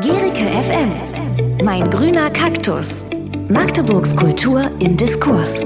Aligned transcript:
Gericke 0.00 0.46
FM. 0.46 1.64
Mein 1.66 1.90
grüner 1.90 2.30
Kaktus. 2.30 3.04
Magdeburgs 3.48 4.16
Kultur 4.16 4.70
im 4.80 4.96
Diskurs. 4.96 5.62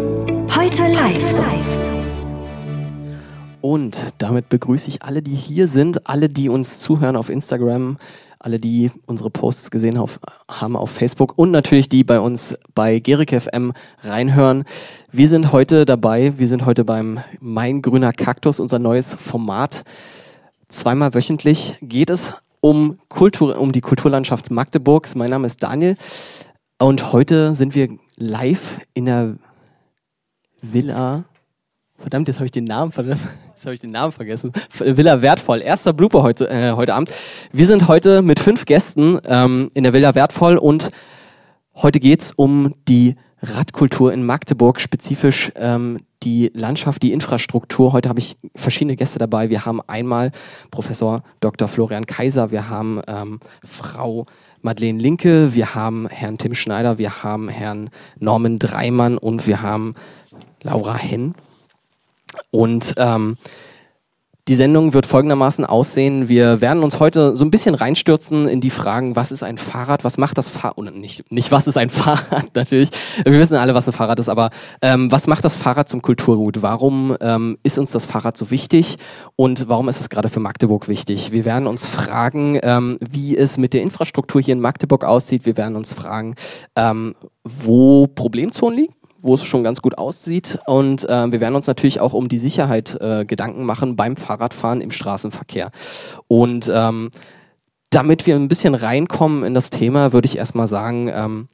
Heute 0.56 0.83
live. 0.83 1.34
Und 3.60 3.97
damit 4.18 4.49
begrüße 4.49 4.89
ich 4.89 5.04
alle, 5.04 5.23
die 5.23 5.36
hier 5.36 5.68
sind, 5.68 6.08
alle, 6.08 6.28
die 6.28 6.49
uns 6.49 6.81
zuhören 6.81 7.15
auf 7.15 7.31
Instagram, 7.31 7.99
alle, 8.41 8.59
die 8.59 8.90
unsere 9.07 9.30
Posts 9.30 9.70
gesehen 9.70 10.02
haben 10.48 10.74
auf 10.74 10.90
Facebook 10.90 11.38
und 11.38 11.52
natürlich 11.52 11.88
die 11.88 12.02
bei 12.02 12.18
uns 12.18 12.58
bei 12.74 12.98
Gericke 12.98 13.40
FM 13.40 13.74
reinhören. 14.02 14.64
Wir 15.12 15.29
sind 15.29 15.52
heute 15.52 15.84
dabei, 15.84 16.36
wir 16.36 16.48
sind 16.48 16.66
heute 16.66 16.84
beim 16.84 17.20
Mein 17.38 17.80
grüner 17.80 18.12
Kaktus, 18.12 18.58
unser 18.58 18.80
neues 18.80 19.14
Format. 19.14 19.84
Zweimal 20.68 21.14
wöchentlich 21.14 21.77
geht 21.80 22.11
es 22.11 22.34
um, 22.66 22.98
Kultur, 23.08 23.60
um 23.60 23.70
die 23.70 23.80
Kulturlandschaft 23.80 24.50
Magdeburgs. 24.50 25.14
Mein 25.14 25.30
Name 25.30 25.46
ist 25.46 25.62
Daniel 25.62 25.94
und 26.80 27.12
heute 27.12 27.54
sind 27.54 27.76
wir 27.76 27.96
live 28.16 28.80
in 28.93 29.04
der 29.04 29.36
Villa. 30.61 31.24
Verdammt, 31.96 32.27
jetzt 32.27 32.38
habe 32.38 32.47
ich 32.47 32.51
den 32.51 32.65
Namen 32.65 32.93
Jetzt 32.97 33.65
habe 33.65 33.74
ich 33.74 33.80
den 33.80 33.93
Namen 33.93 34.10
vergessen. 34.10 34.52
Villa 34.79 35.23
Wertvoll. 35.23 35.62
Erster 35.62 35.93
Blooper 35.93 36.24
heute, 36.24 36.51
äh, 36.51 36.73
heute 36.73 36.95
Abend. 36.95 37.12
Wir 37.52 37.66
sind 37.66 37.87
heute 37.87 38.21
mit 38.21 38.41
fünf 38.41 38.65
Gästen 38.65 39.21
ähm, 39.27 39.71
in 39.74 39.85
der 39.85 39.93
Villa 39.93 40.16
Wertvoll 40.16 40.59
und 40.59 40.91
heute 41.77 42.01
geht 42.01 42.23
es 42.23 42.33
um 42.33 42.74
die 42.88 43.15
Radkultur 43.43 44.13
in 44.13 44.25
Magdeburg, 44.25 44.81
spezifisch 44.81 45.53
ähm, 45.57 46.01
die 46.23 46.51
Landschaft, 46.55 47.03
die 47.03 47.13
Infrastruktur. 47.13 47.93
Heute 47.93 48.09
habe 48.09 48.19
ich 48.19 48.37
verschiedene 48.55 48.97
Gäste 48.97 49.19
dabei. 49.19 49.51
Wir 49.51 49.65
haben 49.65 49.81
einmal 49.87 50.33
Professor 50.71 51.23
Dr. 51.41 51.69
Florian 51.69 52.07
Kaiser, 52.07 52.51
wir 52.51 52.69
haben 52.69 53.01
ähm, 53.07 53.41
Frau 53.65 54.27
Madeleine 54.63 54.99
Linke, 54.99 55.55
wir 55.55 55.75
haben 55.75 56.09
Herrn 56.09 56.39
Tim 56.39 56.55
Schneider, 56.55 56.99
wir 56.99 57.23
haben 57.23 57.49
Herrn 57.49 57.91
Norman 58.19 58.59
Dreimann 58.59 59.19
und 59.19 59.47
wir 59.47 59.63
haben 59.63 59.95
Laura 60.63 60.97
Henn. 60.97 61.35
Und 62.51 62.95
ähm, 62.97 63.37
die 64.48 64.55
Sendung 64.55 64.94
wird 64.94 65.06
folgendermaßen 65.06 65.64
aussehen. 65.64 66.28
Wir 66.28 66.61
werden 66.61 66.84
uns 66.84 67.00
heute 67.00 67.36
so 67.36 67.44
ein 67.44 67.50
bisschen 67.50 67.75
reinstürzen 67.75 68.47
in 68.47 68.61
die 68.61 68.70
Fragen, 68.70 69.16
was 69.16 69.33
ist 69.33 69.42
ein 69.42 69.58
Fahrrad, 69.58 70.05
was 70.05 70.19
macht 70.19 70.38
das 70.38 70.50
Fahrrad, 70.50 70.78
und 70.78 70.97
nicht, 71.00 71.33
nicht 71.33 71.50
was 71.50 71.66
ist 71.66 71.77
ein 71.77 71.91
Fahrrad 71.91 72.55
natürlich, 72.55 72.91
wir 73.25 73.41
wissen 73.41 73.56
alle, 73.56 73.75
was 73.75 73.88
ein 73.88 73.92
Fahrrad 73.92 74.20
ist, 74.20 74.28
aber 74.28 74.50
ähm, 74.83 75.11
was 75.11 75.27
macht 75.27 75.44
das 75.44 75.56
Fahrrad 75.56 75.88
zum 75.88 76.00
Kulturgut? 76.00 76.62
Warum 76.62 77.16
ähm, 77.20 77.58
ist 77.64 77.78
uns 77.78 77.91
das 77.91 78.06
Fahrrad 78.06 78.36
so 78.36 78.50
wichtig 78.53 78.97
und 79.34 79.69
warum 79.69 79.88
ist 79.88 80.00
es 80.00 80.11
gerade 80.11 80.28
für 80.28 80.41
Magdeburg 80.41 80.86
wichtig? 80.86 81.33
Wir 81.33 81.44
werden 81.44 81.66
uns 81.66 81.86
fragen, 81.86 82.60
ähm, 82.62 82.98
wie 83.00 83.36
es 83.36 83.58
mit 83.58 83.75
der 83.75 83.83
Infrastruktur 83.83 84.41
hier 84.41 84.53
in 84.53 84.60
Magdeburg 84.60 85.05
aussieht. 85.05 85.44
Wir 85.44 85.56
werden 85.56 85.75
uns 85.75 85.92
fragen, 85.92 86.36
ähm, 86.77 87.16
wo 87.42 88.06
Problemzonen 88.06 88.78
liegen 88.78 88.94
wo 89.27 89.34
es 89.34 89.44
schon 89.44 89.64
ganz 89.64 89.82
gut 89.82 89.98
aussieht. 89.98 90.58
Und 90.66 91.08
äh, 91.08 91.30
wir 91.30 91.41
werden 91.41 91.56
uns 91.56 91.66
natürlich 91.66 92.00
auch 92.00 92.12
um 92.12 92.28
die 92.28 92.38
Sicherheit 92.38 92.96
äh, 93.00 93.24
Gedanken 93.24 93.64
machen 93.64 93.96
beim 93.96 94.16
Fahrradfahren 94.16 94.80
im 94.80 94.91
Straßenverkehr. 94.91 95.70
Und 96.28 96.70
ähm, 96.72 97.10
damit 97.91 98.27
wir 98.27 98.36
ein 98.36 98.48
bisschen 98.48 98.74
reinkommen 98.74 99.44
in 99.44 99.54
das 99.54 99.70
Thema, 99.70 100.12
würde 100.12 100.27
ich 100.27 100.36
erstmal 100.36 100.69
sagen, 100.69 101.10
ähm, 101.12 101.48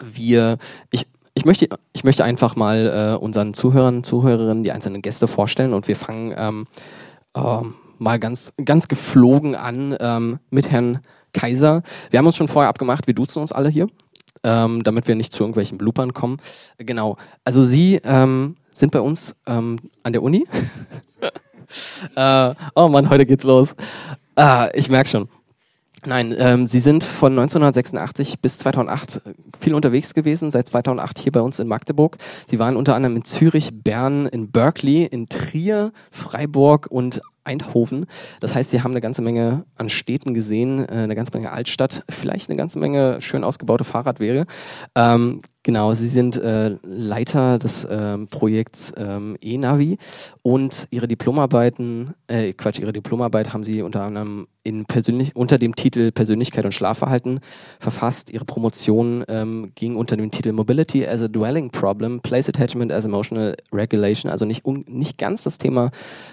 wir, 0.00 0.58
ich, 0.90 1.06
ich 1.34 1.44
möchte, 1.44 1.68
ich 1.92 2.04
möchte 2.04 2.24
einfach 2.24 2.56
mal 2.56 3.14
äh, 3.14 3.22
unseren 3.22 3.54
Zuhörern, 3.54 4.04
Zuhörerinnen 4.04 4.64
die 4.64 4.72
einzelnen 4.72 5.02
Gäste 5.02 5.26
vorstellen 5.26 5.72
und 5.72 5.88
wir 5.88 5.96
fangen 5.96 6.34
ähm, 6.36 6.66
äh, 7.34 7.60
mal 7.98 8.18
ganz, 8.18 8.52
ganz 8.64 8.88
geflogen 8.88 9.54
an 9.54 9.96
ähm, 10.00 10.38
mit 10.50 10.70
Herrn 10.70 11.00
Kaiser. 11.32 11.82
Wir 12.10 12.18
haben 12.18 12.26
uns 12.26 12.36
schon 12.36 12.48
vorher 12.48 12.68
abgemacht, 12.68 13.06
wir 13.06 13.14
duzen 13.14 13.40
uns 13.40 13.52
alle 13.52 13.68
hier 13.68 13.88
ähm, 14.44 14.84
damit 14.84 15.08
wir 15.08 15.14
nicht 15.14 15.32
zu 15.32 15.42
irgendwelchen 15.42 15.78
Bloopern 15.78 16.12
kommen. 16.12 16.38
Genau. 16.78 17.16
Also 17.44 17.62
Sie 17.62 18.00
ähm, 18.04 18.56
sind 18.72 18.92
bei 18.92 19.00
uns 19.00 19.34
ähm, 19.46 19.78
an 20.02 20.12
der 20.12 20.22
Uni. 20.22 20.46
äh, 22.16 22.54
oh 22.74 22.88
Mann, 22.88 23.10
heute 23.10 23.26
geht's 23.26 23.44
los. 23.44 23.74
Ah, 24.36 24.68
ich 24.74 24.88
merke 24.88 25.08
schon. 25.08 25.28
Nein, 26.06 26.34
ähm, 26.38 26.66
Sie 26.66 26.80
sind 26.80 27.02
von 27.02 27.32
1986 27.32 28.40
bis 28.40 28.58
2008 28.58 29.22
viel 29.58 29.74
unterwegs 29.74 30.12
gewesen, 30.12 30.50
seit 30.50 30.66
2008 30.66 31.18
hier 31.18 31.32
bei 31.32 31.40
uns 31.40 31.58
in 31.58 31.66
Magdeburg. 31.66 32.18
Sie 32.46 32.58
waren 32.58 32.76
unter 32.76 32.94
anderem 32.94 33.16
in 33.16 33.24
Zürich, 33.24 33.70
Bern, 33.72 34.26
in 34.26 34.50
Berkeley, 34.50 35.04
in 35.04 35.28
Trier, 35.28 35.92
Freiburg 36.10 36.88
und 36.90 37.22
Eindhoven. 37.44 38.06
Das 38.40 38.54
heißt, 38.54 38.70
sie 38.70 38.82
haben 38.82 38.92
eine 38.92 39.00
ganze 39.00 39.22
Menge 39.22 39.64
an 39.76 39.88
Städten 39.88 40.34
gesehen, 40.34 40.80
äh, 40.88 40.92
eine 40.92 41.14
ganze 41.14 41.32
Menge 41.32 41.52
Altstadt, 41.52 42.02
vielleicht 42.08 42.50
eine 42.50 42.56
ganze 42.56 42.78
Menge 42.78 43.20
schön 43.20 43.44
ausgebaute 43.44 43.84
Fahrradwege. 43.84 44.46
Ähm, 44.94 45.42
genau, 45.64 45.92
sie 45.94 46.06
sind 46.06 46.36
äh, 46.36 46.76
Leiter 46.84 47.58
des 47.58 47.84
ähm, 47.90 48.28
Projekts 48.28 48.92
ähm, 48.96 49.36
E-Navi 49.42 49.98
und 50.42 50.86
ihre 50.90 51.08
Diplomarbeiten, 51.08 52.14
äh, 52.28 52.52
Quatsch, 52.52 52.78
ihre 52.78 52.92
Diplomarbeit 52.92 53.52
haben 53.52 53.64
sie 53.64 53.82
unter 53.82 54.04
anderem 54.04 54.46
in 54.62 54.84
persönlich, 54.84 55.34
unter 55.34 55.58
dem 55.58 55.74
Titel 55.74 56.12
Persönlichkeit 56.12 56.64
und 56.64 56.72
Schlafverhalten 56.72 57.40
verfasst. 57.80 58.30
Ihre 58.30 58.44
Promotion 58.44 59.24
ähm, 59.28 59.72
ging 59.74 59.96
unter 59.96 60.16
dem 60.16 60.30
Titel 60.30 60.52
Mobility 60.52 61.06
as 61.06 61.22
a 61.22 61.28
Dwelling 61.28 61.70
Problem, 61.70 62.20
Place 62.20 62.48
Attachment 62.48 62.92
as 62.92 63.04
Emotional 63.04 63.56
Regulation, 63.72 64.30
also 64.30 64.44
nicht, 64.44 64.66
nicht 64.66 65.18
ganz 65.18 65.42
das 65.42 65.58
Thema, 65.58 65.90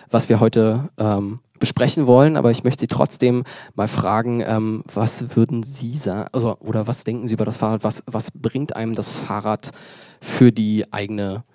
was 0.10 0.30
wir 0.30 0.40
heute 0.40 0.90
ähm, 0.98 1.40
besprechen 1.62 2.08
wollen, 2.08 2.36
aber 2.36 2.52
ich 2.52 2.66
möchte 2.66 2.82
Sie 2.82 2.88
trotzdem 2.88 3.46
mal 3.76 3.88
fragen, 3.88 4.44
ähm, 4.46 4.84
was 4.94 5.38
würden 5.38 5.64
Sie 5.64 5.96
sagen, 5.96 6.28
also, 6.34 6.58
oder 6.60 6.88
was 6.88 7.06
denken 7.06 7.30
Sie 7.30 7.36
über 7.36 7.46
das 7.46 7.56
Fahrrad? 7.56 7.86
Was, 7.86 8.04
was 8.08 8.32
bringt 8.32 8.76
einem 8.76 8.94
das 8.94 9.10
Fahrrad 9.10 9.72
für 10.20 10.52
die 10.52 10.92
eigene, 10.92 11.46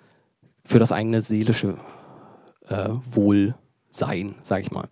für 0.65 0.79
das 0.79 0.91
eigene 0.91 1.21
seelische 1.21 1.77
äh, 2.69 2.89
Wohlsein, 3.11 4.33
sage 4.41 4.61
ich 4.63 4.71
mal? 4.71 4.87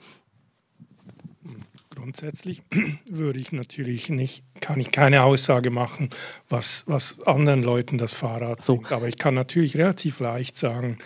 Grundsätzlich 1.95 2.61
würde 3.09 3.39
ich 3.39 3.51
natürlich 3.53 4.09
nicht, 4.09 4.43
kann 4.59 4.79
ich 4.79 4.91
keine 4.91 5.23
Aussage 5.23 5.71
machen, 5.71 6.09
was, 6.49 6.83
was 6.87 7.21
anderen 7.25 7.63
Leuten 7.63 7.97
das 7.97 8.13
Fahrrad 8.13 8.63
so. 8.63 8.75
bringt. 8.75 8.91
Aber 8.91 9.07
ich 9.07 9.17
kann 9.17 9.33
natürlich 9.33 9.77
relativ 9.77 10.19
leicht 10.19 10.57
sagen, 10.57 10.99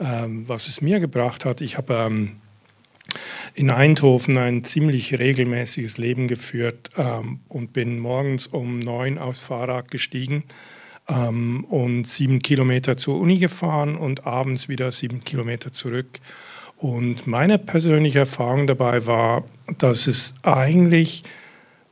ähm, 0.00 0.48
was 0.48 0.66
es 0.66 0.80
mir 0.80 0.98
gebracht 0.98 1.44
hat. 1.44 1.60
Ich 1.60 1.78
habe 1.78 1.94
ähm, 1.94 2.41
in 3.54 3.70
Eindhoven 3.70 4.38
ein 4.38 4.64
ziemlich 4.64 5.18
regelmäßiges 5.18 5.98
Leben 5.98 6.28
geführt 6.28 6.90
ähm, 6.96 7.40
und 7.48 7.72
bin 7.72 7.98
morgens 7.98 8.46
um 8.46 8.78
neun 8.78 9.18
aufs 9.18 9.40
Fahrrad 9.40 9.90
gestiegen 9.90 10.44
ähm, 11.08 11.64
und 11.64 12.06
sieben 12.06 12.40
Kilometer 12.40 12.96
zur 12.96 13.18
Uni 13.18 13.38
gefahren 13.38 13.96
und 13.96 14.26
abends 14.26 14.68
wieder 14.68 14.92
sieben 14.92 15.24
Kilometer 15.24 15.72
zurück. 15.72 16.20
Und 16.76 17.26
meine 17.26 17.58
persönliche 17.58 18.20
Erfahrung 18.20 18.66
dabei 18.66 19.06
war, 19.06 19.44
dass 19.78 20.06
es 20.06 20.34
eigentlich 20.42 21.22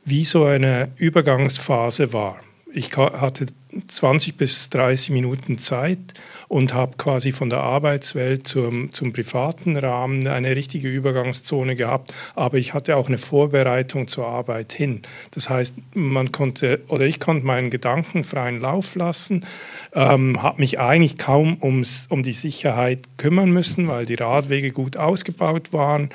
wie 0.03 0.25
so 0.25 0.45
eine 0.45 0.91
Übergangsphase 0.97 2.11
war. 2.11 2.41
Ich 2.73 2.95
hatte 2.95 3.47
20 3.87 4.37
bis 4.37 4.69
30 4.69 5.09
Minuten 5.09 5.57
Zeit 5.57 5.99
und 6.47 6.73
habe 6.73 6.97
quasi 6.97 7.31
von 7.31 7.49
der 7.49 7.59
Arbeitswelt 7.59 8.47
zum, 8.47 8.91
zum 8.93 9.13
privaten 9.13 9.77
Rahmen 9.77 10.27
eine 10.27 10.55
richtige 10.55 10.87
Übergangszone 10.87 11.75
gehabt. 11.75 12.13
Aber 12.35 12.57
ich 12.57 12.73
hatte 12.73 12.95
auch 12.95 13.07
eine 13.07 13.17
Vorbereitung 13.17 14.07
zur 14.07 14.27
Arbeit 14.27 14.73
hin. 14.73 15.01
Das 15.31 15.49
heißt, 15.49 15.75
man 15.93 16.31
konnte 16.31 16.81
oder 16.87 17.05
ich 17.05 17.19
konnte 17.19 17.45
meinen 17.45 17.69
Gedanken 17.69 18.23
freien 18.23 18.59
Lauf 18.59 18.95
lassen, 18.95 19.45
ähm, 19.93 20.41
habe 20.41 20.61
mich 20.61 20.79
eigentlich 20.79 21.17
kaum 21.17 21.57
ums, 21.61 22.07
um 22.09 22.23
die 22.23 22.33
Sicherheit 22.33 22.99
kümmern 23.17 23.51
müssen, 23.51 23.87
weil 23.87 24.05
die 24.05 24.15
Radwege 24.15 24.71
gut 24.71 24.97
ausgebaut 24.97 25.73
waren 25.73 26.09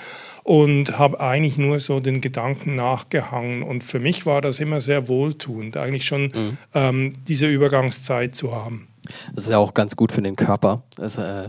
und 0.46 0.96
habe 0.96 1.18
eigentlich 1.18 1.58
nur 1.58 1.80
so 1.80 1.98
den 1.98 2.20
Gedanken 2.20 2.76
nachgehangen. 2.76 3.64
Und 3.64 3.82
für 3.82 3.98
mich 3.98 4.26
war 4.26 4.40
das 4.40 4.60
immer 4.60 4.80
sehr 4.80 5.08
wohltuend, 5.08 5.76
eigentlich 5.76 6.06
schon 6.06 6.26
mhm. 6.26 6.58
ähm, 6.72 7.12
diese 7.26 7.48
Übergangszeit 7.48 8.36
zu 8.36 8.54
haben. 8.54 8.86
Das 9.34 9.44
ist 9.44 9.50
ja 9.50 9.58
auch 9.58 9.74
ganz 9.74 9.96
gut 9.96 10.12
für 10.12 10.22
den 10.22 10.36
Körper. 10.36 10.84
Es 10.98 11.18
äh, 11.18 11.48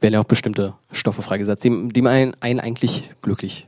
werden 0.00 0.14
ja 0.14 0.20
auch 0.20 0.24
bestimmte 0.24 0.74
Stoffe 0.92 1.20
freigesetzt, 1.22 1.64
die, 1.64 1.88
die 1.88 2.06
einen, 2.06 2.36
einen 2.38 2.60
eigentlich 2.60 3.10
glücklich 3.22 3.66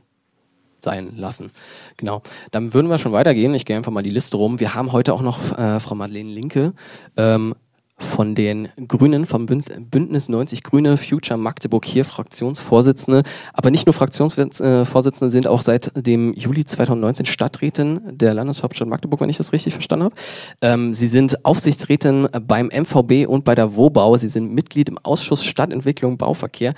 sein 0.79 1.17
lassen. 1.17 1.51
Genau. 1.97 2.21
Dann 2.51 2.73
würden 2.73 2.89
wir 2.89 2.97
schon 2.97 3.11
weitergehen. 3.11 3.53
Ich 3.53 3.65
gehe 3.65 3.75
einfach 3.75 3.91
mal 3.91 4.03
die 4.03 4.09
Liste 4.09 4.37
rum. 4.37 4.61
Wir 4.61 4.73
haben 4.73 4.93
heute 4.93 5.13
auch 5.13 5.21
noch 5.21 5.57
äh, 5.57 5.81
Frau 5.81 5.95
Madeleine 5.95 6.29
Linke. 6.29 6.71
Ähm, 7.17 7.55
von 8.01 8.35
den 8.35 8.69
Grünen, 8.87 9.25
vom 9.25 9.45
Bündnis 9.45 10.29
90 10.29 10.63
Grüne, 10.63 10.97
Future 10.97 11.37
Magdeburg 11.37 11.85
hier 11.85 12.03
Fraktionsvorsitzende, 12.05 13.23
aber 13.53 13.71
nicht 13.71 13.85
nur 13.85 13.93
Fraktionsvorsitzende 13.93 15.31
sind 15.31 15.47
auch 15.47 15.61
seit 15.61 15.91
dem 15.95 16.33
Juli 16.33 16.65
2019 16.65 17.25
Stadträtin 17.25 18.01
der 18.11 18.33
Landeshauptstadt 18.33 18.87
Magdeburg, 18.87 19.21
wenn 19.21 19.29
ich 19.29 19.37
das 19.37 19.53
richtig 19.53 19.73
verstanden 19.73 20.05
habe. 20.05 20.15
Ähm, 20.61 20.93
sie 20.93 21.07
sind 21.07 21.45
Aufsichtsrätin 21.45 22.27
beim 22.47 22.67
MVB 22.67 23.27
und 23.27 23.45
bei 23.45 23.55
der 23.55 23.75
WOBAU. 23.75 24.17
Sie 24.17 24.29
sind 24.29 24.51
Mitglied 24.51 24.89
im 24.89 24.97
Ausschuss 24.97 25.45
Stadtentwicklung, 25.45 26.17
Bauverkehr 26.17 26.73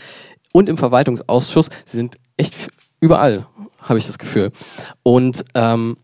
und 0.52 0.70
im 0.70 0.78
Verwaltungsausschuss. 0.78 1.70
Sie 1.86 1.98
sind 1.98 2.18
echt 2.38 2.56
überall, 3.00 3.48
habe 3.82 3.98
ich 3.98 4.06
das 4.06 4.18
Gefühl. 4.18 4.52
Und 5.04 5.44
ähm, 5.56 5.98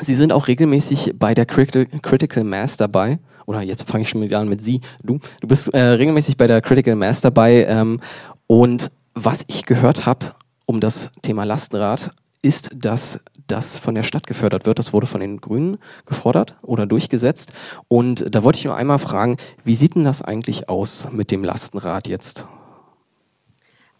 Sie 0.00 0.14
sind 0.14 0.32
auch 0.32 0.46
regelmäßig 0.46 1.14
bei 1.18 1.32
der 1.32 1.46
Critical 1.46 2.44
Mass 2.44 2.76
dabei. 2.76 3.18
Oder 3.46 3.62
jetzt 3.62 3.88
fange 3.88 4.02
ich 4.02 4.08
schon 4.08 4.22
wieder 4.22 4.40
an 4.40 4.48
mit 4.48 4.62
Sie. 4.62 4.80
Du, 5.02 5.18
du 5.40 5.48
bist 5.48 5.72
äh, 5.72 5.80
regelmäßig 5.80 6.36
bei 6.36 6.46
der 6.46 6.60
Critical 6.60 6.96
Mass 6.96 7.20
dabei. 7.20 7.64
Ähm, 7.64 8.00
und 8.46 8.90
was 9.14 9.44
ich 9.46 9.64
gehört 9.64 10.06
habe 10.06 10.32
um 10.66 10.80
das 10.80 11.10
Thema 11.22 11.44
Lastenrad, 11.44 12.12
ist, 12.42 12.70
dass 12.74 13.20
das 13.46 13.78
von 13.78 13.94
der 13.94 14.02
Stadt 14.02 14.26
gefördert 14.26 14.66
wird. 14.66 14.78
Das 14.78 14.92
wurde 14.92 15.06
von 15.06 15.20
den 15.20 15.40
Grünen 15.40 15.78
gefordert 16.06 16.56
oder 16.62 16.86
durchgesetzt. 16.86 17.52
Und 17.88 18.34
da 18.34 18.44
wollte 18.44 18.58
ich 18.58 18.64
nur 18.64 18.76
einmal 18.76 18.98
fragen, 18.98 19.36
wie 19.64 19.74
sieht 19.74 19.94
denn 19.94 20.04
das 20.04 20.22
eigentlich 20.22 20.68
aus 20.68 21.08
mit 21.12 21.30
dem 21.30 21.44
Lastenrad 21.44 22.08
jetzt? 22.08 22.46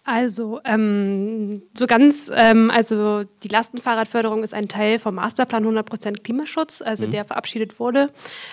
Also, 0.08 0.60
ähm, 0.64 1.62
so 1.76 1.88
ganz, 1.88 2.30
ähm, 2.32 2.70
also 2.70 3.24
die 3.42 3.48
Lastenfahrradförderung 3.48 4.44
ist 4.44 4.54
ein 4.54 4.68
Teil 4.68 5.00
vom 5.00 5.16
Masterplan 5.16 5.66
100% 5.66 6.22
Klimaschutz, 6.22 6.80
also 6.80 7.08
mhm. 7.08 7.10
der 7.10 7.24
verabschiedet 7.24 7.80
wurde. 7.80 8.10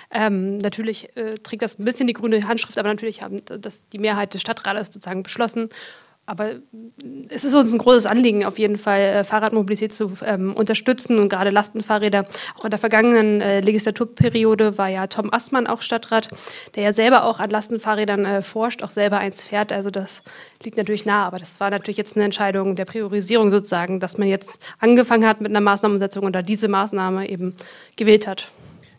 Ähm, 0.09 0.57
natürlich 0.57 1.15
äh, 1.15 1.35
trägt 1.35 1.61
das 1.61 1.77
ein 1.77 1.85
bisschen 1.85 2.07
die 2.07 2.13
grüne 2.13 2.47
Handschrift, 2.47 2.79
aber 2.79 2.89
natürlich 2.89 3.21
haben 3.21 3.43
das 3.45 3.87
die 3.89 3.99
Mehrheit 3.99 4.33
des 4.33 4.41
Stadtrates 4.41 4.87
sozusagen 4.87 5.21
beschlossen 5.21 5.69
aber 6.25 6.51
es 7.29 7.43
ist 7.43 7.53
uns 7.53 7.73
ein 7.73 7.79
großes 7.79 8.05
Anliegen, 8.05 8.45
auf 8.45 8.57
jeden 8.57 8.77
Fall 8.77 9.01
äh, 9.01 9.23
Fahrradmobilität 9.25 9.91
zu 9.91 10.13
ähm, 10.25 10.55
unterstützen 10.55 11.19
und 11.19 11.27
gerade 11.27 11.49
Lastenfahrräder. 11.49 12.25
Auch 12.57 12.63
in 12.63 12.69
der 12.69 12.79
vergangenen 12.79 13.41
äh, 13.41 13.59
Legislaturperiode 13.59 14.77
war 14.77 14.89
ja 14.89 15.07
Tom 15.07 15.33
Assmann 15.33 15.67
auch 15.67 15.81
Stadtrat, 15.81 16.29
der 16.75 16.83
ja 16.83 16.93
selber 16.93 17.25
auch 17.25 17.39
an 17.39 17.49
Lastenfahrrädern 17.49 18.23
äh, 18.25 18.41
forscht, 18.41 18.83
auch 18.83 18.89
selber 18.89 19.17
eins 19.17 19.43
fährt. 19.43 19.73
Also 19.73 19.89
das 19.89 20.23
liegt 20.63 20.77
natürlich 20.77 21.05
nah, 21.05 21.25
aber 21.27 21.39
das 21.39 21.59
war 21.59 21.69
natürlich 21.69 21.97
jetzt 21.97 22.15
eine 22.15 22.23
Entscheidung 22.23 22.77
der 22.77 22.85
Priorisierung 22.85 23.49
sozusagen, 23.49 23.99
dass 23.99 24.17
man 24.17 24.29
jetzt 24.29 24.61
angefangen 24.79 25.27
hat 25.27 25.41
mit 25.41 25.51
einer 25.51 25.61
Maßnahmenumsetzung 25.61 26.23
und 26.23 26.33
da 26.33 26.41
diese 26.41 26.69
Maßnahme 26.69 27.27
eben 27.27 27.53
gewählt 27.97 28.27
hat. 28.27 28.49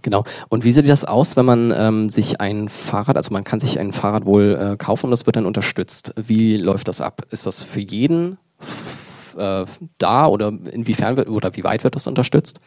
Genau. 0.04 0.22
Und 0.50 0.64
wie 0.64 0.70
sieht 0.70 0.88
das 0.88 1.06
aus, 1.06 1.34
wenn 1.34 1.46
man 1.46 1.72
ähm, 1.74 2.08
sich 2.10 2.40
ein 2.40 2.68
Fahrrad, 2.68 3.16
also 3.16 3.32
man 3.32 3.42
kann 3.42 3.58
sich 3.58 3.80
ein 3.80 3.92
Fahrrad 3.92 4.26
wohl 4.26 4.74
äh, 4.74 4.76
kaufen 4.76 5.06
und 5.06 5.10
das 5.10 5.24
wird 5.24 5.36
dann 5.36 5.46
unterstützt. 5.46 6.12
Wie 6.16 6.58
läuft 6.58 6.88
das 6.88 7.00
ab? 7.00 7.22
Ist 7.30 7.46
das 7.46 7.62
für 7.62 7.80
jeden 7.80 8.36
äh, 9.38 9.64
da 9.96 10.26
oder 10.26 10.52
inwiefern 10.70 11.16
wird, 11.16 11.30
oder 11.30 11.56
wie 11.56 11.64
weit 11.64 11.84
wird 11.84 11.96
das 11.96 12.06
unterstützt? 12.06 12.60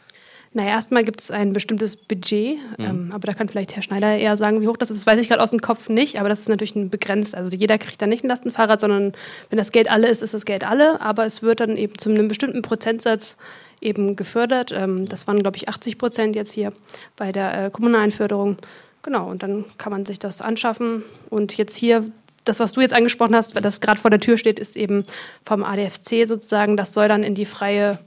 Naja, 0.53 0.69
erstmal 0.69 1.03
gibt 1.03 1.21
es 1.21 1.29
ein 1.29 1.53
bestimmtes 1.53 1.95
Budget, 1.95 2.57
mhm. 2.79 2.85
ähm, 2.85 3.09
aber 3.13 3.27
da 3.27 3.33
kann 3.33 3.49
vielleicht 3.49 3.75
Herr 3.75 3.83
Schneider 3.83 4.17
eher 4.17 4.35
sagen, 4.35 4.61
wie 4.61 4.67
hoch 4.67 4.77
das 4.77 4.89
ist. 4.89 5.01
Das 5.01 5.05
weiß 5.05 5.19
ich 5.19 5.27
gerade 5.27 5.43
aus 5.43 5.51
dem 5.51 5.61
Kopf 5.61 5.89
nicht, 5.89 6.19
aber 6.19 6.29
das 6.29 6.39
ist 6.39 6.49
natürlich 6.49 6.75
ein 6.75 6.89
begrenzt. 6.89 7.35
Also 7.35 7.55
jeder 7.55 7.77
kriegt 7.77 8.01
dann 8.01 8.09
nicht 8.09 8.23
ein 8.23 8.29
Lastenfahrrad, 8.29 8.79
sondern 8.79 9.11
wenn 9.51 9.57
das 9.57 9.71
Geld 9.71 9.91
alle 9.91 10.07
ist, 10.07 10.23
ist 10.23 10.33
das 10.33 10.45
Geld 10.45 10.63
alle, 10.63 11.01
aber 11.01 11.27
es 11.27 11.43
wird 11.43 11.59
dann 11.59 11.77
eben 11.77 11.99
zu 11.99 12.09
einem 12.09 12.27
bestimmten 12.27 12.63
Prozentsatz 12.63 13.37
eben 13.81 14.15
gefördert. 14.15 14.71
Ähm, 14.71 15.07
das 15.07 15.27
waren, 15.27 15.39
glaube 15.39 15.57
ich, 15.57 15.69
80 15.69 15.97
Prozent 15.97 16.35
jetzt 16.35 16.51
hier 16.51 16.73
bei 17.15 17.31
der 17.31 17.65
äh, 17.65 17.69
kommunalen 17.69 18.11
Förderung. 18.11 18.57
Genau, 19.03 19.29
und 19.29 19.43
dann 19.43 19.65
kann 19.77 19.91
man 19.91 20.05
sich 20.05 20.19
das 20.19 20.41
anschaffen. 20.41 21.03
Und 21.29 21.57
jetzt 21.57 21.75
hier, 21.75 22.03
das, 22.43 22.59
was 22.59 22.73
du 22.73 22.81
jetzt 22.81 22.93
angesprochen 22.93 23.35
hast, 23.35 23.55
das 23.55 23.81
gerade 23.81 23.99
vor 23.99 24.11
der 24.11 24.19
Tür 24.19 24.37
steht, 24.37 24.59
ist 24.59 24.75
eben 24.75 25.05
vom 25.45 25.63
ADFC 25.63 26.27
sozusagen. 26.27 26.77
Das 26.77 26.93
soll 26.93 27.07
dann 27.07 27.23
in 27.23 27.35
die 27.35 27.45
freie 27.45 27.99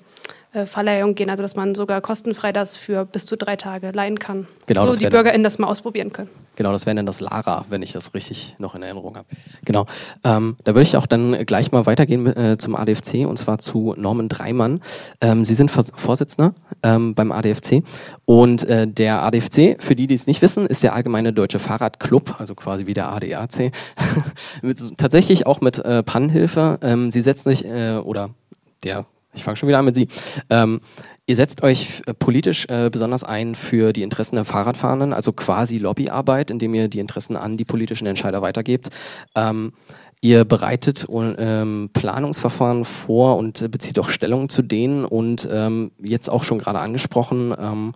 Verleihung 0.65 1.15
gehen, 1.15 1.31
also 1.31 1.43
dass 1.43 1.55
man 1.55 1.75
sogar 1.75 2.01
kostenfrei 2.01 2.53
das 2.53 2.77
für 2.77 3.05
bis 3.05 3.27
zu 3.27 3.37
drei 3.37 3.57
Tage 3.57 3.91
leihen 3.93 4.19
kann. 4.19 4.49
Genau, 4.67 4.91
so 4.91 4.99
die 4.99 5.09
BürgerInnen 5.09 5.45
das 5.45 5.59
mal 5.59 5.69
ausprobieren 5.69 6.13
können. 6.13 6.29
Genau, 6.57 6.73
das 6.73 6.87
wäre 6.87 6.97
dann 6.97 7.07
das 7.07 7.21
Lara, 7.21 7.65
wenn 7.71 7.83
ich 7.83 7.93
das 7.93 8.13
richtig 8.15 8.57
noch 8.59 8.75
in 8.75 8.83
Erinnerung 8.83 9.17
habe. 9.17 9.27
Genau. 9.65 9.87
Ähm, 10.25 10.57
da 10.65 10.75
würde 10.75 10.83
ich 10.83 10.97
auch 10.97 11.07
dann 11.07 11.47
gleich 11.47 11.73
mal 11.73 11.87
weitergehen 11.87 12.27
äh, 12.27 12.59
zum 12.59 12.75
ADFC 12.77 13.27
und 13.27 13.39
zwar 13.39 13.59
zu 13.59 13.95
Norman 13.97 14.29
Dreimann. 14.29 14.83
Ähm, 15.21 15.45
Sie 15.45 15.55
sind 15.55 15.71
Vorsitzender 15.71 16.55
ähm, 16.83 17.15
beim 17.15 17.33
ADFC 17.33 17.83
und 18.25 18.65
äh, 18.65 18.87
der 18.87 19.23
ADFC, 19.23 19.83
für 19.83 19.97
die, 19.97 20.07
die 20.07 20.15
es 20.15 20.27
nicht 20.27 20.43
wissen, 20.43 20.67
ist 20.67 20.83
der 20.83 20.95
Allgemeine 20.95 21.33
Deutsche 21.33 21.61
Fahrradclub, 21.61 22.37
also 22.39 22.55
quasi 22.55 22.87
wie 22.87 22.95
der 22.95 23.11
ADAC. 23.11 23.73
mit, 24.63 24.99
tatsächlich 24.99 25.47
auch 25.47 25.61
mit 25.61 25.79
äh, 25.79 26.03
Pannenhilfe. 26.03 26.79
Ähm, 26.83 27.11
Sie 27.11 27.23
setzen 27.23 27.51
sich, 27.51 27.65
äh, 27.65 27.97
oder 27.97 28.31
der 28.85 29.07
ich 29.35 29.45
fange 29.45 29.57
schon 29.57 29.69
wieder 29.69 29.79
an 29.79 29.85
mit 29.85 29.95
Sie. 29.95 30.09
Ähm, 30.49 30.81
ihr 31.27 31.37
setzt 31.37 31.63
euch 31.63 32.03
äh, 32.07 32.15
politisch 32.15 32.67
äh, 32.69 32.91
besonders 32.91 33.25
ein 33.25 33.55
für 33.55 33.93
die 33.93 34.03
Interessen 34.03 34.37
der 34.37 34.45
Fahrradfahrenden, 34.45 35.13
also 35.13 35.33
quasi 35.33 35.79
Lobbyarbeit, 35.79 36.51
indem 36.51 36.75
ihr 36.75 36.89
die 36.89 36.99
Interessen 36.99 37.37
an 37.37 37.57
die 37.57 37.65
politischen 37.65 38.07
Entscheider 38.07 38.43
weitergebt. 38.43 38.91
Ähm, 39.35 39.73
ihr 40.21 40.45
bereitet 40.45 41.07
ähm, 41.11 41.91
Planungsverfahren 41.93 42.85
vor 42.85 43.37
und 43.37 43.71
bezieht 43.71 43.99
auch 43.99 44.09
Stellung 44.09 44.49
zu 44.49 44.63
denen 44.63 45.05
und 45.05 45.49
ähm, 45.51 45.93
jetzt 46.03 46.29
auch 46.29 46.45
schon 46.45 46.59
gerade 46.59 46.81
angesprochen, 46.81 47.55
ähm, 47.59 47.93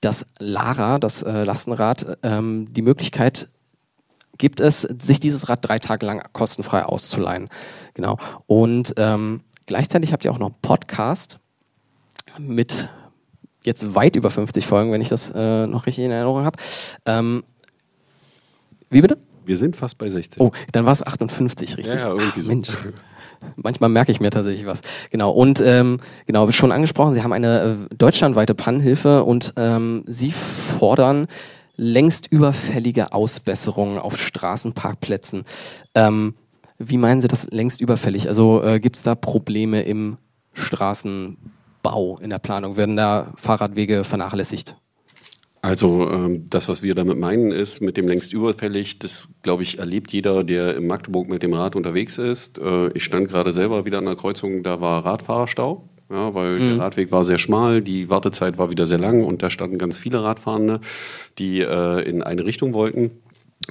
dass 0.00 0.26
Lara, 0.38 0.98
das 0.98 1.22
äh, 1.22 1.42
Lastenrad, 1.42 2.18
ähm, 2.22 2.72
die 2.72 2.82
Möglichkeit 2.82 3.48
gibt 4.38 4.60
es, 4.60 4.82
sich 4.82 5.18
dieses 5.18 5.48
Rad 5.48 5.68
drei 5.68 5.80
Tage 5.80 6.06
lang 6.06 6.22
kostenfrei 6.32 6.84
auszuleihen. 6.84 7.48
Genau. 7.94 8.18
Und 8.46 8.94
ähm, 8.96 9.42
Gleichzeitig 9.68 10.14
habt 10.14 10.24
ihr 10.24 10.32
auch 10.32 10.38
noch 10.38 10.46
einen 10.46 10.56
Podcast 10.62 11.38
mit 12.38 12.88
jetzt 13.64 13.94
weit 13.94 14.16
über 14.16 14.30
50 14.30 14.66
Folgen, 14.66 14.92
wenn 14.92 15.02
ich 15.02 15.10
das 15.10 15.30
äh, 15.30 15.66
noch 15.66 15.84
richtig 15.84 16.06
in 16.06 16.10
Erinnerung 16.10 16.42
habe. 16.42 16.58
Ähm, 17.04 17.44
wie 18.88 19.02
bitte? 19.02 19.18
Wir 19.44 19.58
sind 19.58 19.76
fast 19.76 19.98
bei 19.98 20.08
16. 20.08 20.42
Oh, 20.42 20.52
dann 20.72 20.86
war 20.86 20.92
es 20.94 21.06
58, 21.06 21.76
richtig? 21.76 21.96
Ja, 21.96 22.08
ja 22.08 22.14
irgendwie 22.14 22.40
so. 22.40 22.48
Mensch. 22.48 22.70
Manchmal 23.56 23.90
merke 23.90 24.10
ich 24.10 24.20
mir 24.20 24.30
tatsächlich 24.30 24.64
was. 24.64 24.80
Genau. 25.10 25.32
Und 25.32 25.60
ähm, 25.60 26.00
genau, 26.24 26.50
schon 26.50 26.72
angesprochen, 26.72 27.12
Sie 27.12 27.22
haben 27.22 27.34
eine 27.34 27.60
äh, 27.90 27.94
deutschlandweite 27.94 28.54
Pannenhilfe 28.54 29.22
und 29.22 29.52
ähm, 29.56 30.02
Sie 30.06 30.32
fordern 30.32 31.26
längst 31.76 32.26
überfällige 32.32 33.12
Ausbesserungen 33.12 33.98
auf 33.98 34.16
Straßenparkplätzen. 34.16 35.44
Ähm, 35.94 36.36
wie 36.78 36.96
meinen 36.96 37.20
Sie 37.20 37.28
das 37.28 37.48
längst 37.50 37.80
überfällig? 37.80 38.28
Also 38.28 38.62
äh, 38.62 38.80
gibt 38.80 38.96
es 38.96 39.02
da 39.02 39.14
Probleme 39.14 39.82
im 39.82 40.16
Straßenbau, 40.54 42.18
in 42.20 42.30
der 42.30 42.38
Planung? 42.38 42.76
Werden 42.76 42.96
da 42.96 43.32
Fahrradwege 43.36 44.04
vernachlässigt? 44.04 44.76
Also 45.60 46.08
ähm, 46.08 46.46
das, 46.48 46.68
was 46.68 46.82
wir 46.82 46.94
damit 46.94 47.18
meinen, 47.18 47.50
ist 47.50 47.80
mit 47.80 47.96
dem 47.96 48.06
längst 48.06 48.32
überfällig, 48.32 49.00
das 49.00 49.28
glaube 49.42 49.64
ich 49.64 49.80
erlebt 49.80 50.12
jeder, 50.12 50.44
der 50.44 50.76
in 50.76 50.86
Magdeburg 50.86 51.28
mit 51.28 51.42
dem 51.42 51.52
Rad 51.52 51.74
unterwegs 51.74 52.16
ist. 52.16 52.58
Äh, 52.58 52.92
ich 52.92 53.02
stand 53.02 53.28
gerade 53.28 53.52
selber 53.52 53.84
wieder 53.84 53.98
an 53.98 54.04
der 54.04 54.14
Kreuzung, 54.14 54.62
da 54.62 54.80
war 54.80 55.04
Radfahrerstau, 55.04 55.88
ja, 56.10 56.32
weil 56.32 56.60
mhm. 56.60 56.68
der 56.68 56.78
Radweg 56.78 57.10
war 57.10 57.24
sehr 57.24 57.38
schmal, 57.38 57.82
die 57.82 58.08
Wartezeit 58.08 58.56
war 58.56 58.70
wieder 58.70 58.86
sehr 58.86 58.98
lang 58.98 59.24
und 59.24 59.42
da 59.42 59.50
standen 59.50 59.78
ganz 59.78 59.98
viele 59.98 60.22
Radfahrende, 60.22 60.80
die 61.38 61.60
äh, 61.60 62.08
in 62.08 62.22
eine 62.22 62.44
Richtung 62.44 62.72
wollten. 62.72 63.10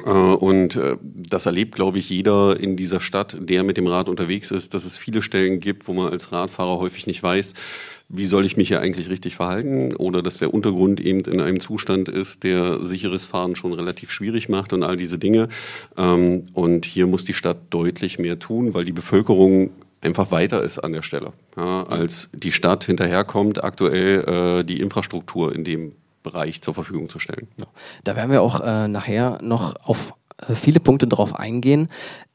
Äh, 0.06 0.10
und 0.10 0.76
äh, 0.76 0.98
das 1.02 1.46
erlebt, 1.46 1.76
glaube 1.76 2.00
ich, 2.00 2.10
jeder 2.10 2.60
in 2.60 2.76
dieser 2.76 3.00
Stadt, 3.00 3.38
der 3.40 3.64
mit 3.64 3.78
dem 3.78 3.88
Rad 3.88 4.10
unterwegs 4.10 4.52
ist, 4.52 4.74
dass 4.74 4.86
es 4.86 4.98
viele 4.98 5.22
Stellen 5.22 5.60
gibt, 5.60 5.88
wo 5.88 5.94
man 5.94 6.12
als 6.12 6.32
Radfahrer 6.32 6.78
häufig 6.80 7.08
nicht 7.08 7.24
weiß, 7.24 7.54
wie 8.10 8.26
soll 8.26 8.46
ich 8.46 8.56
mich 8.56 8.70
hier 8.70 8.80
eigentlich 8.80 9.10
richtig 9.10 9.36
verhalten 9.36 9.94
oder 9.96 10.22
dass 10.22 10.38
der 10.38 10.54
Untergrund 10.54 11.02
eben 11.02 11.22
in 11.22 11.42
einem 11.42 11.60
Zustand 11.60 12.08
ist, 12.08 12.44
der 12.44 12.84
sicheres 12.86 13.26
Fahren 13.26 13.56
schon 13.56 13.74
relativ 13.74 14.12
schwierig 14.12 14.48
macht 14.48 14.72
und 14.72 14.84
all 14.84 14.96
diese 14.96 15.20
Dinge. 15.20 15.50
Ähm, 15.98 16.46
und 16.54 16.86
hier 16.86 17.08
muss 17.08 17.26
die 17.26 17.34
Stadt 17.34 17.58
deutlich 17.70 18.20
mehr 18.20 18.40
tun, 18.40 18.74
weil 18.74 18.86
die 18.86 18.94
Bevölkerung 18.94 19.72
einfach 20.00 20.32
weiter 20.32 20.64
ist 20.64 20.78
an 20.78 20.94
der 20.94 21.02
Stelle, 21.02 21.34
als 21.56 22.30
die 22.32 22.52
Stadt 22.52 22.86
hinterherkommt, 22.86 23.64
aktuell 23.64 24.60
äh, 24.60 24.64
die 24.64 24.80
Infrastruktur 24.80 25.56
in 25.56 25.64
dem 25.64 25.94
Bereich 26.24 26.62
zur 26.62 26.74
Verfügung 26.74 27.10
zu 27.10 27.20
stellen. 27.20 27.48
Ja. 27.58 27.66
Da 28.04 28.16
werden 28.16 28.32
wir 28.32 28.42
auch 28.42 28.60
äh, 28.62 28.88
nachher 28.88 29.40
noch 29.42 29.76
auf 29.86 30.14
viele 30.54 30.80
Punkte 30.80 31.08
drauf 31.08 31.38
eingehen. 31.38 31.88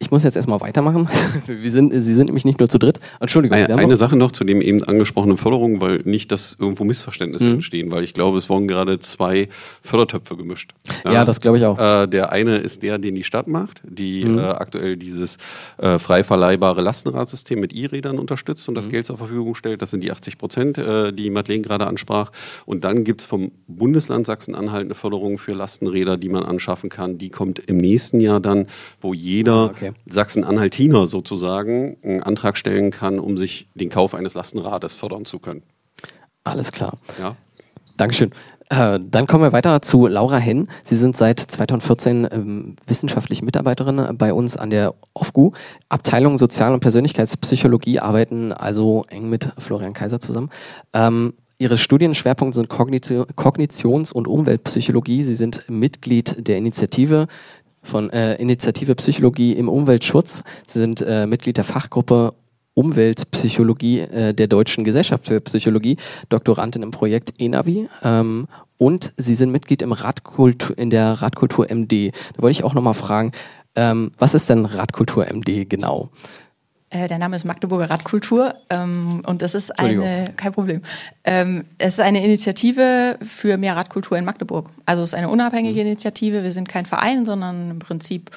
Ich 0.03 0.11
muss 0.11 0.25
jetzt 0.25 0.35
erstmal 0.35 0.61
weitermachen. 0.61 1.09
Wir 1.47 1.71
sind, 1.71 1.93
Sie 1.93 2.15
sind 2.15 2.27
nämlich 2.27 2.45
nicht 2.45 2.59
nur 2.59 2.69
zu 2.69 2.79
dritt. 2.79 2.99
Entschuldigung. 3.21 3.57
Eine, 3.57 3.77
eine 3.77 3.97
Sache 3.97 4.17
noch 4.17 4.33
zu 4.33 4.43
dem 4.43 4.61
eben 4.61 4.83
angesprochenen 4.83 5.37
Förderung, 5.37 5.81
weil 5.81 6.01
nicht, 6.05 6.33
dass 6.33 6.57
irgendwo 6.59 6.83
Missverständnisse 6.83 7.45
mhm. 7.45 7.55
entstehen, 7.55 7.93
weil 7.93 8.03
ich 8.03 8.13
glaube, 8.13 8.39
es 8.39 8.49
wurden 8.49 8.67
gerade 8.67 8.99
zwei 8.99 9.49
Fördertöpfe 9.81 10.37
gemischt. 10.37 10.73
Ja, 11.05 11.13
ja 11.13 11.25
das 11.25 11.41
glaube 11.41 11.59
ich 11.59 11.65
auch. 11.65 11.79
Äh, 11.79 12.09
der 12.09 12.33
eine 12.33 12.57
ist 12.57 12.83
der, 12.83 12.99
den 12.99 13.15
die 13.15 13.23
Stadt 13.23 13.47
macht, 13.47 13.81
die 13.89 14.25
mhm. 14.25 14.39
äh, 14.39 14.43
aktuell 14.43 14.97
dieses 14.97 15.37
äh, 15.79 16.01
frei 16.01 16.25
verleihbare 16.25 16.83
Lastenradsystem 16.83 17.61
mit 17.61 17.73
E-Rädern 17.73 18.19
unterstützt 18.19 18.69
und 18.69 18.75
das 18.75 18.87
mhm. 18.87 18.91
Geld 18.91 19.07
zur 19.07 19.19
Verfügung 19.19 19.55
stellt. 19.55 19.81
Das 19.83 19.93
sind 19.93 20.03
die 20.03 20.11
80 20.11 20.37
Prozent, 20.37 20.79
äh, 20.79 21.13
die 21.13 21.31
Madeleine 21.31 21.63
gerade 21.63 21.87
ansprach. 21.87 22.33
Und 22.67 22.83
dann 22.83 23.05
gibt 23.05 23.21
es 23.21 23.27
vom 23.29 23.53
Bundesland 23.69 24.27
Sachsen-Anhalt 24.27 24.87
eine 24.87 24.97
Förderung 24.97 25.39
für 25.39 25.53
Lastenräder, 25.53 26.17
die 26.17 26.29
man 26.29 26.43
anschaffen 26.43 26.91
kann. 26.91 27.19
Die 27.19 27.29
kommt 27.29 27.61
im 27.61 27.77
nächsten 27.77 27.92
Jahr 28.21 28.41
dann, 28.41 28.67
wo 29.01 29.15
jeder 29.15 29.53
ah, 29.53 29.67
okay. 29.67 29.93
Sachsen-Anhaltiner 30.07 31.07
sozusagen 31.07 31.97
einen 32.03 32.23
Antrag 32.23 32.57
stellen 32.57 32.91
kann, 32.91 33.19
um 33.19 33.37
sich 33.37 33.69
den 33.75 33.91
Kauf 33.91 34.15
eines 34.15 34.35
Lastenrades 34.35 34.95
fördern 34.95 35.25
zu 35.25 35.39
können. 35.39 35.63
Alles 36.45 36.73
klar. 36.73 36.99
Ja. 37.21 37.37
Dankeschön. 37.97 38.33
Äh, 38.73 39.01
dann 39.03 39.27
kommen 39.27 39.45
wir 39.45 39.53
weiter 39.53 39.83
zu 39.83 40.07
Laura 40.07 40.39
Henn. 40.39 40.67
Sie 40.83 40.97
sind 40.97 41.15
seit 41.15 41.39
2014 41.39 42.27
ähm, 42.33 42.77
wissenschaftliche 42.87 43.45
Mitarbeiterin 43.45 44.17
bei 44.17 44.33
uns 44.33 44.57
an 44.57 44.71
der 44.71 44.95
OFGU. 45.13 45.53
Abteilung 45.91 46.39
Sozial- 46.39 46.73
und 46.73 46.81
Persönlichkeitspsychologie 46.81 48.01
arbeiten 48.01 48.51
also 48.51 49.05
eng 49.11 49.29
mit 49.29 49.51
Florian 49.59 49.93
Kaiser 49.93 50.21
zusammen. 50.21 50.49
Ähm, 50.95 51.35
Ihre 51.59 51.79
Studienschwerpunkte 51.79 52.57
sind 52.57 52.69
Kognitions- 52.69 54.13
und 54.13 54.27
Umweltpsychologie. 54.27 55.23
Sie 55.23 55.37
sind 55.37 55.63
Mitglied 55.69 56.49
der 56.49 56.57
Initiative 56.57 57.29
von 57.83 58.11
äh, 58.11 58.37
Initiative 58.37 58.95
Psychologie 58.95 59.53
im 59.53 59.69
Umweltschutz. 59.69 60.43
Sie 60.67 60.79
sind 60.79 61.03
äh, 61.03 61.27
Mitglied 61.27 61.57
der 61.57 61.65
Fachgruppe 61.65 62.35
Umweltpsychologie 62.75 64.01
äh, 64.01 64.35
der 64.35 64.47
Deutschen 64.47 64.85
Gesellschaft 64.85 65.27
für 65.27 65.41
Psychologie, 65.41 65.97
Doktorandin 66.29 66.83
im 66.83 66.91
Projekt 66.91 67.35
ENAVI 67.39 67.89
ähm, 68.03 68.47
und 68.79 69.13
Sie 69.17 69.35
sind 69.35 69.53
Mitglied 69.53 69.83
im 69.83 69.93
Radkultur, 69.93 70.77
in 70.79 70.91
der 70.91 71.23
Radkultur 71.23 71.67
MD. 71.71 72.13
Da 72.35 72.43
wollte 72.43 72.53
ich 72.53 72.65
auch 72.65 72.75
nochmal 72.75 72.95
fragen, 72.95 73.33
ähm, 73.75 74.13
was 74.19 74.35
ist 74.35 74.49
denn 74.51 74.65
Radkultur 74.65 75.27
MD 75.27 75.69
genau? 75.69 76.11
Äh, 76.93 77.09
der 77.09 77.19
Name 77.19 77.37
ist 77.37 77.45
Magdeburger 77.45 77.89
Radkultur 77.89 78.55
ähm, 78.69 79.23
und 79.27 79.41
das 79.41 79.55
ist 79.55 79.79
eine, 79.79 80.27
kein 80.37 80.53
Problem. 80.53 80.83
Ähm, 81.25 81.65
es 81.79 81.95
ist 81.95 82.01
eine 82.01 82.23
Initiative 82.23 83.17
für 83.23 83.57
mehr 83.57 83.77
Radkultur 83.77 84.19
in 84.19 84.27
Magdeburg. 84.27 84.69
Also 84.85 85.03
es 85.03 85.11
ist 85.11 85.15
eine 85.15 85.31
unabhängige 85.31 85.81
mhm. 85.81 85.87
Initiative. 85.87 86.43
Wir 86.43 86.53
sind 86.53 86.69
kein 86.69 86.85
Verein, 86.85 87.25
sondern 87.25 87.71
im 87.71 87.79
Prinzip 87.79 88.31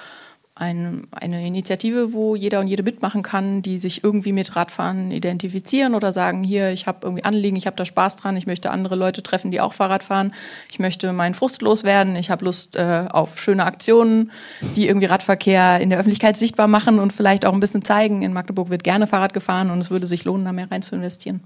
ein, 0.58 1.08
eine 1.12 1.46
Initiative, 1.46 2.14
wo 2.14 2.34
jeder 2.34 2.62
und 2.62 2.68
jede 2.68 2.82
mitmachen 2.82 3.24
kann, 3.24 3.62
die 3.62 3.78
sich 3.78 4.06
irgendwie 4.06 4.32
mit 4.32 4.56
Radfahren 4.56 5.12
identifizieren 5.12 5.94
oder 5.96 6.14
sagen, 6.14 6.46
hier, 6.46 6.72
ich 6.72 6.88
habe 6.88 7.00
irgendwie 7.04 7.26
Anliegen, 7.26 7.58
ich 7.58 7.68
habe 7.68 7.76
da 7.76 7.84
Spaß 7.84 8.16
dran, 8.16 8.38
ich 8.38 8.48
möchte 8.48 8.72
andere 8.72 8.96
Leute 8.96 9.22
treffen, 9.22 9.52
die 9.52 9.60
auch 9.60 9.74
Fahrrad 9.74 10.02
fahren, 10.02 10.34
ich 10.70 10.80
möchte 10.80 11.12
meinen 11.12 11.34
Frust 11.34 11.62
loswerden, 11.62 12.16
ich 12.16 12.32
habe 12.32 12.46
Lust 12.46 12.78
äh, 12.78 13.06
auf 13.10 13.38
schöne 13.38 13.66
Aktionen, 13.66 14.32
die 14.78 14.88
irgendwie 14.88 15.08
Radverkehr 15.08 15.82
in 15.82 15.90
der 15.90 16.00
Öffentlichkeit 16.00 16.38
sichtbar 16.38 16.68
machen 16.68 17.00
und 17.00 17.12
vielleicht 17.12 17.46
auch 17.46 17.54
ein 17.54 17.60
bisschen 17.60 17.84
zeigen. 17.84 18.22
In 18.22 18.32
Magdeburg 18.32 18.70
wird 18.70 18.86
gerne 18.86 19.08
Fahrrad 19.08 19.34
gefahren 19.34 19.70
und 19.72 19.80
es 19.80 19.92
würde 19.92 20.08
sich 20.08 20.24
lohnen, 20.24 20.46
da 20.46 20.54
mehr 20.54 20.72
rein 20.72 20.82
zu 20.82 20.96
investieren. 20.96 21.42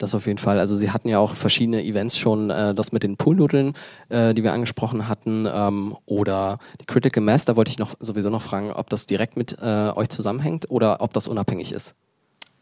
Das 0.00 0.14
auf 0.14 0.26
jeden 0.26 0.38
Fall. 0.38 0.58
Also 0.58 0.76
sie 0.76 0.90
hatten 0.90 1.10
ja 1.10 1.18
auch 1.18 1.34
verschiedene 1.34 1.84
Events 1.84 2.16
schon, 2.16 2.48
äh, 2.48 2.74
das 2.74 2.90
mit 2.90 3.02
den 3.02 3.18
Poolnudeln, 3.18 3.74
äh, 4.08 4.32
die 4.32 4.42
wir 4.42 4.54
angesprochen 4.54 5.08
hatten, 5.08 5.46
ähm, 5.46 5.94
oder 6.06 6.58
die 6.80 6.86
Critical 6.86 7.22
Mass. 7.22 7.44
Da 7.44 7.54
wollte 7.54 7.70
ich 7.70 7.78
noch 7.78 7.94
sowieso 8.00 8.30
noch 8.30 8.40
fragen, 8.40 8.72
ob 8.72 8.88
das 8.88 9.06
direkt 9.06 9.36
mit 9.36 9.58
äh, 9.60 9.90
euch 9.94 10.08
zusammenhängt 10.08 10.70
oder 10.70 11.02
ob 11.02 11.12
das 11.12 11.28
unabhängig 11.28 11.72
ist. 11.72 11.94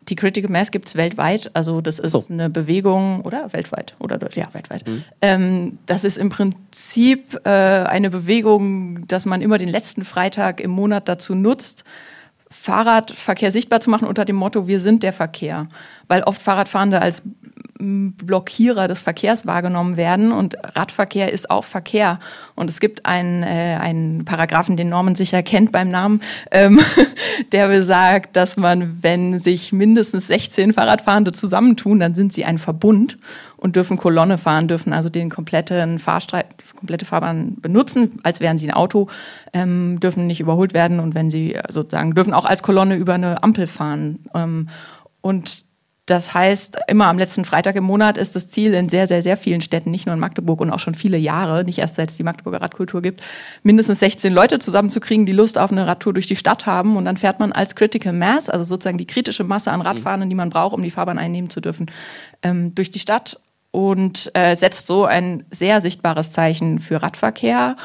Die 0.08 0.16
Critical 0.16 0.50
Mass 0.50 0.72
gibt 0.72 0.88
es 0.88 0.96
weltweit, 0.96 1.50
also 1.54 1.80
das 1.80 2.00
ist 2.00 2.12
so. 2.12 2.24
eine 2.28 2.50
Bewegung, 2.50 3.20
oder 3.20 3.52
weltweit, 3.52 3.94
oder 4.00 4.18
ja, 4.34 4.48
weltweit. 4.52 4.88
Mhm. 4.88 5.04
Ähm, 5.22 5.78
das 5.86 6.02
ist 6.02 6.16
im 6.16 6.30
Prinzip 6.30 7.38
äh, 7.44 7.50
eine 7.50 8.10
Bewegung, 8.10 9.06
dass 9.06 9.26
man 9.26 9.42
immer 9.42 9.58
den 9.58 9.68
letzten 9.68 10.04
Freitag 10.04 10.60
im 10.60 10.72
Monat 10.72 11.08
dazu 11.08 11.36
nutzt, 11.36 11.84
Fahrradverkehr 12.50 13.50
sichtbar 13.50 13.80
zu 13.80 13.90
machen 13.90 14.08
unter 14.08 14.24
dem 14.24 14.36
Motto, 14.36 14.66
wir 14.66 14.80
sind 14.80 15.02
der 15.02 15.12
Verkehr. 15.12 15.66
Weil 16.08 16.22
oft 16.22 16.40
Fahrradfahrende 16.40 17.02
als 17.02 17.22
Blockierer 17.80 18.88
des 18.88 19.00
Verkehrs 19.00 19.46
wahrgenommen 19.46 19.96
werden 19.96 20.32
und 20.32 20.56
Radverkehr 20.76 21.32
ist 21.32 21.48
auch 21.48 21.64
Verkehr. 21.64 22.18
Und 22.56 22.68
es 22.68 22.80
gibt 22.80 23.06
einen, 23.06 23.44
äh, 23.44 23.78
einen 23.80 24.24
Paragraphen, 24.24 24.76
den 24.76 24.88
Norman 24.88 25.14
sicher 25.14 25.44
kennt 25.44 25.70
beim 25.70 25.88
Namen, 25.88 26.20
ähm, 26.50 26.80
der 27.52 27.68
besagt, 27.68 28.34
dass 28.34 28.56
man, 28.56 28.98
wenn 29.02 29.38
sich 29.38 29.72
mindestens 29.72 30.26
16 30.26 30.72
Fahrradfahrende 30.72 31.32
zusammentun, 31.32 32.00
dann 32.00 32.14
sind 32.14 32.32
sie 32.32 32.44
ein 32.44 32.58
Verbund 32.58 33.18
und 33.56 33.76
dürfen 33.76 33.96
Kolonne 33.96 34.38
fahren, 34.38 34.66
dürfen 34.66 34.92
also 34.92 35.08
den 35.08 35.30
kompletten 35.30 36.00
Fahrstreit, 36.00 36.46
komplette 36.78 37.04
Fahrbahn 37.04 37.56
benutzen, 37.60 38.18
als 38.22 38.40
wären 38.40 38.58
sie 38.58 38.68
ein 38.68 38.74
Auto, 38.74 39.08
ähm, 39.52 40.00
dürfen 40.00 40.26
nicht 40.26 40.40
überholt 40.40 40.74
werden 40.74 41.00
und 41.00 41.14
wenn 41.14 41.30
sie 41.30 41.58
sozusagen 41.68 42.14
dürfen 42.14 42.34
auch 42.34 42.46
als 42.46 42.62
Kolonne 42.62 42.96
über 42.96 43.14
eine 43.14 43.42
Ampel 43.42 43.66
fahren. 43.66 44.20
Ähm, 44.34 44.68
und 45.20 45.68
das 46.08 46.32
heißt, 46.32 46.78
immer 46.88 47.06
am 47.06 47.18
letzten 47.18 47.44
Freitag 47.44 47.76
im 47.76 47.84
Monat 47.84 48.16
ist 48.16 48.34
das 48.34 48.48
Ziel 48.48 48.72
in 48.72 48.88
sehr, 48.88 49.06
sehr, 49.06 49.22
sehr 49.22 49.36
vielen 49.36 49.60
Städten, 49.60 49.90
nicht 49.90 50.06
nur 50.06 50.14
in 50.14 50.20
Magdeburg 50.20 50.60
und 50.62 50.70
auch 50.70 50.78
schon 50.78 50.94
viele 50.94 51.18
Jahre, 51.18 51.64
nicht 51.64 51.78
erst 51.78 51.96
seit 51.96 52.10
es 52.10 52.16
die 52.16 52.22
Magdeburger 52.22 52.62
Radkultur 52.62 53.02
gibt, 53.02 53.20
mindestens 53.62 54.00
16 54.00 54.32
Leute 54.32 54.58
zusammenzukriegen, 54.58 55.26
die 55.26 55.32
Lust 55.32 55.58
auf 55.58 55.70
eine 55.70 55.86
Radtour 55.86 56.14
durch 56.14 56.26
die 56.26 56.36
Stadt 56.36 56.64
haben. 56.64 56.96
Und 56.96 57.04
dann 57.04 57.18
fährt 57.18 57.40
man 57.40 57.52
als 57.52 57.74
Critical 57.74 58.14
Mass, 58.14 58.48
also 58.48 58.64
sozusagen 58.64 58.96
die 58.96 59.06
kritische 59.06 59.44
Masse 59.44 59.70
an 59.70 59.82
Radfahrenden, 59.82 60.30
die 60.30 60.34
man 60.34 60.48
braucht, 60.48 60.74
um 60.74 60.82
die 60.82 60.90
Fahrbahn 60.90 61.18
einnehmen 61.18 61.50
zu 61.50 61.60
dürfen, 61.60 61.90
ähm, 62.42 62.74
durch 62.74 62.90
die 62.90 63.00
Stadt 63.00 63.38
und 63.70 64.30
äh, 64.34 64.56
setzt 64.56 64.86
so 64.86 65.04
ein 65.04 65.44
sehr 65.50 65.80
sichtbares 65.80 66.32
Zeichen 66.32 66.78
für 66.78 67.02
Radverkehr. 67.02 67.76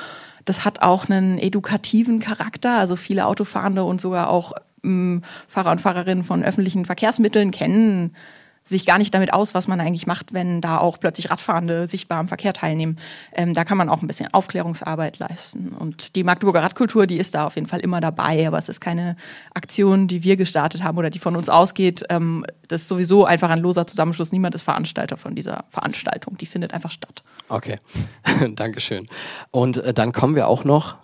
Das 0.46 0.66
hat 0.66 0.82
auch 0.82 1.10
einen 1.10 1.38
edukativen 1.38 2.20
Charakter. 2.20 2.78
Also 2.78 2.96
viele 2.96 3.28
Autofahrende 3.28 3.84
und 3.84 4.02
sogar 4.02 4.30
auch 4.30 4.54
Fahrer 5.48 5.72
und 5.72 5.80
Fahrerinnen 5.80 6.26
von 6.26 6.44
öffentlichen 6.44 6.84
Verkehrsmitteln 6.84 7.52
kennen 7.52 8.14
sich 8.64 8.86
gar 8.86 8.98
nicht 8.98 9.14
damit 9.14 9.34
aus, 9.34 9.54
was 9.54 9.68
man 9.68 9.82
eigentlich 9.82 10.08
macht, 10.08 10.34
wenn 10.34 10.62
da 10.62 10.78
auch 10.78 11.00
plötzlich 11.00 11.30
Radfahrende 11.30 11.88
sichtbar 11.88 12.20
am 12.20 12.28
Verkehr 12.28 12.54
teilnehmen. 12.54 12.96
Ähm, 13.34 13.54
da 13.54 13.66
kann 13.66 13.78
man 13.78 13.90
auch 13.90 14.02
ein 14.02 14.08
bisschen 14.08 14.34
Aufklärungsarbeit 14.34 15.20
leisten. 15.20 15.70
Und 15.78 16.16
die 16.16 16.24
Magdeburger 16.24 16.64
Radkultur, 16.64 17.06
die 17.06 17.18
ist 17.18 17.36
da 17.36 17.46
auf 17.46 17.56
jeden 17.56 17.68
Fall 17.68 17.82
immer 17.82 18.00
dabei, 18.00 18.48
aber 18.48 18.58
es 18.58 18.70
ist 18.70 18.80
keine 18.80 19.18
Aktion, 19.54 20.08
die 20.08 20.24
wir 20.24 20.38
gestartet 20.38 20.84
haben 20.84 20.98
oder 20.98 21.10
die 21.10 21.20
von 21.20 21.36
uns 21.36 21.50
ausgeht. 21.50 22.04
Ähm, 22.10 22.46
das 22.70 22.84
ist 22.84 22.88
sowieso 22.88 23.26
einfach 23.26 23.50
ein 23.50 23.60
loser 23.60 23.86
Zusammenschluss. 23.86 24.32
Niemand 24.32 24.56
ist 24.56 24.62
Veranstalter 24.62 25.18
von 25.18 25.36
dieser 25.36 25.66
Veranstaltung. 25.70 26.38
Die 26.38 26.46
findet 26.46 26.74
einfach 26.74 26.92
statt. 26.92 27.24
Okay, 27.50 27.76
Dankeschön. 28.56 29.08
Und 29.52 29.78
äh, 29.78 29.94
dann 29.94 30.14
kommen 30.14 30.36
wir 30.36 30.48
auch 30.48 30.64
noch 30.64 30.96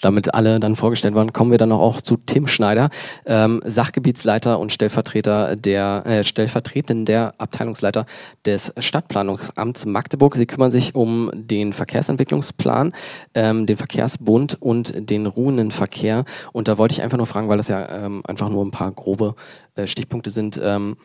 damit 0.00 0.34
alle 0.34 0.60
dann 0.60 0.76
vorgestellt 0.76 1.14
waren, 1.14 1.32
kommen 1.32 1.50
wir 1.50 1.58
dann 1.58 1.72
auch 1.72 2.00
zu 2.00 2.16
Tim 2.16 2.46
Schneider, 2.46 2.90
ähm, 3.26 3.60
Sachgebietsleiter 3.64 4.58
und 4.58 4.72
Stellvertreter 4.72 5.56
der 5.56 6.04
äh, 6.06 6.24
stellvertretender 6.24 7.34
Abteilungsleiter 7.38 8.06
des 8.44 8.72
Stadtplanungsamts 8.78 9.86
Magdeburg. 9.86 10.36
Sie 10.36 10.46
kümmern 10.46 10.70
sich 10.70 10.94
um 10.94 11.30
den 11.34 11.72
Verkehrsentwicklungsplan, 11.72 12.92
ähm, 13.34 13.66
den 13.66 13.76
Verkehrsbund 13.76 14.60
und 14.60 15.10
den 15.10 15.26
ruhenden 15.26 15.70
Verkehr. 15.70 16.24
Und 16.52 16.68
da 16.68 16.78
wollte 16.78 16.92
ich 16.92 17.02
einfach 17.02 17.18
nur 17.18 17.26
fragen, 17.26 17.48
weil 17.48 17.56
das 17.56 17.68
ja 17.68 17.88
ähm, 17.88 18.22
einfach 18.26 18.48
nur 18.48 18.64
ein 18.64 18.70
paar 18.70 18.92
grobe 18.92 19.34
äh, 19.74 19.86
Stichpunkte 19.86 20.30
sind. 20.30 20.60
Ähm, 20.62 20.96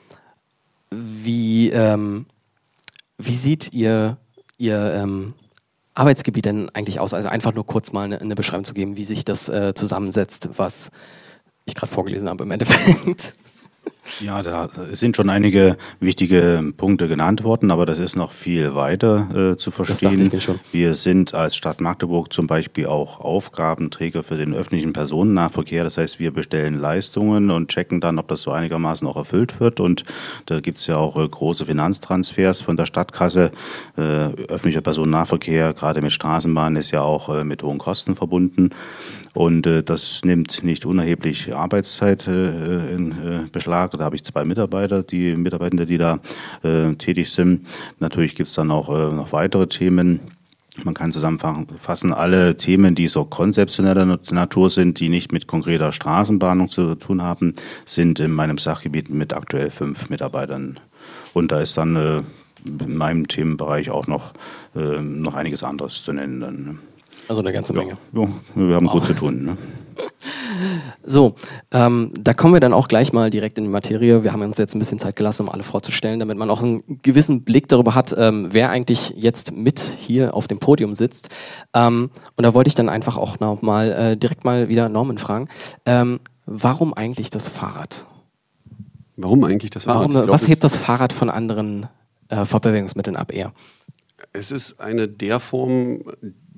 wie, 0.91 1.69
ähm, 1.71 2.27
wie 3.17 3.33
sieht 3.33 3.73
ihr, 3.73 4.17
ihr 4.57 4.93
ähm, 4.93 5.33
Arbeitsgebiet 5.93 6.45
denn 6.45 6.69
eigentlich 6.73 6.99
aus? 6.99 7.13
Also 7.13 7.29
einfach 7.29 7.53
nur 7.53 7.65
kurz 7.65 7.91
mal 7.91 8.03
eine, 8.03 8.19
eine 8.19 8.35
Beschreibung 8.35 8.63
zu 8.63 8.73
geben, 8.73 8.97
wie 8.97 9.05
sich 9.05 9.25
das 9.25 9.49
äh, 9.49 9.73
zusammensetzt, 9.73 10.49
was 10.55 10.89
ich 11.65 11.75
gerade 11.75 11.91
vorgelesen 11.91 12.29
habe 12.29 12.43
im 12.43 12.51
Endeffekt. 12.51 13.33
Ja, 14.19 14.43
da 14.43 14.69
sind 14.91 15.15
schon 15.15 15.29
einige 15.29 15.77
wichtige 15.99 16.73
Punkte 16.75 17.07
genannt 17.07 17.43
worden, 17.43 17.71
aber 17.71 17.85
das 17.85 17.99
ist 17.99 18.15
noch 18.15 18.31
viel 18.31 18.75
weiter 18.75 19.53
äh, 19.53 19.57
zu 19.57 19.71
verstehen. 19.71 20.31
Wir 20.71 20.93
sind 20.93 21.33
als 21.33 21.55
Stadt 21.55 21.81
Magdeburg 21.81 22.31
zum 22.31 22.45
Beispiel 22.45 22.85
auch 22.85 23.21
Aufgabenträger 23.21 24.23
für 24.23 24.35
den 24.35 24.53
öffentlichen 24.53 24.93
Personennahverkehr. 24.93 25.83
Das 25.83 25.97
heißt, 25.97 26.19
wir 26.19 26.31
bestellen 26.31 26.75
Leistungen 26.79 27.49
und 27.49 27.69
checken 27.69 28.01
dann, 28.01 28.19
ob 28.19 28.27
das 28.27 28.41
so 28.41 28.51
einigermaßen 28.51 29.07
auch 29.07 29.15
erfüllt 29.15 29.59
wird. 29.59 29.79
Und 29.79 30.03
da 30.45 30.59
gibt 30.59 30.77
es 30.79 30.87
ja 30.87 30.97
auch 30.97 31.15
äh, 31.15 31.27
große 31.27 31.65
Finanztransfers 31.65 32.61
von 32.61 32.77
der 32.77 32.85
Stadtkasse. 32.85 33.51
Äh, 33.97 34.01
öffentlicher 34.01 34.81
Personennahverkehr, 34.81 35.73
gerade 35.73 36.01
mit 36.01 36.11
Straßenbahnen, 36.11 36.75
ist 36.75 36.91
ja 36.91 37.01
auch 37.01 37.33
äh, 37.33 37.43
mit 37.43 37.63
hohen 37.63 37.77
Kosten 37.77 38.15
verbunden. 38.15 38.71
Und 39.33 39.65
äh, 39.65 39.83
das 39.83 40.21
nimmt 40.23 40.63
nicht 40.63 40.85
unerheblich 40.85 41.53
Arbeitszeit 41.55 42.27
äh, 42.27 42.93
in 42.93 43.11
äh, 43.11 43.47
Beschlag. 43.51 43.91
Da 43.91 44.03
habe 44.03 44.15
ich 44.15 44.23
zwei 44.23 44.45
Mitarbeiter, 44.45 45.01
die 45.01 45.35
Mitarbeitende, 45.35 45.85
die 45.85 45.97
da 45.97 46.19
äh, 46.61 46.93
tätig 46.95 47.31
sind. 47.31 47.65
Natürlich 47.99 48.35
gibt 48.35 48.49
es 48.49 48.55
dann 48.55 48.69
auch 48.69 48.89
äh, 48.89 49.13
noch 49.13 49.33
weitere 49.33 49.67
Themen. 49.67 50.19
Man 50.83 50.95
kann 50.95 51.11
zusammenfassen, 51.11 52.13
alle 52.13 52.57
Themen, 52.57 52.95
die 52.95 53.07
so 53.07 53.25
konzeptioneller 53.25 54.19
Natur 54.31 54.71
sind, 54.71 54.99
die 54.99 55.09
nicht 55.09 55.31
mit 55.31 55.45
konkreter 55.45 55.91
Straßenbahnung 55.91 56.67
zu 56.69 56.95
tun 56.95 57.21
haben, 57.21 57.53
sind 57.85 58.19
in 58.19 58.31
meinem 58.31 58.57
Sachgebiet 58.57 59.09
mit 59.09 59.33
aktuell 59.33 59.69
fünf 59.69 60.09
Mitarbeitern. 60.09 60.79
Und 61.33 61.51
da 61.51 61.59
ist 61.59 61.77
dann 61.77 61.95
äh, 61.95 62.21
in 62.65 62.97
meinem 62.97 63.27
Themenbereich 63.27 63.89
auch 63.91 64.07
noch, 64.07 64.33
äh, 64.75 65.01
noch 65.01 65.35
einiges 65.35 65.63
anderes 65.63 66.03
zu 66.03 66.11
nennen. 66.11 66.39
Dann, 66.41 66.63
ne? 66.63 66.77
Also 67.27 67.41
eine 67.41 67.53
ganze 67.53 67.73
Menge. 67.73 67.97
Ja, 68.13 68.27
wir 68.55 68.75
haben 68.75 68.87
gut 68.87 69.05
zu 69.05 69.13
tun. 69.13 69.45
Ne? 69.45 69.57
So, 71.05 71.35
ähm, 71.71 72.11
da 72.17 72.33
kommen 72.33 72.53
wir 72.53 72.59
dann 72.59 72.73
auch 72.73 72.87
gleich 72.87 73.11
mal 73.11 73.29
direkt 73.29 73.57
in 73.57 73.65
die 73.65 73.69
Materie. 73.69 74.23
Wir 74.23 74.31
haben 74.31 74.41
uns 74.41 74.57
jetzt 74.57 74.75
ein 74.75 74.79
bisschen 74.79 74.99
Zeit 74.99 75.15
gelassen, 75.15 75.43
um 75.43 75.49
alle 75.49 75.63
vorzustellen, 75.63 76.19
damit 76.19 76.37
man 76.37 76.49
auch 76.49 76.63
einen 76.63 77.01
gewissen 77.01 77.43
Blick 77.43 77.67
darüber 77.67 77.95
hat, 77.95 78.15
ähm, 78.17 78.47
wer 78.51 78.69
eigentlich 78.69 79.13
jetzt 79.17 79.51
mit 79.51 79.79
hier 79.79 80.33
auf 80.33 80.47
dem 80.47 80.59
Podium 80.59 80.95
sitzt. 80.95 81.29
Ähm, 81.73 82.09
und 82.37 82.43
da 82.43 82.53
wollte 82.53 82.69
ich 82.69 82.75
dann 82.75 82.89
einfach 82.89 83.17
auch 83.17 83.39
nochmal 83.39 83.91
äh, 83.91 84.17
direkt 84.17 84.45
mal 84.45 84.69
wieder 84.69 84.87
Norman 84.89 85.17
fragen. 85.17 85.49
Ähm, 85.85 86.19
warum 86.45 86.93
eigentlich 86.93 87.29
das 87.29 87.49
Fahrrad? 87.49 88.05
Warum 89.17 89.43
eigentlich 89.43 89.71
das 89.71 89.83
Fahrrad? 89.83 89.99
Warum, 89.99 90.11
glaub, 90.11 90.29
was 90.29 90.47
hebt 90.47 90.63
das 90.63 90.77
Fahrrad 90.77 91.13
von 91.13 91.29
anderen 91.29 91.87
äh, 92.29 92.45
Fortbewegungsmitteln 92.45 93.15
ab 93.15 93.33
eher? 93.33 93.53
Es 94.31 94.51
ist 94.51 94.79
eine 94.79 95.07
der 95.07 95.39
Formen, 95.39 96.03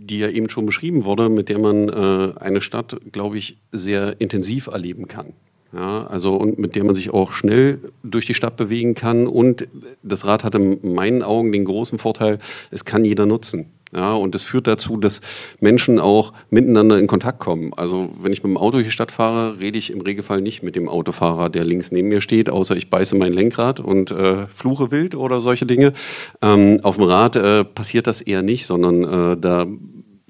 die 0.06 0.20
ja 0.20 0.30
eben 0.30 0.50
schon 0.50 0.66
beschrieben 0.66 1.06
wurde, 1.06 1.30
mit 1.30 1.50
der 1.50 1.60
man 1.60 1.90
äh, 1.90 2.40
eine 2.40 2.62
Stadt, 2.62 2.98
glaube 3.12 3.38
ich, 3.38 3.58
sehr 3.72 4.20
intensiv 4.20 4.68
erleben 4.68 5.08
kann. 5.08 5.34
Ja, 5.74 6.08
also 6.08 6.36
und 6.36 6.58
mit 6.58 6.76
der 6.76 6.86
man 6.86 6.96
sich 6.96 7.10
auch 7.10 7.34
schnell 7.34 7.80
durch 8.02 8.26
die 8.26 8.34
Stadt 8.34 8.56
bewegen 8.56 8.96
kann. 8.96 9.28
Und 9.28 9.68
das 10.04 10.26
Rad 10.26 10.46
hat 10.46 10.56
in 10.56 10.94
meinen 10.94 11.22
Augen 11.22 11.52
den 11.52 11.66
großen 11.66 12.00
Vorteil, 12.00 12.40
es 12.72 12.86
kann 12.86 13.04
jeder 13.04 13.26
nutzen. 13.26 13.72
Ja, 13.94 14.14
und 14.14 14.36
das 14.36 14.44
führt 14.44 14.68
dazu, 14.68 14.98
dass 14.98 15.22
Menschen 15.60 16.00
auch 16.00 16.34
miteinander 16.50 16.98
in 17.00 17.08
Kontakt 17.08 17.40
kommen. 17.40 17.74
Also 17.76 18.10
wenn 18.22 18.34
ich 18.34 18.44
mit 18.44 18.50
dem 18.50 18.58
Auto 18.58 18.80
hier 18.80 18.92
Stadt 18.92 19.12
fahre, 19.12 19.60
rede 19.60 19.78
ich 19.78 19.90
im 19.90 20.02
Regelfall 20.02 20.42
nicht 20.42 20.64
mit 20.64 20.76
dem 20.76 20.90
Autofahrer, 20.90 21.50
der 21.50 21.64
links 21.64 21.92
neben 21.92 22.10
mir 22.10 22.20
steht, 22.20 22.50
außer 22.50 22.76
ich 22.76 22.90
beiße 22.90 23.16
mein 23.16 23.32
Lenkrad 23.32 23.80
und 23.80 24.12
äh, 24.12 24.48
fluche 24.48 24.92
wild 24.92 25.16
oder 25.16 25.40
solche 25.40 25.66
Dinge. 25.66 25.94
Ähm, 26.42 26.80
auf 26.84 26.96
dem 26.96 27.06
Rad 27.06 27.36
äh, 27.38 27.64
passiert 27.64 28.08
das 28.08 28.22
eher 28.22 28.42
nicht, 28.42 28.66
sondern 28.66 29.04
äh, 29.04 29.38
da 29.38 29.66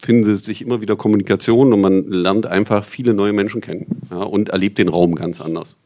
findet 0.06 0.46
sich 0.46 0.62
immer 0.62 0.82
wieder 0.82 0.96
Kommunikation 0.96 1.74
und 1.74 1.82
man 1.82 2.04
lernt 2.08 2.46
einfach 2.46 2.86
viele 2.86 3.14
neue 3.14 3.34
Menschen 3.34 3.60
kennen 3.60 4.02
ja, 4.12 4.18
und 4.18 4.50
erlebt 4.50 4.78
den 4.78 4.88
Raum 4.88 5.16
ganz 5.16 5.42
anders. 5.42 5.78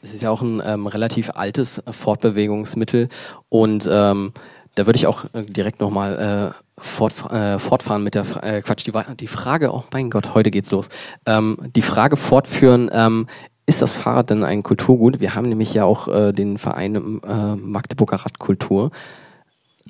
Es 0.00 0.14
ist 0.14 0.22
ja 0.22 0.30
auch 0.30 0.42
ein 0.42 0.62
ähm, 0.64 0.86
relativ 0.86 1.30
altes 1.34 1.82
Fortbewegungsmittel 1.90 3.08
und 3.48 3.88
ähm, 3.90 4.32
da 4.76 4.86
würde 4.86 4.96
ich 4.96 5.06
auch 5.06 5.24
äh, 5.32 5.42
direkt 5.42 5.80
nochmal 5.80 6.54
äh, 6.54 6.80
fort, 6.80 7.30
äh, 7.32 7.58
fortfahren 7.58 8.04
mit 8.04 8.14
der 8.14 8.24
äh, 8.42 8.62
Quatsch, 8.62 8.86
die, 8.86 8.92
die 9.18 9.26
Frage, 9.26 9.72
oh 9.72 9.84
mein 9.92 10.10
Gott, 10.10 10.34
heute 10.34 10.50
geht's 10.50 10.70
los. 10.70 10.88
Ähm, 11.26 11.58
die 11.74 11.82
Frage 11.82 12.16
fortführen, 12.16 12.90
ähm, 12.92 13.26
ist 13.66 13.82
das 13.82 13.94
Fahrrad 13.94 14.30
denn 14.30 14.44
ein 14.44 14.62
Kulturgut? 14.62 15.20
Wir 15.20 15.34
haben 15.34 15.48
nämlich 15.48 15.72
ja 15.74 15.84
auch 15.84 16.06
äh, 16.08 16.32
den 16.32 16.58
Verein 16.58 17.20
äh, 17.22 17.56
Magdeburger 17.56 18.16
Radkultur. 18.16 18.90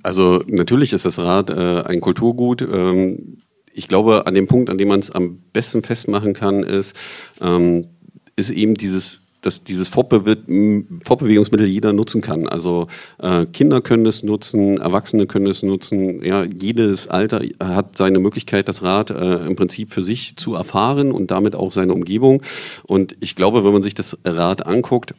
Also 0.02 0.42
natürlich 0.46 0.92
ist 0.92 1.04
das 1.04 1.18
Rad 1.18 1.50
äh, 1.50 1.82
ein 1.82 2.00
Kulturgut. 2.00 2.62
Ähm, 2.62 3.38
ich 3.74 3.88
glaube, 3.88 4.26
an 4.26 4.34
dem 4.34 4.46
Punkt, 4.46 4.70
an 4.70 4.78
dem 4.78 4.88
man 4.88 5.00
es 5.00 5.10
am 5.10 5.38
besten 5.52 5.82
festmachen 5.82 6.32
kann, 6.32 6.62
ist, 6.62 6.94
ähm, 7.40 7.88
ist 8.36 8.50
eben 8.50 8.74
dieses 8.74 9.20
dass 9.44 9.62
dieses 9.62 9.88
Fortbe 9.88 10.38
Fortbewegungsmittel 11.04 11.66
jeder 11.66 11.92
nutzen 11.92 12.22
kann. 12.22 12.48
Also 12.48 12.86
äh, 13.18 13.44
Kinder 13.46 13.80
können 13.80 14.06
es 14.06 14.22
nutzen, 14.22 14.78
Erwachsene 14.78 15.26
können 15.26 15.46
es 15.46 15.62
nutzen. 15.62 16.24
Ja, 16.24 16.44
jedes 16.44 17.08
Alter 17.08 17.42
hat 17.62 17.96
seine 17.96 18.20
Möglichkeit, 18.20 18.68
das 18.68 18.82
Rad 18.82 19.10
äh, 19.10 19.46
im 19.46 19.54
Prinzip 19.56 19.92
für 19.92 20.02
sich 20.02 20.36
zu 20.36 20.54
erfahren 20.54 21.12
und 21.12 21.30
damit 21.30 21.56
auch 21.56 21.72
seine 21.72 21.92
Umgebung. 21.92 22.42
Und 22.84 23.16
ich 23.20 23.36
glaube, 23.36 23.64
wenn 23.64 23.72
man 23.72 23.82
sich 23.82 23.94
das 23.94 24.18
Rad 24.24 24.66
anguckt, 24.66 25.14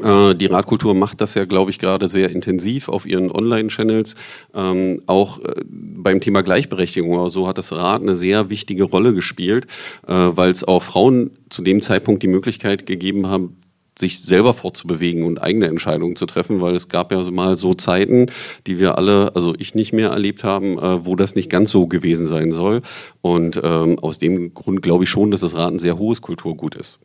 die 0.00 0.46
Radkultur 0.46 0.94
macht 0.94 1.20
das 1.20 1.34
ja, 1.34 1.44
glaube 1.44 1.70
ich, 1.70 1.78
gerade 1.78 2.08
sehr 2.08 2.30
intensiv 2.30 2.88
auf 2.88 3.06
ihren 3.06 3.30
Online-Channels. 3.30 4.16
Ähm, 4.52 5.00
auch 5.06 5.38
äh, 5.38 5.62
beim 5.68 6.20
Thema 6.20 6.42
Gleichberechtigung 6.42 7.12
oder 7.12 7.30
so 7.30 7.46
hat 7.46 7.58
das 7.58 7.72
Rad 7.72 8.02
eine 8.02 8.16
sehr 8.16 8.50
wichtige 8.50 8.84
Rolle 8.84 9.14
gespielt, 9.14 9.66
äh, 10.08 10.12
weil 10.12 10.50
es 10.50 10.64
auch 10.64 10.82
Frauen 10.82 11.30
zu 11.48 11.62
dem 11.62 11.80
Zeitpunkt 11.80 12.24
die 12.24 12.28
Möglichkeit 12.28 12.86
gegeben 12.86 13.28
haben, 13.28 13.56
sich 13.96 14.20
selber 14.20 14.54
fortzubewegen 14.54 15.22
und 15.22 15.40
eigene 15.40 15.68
Entscheidungen 15.68 16.16
zu 16.16 16.26
treffen, 16.26 16.60
weil 16.60 16.74
es 16.74 16.88
gab 16.88 17.12
ja 17.12 17.30
mal 17.30 17.56
so 17.56 17.74
Zeiten, 17.74 18.26
die 18.66 18.80
wir 18.80 18.98
alle, 18.98 19.34
also 19.36 19.54
ich 19.56 19.76
nicht 19.76 19.92
mehr 19.92 20.10
erlebt 20.10 20.42
haben, 20.42 20.78
äh, 20.78 21.06
wo 21.06 21.14
das 21.14 21.36
nicht 21.36 21.48
ganz 21.50 21.70
so 21.70 21.86
gewesen 21.86 22.26
sein 22.26 22.52
soll. 22.52 22.80
Und 23.22 23.60
ähm, 23.62 23.98
aus 24.00 24.18
dem 24.18 24.54
Grund 24.54 24.82
glaube 24.82 25.04
ich 25.04 25.10
schon, 25.10 25.30
dass 25.30 25.42
das 25.42 25.54
Rad 25.54 25.72
ein 25.72 25.78
sehr 25.78 25.98
hohes 25.98 26.20
Kulturgut 26.20 26.74
ist. 26.74 26.98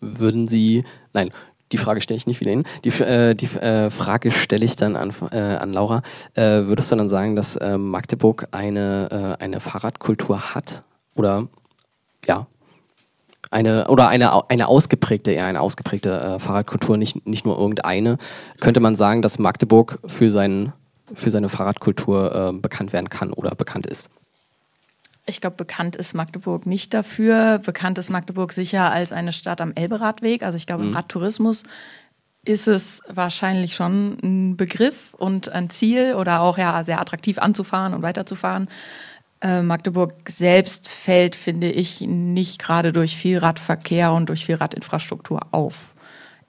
Würden 0.00 0.48
Sie, 0.48 0.84
nein, 1.12 1.30
die 1.72 1.78
Frage 1.78 2.00
stelle 2.00 2.16
ich 2.16 2.26
nicht 2.26 2.40
wieder 2.40 2.50
hin. 2.50 2.64
Die, 2.84 2.90
äh, 2.90 3.34
die 3.34 3.46
äh, 3.46 3.90
Frage 3.90 4.30
stelle 4.30 4.64
ich 4.64 4.76
dann 4.76 4.96
an, 4.96 5.12
äh, 5.32 5.38
an 5.38 5.72
Laura. 5.72 6.02
Äh, 6.34 6.66
würdest 6.66 6.92
du 6.92 6.96
dann 6.96 7.08
sagen, 7.08 7.34
dass 7.34 7.56
äh, 7.56 7.78
Magdeburg 7.78 8.46
eine, 8.52 9.36
äh, 9.40 9.42
eine 9.42 9.60
Fahrradkultur 9.60 10.54
hat? 10.54 10.82
Oder 11.14 11.48
ja, 12.26 12.46
eine 13.50 13.88
oder 13.88 14.08
eine, 14.08 14.48
eine 14.50 14.68
ausgeprägte, 14.68 15.32
eher 15.32 15.44
eine 15.44 15.60
ausgeprägte 15.60 16.38
Fahrradkultur, 16.38 16.96
nicht, 16.96 17.26
nicht 17.26 17.44
nur 17.44 17.58
irgendeine. 17.58 18.16
Könnte 18.60 18.80
man 18.80 18.96
sagen, 18.96 19.20
dass 19.20 19.38
Magdeburg 19.38 19.98
für, 20.06 20.30
sein, 20.30 20.72
für 21.14 21.30
seine 21.30 21.50
Fahrradkultur 21.50 22.54
bekannt 22.62 22.94
werden 22.94 23.10
kann 23.10 23.30
oder 23.30 23.54
bekannt 23.54 23.86
ist? 23.86 24.08
Ich 25.24 25.40
glaube, 25.40 25.56
bekannt 25.56 25.94
ist 25.94 26.14
Magdeburg 26.14 26.66
nicht 26.66 26.92
dafür. 26.94 27.58
Bekannt 27.58 27.98
ist 27.98 28.10
Magdeburg 28.10 28.52
sicher 28.52 28.90
als 28.90 29.12
eine 29.12 29.32
Stadt 29.32 29.60
am 29.60 29.72
Elberadweg. 29.74 30.42
Also 30.42 30.56
ich 30.56 30.66
glaube, 30.66 30.82
mhm. 30.82 30.90
im 30.90 30.94
Radtourismus 30.96 31.62
ist 32.44 32.66
es 32.66 33.02
wahrscheinlich 33.08 33.76
schon 33.76 34.18
ein 34.22 34.56
Begriff 34.56 35.14
und 35.14 35.48
ein 35.48 35.70
Ziel 35.70 36.14
oder 36.14 36.40
auch 36.40 36.58
ja 36.58 36.82
sehr 36.82 37.00
attraktiv 37.00 37.38
anzufahren 37.38 37.94
und 37.94 38.02
weiterzufahren. 38.02 38.68
Äh, 39.40 39.62
Magdeburg 39.62 40.14
selbst 40.28 40.88
fällt, 40.88 41.36
finde 41.36 41.70
ich, 41.70 42.00
nicht 42.00 42.60
gerade 42.60 42.92
durch 42.92 43.16
viel 43.16 43.38
Radverkehr 43.38 44.12
und 44.12 44.28
durch 44.28 44.46
viel 44.46 44.56
Radinfrastruktur 44.56 45.40
auf 45.52 45.91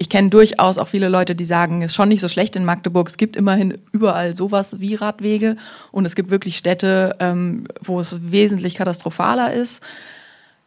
ich 0.04 0.10
kenne 0.10 0.28
durchaus 0.28 0.78
auch 0.78 0.90
viele 0.90 1.08
Leute, 1.08 1.34
die 1.34 1.46
sagen, 1.46 1.82
es 1.82 1.92
ist 1.92 1.96
schon 1.96 2.10
nicht 2.10 2.20
so 2.20 2.28
schlecht 2.28 2.58
in 2.58 2.66
Magdeburg. 2.66 3.08
Es 3.08 3.16
gibt 3.16 3.38
immerhin 3.38 3.78
überall 3.94 4.36
sowas 4.36 4.82
wie 4.82 4.96
Radwege 4.96 5.56
und 5.94 6.04
es 6.04 6.14
gibt 6.14 6.30
wirklich 6.30 6.58
Städte, 6.58 7.16
ähm, 7.22 7.68
wo 7.82 8.02
es 8.02 8.18
wesentlich 8.20 8.76
katastrophaler 8.76 9.54
ist. 9.54 9.82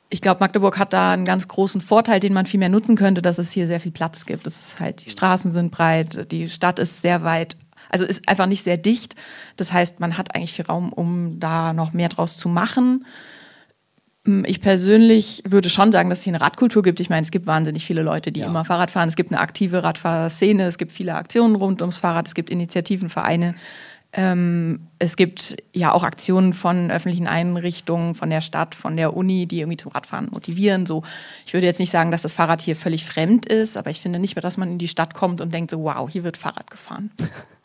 Ich 0.09 0.22
glaube, 0.22 0.40
Magdeburg 0.40 0.79
hat 0.79 0.94
da 0.94 1.12
einen 1.12 1.27
ganz 1.27 1.49
großen 1.49 1.83
Vorteil, 1.83 2.18
den 2.18 2.33
man 2.33 2.46
viel 2.46 2.59
mehr 2.59 2.70
nutzen 2.70 2.96
könnte, 2.96 3.20
dass 3.20 3.37
es 3.37 3.51
hier 3.51 3.66
sehr 3.66 3.79
viel 3.79 3.92
Platz 3.92 4.25
gibt. 4.25 4.46
Das 4.46 4.59
ist 4.59 4.81
halt, 4.81 5.05
die 5.05 5.11
Straßen 5.11 5.53
sind 5.53 5.70
breit, 5.70 6.33
die 6.33 6.49
Stadt 6.49 6.79
ist 6.79 7.03
sehr 7.03 7.22
weit, 7.22 7.59
also 7.90 8.07
ist 8.07 8.27
einfach 8.31 8.46
nicht 8.46 8.64
sehr 8.64 8.79
dicht. 8.79 9.16
Das 9.59 9.70
heißt, 9.70 10.01
man 10.01 10.16
hat 10.16 10.35
eigentlich 10.35 10.55
viel 10.55 10.64
Raum, 10.64 10.94
um 10.94 11.38
da 11.40 11.75
noch 11.75 11.92
mehr 11.92 12.09
draus 12.09 12.38
zu 12.38 12.49
machen. 12.49 13.05
Hm, 14.27 14.45
ich 14.47 14.61
persönlich 14.61 15.43
würde 15.49 15.69
schon 15.69 15.93
sagen, 15.93 16.11
dass 16.11 16.19
es 16.19 16.25
hier 16.25 16.33
eine 16.33 16.43
Radkultur 16.43 16.83
gibt. 16.83 17.01
Ich 17.01 17.09
meine, 17.09 17.23
es 17.23 17.31
gibt 17.31 17.47
wahnsinnig 17.47 17.87
viele 17.87 18.03
Leute, 18.03 18.33
die 18.33 18.41
ja. 18.41 18.47
immer 18.47 18.65
Fahrrad 18.65 18.91
fahren. 18.91 19.09
Es 19.09 19.17
gibt 19.17 19.31
eine 19.31 19.41
aktive 19.41 19.83
Radfahrszene, 19.83 20.65
es 20.67 20.79
gibt 20.79 20.93
viele 20.93 21.15
Aktionen 21.15 21.55
rund 21.55 21.81
ums 21.81 21.99
Fahrrad, 21.99 22.29
es 22.29 22.35
gibt 22.35 22.51
Initiativen, 22.51 23.09
Vereine. 23.09 23.55
Ähm, 24.12 24.89
es 24.99 25.17
gibt 25.17 25.57
ja 25.73 25.93
auch 25.93 26.03
Aktionen 26.03 26.55
von 26.55 26.91
öffentlichen 26.91 27.29
Einrichtungen, 27.29 28.15
von 28.15 28.31
der 28.31 28.41
Stadt, 28.41 28.75
von 28.75 28.97
der 28.97 29.17
Uni, 29.17 29.47
die 29.47 29.61
irgendwie 29.61 29.77
zum 29.77 29.93
Radfahren 29.93 30.29
motivieren. 30.31 30.87
So, 30.87 31.03
ich 31.45 31.53
würde 31.53 31.67
jetzt 31.67 31.81
nicht 31.81 31.91
sagen, 31.91 32.11
dass 32.11 32.23
das 32.23 32.35
Fahrrad 32.35 32.62
hier 32.62 32.77
völlig 32.77 33.05
fremd 33.05 33.47
ist, 33.47 33.77
aber 33.77 33.91
ich 33.91 34.01
finde 34.01 34.19
nicht 34.19 34.35
mehr, 34.35 34.43
dass 34.43 34.57
man 34.57 34.73
in 34.73 34.79
die 34.79 34.89
Stadt 34.89 35.15
kommt 35.15 35.41
und 35.41 35.53
denkt 35.53 35.71
so, 35.71 35.83
wow, 35.83 36.09
hier 36.11 36.25
wird 36.25 36.37
Fahrrad 36.37 36.71
gefahren. 36.71 37.11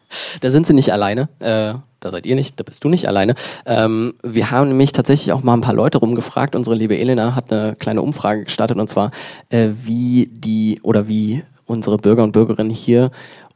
Da 0.41 0.49
sind 0.49 0.67
sie 0.67 0.73
nicht 0.73 0.91
alleine. 0.93 1.29
Äh, 1.39 1.73
da 1.99 2.09
seid 2.09 2.25
ihr 2.25 2.35
nicht, 2.35 2.59
da 2.59 2.63
bist 2.63 2.83
du 2.83 2.89
nicht 2.89 3.07
alleine. 3.07 3.35
Ähm, 3.65 4.15
wir 4.23 4.49
haben 4.49 4.69
nämlich 4.69 4.91
tatsächlich 4.91 5.31
auch 5.33 5.43
mal 5.43 5.53
ein 5.53 5.61
paar 5.61 5.75
Leute 5.75 5.99
rumgefragt. 5.99 6.55
Unsere 6.55 6.75
liebe 6.75 6.97
Elena 6.97 7.35
hat 7.35 7.53
eine 7.53 7.75
kleine 7.75 8.01
Umfrage 8.01 8.43
gestartet 8.43 8.77
und 8.77 8.89
zwar, 8.89 9.11
äh, 9.49 9.69
wie 9.83 10.29
die 10.31 10.79
oder 10.81 11.07
wie 11.07 11.43
unsere 11.65 11.97
Bürger 11.97 12.23
und 12.23 12.31
Bürgerinnen 12.31 12.71
hier 12.71 13.11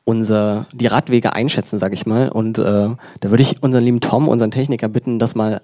unser, 0.05 0.67
die 0.71 0.87
Radwege 0.87 1.33
einschätzen, 1.33 1.79
sag 1.79 1.91
ich 1.91 2.05
mal. 2.05 2.29
Und 2.29 2.59
äh, 2.59 2.61
da 2.61 2.97
würde 3.21 3.41
ich 3.41 3.63
unseren 3.63 3.83
lieben 3.83 3.99
Tom, 3.99 4.27
unseren 4.27 4.51
Techniker, 4.51 4.87
bitten, 4.87 5.17
das 5.17 5.35
mal 5.35 5.61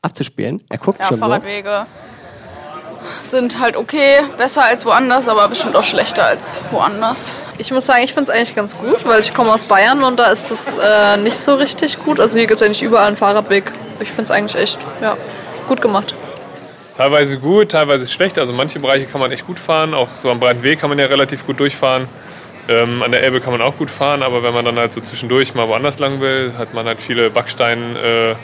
abzuspielen. 0.00 0.62
Er 0.68 0.78
guckt 0.78 1.00
ja, 1.00 1.06
schon 1.06 1.18
Fahrradwege 1.18 1.86
so. 3.22 3.30
sind 3.30 3.58
halt 3.58 3.76
okay, 3.76 4.20
besser 4.38 4.64
als 4.64 4.86
woanders, 4.86 5.26
aber 5.28 5.48
bestimmt 5.48 5.74
auch 5.74 5.84
schlechter 5.84 6.24
als 6.24 6.54
woanders. 6.70 7.32
Ich 7.60 7.72
muss 7.72 7.86
sagen, 7.86 8.04
ich 8.04 8.14
finde 8.14 8.30
es 8.30 8.36
eigentlich 8.36 8.54
ganz 8.54 8.78
gut, 8.78 9.04
weil 9.04 9.18
ich 9.18 9.34
komme 9.34 9.52
aus 9.52 9.64
Bayern 9.64 10.04
und 10.04 10.16
da 10.18 10.30
ist 10.30 10.50
es 10.52 10.78
äh, 10.78 11.16
nicht 11.16 11.36
so 11.36 11.56
richtig 11.56 11.98
gut. 11.98 12.20
Also 12.20 12.38
hier 12.38 12.46
gibt 12.46 12.60
es 12.60 12.68
nicht 12.68 12.82
überall 12.82 13.08
einen 13.08 13.16
Fahrradweg. 13.16 13.72
Ich 13.98 14.08
finde 14.08 14.24
es 14.24 14.30
eigentlich 14.30 14.60
echt 14.60 14.78
ja, 15.02 15.16
gut 15.66 15.82
gemacht. 15.82 16.14
Teilweise 16.96 17.38
gut, 17.38 17.72
teilweise 17.72 18.06
schlecht. 18.06 18.38
Also 18.38 18.52
manche 18.52 18.78
Bereiche 18.78 19.06
kann 19.06 19.20
man 19.20 19.32
echt 19.32 19.44
gut 19.44 19.58
fahren. 19.58 19.92
Auch 19.92 20.08
so 20.20 20.30
am 20.30 20.38
breiten 20.38 20.62
Weg 20.62 20.80
kann 20.80 20.88
man 20.88 21.00
ja 21.00 21.06
relativ 21.06 21.46
gut 21.46 21.58
durchfahren. 21.58 22.06
Ähm, 22.68 23.02
an 23.02 23.10
der 23.10 23.22
Elbe 23.24 23.40
kann 23.40 23.52
man 23.52 23.62
auch 23.62 23.76
gut 23.76 23.90
fahren, 23.90 24.22
aber 24.22 24.42
wenn 24.42 24.54
man 24.54 24.64
dann 24.64 24.78
halt 24.78 24.92
so 24.92 25.00
zwischendurch 25.00 25.54
mal 25.54 25.68
woanders 25.68 25.98
lang 25.98 26.20
will, 26.20 26.52
hat 26.56 26.74
man 26.74 26.86
halt 26.86 27.00
viele 27.00 27.30
Backstein. 27.30 27.96
Äh, 27.96 28.34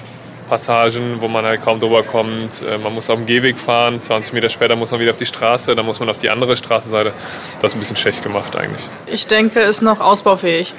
Passagen, 0.45 1.21
wo 1.21 1.29
man 1.29 1.45
halt 1.45 1.63
kaum 1.63 1.81
drüber 1.81 2.03
kommt. 2.03 2.63
Äh, 2.63 2.79
man 2.79 2.95
muss 2.95 3.11
auf 3.11 3.17
dem 3.17 3.27
Gehweg 3.27 3.59
fahren, 3.59 4.03
20 4.03 4.33
Meter 4.33 4.49
später 4.49 4.77
muss 4.77 4.91
man 4.91 5.01
wieder 5.01 5.11
auf 5.11 5.17
die 5.17 5.27
Straße, 5.27 5.75
dann 5.75 5.87
muss 5.87 6.01
man 6.01 6.09
auf 6.11 6.19
die 6.19 6.31
andere 6.31 6.57
Straßenseite. 6.57 7.13
Das 7.61 7.73
ist 7.73 7.77
ein 7.77 7.81
bisschen 7.81 7.97
schlecht 7.97 8.23
gemacht 8.23 8.57
eigentlich. 8.57 8.83
Ich 9.07 9.27
denke, 9.27 9.61
ist 9.61 9.83
noch 9.83 10.01
ausbaufähig. 10.01 10.75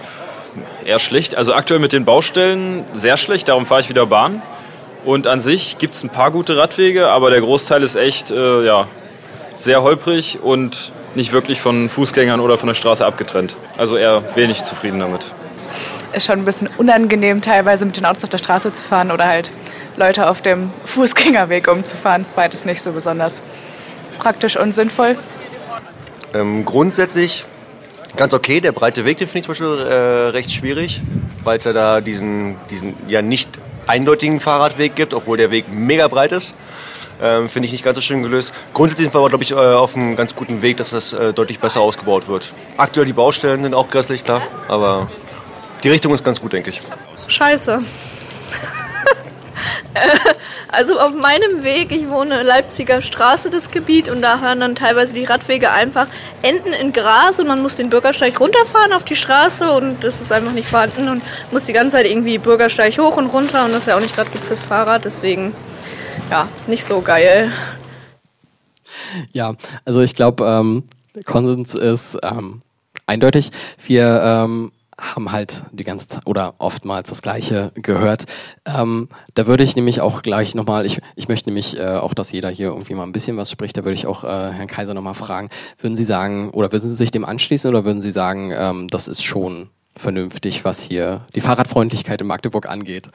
Eher 0.85 0.99
schlecht. 0.99 1.35
Also 1.35 1.53
aktuell 1.53 1.79
mit 1.79 1.93
den 1.93 2.05
Baustellen 2.05 2.85
sehr 2.93 3.17
schlecht, 3.17 3.49
darum 3.49 3.65
fahre 3.65 3.81
ich 3.81 3.89
wieder 3.89 4.05
Bahn. 4.05 4.41
Und 5.03 5.27
an 5.27 5.41
sich 5.41 5.77
gibt 5.77 5.93
es 5.93 6.03
ein 6.03 6.09
paar 6.09 6.31
gute 6.31 6.57
Radwege, 6.57 7.09
aber 7.09 7.29
der 7.29 7.41
Großteil 7.41 7.83
ist 7.83 7.95
echt 7.95 8.31
äh, 8.31 8.65
ja, 8.65 8.87
sehr 9.55 9.83
holprig 9.83 10.39
und 10.41 10.91
nicht 11.13 11.31
wirklich 11.31 11.61
von 11.61 11.89
Fußgängern 11.89 12.39
oder 12.39 12.57
von 12.57 12.67
der 12.67 12.73
Straße 12.73 13.05
abgetrennt. 13.05 13.55
Also 13.77 13.97
eher 13.97 14.23
wenig 14.35 14.63
zufrieden 14.63 14.99
damit 14.99 15.25
ist 16.15 16.25
schon 16.25 16.39
ein 16.39 16.45
bisschen 16.45 16.69
unangenehm, 16.77 17.41
teilweise 17.41 17.85
mit 17.85 17.97
den 17.97 18.05
Autos 18.05 18.23
auf 18.23 18.29
der 18.29 18.37
Straße 18.37 18.71
zu 18.71 18.81
fahren 18.81 19.11
oder 19.11 19.25
halt 19.27 19.51
Leute 19.97 20.29
auf 20.29 20.41
dem 20.41 20.71
Fußgängerweg 20.85 21.67
umzufahren. 21.67 22.23
Das 22.23 22.33
beides 22.33 22.65
nicht 22.65 22.81
so 22.81 22.91
besonders 22.91 23.41
praktisch 24.17 24.57
und 24.57 24.73
sinnvoll. 24.73 25.17
Ähm, 26.33 26.65
grundsätzlich 26.65 27.45
ganz 28.15 28.33
okay. 28.33 28.61
Der 28.61 28.71
breite 28.71 29.05
Weg, 29.05 29.17
den 29.17 29.27
finde 29.27 29.39
ich 29.39 29.45
zum 29.45 29.51
Beispiel 29.51 29.87
äh, 29.87 30.29
recht 30.29 30.51
schwierig, 30.51 31.01
weil 31.43 31.57
es 31.57 31.63
ja 31.63 31.73
da 31.73 32.01
diesen, 32.01 32.55
diesen 32.69 32.95
ja 33.07 33.21
nicht 33.21 33.59
eindeutigen 33.87 34.39
Fahrradweg 34.39 34.95
gibt, 34.95 35.13
obwohl 35.13 35.37
der 35.37 35.51
Weg 35.51 35.65
mega 35.69 36.07
breit 36.07 36.31
ist. 36.31 36.55
Ähm, 37.21 37.47
Finde 37.47 37.67
ich 37.67 37.71
nicht 37.71 37.83
ganz 37.83 37.95
so 37.95 38.01
schön 38.01 38.23
gelöst. 38.23 38.51
Grundsätzlich 38.73 39.05
sind 39.05 39.13
wir 39.13 39.29
glaube 39.29 39.43
ich, 39.43 39.51
äh, 39.51 39.55
auf 39.55 39.95
einem 39.95 40.15
ganz 40.15 40.35
guten 40.35 40.61
Weg, 40.61 40.77
dass 40.77 40.89
das 40.89 41.13
äh, 41.13 41.31
deutlich 41.31 41.59
besser 41.59 41.79
ausgebaut 41.79 42.27
wird. 42.27 42.51
Aktuell 42.75 43.05
die 43.05 43.13
Baustellen 43.13 43.63
sind 43.63 43.73
auch 43.73 43.89
grässlich, 43.89 44.25
klar, 44.25 44.41
aber 44.67 45.09
die 45.85 45.89
Richtung 45.91 46.13
ist 46.15 46.23
ganz 46.23 46.41
gut, 46.41 46.51
denke 46.51 46.71
ich. 46.71 46.81
Scheiße. 47.27 47.79
also 50.71 50.99
auf 50.99 51.13
meinem 51.13 51.63
Weg, 51.63 51.91
ich 51.91 52.09
wohne 52.09 52.41
Leipziger 52.41 53.03
Straße, 53.03 53.51
das 53.51 53.69
Gebiet, 53.69 54.09
und 54.09 54.23
da 54.23 54.41
hören 54.41 54.59
dann 54.61 54.73
teilweise 54.73 55.13
die 55.13 55.25
Radwege 55.25 55.69
einfach 55.69 56.07
enden 56.41 56.73
in 56.73 56.91
Gras 56.91 57.39
und 57.39 57.45
man 57.45 57.61
muss 57.61 57.75
den 57.75 57.91
Bürgersteig 57.91 58.39
runterfahren 58.39 58.93
auf 58.93 59.03
die 59.03 59.15
Straße 59.15 59.71
und 59.71 60.03
das 60.03 60.21
ist 60.21 60.31
einfach 60.31 60.53
nicht 60.53 60.67
vorhanden 60.67 61.07
und 61.07 61.21
muss 61.51 61.65
die 61.65 61.73
ganze 61.73 61.97
Zeit 61.97 62.07
irgendwie 62.07 62.39
Bürgersteig 62.39 62.97
hoch 62.97 63.17
und 63.17 63.27
runter 63.27 63.65
und 63.65 63.71
das 63.71 63.81
ist 63.81 63.87
ja 63.87 63.95
auch 63.95 64.01
nicht 64.01 64.15
gerade 64.15 64.31
gut 64.31 64.41
fürs 64.41 64.63
Fahrrad, 64.63 65.05
deswegen 65.05 65.53
ja, 66.31 66.49
nicht 66.65 66.83
so 66.83 67.01
geil. 67.01 67.51
Ja, 69.33 69.53
also 69.85 70.01
ich 70.01 70.15
glaube, 70.15 70.45
ähm, 70.45 70.85
Konsens 71.25 71.75
ist 71.75 72.17
ähm, 72.23 72.61
eindeutig. 73.05 73.51
Wir 73.85 74.21
ähm, 74.23 74.71
haben 74.99 75.31
halt 75.31 75.65
die 75.71 75.83
ganze 75.83 76.07
Zeit 76.07 76.25
oder 76.25 76.55
oftmals 76.57 77.09
das 77.09 77.21
Gleiche 77.21 77.67
gehört. 77.75 78.25
Ähm, 78.65 79.09
da 79.33 79.45
würde 79.45 79.63
ich 79.63 79.75
nämlich 79.75 80.01
auch 80.01 80.21
gleich 80.21 80.55
nochmal, 80.55 80.85
ich, 80.85 81.01
ich 81.15 81.27
möchte 81.27 81.49
nämlich 81.49 81.77
äh, 81.77 81.97
auch, 81.97 82.13
dass 82.13 82.31
jeder 82.31 82.49
hier 82.49 82.67
irgendwie 82.67 82.95
mal 82.95 83.03
ein 83.03 83.11
bisschen 83.11 83.37
was 83.37 83.51
spricht, 83.51 83.77
da 83.77 83.83
würde 83.83 83.95
ich 83.95 84.07
auch 84.07 84.23
äh, 84.23 84.27
Herrn 84.27 84.67
Kaiser 84.67 84.93
nochmal 84.93 85.13
fragen, 85.13 85.49
würden 85.79 85.95
Sie 85.95 86.05
sagen, 86.05 86.49
oder 86.51 86.71
würden 86.71 86.89
Sie 86.89 86.95
sich 86.95 87.11
dem 87.11 87.25
anschließen 87.25 87.69
oder 87.69 87.83
würden 87.83 88.01
Sie 88.01 88.11
sagen, 88.11 88.51
ähm, 88.55 88.87
das 88.87 89.07
ist 89.07 89.23
schon 89.23 89.69
vernünftig, 89.95 90.65
was 90.65 90.81
hier 90.81 91.25
die 91.35 91.41
Fahrradfreundlichkeit 91.41 92.21
in 92.21 92.27
Magdeburg 92.27 92.69
angeht? 92.69 93.09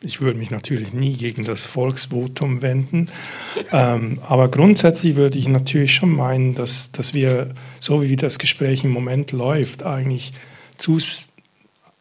Ich 0.00 0.20
würde 0.20 0.38
mich 0.38 0.50
natürlich 0.50 0.92
nie 0.92 1.16
gegen 1.16 1.44
das 1.44 1.66
Volksvotum 1.66 2.62
wenden, 2.62 3.08
ähm, 3.72 4.20
aber 4.26 4.48
grundsätzlich 4.48 5.16
würde 5.16 5.38
ich 5.38 5.48
natürlich 5.48 5.92
schon 5.92 6.10
meinen, 6.10 6.54
dass, 6.54 6.92
dass 6.92 7.14
wir, 7.14 7.52
so 7.80 8.00
wie 8.02 8.14
das 8.14 8.38
Gespräch 8.38 8.84
im 8.84 8.92
Moment 8.92 9.32
läuft, 9.32 9.82
eigentlich 9.82 10.32
zu, 10.78 10.98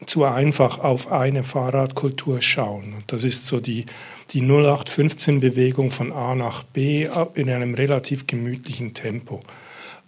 zu 0.05 0.23
einfach 0.23 0.79
auf 0.79 1.11
eine 1.11 1.43
Fahrradkultur 1.43 2.41
schauen. 2.41 2.93
Und 2.95 3.11
das 3.11 3.23
ist 3.23 3.45
so 3.45 3.59
die, 3.59 3.85
die 4.31 4.41
0815-Bewegung 4.41 5.91
von 5.91 6.13
A 6.13 6.35
nach 6.35 6.63
B 6.63 7.09
in 7.33 7.49
einem 7.49 7.73
relativ 7.73 8.27
gemütlichen 8.27 8.93
Tempo. 8.93 9.39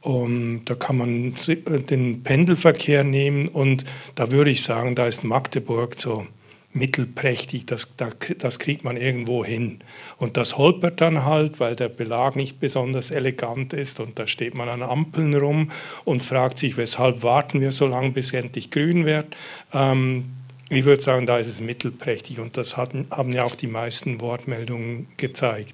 Um, 0.02 0.62
da 0.64 0.76
kann 0.76 0.96
man 0.96 1.34
den 1.68 2.24
Pendelverkehr 2.24 3.04
nehmen 3.04 3.50
und 3.50 3.84
da 4.16 4.32
würde 4.32 4.50
ich 4.50 4.64
sagen, 4.64 4.96
da 4.96 5.08
ist 5.08 5.26
Magdeburg 5.26 5.96
so 5.96 6.26
mittelprächtig, 6.72 7.66
das, 7.66 7.96
das 8.38 8.60
kriegt 8.60 8.84
man 8.84 8.96
irgendwo 8.96 9.44
hin. 9.44 9.80
Und 10.18 10.38
das 10.38 10.58
holpert 10.58 11.02
dann 11.02 11.26
halt, 11.26 11.60
weil 11.60 11.76
der 11.76 11.90
Belag 11.90 12.36
nicht 12.36 12.60
besonders 12.60 13.10
elegant 13.12 13.74
ist 13.74 14.00
und 14.00 14.20
da 14.20 14.28
steht 14.28 14.56
man 14.56 14.70
an 14.70 14.84
Ampeln 14.84 15.34
rum 15.34 15.72
und 16.06 16.22
fragt 16.22 16.60
sich, 16.60 16.78
weshalb 16.78 17.24
warten 17.24 17.60
wir 17.60 17.72
so 17.72 17.88
lange, 17.88 18.12
bis 18.12 18.34
endlich 18.34 18.70
grün 18.70 19.06
wird. 19.06 19.36
Ähm, 19.74 20.26
ich 20.70 20.86
würde 20.86 21.02
sagen, 21.02 21.26
da 21.26 21.40
ist 21.40 21.48
es 21.48 21.60
mittelprächtig 21.60 22.40
und 22.40 22.56
das 22.56 22.78
hatten, 22.78 23.08
haben 23.10 23.34
ja 23.34 23.44
auch 23.44 23.56
die 23.56 23.68
meisten 23.68 24.22
Wortmeldungen 24.22 25.08
gezeigt. 25.18 25.74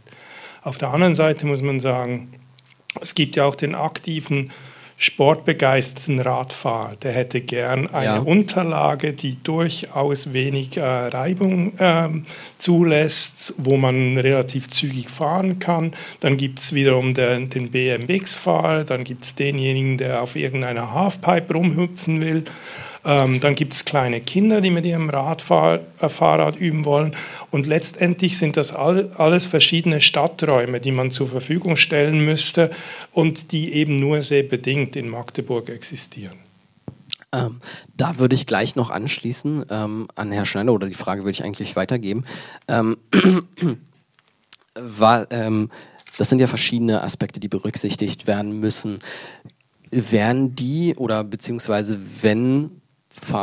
Auf 0.62 0.78
der 0.78 0.92
anderen 0.92 1.16
Seite 1.16 1.46
muss 1.46 1.62
man 1.62 1.82
sagen, 1.82 2.30
es 3.02 3.14
gibt 3.14 3.36
ja 3.36 3.44
auch 3.44 3.56
den 3.56 3.76
aktiven 3.76 4.52
sportbegeisterten 4.98 6.20
Radfahrer, 6.22 6.96
der 6.96 7.12
hätte 7.12 7.42
gern 7.42 7.88
eine 7.88 8.06
ja. 8.06 8.20
Unterlage, 8.20 9.12
die 9.12 9.42
durchaus 9.44 10.32
wenig 10.32 10.78
äh, 10.78 10.84
Reibung 10.84 11.78
äh, 11.78 12.10
zulässt, 12.58 13.54
wo 13.58 13.76
man 13.76 14.18
relativ 14.18 14.70
zügig 14.70 15.10
fahren 15.10 15.60
kann. 15.60 15.94
Dann 16.22 16.38
gibt 16.38 16.60
es 16.60 16.74
wiederum 16.74 17.14
den, 17.14 17.50
den 17.50 17.72
BMX-Fahrer, 17.72 18.86
dann 18.86 19.04
gibt 19.04 19.26
es 19.26 19.36
denjenigen, 19.36 19.98
der 19.98 20.22
auf 20.22 20.38
irgendeiner 20.38 20.94
Halfpipe 20.94 21.54
rumhüpfen 21.54 22.22
will. 22.22 22.46
Ähm, 23.06 23.40
dann 23.40 23.54
gibt 23.54 23.74
es 23.74 23.86
kleine 23.86 24.20
Kinder, 24.20 24.62
die 24.62 24.72
mit 24.72 24.86
ihrem 24.86 25.10
Radfahr 25.10 25.82
äh, 26.00 26.10
Fahrrad 26.10 26.56
üben 26.56 26.86
wollen. 26.86 27.16
Und 27.52 27.68
letztendlich 27.68 28.38
sind 28.38 28.58
das 28.58 28.74
alle, 28.74 29.12
alles 29.18 29.46
verschiedene 29.46 30.02
Stadträume, 30.02 30.80
die 30.80 30.92
man 30.92 31.12
zur 31.12 31.28
Verfügung 31.28 31.76
stellen 31.76 32.26
müsste 32.26 32.72
und 33.12 33.52
die 33.52 33.74
eben 33.74 34.00
nur 34.00 34.24
sehr 34.24 34.44
bedingt 34.44 34.96
in 34.96 35.08
Magdeburg 35.08 35.70
existieren. 35.70 36.38
Ähm, 37.32 37.60
da 37.96 38.18
würde 38.18 38.34
ich 38.34 38.48
gleich 38.48 38.76
noch 38.76 38.90
anschließen 38.90 39.66
ähm, 39.70 40.08
an 40.16 40.32
Herrn 40.32 40.46
Schneider 40.46 40.74
oder 40.74 40.88
die 40.88 40.94
Frage 40.96 41.24
würde 41.24 41.32
ich 41.32 41.44
eigentlich 41.44 41.76
weitergeben. 41.76 42.26
Ähm, 42.68 42.98
war, 44.76 45.32
ähm, 45.32 45.70
das 46.18 46.30
sind 46.30 46.40
ja 46.40 46.48
verschiedene 46.48 47.04
Aspekte, 47.04 47.40
die 47.40 47.50
berücksichtigt 47.50 48.26
werden 48.26 48.60
müssen. 48.60 49.00
Werden 49.92 50.56
die 50.56 50.96
oder 50.96 51.24
beziehungsweise 51.24 52.00
wenn 52.22 52.82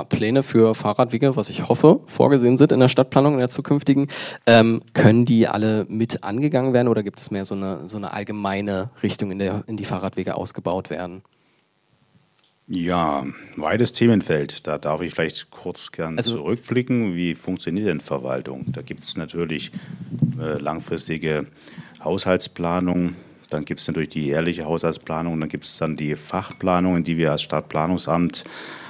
Pläne 0.09 0.43
für 0.43 0.75
Fahrradwege, 0.75 1.37
was 1.37 1.49
ich 1.49 1.69
hoffe, 1.69 2.01
vorgesehen 2.07 2.59
sind 2.59 2.73
in 2.73 2.81
der 2.81 2.89
Stadtplanung 2.89 3.35
in 3.35 3.39
der 3.39 3.49
zukünftigen, 3.49 4.09
ähm, 4.47 4.83
können 4.93 5.25
die 5.25 5.49
alle 5.49 5.87
mit 5.89 6.25
angegangen 6.25 6.73
werden 6.73 6.89
oder 6.89 7.03
gibt 7.03 7.21
es 7.21 7.31
mehr 7.31 7.45
so 7.45 7.55
eine, 7.55 7.89
so 7.89 7.99
eine 7.99 8.13
allgemeine 8.13 8.91
Richtung, 9.03 9.31
in 9.31 9.39
der 9.39 9.65
in 9.67 9.77
die 9.77 9.85
Fahrradwege 9.85 10.35
ausgebaut 10.35 10.91
werden? 10.91 11.23
Ja, 12.69 13.27
weites 13.57 13.93
Themenfeld. 13.93 14.67
Da 14.67 14.79
darf 14.79 15.03
ich 15.03 15.13
vielleicht 15.13 15.51
kurz 15.51 15.93
gern 15.93 16.17
also, 16.17 16.37
zurückblicken. 16.37 17.15
Wie 17.15 17.35
funktioniert 17.35 17.89
denn 17.89 18.01
Verwaltung? 18.01 18.67
Da 18.69 18.83
gibt 18.83 19.05
es 19.05 19.17
natürlich 19.17 19.73
äh, 20.41 20.59
langfristige 20.59 21.47
Haushaltsplanung. 22.03 23.17
Dann 23.51 23.65
gibt 23.65 23.81
es 23.81 23.89
natürlich 23.89 24.11
die 24.11 24.27
jährliche 24.27 24.65
Haushaltsplanung. 24.65 25.39
Dann 25.41 25.49
gibt 25.49 25.65
es 25.65 25.77
dann 25.77 25.97
die 25.97 26.17
Fachplanungen, 26.17 27.05
die 27.05 27.19
wir 27.19 27.33
als 27.33 27.43
Stadtplanungsamt 27.43 28.45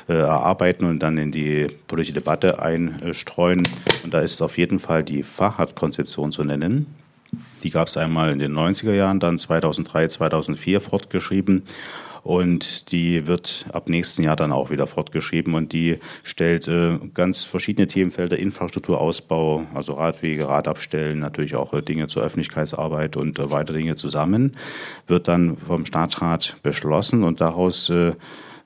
erarbeiten 0.07 0.85
und 0.85 1.01
dann 1.01 1.19
in 1.19 1.33
die 1.33 1.67
politische 1.87 2.15
Debatte 2.15 2.61
einstreuen. 2.61 3.63
Und 4.05 4.15
da 4.15 4.21
ist 4.21 4.43
auf 4.43 4.59
jeden 4.59 4.79
Fall 4.79 5.03
die 5.03 5.23
Fahrradkonzeption 5.23 6.33
zu 6.33 6.45
nennen. 6.45 6.87
Die 7.63 7.71
gab 7.71 7.89
es 7.89 7.97
einmal 7.97 8.31
in 8.31 8.39
den 8.39 8.53
90er 8.53 8.93
Jahren, 8.93 9.21
dann 9.21 9.39
2003, 9.39 10.09
2004 10.09 10.81
fortgeschrieben. 10.81 11.63
Und 12.23 12.93
die 12.93 13.27
wird 13.27 13.67
ab 13.73 13.89
nächsten 13.89 14.23
Jahr 14.23 14.37
dann 14.37 14.53
auch 14.53 14.71
wieder 14.71 14.87
fortgeschrieben 14.87 15.55
und 15.55 15.73
die 15.73 15.99
stellt 16.23 16.69
äh, 16.69 16.99
ganz 17.15 17.43
verschiedene 17.43 17.89
Themenfelder, 17.89 18.39
Infrastrukturausbau, 18.39 19.67
also 19.75 19.95
Radwege, 19.95 20.49
Radabstellen, 20.49 21.19
natürlich 21.19 21.57
auch 21.57 21.75
äh, 21.75 21.83
Dinge 21.83 22.07
zur 22.07 22.23
Öffentlichkeitsarbeit 22.23 23.17
und 23.17 23.41
äh, 23.41 23.51
weitere 23.51 23.79
Dinge 23.79 23.97
zusammen, 23.97 24.53
wird 25.09 25.27
dann 25.27 25.57
vom 25.57 25.85
Staatsrat 25.85 26.57
beschlossen 26.63 27.25
und 27.25 27.41
daraus 27.41 27.91
äh, 27.91 28.13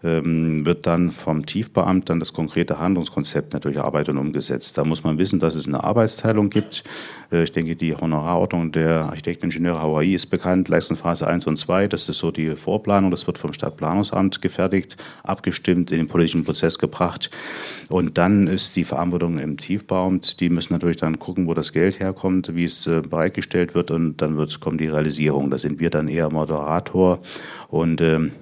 wird 0.02 0.86
dann 0.86 1.10
vom 1.10 1.46
Tiefbeamt 1.46 2.10
dann 2.10 2.20
das 2.20 2.32
konkrete 2.32 2.78
Handlungskonzept 2.78 3.54
natürlich 3.54 3.78
erarbeitet 3.78 4.10
und 4.10 4.18
umgesetzt. 4.18 4.76
Da 4.76 4.84
muss 4.84 5.02
man 5.02 5.18
wissen, 5.18 5.40
dass 5.40 5.54
es 5.54 5.66
eine 5.66 5.82
Arbeitsteilung 5.82 6.50
gibt. 6.50 6.84
Äh, 7.32 7.44
ich 7.44 7.52
denke, 7.52 7.76
die 7.76 7.94
Honorarordnung 7.94 8.72
der 8.72 9.06
Architekteningenieure 9.06 9.80
Hawaii 9.80 10.14
ist 10.14 10.26
bekannt, 10.26 10.68
Leistungsphase 10.68 11.26
1 11.26 11.46
und 11.46 11.56
2. 11.56 11.88
Das 11.88 12.08
ist 12.08 12.18
so 12.18 12.30
die 12.30 12.56
Vorplanung. 12.56 13.10
Das 13.10 13.26
wird 13.26 13.38
vom 13.38 13.52
Stadtplanungsamt 13.52 14.42
gefertigt, 14.42 14.96
abgestimmt, 15.22 15.90
in 15.90 15.98
den 15.98 16.08
politischen 16.08 16.44
Prozess 16.44 16.78
gebracht. 16.78 17.30
Und 17.88 18.18
dann 18.18 18.46
ist 18.46 18.76
die 18.76 18.84
Verantwortung 18.84 19.38
im 19.38 19.56
Tiefbauamt. 19.56 20.40
Die 20.40 20.50
müssen 20.50 20.72
natürlich 20.72 20.98
dann 20.98 21.18
gucken, 21.18 21.46
wo 21.46 21.54
das 21.54 21.72
Geld 21.72 22.00
herkommt, 22.00 22.54
wie 22.54 22.64
es 22.64 22.86
äh, 22.86 23.00
bereitgestellt 23.00 23.74
wird. 23.74 23.90
Und 23.90 24.18
dann 24.18 24.36
wird, 24.36 24.60
kommt 24.60 24.80
die 24.80 24.88
Realisierung. 24.88 25.50
Da 25.50 25.58
sind 25.58 25.80
wir 25.80 25.90
dann 25.90 26.08
eher 26.08 26.30
Moderator. 26.30 27.20
Und 27.68 28.00
ähm, 28.00 28.32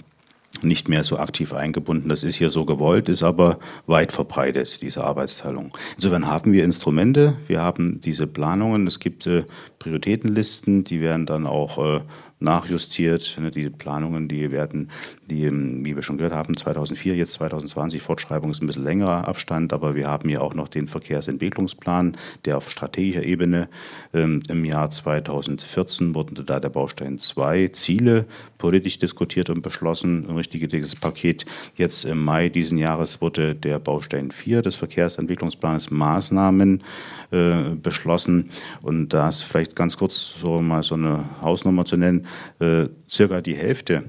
nicht 0.62 0.88
mehr 0.88 1.04
so 1.04 1.18
aktiv 1.18 1.52
eingebunden. 1.52 2.08
Das 2.08 2.22
ist 2.22 2.36
hier 2.36 2.50
so 2.50 2.64
gewollt, 2.64 3.08
ist 3.08 3.22
aber 3.22 3.58
weit 3.86 4.12
verbreitet, 4.12 4.82
diese 4.82 5.04
Arbeitsteilung. 5.04 5.70
Insofern 5.96 6.26
haben 6.26 6.52
wir 6.52 6.64
Instrumente, 6.64 7.36
wir 7.46 7.60
haben 7.60 8.00
diese 8.00 8.26
Planungen, 8.26 8.86
es 8.86 8.98
gibt 9.00 9.26
äh, 9.26 9.44
Prioritätenlisten, 9.78 10.84
die 10.84 11.00
werden 11.00 11.26
dann 11.26 11.46
auch 11.46 11.78
äh, 11.78 12.00
nachjustiert. 12.44 13.36
Ne, 13.40 13.50
die 13.50 13.70
Planungen, 13.70 14.28
die 14.28 14.52
werden, 14.52 14.90
die, 15.26 15.44
ähm, 15.44 15.84
wie 15.84 15.96
wir 15.96 16.02
schon 16.02 16.18
gehört 16.18 16.34
haben, 16.34 16.56
2004, 16.56 17.16
jetzt 17.16 17.32
2020, 17.32 18.00
Fortschreibung 18.02 18.50
ist 18.50 18.62
ein 18.62 18.66
bisschen 18.66 18.84
längerer 18.84 19.26
Abstand, 19.26 19.72
aber 19.72 19.94
wir 19.94 20.08
haben 20.08 20.28
ja 20.28 20.40
auch 20.40 20.54
noch 20.54 20.68
den 20.68 20.86
Verkehrsentwicklungsplan, 20.86 22.16
der 22.44 22.58
auf 22.58 22.70
strategischer 22.70 23.24
Ebene 23.24 23.68
ähm, 24.12 24.42
im 24.48 24.64
Jahr 24.64 24.90
2014 24.90 26.14
wurden 26.14 26.34
da 26.46 26.60
der 26.60 26.68
Baustein 26.68 27.18
2 27.18 27.68
Ziele 27.68 28.26
politisch 28.64 28.98
diskutiert 28.98 29.50
und 29.50 29.60
beschlossen, 29.60 30.26
ein 30.26 30.36
richtiges 30.36 30.96
Paket. 30.96 31.44
Jetzt 31.76 32.06
im 32.06 32.24
Mai 32.24 32.48
diesen 32.48 32.78
Jahres 32.78 33.20
wurde 33.20 33.54
der 33.54 33.78
Baustein 33.78 34.30
4 34.30 34.62
des 34.62 34.74
Verkehrsentwicklungsplans 34.74 35.90
Maßnahmen 35.90 36.82
äh, 37.30 37.56
beschlossen. 37.82 38.48
Und 38.80 39.10
da 39.10 39.28
ist 39.28 39.42
vielleicht 39.42 39.76
ganz 39.76 39.98
kurz 39.98 40.32
so 40.40 40.62
mal 40.62 40.82
so 40.82 40.94
eine 40.94 41.24
Hausnummer 41.42 41.84
zu 41.84 41.98
nennen, 41.98 42.26
äh, 42.58 42.86
circa 43.06 43.42
die 43.42 43.54
Hälfte, 43.54 44.04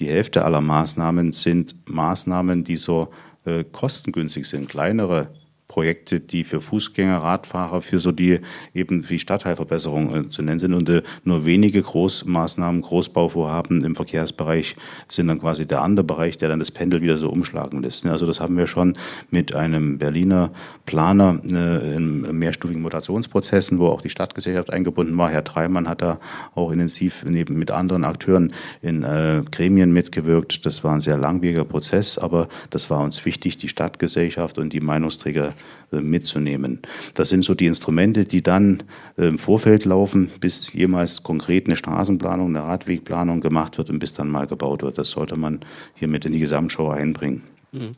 die 0.00 0.08
Hälfte 0.08 0.44
aller 0.44 0.60
Maßnahmen 0.60 1.30
sind 1.30 1.76
Maßnahmen, 1.88 2.64
die 2.64 2.78
so 2.78 3.12
äh, 3.44 3.62
kostengünstig 3.62 4.48
sind, 4.48 4.68
kleinere 4.68 5.28
Projekte, 5.72 6.20
die 6.20 6.44
für 6.44 6.60
Fußgänger, 6.60 7.16
Radfahrer, 7.16 7.80
für 7.80 7.98
so 7.98 8.12
die 8.12 8.40
eben 8.74 9.08
wie 9.08 9.18
Stadtteilverbesserung 9.18 10.14
äh, 10.14 10.28
zu 10.28 10.42
nennen 10.42 10.60
sind. 10.60 10.74
Und 10.74 10.90
äh, 10.90 11.02
nur 11.24 11.46
wenige 11.46 11.80
Großmaßnahmen, 11.80 12.82
Großbauvorhaben 12.82 13.82
im 13.82 13.96
Verkehrsbereich 13.96 14.76
sind 15.08 15.28
dann 15.28 15.40
quasi 15.40 15.66
der 15.66 15.80
andere 15.80 16.04
Bereich, 16.04 16.36
der 16.36 16.50
dann 16.50 16.58
das 16.58 16.70
Pendel 16.70 17.00
wieder 17.00 17.16
so 17.16 17.30
umschlagen 17.30 17.82
lässt. 17.82 18.04
Ne? 18.04 18.10
Also 18.10 18.26
das 18.26 18.38
haben 18.38 18.58
wir 18.58 18.66
schon 18.66 18.98
mit 19.30 19.54
einem 19.54 19.96
Berliner 19.96 20.50
Planer 20.84 21.40
äh, 21.50 21.94
in 21.96 22.20
mehrstufigen 22.38 22.82
Mutationsprozessen, 22.82 23.78
wo 23.78 23.86
auch 23.86 24.02
die 24.02 24.10
Stadtgesellschaft 24.10 24.70
eingebunden 24.70 25.16
war. 25.16 25.30
Herr 25.30 25.42
Treimann 25.42 25.88
hat 25.88 26.02
da 26.02 26.18
auch 26.54 26.70
intensiv 26.70 27.24
neben 27.26 27.58
mit 27.58 27.70
anderen 27.70 28.04
Akteuren 28.04 28.52
in 28.82 29.04
äh, 29.04 29.40
Gremien 29.50 29.94
mitgewirkt. 29.94 30.66
Das 30.66 30.84
war 30.84 30.92
ein 30.92 31.00
sehr 31.00 31.16
langwieriger 31.16 31.64
Prozess, 31.64 32.18
aber 32.18 32.48
das 32.68 32.90
war 32.90 33.00
uns 33.00 33.24
wichtig, 33.24 33.56
die 33.56 33.70
Stadtgesellschaft 33.70 34.58
und 34.58 34.74
die 34.74 34.80
Meinungsträger 34.80 35.54
mitzunehmen. 36.00 36.80
Das 37.14 37.28
sind 37.28 37.44
so 37.44 37.54
die 37.54 37.66
Instrumente, 37.66 38.24
die 38.24 38.42
dann 38.42 38.82
äh, 39.18 39.26
im 39.26 39.38
Vorfeld 39.38 39.84
laufen, 39.84 40.30
bis 40.40 40.72
jemals 40.72 41.22
konkret 41.22 41.66
eine 41.66 41.76
Straßenplanung, 41.76 42.48
eine 42.48 42.64
Radwegplanung 42.64 43.40
gemacht 43.40 43.78
wird 43.78 43.90
und 43.90 43.98
bis 43.98 44.12
dann 44.12 44.28
mal 44.28 44.46
gebaut 44.46 44.82
wird. 44.82 44.98
Das 44.98 45.10
sollte 45.10 45.36
man 45.36 45.60
hier 45.94 46.08
mit 46.08 46.24
in 46.24 46.32
die 46.32 46.40
Gesamtschau 46.40 46.90
einbringen. 46.90 47.44
Mhm. 47.72 47.92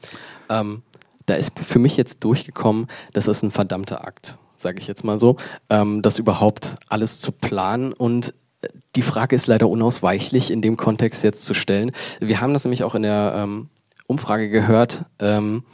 Ähm, 0.49 0.83
da 1.27 1.35
ist 1.35 1.59
für 1.59 1.79
mich 1.79 1.97
jetzt 1.97 2.23
durchgekommen, 2.25 2.87
das 3.13 3.29
ist 3.29 3.43
ein 3.43 3.51
verdammter 3.51 4.07
Akt, 4.07 4.39
sage 4.57 4.79
ich 4.79 4.87
jetzt 4.87 5.05
mal 5.05 5.19
so, 5.19 5.37
ähm, 5.71 6.03
das 6.03 6.19
überhaupt 6.19 6.77
alles 6.89 7.21
zu 7.21 7.33
planen 7.33 7.93
und 7.93 8.35
äh, 8.61 8.69
die 8.95 9.03
Frage 9.03 9.35
ist 9.35 9.47
leider 9.47 9.69
unausweichlich 9.69 10.51
in 10.51 10.63
dem 10.63 10.77
Kontext 10.77 11.25
jetzt 11.25 11.45
zu 11.45 11.55
stellen. 11.55 11.93
Wir 12.21 12.41
haben 12.41 12.53
das 12.53 12.65
nämlich 12.65 12.85
auch 12.85 12.95
in 12.95 13.03
der 13.03 13.35
ähm, 13.37 13.69
Umfrage 14.07 14.51
gehört, 14.51 15.05
ähm, 15.19 15.65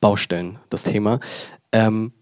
Baustellen, 0.00 0.58
das 0.70 0.84
Thema. 0.84 1.20
Ähm, 1.72 2.12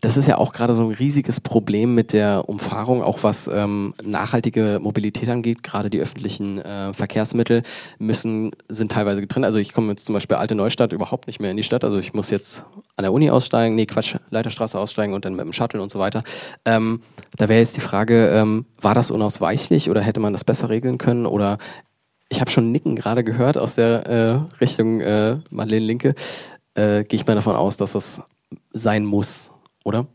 das 0.00 0.16
ist 0.16 0.26
ja 0.26 0.38
auch 0.38 0.52
gerade 0.52 0.74
so 0.74 0.82
ein 0.82 0.92
riesiges 0.92 1.40
Problem 1.40 1.94
mit 1.94 2.12
der 2.12 2.48
Umfahrung, 2.48 3.02
auch 3.02 3.22
was 3.22 3.48
ähm, 3.48 3.94
nachhaltige 4.02 4.78
Mobilität 4.80 5.28
angeht. 5.28 5.62
Gerade 5.62 5.90
die 5.90 6.00
öffentlichen 6.00 6.58
äh, 6.58 6.94
Verkehrsmittel 6.94 7.62
müssen, 7.98 8.52
sind 8.68 8.92
teilweise 8.92 9.20
getrennt. 9.20 9.44
Also 9.44 9.58
ich 9.58 9.74
komme 9.74 9.90
jetzt 9.90 10.06
zum 10.06 10.14
Beispiel 10.14 10.38
Alte 10.38 10.54
Neustadt 10.54 10.94
überhaupt 10.94 11.26
nicht 11.26 11.38
mehr 11.38 11.50
in 11.50 11.58
die 11.58 11.62
Stadt. 11.62 11.84
Also 11.84 11.98
ich 11.98 12.14
muss 12.14 12.30
jetzt 12.30 12.64
an 12.96 13.02
der 13.02 13.12
Uni 13.12 13.30
aussteigen, 13.30 13.74
nee 13.74 13.86
Quatsch, 13.86 14.16
Leiterstraße 14.30 14.78
aussteigen 14.78 15.12
und 15.12 15.26
dann 15.26 15.34
mit 15.34 15.44
dem 15.44 15.52
Shuttle 15.52 15.82
und 15.82 15.90
so 15.90 15.98
weiter. 15.98 16.24
Ähm, 16.64 17.02
da 17.36 17.50
wäre 17.50 17.60
jetzt 17.60 17.76
die 17.76 17.82
Frage, 17.82 18.28
ähm, 18.28 18.64
war 18.80 18.94
das 18.94 19.10
unausweichlich 19.10 19.90
oder 19.90 20.00
hätte 20.00 20.20
man 20.20 20.32
das 20.32 20.44
besser 20.44 20.70
regeln 20.70 20.96
können? 20.96 21.26
Oder 21.26 21.58
ich 22.30 22.40
habe 22.40 22.50
schon 22.50 22.72
Nicken 22.72 22.96
gerade 22.96 23.22
gehört 23.22 23.58
aus 23.58 23.74
der 23.74 24.06
äh, 24.06 24.56
Richtung 24.60 25.00
äh, 25.00 25.38
Madeleine 25.50 25.84
Linke. 25.84 26.14
Äh, 26.80 27.04
Gehe 27.04 27.20
ich 27.20 27.26
mal 27.26 27.34
davon 27.34 27.56
aus, 27.56 27.76
dass 27.76 27.92
das 27.92 28.22
sein 28.72 29.04
muss, 29.04 29.50
oder? 29.84 30.06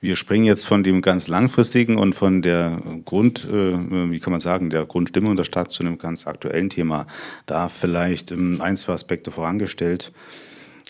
Wir 0.00 0.14
springen 0.14 0.44
jetzt 0.44 0.66
von 0.66 0.84
dem 0.84 1.00
ganz 1.00 1.26
langfristigen 1.26 1.98
und 1.98 2.14
von 2.14 2.42
der 2.42 2.80
Grund, 3.04 3.48
äh, 3.50 4.10
wie 4.10 4.20
kann 4.20 4.30
man 4.30 4.40
sagen, 4.40 4.70
der 4.70 4.84
Grundstimmung 4.84 5.36
der 5.36 5.44
Stadt 5.44 5.70
zu 5.70 5.82
einem 5.82 5.98
ganz 5.98 6.26
aktuellen 6.26 6.70
Thema. 6.70 7.06
Da 7.46 7.68
vielleicht 7.68 8.30
ähm, 8.30 8.60
ein, 8.60 8.76
zwei 8.76 8.92
Aspekte 8.92 9.30
vorangestellt. 9.30 10.12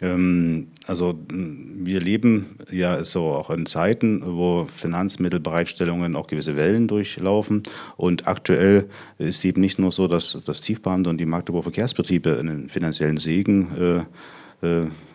Ähm, 0.03 0.69
also 0.87 1.19
wir 1.31 2.01
leben 2.01 2.59
ja 2.71 3.05
so 3.05 3.27
auch 3.27 3.51
in 3.51 3.65
Zeiten, 3.65 4.23
wo 4.25 4.67
Finanzmittelbereitstellungen 4.67 6.17
auch 6.17 6.27
gewisse 6.27 6.57
Wellen 6.57 6.89
durchlaufen. 6.89 7.63
Und 7.97 8.27
aktuell 8.27 8.89
ist 9.19 9.45
eben 9.45 9.61
nicht 9.61 9.79
nur 9.79 9.93
so, 9.93 10.09
dass 10.09 10.37
das 10.45 10.61
Tiefbahn 10.61 11.07
und 11.07 11.19
die 11.19 11.27
Magdeburger 11.27 11.65
Verkehrsbetriebe 11.65 12.39
einen 12.39 12.69
finanziellen 12.69 13.19
Segen 13.19 13.69
äh, 13.79 14.01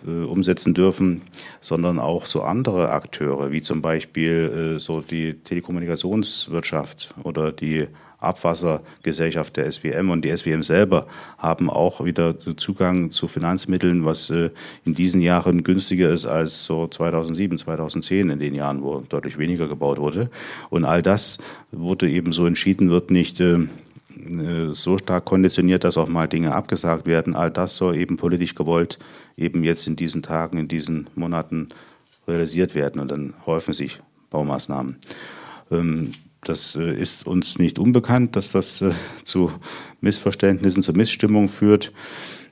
umsetzen 0.06 0.74
dürfen, 0.74 1.22
sondern 1.60 2.00
auch 2.00 2.26
so 2.26 2.44
andere 2.44 2.90
Akteure, 2.92 3.52
wie 3.52 3.62
zum 3.62 3.82
Beispiel 3.82 4.76
äh, 4.76 4.80
so 4.80 5.02
die 5.02 5.34
Telekommunikationswirtschaft 5.34 7.14
oder 7.24 7.52
die 7.52 7.88
Abwassergesellschaft 8.24 9.58
der 9.58 9.72
SWM 9.72 10.10
und 10.10 10.24
die 10.24 10.36
SWM 10.36 10.64
selber 10.64 11.08
haben 11.38 11.70
auch 11.70 12.04
wieder 12.04 12.36
Zugang 12.58 13.12
zu 13.12 13.28
Finanzmitteln, 13.28 14.06
was 14.06 14.30
äh, 14.30 14.50
in 14.86 14.96
diesen 14.96 15.22
Jahren 15.22 15.64
günstiger 15.64 16.10
ist 16.10 16.26
als 16.26 16.66
so 16.66 16.88
2007, 16.88 17.58
2010 17.58 18.30
in 18.30 18.40
den 18.40 18.56
Jahren, 18.56 18.82
wo 18.82 19.02
deutlich 19.02 19.38
weniger 19.38 19.68
gebaut 19.68 20.00
wurde. 20.00 20.30
Und 20.70 20.86
all 20.86 21.02
das 21.02 21.38
wurde 21.72 22.10
eben 22.10 22.32
so 22.32 22.46
entschieden, 22.46 22.90
wird 22.90 23.12
nicht 23.12 23.40
äh, 23.42 23.56
äh, 23.56 23.68
so 24.72 24.98
stark 24.98 25.26
konditioniert, 25.26 25.84
dass 25.84 25.98
auch 25.98 26.08
mal 26.08 26.28
Dinge 26.28 26.54
abgesagt 26.54 27.06
werden. 27.06 27.36
All 27.36 27.52
das 27.52 27.76
soll 27.76 27.96
eben 27.96 28.18
politisch 28.18 28.56
gewollt 28.56 29.00
eben 29.38 29.64
jetzt 29.64 29.88
in 29.88 29.96
diesen 29.96 30.22
Tagen, 30.22 30.58
in 30.58 30.68
diesen 30.68 31.10
Monaten 31.16 31.70
realisiert 32.28 32.76
werden 32.76 33.02
und 33.02 33.10
dann 33.10 33.34
häufen 33.46 33.74
sich 33.74 34.00
Baumaßnahmen. 34.30 34.98
Ähm, 35.72 36.12
das 36.44 36.76
äh, 36.76 36.94
ist 36.94 37.26
uns 37.26 37.58
nicht 37.58 37.80
unbekannt, 37.80 38.36
dass 38.36 38.52
das 38.52 38.82
äh, 38.82 38.92
zu 39.24 39.52
Missverständnissen, 40.02 40.84
zu 40.84 40.94
Missstimmung 40.94 41.48
führt. 41.48 41.92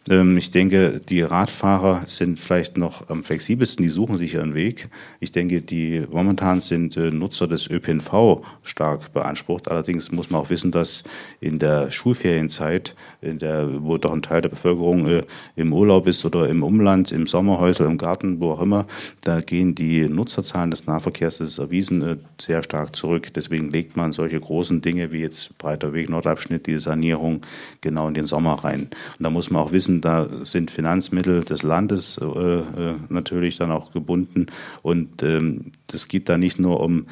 Ähm, 0.09 0.37
ich 0.37 0.49
denke, 0.49 0.99
die 0.99 1.21
Radfahrer 1.21 2.03
sind 2.07 2.39
vielleicht 2.39 2.77
noch 2.77 3.09
am 3.09 3.23
flexibelsten, 3.23 3.83
die 3.83 3.89
suchen 3.89 4.17
sich 4.17 4.33
ihren 4.33 4.55
Weg. 4.55 4.89
Ich 5.19 5.31
denke, 5.31 5.61
die 5.61 6.03
momentan 6.11 6.59
sind 6.59 6.97
äh, 6.97 7.11
Nutzer 7.11 7.47
des 7.47 7.69
ÖPNV 7.69 8.41
stark 8.63 9.13
beansprucht. 9.13 9.69
Allerdings 9.69 10.11
muss 10.11 10.31
man 10.31 10.41
auch 10.41 10.49
wissen, 10.49 10.71
dass 10.71 11.03
in 11.39 11.59
der 11.59 11.91
Schulferienzeit, 11.91 12.95
in 13.21 13.37
der, 13.37 13.83
wo 13.83 13.97
doch 13.97 14.11
ein 14.11 14.23
Teil 14.23 14.41
der 14.41 14.49
Bevölkerung 14.49 15.07
äh, 15.07 15.23
im 15.55 15.71
Urlaub 15.71 16.07
ist 16.07 16.25
oder 16.25 16.49
im 16.49 16.63
Umland, 16.63 17.11
im 17.11 17.27
Sommerhäusl, 17.27 17.83
im 17.83 17.99
Garten, 17.99 18.39
wo 18.39 18.51
auch 18.51 18.61
immer, 18.61 18.87
da 19.21 19.41
gehen 19.41 19.75
die 19.75 20.07
Nutzerzahlen 20.09 20.71
des 20.71 20.87
Nahverkehrs, 20.87 21.37
das 21.37 21.51
ist 21.51 21.59
erwiesen, 21.59 22.01
äh, 22.01 22.17
sehr 22.39 22.63
stark 22.63 22.95
zurück. 22.95 23.33
Deswegen 23.35 23.69
legt 23.69 23.95
man 23.95 24.13
solche 24.13 24.39
großen 24.39 24.81
Dinge 24.81 25.11
wie 25.11 25.21
jetzt 25.21 25.55
breiter 25.59 25.93
Weg, 25.93 26.09
Nordabschnitt, 26.09 26.65
die 26.65 26.79
Sanierung 26.79 27.41
genau 27.81 28.07
in 28.07 28.15
den 28.15 28.25
Sommer 28.25 28.55
rein. 28.63 28.89
Und 29.19 29.23
da 29.23 29.29
muss 29.29 29.51
man 29.51 29.61
auch 29.61 29.71
wissen, 29.71 29.90
wissen, 29.91 30.01
da 30.01 30.27
sind 30.43 30.71
Finanzmittel 30.71 31.43
des 31.43 31.63
Landes 31.63 32.17
äh, 32.17 32.25
äh, 32.25 32.63
natürlich 33.09 33.57
dann 33.57 33.71
auch 33.71 33.91
gebunden. 33.91 34.47
Und 34.81 35.23
ähm, 35.23 35.71
das 35.87 36.07
geht 36.07 36.29
da 36.29 36.37
nicht 36.37 36.59
nur 36.59 36.79
um 36.79 37.07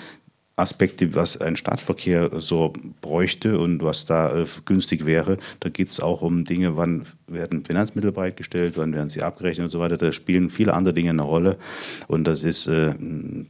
Aspekte, 0.56 1.16
was 1.16 1.40
ein 1.40 1.56
Stadtverkehr 1.56 2.32
so 2.42 2.74
bräuchte 3.00 3.60
und 3.60 3.82
was 3.82 4.06
da 4.06 4.42
äh, 4.42 4.46
günstig 4.66 5.06
wäre. 5.06 5.38
Da 5.62 5.70
geht 5.70 5.88
es 5.88 6.02
auch 6.02 6.22
um 6.22 6.44
Dinge, 6.44 6.76
wann 6.76 7.06
werden 7.28 7.64
Finanzmittel 7.64 8.12
bereitgestellt, 8.12 8.74
wann 8.76 8.94
werden 8.94 9.08
sie 9.08 9.22
abgerechnet 9.22 9.66
und 9.66 9.70
so 9.70 9.80
weiter. 9.80 9.96
Da 9.96 10.12
spielen 10.12 10.50
viele 10.50 10.74
andere 10.74 10.94
Dinge 10.94 11.12
eine 11.12 11.22
Rolle 11.22 11.58
und 12.08 12.26
das 12.26 12.44
ist 12.44 12.68
äh, 12.68 12.94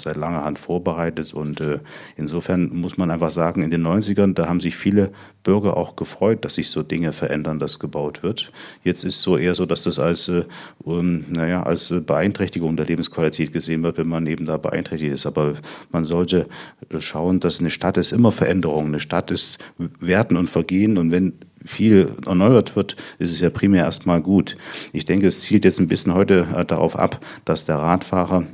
seit 0.01 0.17
langer 0.17 0.43
Hand 0.43 0.59
vorbereitet 0.59 1.33
und 1.33 1.61
äh, 1.61 1.79
insofern 2.15 2.69
muss 2.75 2.97
man 2.97 3.09
einfach 3.09 3.31
sagen, 3.31 3.63
in 3.63 3.71
den 3.71 3.85
90ern, 3.85 4.35
da 4.35 4.47
haben 4.47 4.59
sich 4.59 4.75
viele 4.75 5.11
Bürger 5.43 5.77
auch 5.77 5.95
gefreut, 5.95 6.43
dass 6.43 6.55
sich 6.55 6.69
so 6.69 6.83
Dinge 6.83 7.13
verändern, 7.13 7.59
dass 7.59 7.79
gebaut 7.79 8.23
wird. 8.23 8.51
Jetzt 8.83 9.05
ist 9.05 9.21
so 9.21 9.37
eher 9.37 9.55
so, 9.55 9.65
dass 9.65 9.83
das 9.83 9.99
als, 9.99 10.27
äh, 10.27 10.43
um, 10.79 11.25
naja, 11.31 11.63
als 11.63 11.93
Beeinträchtigung 12.05 12.75
der 12.75 12.85
Lebensqualität 12.85 13.53
gesehen 13.53 13.83
wird, 13.83 13.97
wenn 13.97 14.07
man 14.07 14.27
eben 14.27 14.45
da 14.45 14.57
beeinträchtigt 14.57 15.13
ist. 15.13 15.25
Aber 15.25 15.55
man 15.91 16.05
sollte 16.05 16.47
schauen, 16.99 17.39
dass 17.39 17.59
eine 17.59 17.69
Stadt 17.69 17.97
ist 17.97 18.11
immer 18.11 18.31
Veränderung. 18.31 18.87
Eine 18.87 18.99
Stadt 18.99 19.31
ist 19.31 19.59
Werten 19.99 20.35
und 20.35 20.49
Vergehen 20.49 20.97
und 20.97 21.11
wenn 21.11 21.33
viel 21.65 22.13
erneuert 22.25 22.75
wird, 22.75 22.95
ist 23.17 23.31
es 23.31 23.41
ja 23.41 23.49
primär 23.49 23.83
erstmal 23.83 24.21
gut. 24.21 24.57
Ich 24.93 25.05
denke, 25.05 25.27
es 25.27 25.41
zielt 25.41 25.65
jetzt 25.65 25.79
ein 25.79 25.87
bisschen 25.87 26.13
heute 26.13 26.47
äh, 26.55 26.65
darauf 26.65 26.97
ab, 26.97 27.23
dass 27.45 27.65
der 27.65 27.77
Radfahrer 27.77 28.45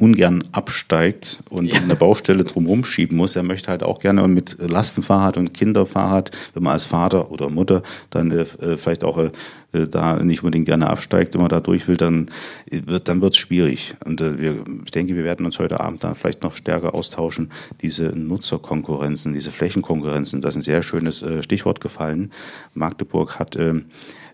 ungern 0.00 0.42
absteigt 0.52 1.42
und 1.50 1.66
ja. 1.66 1.80
eine 1.80 1.94
Baustelle 1.94 2.44
drumherum 2.44 2.84
schieben 2.84 3.16
muss. 3.16 3.36
Er 3.36 3.42
möchte 3.42 3.70
halt 3.70 3.82
auch 3.82 4.00
gerne 4.00 4.26
mit 4.28 4.56
Lastenfahrrad 4.58 5.36
und 5.36 5.52
Kinderfahrrad, 5.52 6.30
wenn 6.54 6.62
man 6.62 6.72
als 6.72 6.84
Vater 6.84 7.30
oder 7.30 7.50
Mutter 7.50 7.82
dann 8.08 8.30
äh, 8.30 8.44
vielleicht 8.44 9.04
auch 9.04 9.18
äh, 9.18 9.86
da 9.86 10.16
nicht 10.16 10.42
unbedingt 10.42 10.66
gerne 10.66 10.88
absteigt, 10.88 11.34
wenn 11.34 11.42
man 11.42 11.50
da 11.50 11.60
durch 11.60 11.86
will, 11.86 11.96
dann 11.96 12.30
wird 12.70 13.08
dann 13.08 13.20
wird's 13.20 13.36
schwierig. 13.36 13.94
Und 14.04 14.20
äh, 14.20 14.38
wir, 14.38 14.64
ich 14.84 14.90
denke, 14.90 15.14
wir 15.14 15.24
werden 15.24 15.44
uns 15.46 15.58
heute 15.58 15.80
Abend 15.80 16.02
da 16.02 16.14
vielleicht 16.14 16.42
noch 16.42 16.54
stärker 16.54 16.94
austauschen. 16.94 17.52
Diese 17.82 18.06
Nutzerkonkurrenzen, 18.06 19.34
diese 19.34 19.50
Flächenkonkurrenzen, 19.50 20.40
das 20.40 20.54
ist 20.54 20.60
ein 20.60 20.62
sehr 20.62 20.82
schönes 20.82 21.22
äh, 21.22 21.42
Stichwort 21.42 21.80
gefallen. 21.80 22.32
Magdeburg 22.74 23.38
hat 23.38 23.56
ähm, 23.56 23.86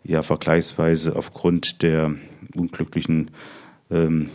ja 0.04 0.22
vergleichsweise 0.22 1.16
aufgrund 1.16 1.82
der 1.82 2.12
unglücklichen 2.54 3.30
ähm, 3.90 4.30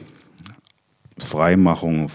Freimachung, 1.26 2.10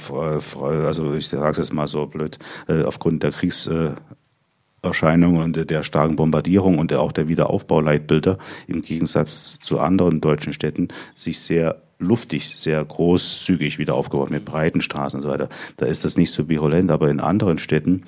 also 0.60 1.14
ich 1.14 1.28
sage 1.28 1.52
es 1.52 1.58
jetzt 1.58 1.72
mal 1.72 1.86
so 1.86 2.06
blöd, 2.06 2.38
äh, 2.68 2.82
aufgrund 2.82 3.22
der 3.22 3.32
Kriegserscheinungen 3.32 5.42
und 5.42 5.70
der 5.70 5.82
starken 5.82 6.16
Bombardierung 6.16 6.78
und 6.78 6.92
auch 6.94 7.12
der 7.12 7.28
Wiederaufbauleitbilder 7.28 8.38
im 8.66 8.82
Gegensatz 8.82 9.58
zu 9.60 9.80
anderen 9.80 10.20
deutschen 10.20 10.52
Städten 10.52 10.88
sich 11.14 11.40
sehr 11.40 11.80
luftig, 11.98 12.54
sehr 12.56 12.84
großzügig 12.84 13.78
wieder 13.78 13.94
aufgebaut 13.94 14.30
mit 14.30 14.44
breiten 14.44 14.80
Straßen 14.80 15.18
und 15.18 15.22
so 15.22 15.30
weiter. 15.30 15.48
Da 15.76 15.86
ist 15.86 16.04
das 16.04 16.16
nicht 16.16 16.32
so 16.32 16.48
virulent, 16.48 16.90
aber 16.90 17.08
in 17.08 17.20
anderen 17.20 17.58
Städten 17.58 18.04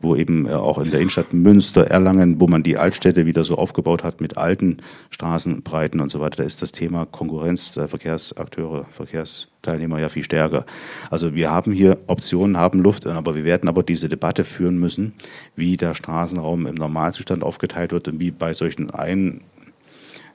wo 0.00 0.14
eben 0.14 0.46
äh, 0.46 0.52
auch 0.52 0.78
in 0.78 0.90
der 0.90 1.00
Innenstadt 1.00 1.32
Münster, 1.32 1.86
Erlangen, 1.86 2.40
wo 2.40 2.46
man 2.46 2.62
die 2.62 2.76
Altstädte 2.76 3.26
wieder 3.26 3.44
so 3.44 3.56
aufgebaut 3.56 4.04
hat 4.04 4.20
mit 4.20 4.36
alten 4.36 4.78
Straßenbreiten 5.10 6.00
und 6.00 6.10
so 6.10 6.20
weiter, 6.20 6.36
da 6.38 6.44
ist 6.44 6.62
das 6.62 6.72
Thema 6.72 7.06
Konkurrenz 7.06 7.72
der 7.72 7.88
Verkehrsakteure, 7.88 8.86
Verkehrsteilnehmer 8.90 9.98
ja 9.98 10.08
viel 10.08 10.24
stärker. 10.24 10.64
Also 11.10 11.34
wir 11.34 11.50
haben 11.50 11.72
hier 11.72 11.98
Optionen, 12.06 12.56
haben 12.56 12.80
Luft, 12.80 13.06
aber 13.06 13.34
wir 13.34 13.44
werden 13.44 13.68
aber 13.68 13.82
diese 13.82 14.08
Debatte 14.08 14.44
führen 14.44 14.78
müssen, 14.78 15.14
wie 15.56 15.76
der 15.76 15.94
Straßenraum 15.94 16.66
im 16.66 16.76
Normalzustand 16.76 17.42
aufgeteilt 17.42 17.92
wird 17.92 18.08
und 18.08 18.20
wie 18.20 18.30
bei 18.30 18.54
solchen 18.54 18.90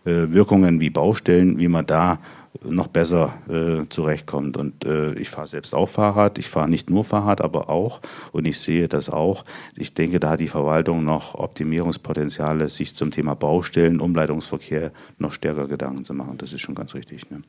Einwirkungen 0.06 0.80
wie 0.80 0.90
Baustellen, 0.90 1.58
wie 1.58 1.70
man 1.70 1.86
da 1.86 2.20
noch 2.62 2.88
besser 2.88 3.34
äh, 3.50 3.88
zurechtkommt. 3.90 4.58
Und 4.58 4.86
äh, 4.86 5.14
ich 5.14 5.30
fahre 5.30 5.48
selbst 5.48 5.74
auch 5.74 5.88
Fahrrad. 5.88 6.38
Ich 6.38 6.50
fahre 6.50 6.70
nicht 6.70 6.90
nur 6.90 7.04
Fahrrad, 7.04 7.42
aber 7.42 7.70
auch. 7.70 8.02
Und 8.32 8.46
ich 8.46 8.60
sehe 8.60 8.88
das 8.88 9.10
auch. 9.10 9.46
Ich 9.76 9.94
denke, 9.94 10.20
da 10.20 10.32
hat 10.32 10.40
die 10.40 10.48
Verwaltung 10.48 11.04
noch 11.04 11.36
Optimierungspotenziale, 11.36 12.70
sich 12.70 12.96
zum 12.96 13.12
Thema 13.12 13.36
Baustellen, 13.36 14.00
Umleitungsverkehr 14.00 14.92
noch 15.18 15.34
stärker 15.34 15.68
Gedanken 15.68 16.06
zu 16.06 16.14
machen. 16.14 16.38
Das 16.38 16.54
ist 16.54 16.62
schon 16.62 16.76
ganz 16.76 16.94
richtig. 16.94 17.30
Ne? 17.32 17.42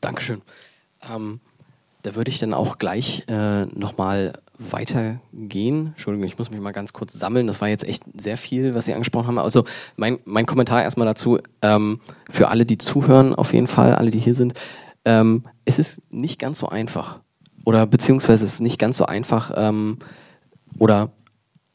Dankeschön. 0.00 0.42
Ähm, 1.14 1.40
da 2.02 2.14
würde 2.14 2.30
ich 2.30 2.38
dann 2.38 2.54
auch 2.54 2.78
gleich 2.78 3.24
äh, 3.28 3.64
nochmal 3.66 4.34
weitergehen. 4.58 5.88
Entschuldigung, 5.88 6.26
ich 6.26 6.38
muss 6.38 6.50
mich 6.50 6.60
mal 6.60 6.72
ganz 6.72 6.92
kurz 6.92 7.12
sammeln. 7.12 7.46
Das 7.46 7.60
war 7.60 7.68
jetzt 7.68 7.84
echt 7.84 8.02
sehr 8.16 8.36
viel, 8.36 8.74
was 8.74 8.86
Sie 8.86 8.92
angesprochen 8.92 9.28
haben. 9.28 9.38
Also 9.38 9.64
mein, 9.96 10.18
mein 10.24 10.46
Kommentar 10.46 10.82
erstmal 10.82 11.06
dazu, 11.06 11.38
ähm, 11.62 12.00
für 12.28 12.48
alle, 12.48 12.66
die 12.66 12.78
zuhören, 12.78 13.34
auf 13.34 13.52
jeden 13.52 13.68
Fall, 13.68 13.94
alle, 13.94 14.10
die 14.10 14.18
hier 14.18 14.34
sind, 14.34 14.54
ähm, 15.04 15.44
es 15.64 15.78
ist 15.78 16.12
nicht 16.12 16.38
ganz 16.38 16.58
so 16.58 16.68
einfach. 16.68 17.20
Oder 17.64 17.86
beziehungsweise 17.86 18.44
es 18.44 18.54
ist 18.54 18.60
nicht 18.60 18.78
ganz 18.78 18.96
so 18.96 19.06
einfach, 19.06 19.52
ähm, 19.54 19.98
oder 20.78 21.12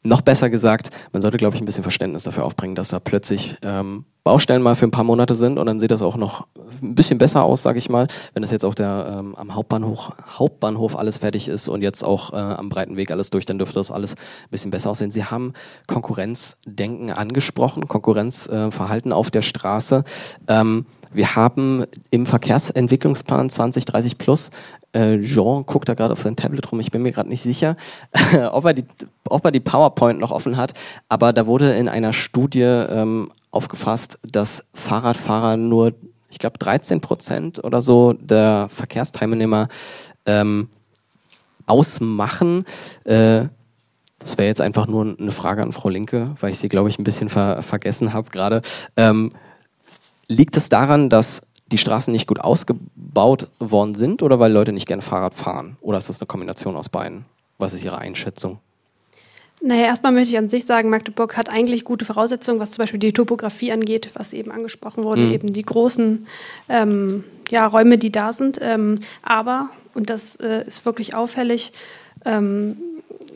noch 0.04 0.20
besser 0.20 0.50
gesagt, 0.50 0.90
man 1.12 1.22
sollte, 1.22 1.38
glaube 1.38 1.56
ich, 1.56 1.62
ein 1.62 1.64
bisschen 1.64 1.82
Verständnis 1.82 2.24
dafür 2.24 2.44
aufbringen, 2.44 2.74
dass 2.74 2.88
da 2.88 3.00
plötzlich 3.00 3.56
ähm, 3.62 4.04
Baustellen 4.22 4.62
mal 4.62 4.74
für 4.74 4.86
ein 4.86 4.90
paar 4.90 5.04
Monate 5.04 5.34
sind 5.34 5.58
und 5.58 5.66
dann 5.66 5.80
sieht 5.80 5.90
das 5.90 6.02
auch 6.02 6.16
noch 6.16 6.46
ein 6.82 6.94
bisschen 6.94 7.18
besser 7.18 7.42
aus, 7.42 7.62
sage 7.62 7.78
ich 7.78 7.88
mal, 7.88 8.06
wenn 8.32 8.42
das 8.42 8.50
jetzt 8.50 8.64
auf 8.64 8.74
der 8.74 9.18
ähm, 9.18 9.34
am 9.34 9.54
Hauptbahnhof, 9.54 10.12
Hauptbahnhof 10.38 10.96
alles 10.96 11.18
fertig 11.18 11.48
ist 11.48 11.68
und 11.68 11.82
jetzt 11.82 12.04
auch 12.04 12.32
äh, 12.32 12.36
am 12.36 12.68
breiten 12.68 12.96
Weg 12.96 13.10
alles 13.10 13.30
durch, 13.30 13.46
dann 13.46 13.58
dürfte 13.58 13.74
das 13.74 13.90
alles 13.90 14.14
ein 14.14 14.50
bisschen 14.50 14.70
besser 14.70 14.90
aussehen. 14.90 15.10
Sie 15.10 15.24
haben 15.24 15.54
Konkurrenzdenken 15.86 17.10
angesprochen, 17.10 17.88
Konkurrenzverhalten 17.88 19.10
äh, 19.10 19.14
auf 19.14 19.30
der 19.30 19.42
Straße. 19.42 20.04
Ähm, 20.48 20.86
wir 21.12 21.36
haben 21.36 21.84
im 22.10 22.26
Verkehrsentwicklungsplan 22.26 23.48
2030 23.48 24.18
plus 24.18 24.50
äh, 24.94 25.20
Jean 25.20 25.66
guckt 25.66 25.88
da 25.88 25.94
gerade 25.94 26.12
auf 26.12 26.22
sein 26.22 26.36
Tablet 26.36 26.70
rum. 26.70 26.80
Ich 26.80 26.90
bin 26.90 27.02
mir 27.02 27.12
gerade 27.12 27.28
nicht 27.28 27.42
sicher, 27.42 27.76
ob, 28.52 28.64
er 28.64 28.74
die, 28.74 28.84
ob 29.28 29.44
er 29.44 29.50
die 29.50 29.60
PowerPoint 29.60 30.20
noch 30.20 30.30
offen 30.30 30.56
hat. 30.56 30.72
Aber 31.08 31.32
da 31.32 31.46
wurde 31.46 31.72
in 31.74 31.88
einer 31.88 32.12
Studie 32.12 32.62
ähm, 32.62 33.30
aufgefasst, 33.50 34.18
dass 34.22 34.66
Fahrradfahrer 34.72 35.56
nur, 35.56 35.92
ich 36.30 36.38
glaube, 36.38 36.58
13 36.58 37.00
Prozent 37.00 37.62
oder 37.64 37.80
so 37.80 38.12
der 38.12 38.68
Verkehrsteilnehmer 38.70 39.68
ähm, 40.26 40.68
ausmachen. 41.66 42.64
Äh, 43.04 43.46
das 44.18 44.38
wäre 44.38 44.48
jetzt 44.48 44.60
einfach 44.60 44.86
nur 44.86 45.16
eine 45.18 45.32
Frage 45.32 45.62
an 45.62 45.72
Frau 45.72 45.88
Linke, 45.88 46.34
weil 46.40 46.52
ich 46.52 46.58
sie, 46.58 46.68
glaube 46.68 46.88
ich, 46.88 46.98
ein 46.98 47.04
bisschen 47.04 47.28
ver 47.28 47.62
vergessen 47.62 48.12
habe 48.12 48.30
gerade. 48.30 48.62
Ähm, 48.96 49.32
liegt 50.28 50.56
es 50.56 50.68
daran, 50.68 51.10
dass 51.10 51.42
die 51.74 51.78
Straßen 51.78 52.12
nicht 52.12 52.28
gut 52.28 52.40
ausgebaut 52.40 53.48
worden 53.58 53.96
sind 53.96 54.22
oder 54.22 54.38
weil 54.38 54.52
Leute 54.52 54.72
nicht 54.72 54.86
gerne 54.86 55.02
Fahrrad 55.02 55.34
fahren? 55.34 55.76
Oder 55.80 55.98
ist 55.98 56.08
das 56.08 56.20
eine 56.20 56.26
Kombination 56.26 56.76
aus 56.76 56.88
beiden? 56.88 57.24
Was 57.58 57.74
ist 57.74 57.82
Ihre 57.82 57.98
Einschätzung? 57.98 58.58
Naja, 59.60 59.86
erstmal 59.86 60.12
möchte 60.12 60.30
ich 60.30 60.38
an 60.38 60.48
sich 60.48 60.66
sagen, 60.66 60.88
Magdeburg 60.88 61.36
hat 61.36 61.50
eigentlich 61.50 61.84
gute 61.84 62.04
Voraussetzungen, 62.04 62.60
was 62.60 62.70
zum 62.70 62.82
Beispiel 62.82 63.00
die 63.00 63.12
Topografie 63.12 63.72
angeht, 63.72 64.10
was 64.14 64.32
eben 64.32 64.52
angesprochen 64.52 65.02
wurde, 65.02 65.22
mhm. 65.22 65.32
eben 65.32 65.52
die 65.52 65.62
großen 65.62 66.26
ähm, 66.68 67.24
ja, 67.50 67.66
Räume, 67.66 67.98
die 67.98 68.12
da 68.12 68.32
sind. 68.32 68.58
Ähm, 68.62 68.98
aber, 69.22 69.70
und 69.94 70.10
das 70.10 70.36
äh, 70.36 70.64
ist 70.64 70.86
wirklich 70.86 71.14
auffällig, 71.14 71.72
ähm, 72.24 72.76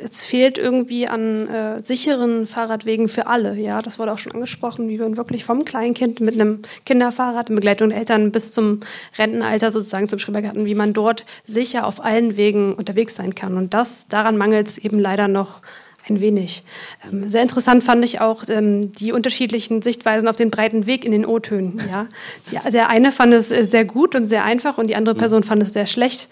es 0.02 0.24
fehlt 0.24 0.58
irgendwie 0.58 1.08
an 1.08 1.48
äh, 1.48 1.82
sicheren 1.82 2.46
Fahrradwegen 2.46 3.08
für 3.08 3.26
alle. 3.26 3.54
Ja, 3.56 3.82
das 3.82 3.98
wurde 3.98 4.12
auch 4.12 4.18
schon 4.18 4.32
angesprochen, 4.32 4.88
wie 4.88 4.98
man 4.98 5.16
wirklich 5.16 5.44
vom 5.44 5.64
Kleinkind 5.64 6.20
mit 6.20 6.34
einem 6.34 6.60
Kinderfahrrad 6.86 7.50
in 7.50 7.54
Begleitung 7.54 7.90
der 7.90 7.98
Eltern 7.98 8.32
bis 8.32 8.52
zum 8.52 8.80
Rentenalter 9.18 9.70
sozusagen 9.70 10.08
zum 10.08 10.18
Schrebergarten, 10.18 10.64
wie 10.64 10.74
man 10.74 10.92
dort 10.92 11.24
sicher 11.46 11.86
auf 11.86 12.04
allen 12.04 12.36
Wegen 12.36 12.74
unterwegs 12.74 13.14
sein 13.14 13.34
kann. 13.34 13.56
Und 13.56 13.74
das 13.74 14.08
daran 14.08 14.36
mangelt 14.36 14.68
es 14.68 14.78
eben 14.78 14.98
leider 14.98 15.28
noch 15.28 15.62
ein 16.08 16.20
wenig. 16.20 16.64
Ähm, 17.04 17.28
sehr 17.28 17.42
interessant 17.42 17.84
fand 17.84 18.04
ich 18.04 18.20
auch 18.20 18.44
ähm, 18.48 18.92
die 18.92 19.12
unterschiedlichen 19.12 19.82
Sichtweisen 19.82 20.28
auf 20.28 20.36
den 20.36 20.50
breiten 20.50 20.86
Weg 20.86 21.04
in 21.04 21.12
den 21.12 21.26
O-Tönen. 21.26 21.80
Ja? 21.90 22.06
Die, 22.50 22.70
der 22.70 22.88
eine 22.88 23.12
fand 23.12 23.32
es 23.32 23.50
äh, 23.50 23.64
sehr 23.64 23.84
gut 23.84 24.14
und 24.14 24.26
sehr 24.26 24.44
einfach 24.44 24.78
und 24.78 24.88
die 24.88 24.96
andere 24.96 25.14
mhm. 25.14 25.18
Person 25.18 25.42
fand 25.42 25.62
es 25.62 25.72
sehr 25.72 25.86
schlecht. 25.86 26.28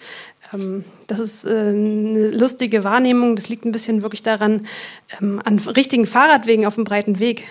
Ähm, 0.53 0.83
das 1.07 1.19
ist 1.19 1.45
äh, 1.45 1.49
eine 1.49 2.29
lustige 2.29 2.83
Wahrnehmung. 2.83 3.35
Das 3.35 3.49
liegt 3.49 3.65
ein 3.65 3.71
bisschen 3.71 4.01
wirklich 4.01 4.23
daran, 4.23 4.67
ähm, 5.19 5.41
an 5.43 5.59
richtigen 5.59 6.05
Fahrradwegen 6.05 6.65
auf 6.65 6.75
dem 6.75 6.83
breiten 6.83 7.19
Weg 7.19 7.43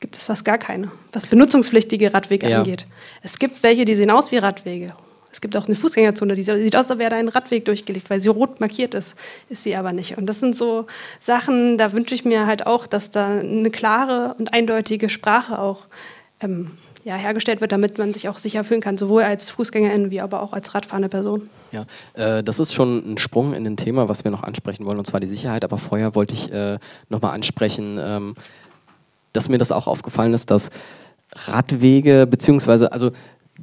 gibt 0.00 0.16
es 0.16 0.24
fast 0.24 0.44
gar 0.44 0.58
keine, 0.58 0.90
was 1.12 1.28
benutzungspflichtige 1.28 2.12
Radwege 2.12 2.50
ja. 2.50 2.58
angeht. 2.58 2.86
Es 3.22 3.38
gibt 3.38 3.62
welche, 3.62 3.84
die 3.84 3.94
sehen 3.94 4.10
aus 4.10 4.32
wie 4.32 4.36
Radwege. 4.36 4.94
Es 5.30 5.40
gibt 5.40 5.56
auch 5.56 5.66
eine 5.66 5.76
Fußgängerzone, 5.76 6.34
die 6.34 6.42
sieht 6.42 6.76
aus, 6.76 6.90
als 6.90 6.98
wäre 6.98 7.10
da 7.10 7.16
ein 7.16 7.28
Radweg 7.28 7.64
durchgelegt, 7.64 8.10
weil 8.10 8.20
sie 8.20 8.28
rot 8.28 8.60
markiert 8.60 8.92
ist, 8.92 9.16
ist 9.48 9.62
sie 9.62 9.74
aber 9.76 9.92
nicht. 9.92 10.18
Und 10.18 10.26
das 10.26 10.40
sind 10.40 10.54
so 10.54 10.86
Sachen, 11.20 11.78
da 11.78 11.92
wünsche 11.92 12.14
ich 12.14 12.26
mir 12.26 12.46
halt 12.46 12.66
auch, 12.66 12.86
dass 12.86 13.10
da 13.10 13.38
eine 13.38 13.70
klare 13.70 14.34
und 14.38 14.52
eindeutige 14.52 15.08
Sprache 15.08 15.58
auch 15.58 15.86
ähm, 16.40 16.72
ja, 17.04 17.16
hergestellt 17.16 17.60
wird, 17.60 17.72
damit 17.72 17.98
man 17.98 18.12
sich 18.12 18.28
auch 18.28 18.38
sicher 18.38 18.64
fühlen 18.64 18.80
kann, 18.80 18.96
sowohl 18.96 19.22
als 19.22 19.50
Fußgängerin 19.50 20.10
wie 20.10 20.20
aber 20.20 20.42
auch 20.42 20.52
als 20.52 20.74
radfahrende 20.74 21.08
Person. 21.08 21.48
Ja, 21.72 21.84
äh, 22.14 22.44
das 22.44 22.60
ist 22.60 22.72
schon 22.72 23.12
ein 23.12 23.18
Sprung 23.18 23.54
in 23.54 23.66
ein 23.66 23.76
Thema, 23.76 24.08
was 24.08 24.24
wir 24.24 24.30
noch 24.30 24.42
ansprechen 24.42 24.86
wollen, 24.86 24.98
und 24.98 25.06
zwar 25.06 25.20
die 25.20 25.26
Sicherheit. 25.26 25.64
Aber 25.64 25.78
vorher 25.78 26.14
wollte 26.14 26.34
ich 26.34 26.52
äh, 26.52 26.78
nochmal 27.08 27.34
ansprechen, 27.34 27.98
ähm, 28.00 28.34
dass 29.32 29.48
mir 29.48 29.58
das 29.58 29.72
auch 29.72 29.86
aufgefallen 29.86 30.34
ist, 30.34 30.50
dass 30.50 30.70
Radwege, 31.34 32.26
beziehungsweise, 32.26 32.92
also 32.92 33.10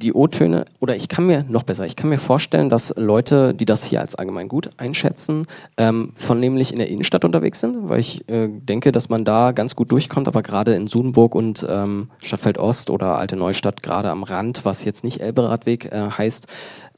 die 0.00 0.12
O-Töne, 0.12 0.64
oder 0.80 0.96
ich 0.96 1.08
kann 1.08 1.26
mir, 1.26 1.44
noch 1.48 1.62
besser, 1.62 1.86
ich 1.86 1.96
kann 1.96 2.10
mir 2.10 2.18
vorstellen, 2.18 2.70
dass 2.70 2.92
Leute, 2.96 3.54
die 3.54 3.64
das 3.64 3.84
hier 3.84 4.00
als 4.00 4.14
allgemein 4.14 4.48
gut 4.48 4.70
einschätzen, 4.76 5.46
ähm, 5.76 6.12
vornehmlich 6.14 6.72
in 6.72 6.78
der 6.78 6.88
Innenstadt 6.88 7.24
unterwegs 7.24 7.60
sind, 7.60 7.88
weil 7.88 8.00
ich 8.00 8.28
äh, 8.28 8.48
denke, 8.48 8.92
dass 8.92 9.08
man 9.08 9.24
da 9.24 9.52
ganz 9.52 9.76
gut 9.76 9.92
durchkommt, 9.92 10.26
aber 10.26 10.42
gerade 10.42 10.74
in 10.74 10.86
Sudenburg 10.86 11.34
und 11.34 11.66
ähm, 11.68 12.10
Stadtfeld 12.22 12.58
Ost 12.58 12.90
oder 12.90 13.18
Alte 13.18 13.36
Neustadt, 13.36 13.82
gerade 13.82 14.10
am 14.10 14.22
Rand, 14.22 14.64
was 14.64 14.84
jetzt 14.84 15.04
nicht 15.04 15.20
Elberadweg 15.20 15.86
äh, 15.92 16.10
heißt, 16.10 16.46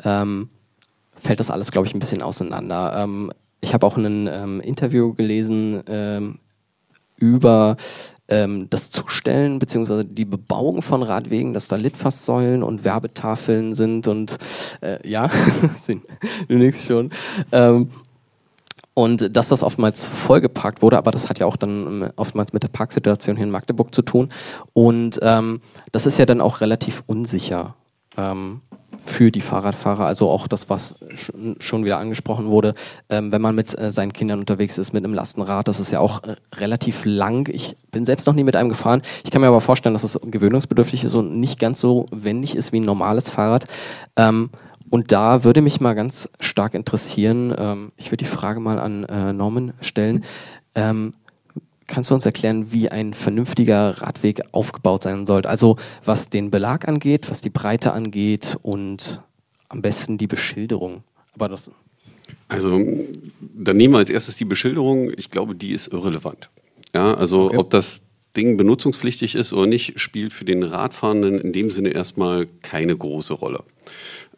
ähm, 0.05 0.49
fällt 1.15 1.41
das 1.41 1.51
alles, 1.51 1.71
glaube 1.71 1.87
ich, 1.87 1.95
ein 1.95 2.01
bisschen 2.01 2.23
auseinander. 2.23 2.95
Ähm, 2.97 3.31
ich 3.61 3.75
habe 3.75 3.87
auch 3.87 3.97
ein 3.97 4.29
ähm, 4.31 4.61
Interview 4.61 5.15
gelesen 5.15 5.83
ähm, 5.87 6.39
über 7.17 7.77
ähm, 8.33 8.69
das 8.71 8.91
Zustellen 8.91 9.59
bzw. 9.59 10.05
die 10.05 10.25
Bebauung 10.25 10.81
von 10.81 11.03
Radwegen, 11.03 11.53
dass 11.53 11.69
da 11.69 11.77
Litfaßsäulen 11.77 12.63
und 12.63 12.83
Werbetafeln 12.83 13.75
sind 13.75 14.09
und 14.09 14.39
äh, 14.81 15.07
ja, 15.07 15.29
du 16.49 16.55
nix 16.55 16.87
schon. 16.87 17.11
Ähm, 17.53 17.91
und 18.95 19.37
dass 19.37 19.49
das 19.49 19.63
oftmals 19.63 20.07
vollgeparkt 20.07 20.83
wurde, 20.83 20.99
aber 20.99 21.11
das 21.11 21.29
hat 21.29 21.39
ja 21.39 21.47
auch 21.47 21.57
dann 21.57 22.03
ähm, 22.03 22.11
oftmals 22.17 22.53
mit 22.55 22.63
der 22.63 22.69
Parksituation 22.69 23.37
hier 23.37 23.45
in 23.45 23.51
Magdeburg 23.51 23.95
zu 23.95 24.03
tun. 24.03 24.31
Und 24.73 25.19
ähm, 25.23 25.61
das 25.93 26.07
ist 26.07 26.19
ja 26.19 26.27
dann 26.27 26.41
auch 26.41 26.61
relativ 26.61 27.03
unsicher. 27.07 27.75
Ähm, 28.17 28.61
für 29.03 29.33
die 29.33 29.41
Fahrradfahrer, 29.41 30.07
also 30.07 30.31
auch 30.31 30.47
das, 30.47 30.71
was 30.71 30.95
schon 31.59 31.85
wieder 31.85 31.99
angesprochen 31.99 32.47
wurde, 32.47 32.75
ähm, 33.11 33.33
wenn 33.33 33.43
man 33.43 33.55
mit 33.55 33.77
äh, 33.79 33.91
seinen 33.91 34.13
Kindern 34.13 34.39
unterwegs 34.39 34.79
ist, 34.79 34.93
mit 34.93 35.05
einem 35.05 35.13
Lastenrad, 35.13 35.67
das 35.67 35.81
ist 35.81 35.91
ja 35.91 35.99
auch 35.99 36.23
äh, 36.23 36.37
relativ 36.55 37.05
lang. 37.05 37.49
Ich 37.53 37.77
bin 37.91 38.07
selbst 38.07 38.27
noch 38.27 38.35
nie 38.35 38.45
mit 38.45 38.55
einem 38.55 38.69
gefahren. 38.69 39.03
Ich 39.25 39.31
kann 39.31 39.41
mir 39.41 39.49
aber 39.49 39.61
vorstellen, 39.61 39.95
dass 39.95 40.05
es 40.05 40.19
gewöhnungsbedürftig 40.25 41.05
ist 41.05 41.15
und 41.15 41.39
nicht 41.39 41.59
ganz 41.59 41.81
so 41.81 42.07
wendig 42.13 42.55
ist 42.55 42.73
wie 42.73 42.81
ein 42.81 42.85
normales 42.85 43.29
Fahrrad. 43.29 43.67
Ähm, 44.17 44.51
und 44.89 45.11
da 45.11 45.43
würde 45.43 45.63
mich 45.63 45.81
mal 45.81 45.95
ganz 45.95 46.29
stark 46.39 46.75
interessieren, 46.75 47.55
ähm, 47.57 47.93
ich 47.97 48.07
würde 48.07 48.19
die 48.19 48.31
Frage 48.31 48.61
mal 48.61 48.79
an 48.79 49.05
äh, 49.05 49.33
Norman 49.33 49.73
stellen, 49.81 50.25
ähm, 50.75 51.13
Kannst 51.93 52.11
du 52.11 52.15
uns 52.15 52.25
erklären, 52.25 52.73
wie 52.73 52.89
ein 52.89 53.13
vernünftiger 53.13 54.01
Radweg 54.01 54.41
aufgebaut 54.53 55.03
sein 55.03 55.27
sollte? 55.27 55.51
Also 55.51 55.77
was 56.03 56.31
den 56.31 56.51
Belag 56.51 56.89
angeht, 56.89 57.31
was 57.31 57.43
die 57.43 57.51
Breite 57.51 57.93
angeht 57.93 58.57
und 58.63 59.21
am 59.69 59.83
besten 59.83 60.17
die 60.17 60.27
Beschilderung. 60.27 61.05
Aber 61.35 61.51
das 61.51 61.71
also 62.49 62.81
dann 63.41 63.77
nehmen 63.77 63.93
wir 63.93 63.99
als 63.99 64.09
erstes 64.09 64.37
die 64.37 64.47
Beschilderung. 64.47 65.13
Ich 65.19 65.29
glaube, 65.29 65.55
die 65.55 65.73
ist 65.73 65.89
irrelevant. 65.89 66.49
Ja, 66.95 67.13
also 67.13 67.49
okay. 67.49 67.59
ob 67.59 67.69
das 67.69 68.01
Ding 68.39 68.57
benutzungspflichtig 68.57 69.35
ist 69.35 69.53
oder 69.53 69.67
nicht, 69.67 70.01
spielt 70.01 70.33
für 70.33 70.47
den 70.47 70.63
Radfahrenden 70.63 71.39
in 71.39 71.53
dem 71.53 71.71
Sinne 71.71 71.91
erstmal 71.91 72.47
keine 72.63 72.97
große 72.97 73.35
Rolle. 73.35 73.65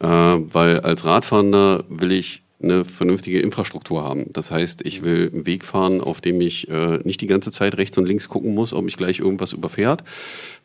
Äh, 0.01 0.07
weil 0.07 0.81
als 0.81 1.05
Radfahrender 1.05 1.85
will 1.87 2.11
ich 2.11 2.44
eine 2.61 2.85
vernünftige 2.85 3.39
Infrastruktur 3.39 4.03
haben. 4.03 4.27
Das 4.31 4.49
heißt, 4.49 4.85
ich 4.85 5.03
will 5.03 5.29
einen 5.33 5.45
Weg 5.45 5.65
fahren, 5.65 6.01
auf 6.01 6.21
dem 6.21 6.39
ich 6.41 6.69
äh, 6.69 6.99
nicht 7.03 7.21
die 7.21 7.27
ganze 7.27 7.51
Zeit 7.51 7.77
rechts 7.77 7.97
und 7.97 8.05
links 8.05 8.29
gucken 8.29 8.53
muss, 8.53 8.73
ob 8.73 8.83
mich 8.83 8.97
gleich 8.97 9.19
irgendwas 9.19 9.53
überfährt, 9.53 10.03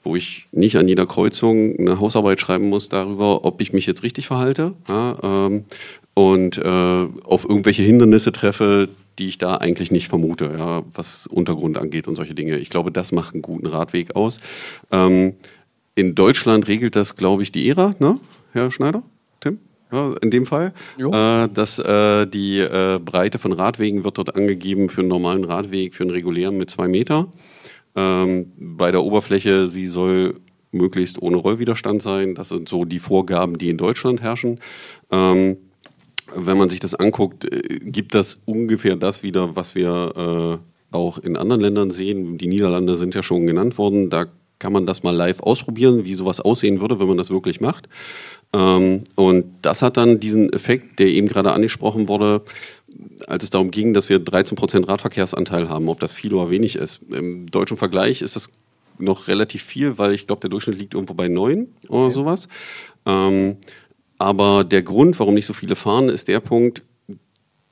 wo 0.02 0.16
ich 0.16 0.46
nicht 0.52 0.76
an 0.76 0.88
jeder 0.88 1.06
Kreuzung 1.06 1.78
eine 1.78 1.98
Hausarbeit 1.98 2.40
schreiben 2.40 2.68
muss 2.68 2.88
darüber, 2.88 3.44
ob 3.44 3.60
ich 3.60 3.72
mich 3.72 3.86
jetzt 3.86 4.02
richtig 4.02 4.28
verhalte 4.28 4.74
ja, 4.88 5.16
ähm, 5.22 5.64
und 6.14 6.58
äh, 6.58 7.06
auf 7.24 7.44
irgendwelche 7.48 7.82
Hindernisse 7.82 8.32
treffe, 8.32 8.88
die 9.18 9.28
ich 9.28 9.38
da 9.38 9.56
eigentlich 9.56 9.90
nicht 9.90 10.08
vermute, 10.08 10.54
ja, 10.58 10.82
was 10.94 11.26
Untergrund 11.26 11.76
angeht 11.76 12.08
und 12.08 12.16
solche 12.16 12.34
Dinge. 12.34 12.56
Ich 12.58 12.70
glaube, 12.70 12.92
das 12.92 13.12
macht 13.12 13.34
einen 13.34 13.42
guten 13.42 13.66
Radweg 13.66 14.16
aus. 14.16 14.40
Ähm, 14.90 15.34
in 15.94 16.14
Deutschland 16.14 16.68
regelt 16.68 16.96
das, 16.96 17.16
glaube 17.16 17.42
ich, 17.42 17.52
die 17.52 17.68
ERA, 17.68 17.94
ne, 17.98 18.18
Herr 18.52 18.70
Schneider? 18.70 19.02
Ja, 19.92 20.14
in 20.22 20.30
dem 20.30 20.46
Fall. 20.46 20.72
Äh, 20.98 21.48
dass 21.48 21.78
äh, 21.78 22.26
die 22.26 22.58
äh, 22.60 22.98
Breite 23.04 23.38
von 23.38 23.52
Radwegen 23.52 24.04
wird 24.04 24.18
dort 24.18 24.36
angegeben 24.36 24.88
für 24.88 25.00
einen 25.00 25.08
normalen 25.08 25.44
Radweg, 25.44 25.94
für 25.94 26.04
einen 26.04 26.12
regulären 26.12 26.56
mit 26.56 26.70
zwei 26.70 26.88
Meter. 26.88 27.28
Ähm, 27.96 28.52
bei 28.56 28.90
der 28.90 29.02
Oberfläche, 29.02 29.66
sie 29.66 29.86
soll 29.86 30.36
möglichst 30.72 31.20
ohne 31.20 31.36
Rollwiderstand 31.36 32.02
sein. 32.02 32.34
Das 32.34 32.50
sind 32.50 32.68
so 32.68 32.84
die 32.84 33.00
Vorgaben, 33.00 33.58
die 33.58 33.70
in 33.70 33.76
Deutschland 33.76 34.22
herrschen. 34.22 34.60
Ähm, 35.10 35.56
wenn 36.34 36.58
man 36.58 36.68
sich 36.68 36.80
das 36.80 36.94
anguckt, 36.94 37.44
äh, 37.44 37.78
gibt 37.80 38.14
das 38.14 38.40
ungefähr 38.44 38.96
das 38.96 39.22
wieder, 39.22 39.56
was 39.56 39.74
wir 39.74 40.60
äh, 40.92 40.94
auch 40.94 41.18
in 41.18 41.36
anderen 41.36 41.60
Ländern 41.60 41.90
sehen. 41.90 42.38
Die 42.38 42.48
Niederlande 42.48 42.96
sind 42.96 43.14
ja 43.14 43.22
schon 43.22 43.46
genannt 43.46 43.78
worden. 43.78 44.10
Da 44.10 44.26
kann 44.58 44.72
man 44.72 44.86
das 44.86 45.02
mal 45.02 45.14
live 45.14 45.40
ausprobieren, 45.40 46.04
wie 46.04 46.14
sowas 46.14 46.40
aussehen 46.40 46.80
würde, 46.80 47.00
wenn 47.00 47.08
man 47.08 47.16
das 47.16 47.30
wirklich 47.30 47.60
macht. 47.60 47.88
Ähm, 48.52 49.04
und 49.14 49.46
das 49.62 49.82
hat 49.82 49.96
dann 49.96 50.20
diesen 50.20 50.52
Effekt, 50.52 50.98
der 50.98 51.06
eben 51.06 51.28
gerade 51.28 51.52
angesprochen 51.52 52.08
wurde, 52.08 52.42
als 53.26 53.44
es 53.44 53.50
darum 53.50 53.70
ging, 53.70 53.94
dass 53.94 54.08
wir 54.08 54.18
13% 54.18 54.88
Radverkehrsanteil 54.88 55.68
haben, 55.68 55.88
ob 55.88 56.00
das 56.00 56.14
viel 56.14 56.34
oder 56.34 56.50
wenig 56.50 56.76
ist. 56.76 57.00
Im 57.10 57.50
deutschen 57.50 57.76
Vergleich 57.76 58.22
ist 58.22 58.36
das 58.36 58.50
noch 58.98 59.28
relativ 59.28 59.62
viel, 59.62 59.98
weil 59.98 60.12
ich 60.12 60.26
glaube, 60.26 60.40
der 60.40 60.50
Durchschnitt 60.50 60.78
liegt 60.78 60.94
irgendwo 60.94 61.14
bei 61.14 61.28
9 61.28 61.68
oder 61.88 62.06
okay. 62.06 62.12
sowas. 62.12 62.48
Ähm, 63.06 63.56
aber 64.18 64.64
der 64.64 64.82
Grund, 64.82 65.18
warum 65.18 65.34
nicht 65.34 65.46
so 65.46 65.54
viele 65.54 65.76
fahren, 65.76 66.08
ist 66.08 66.28
der 66.28 66.40
Punkt, 66.40 66.82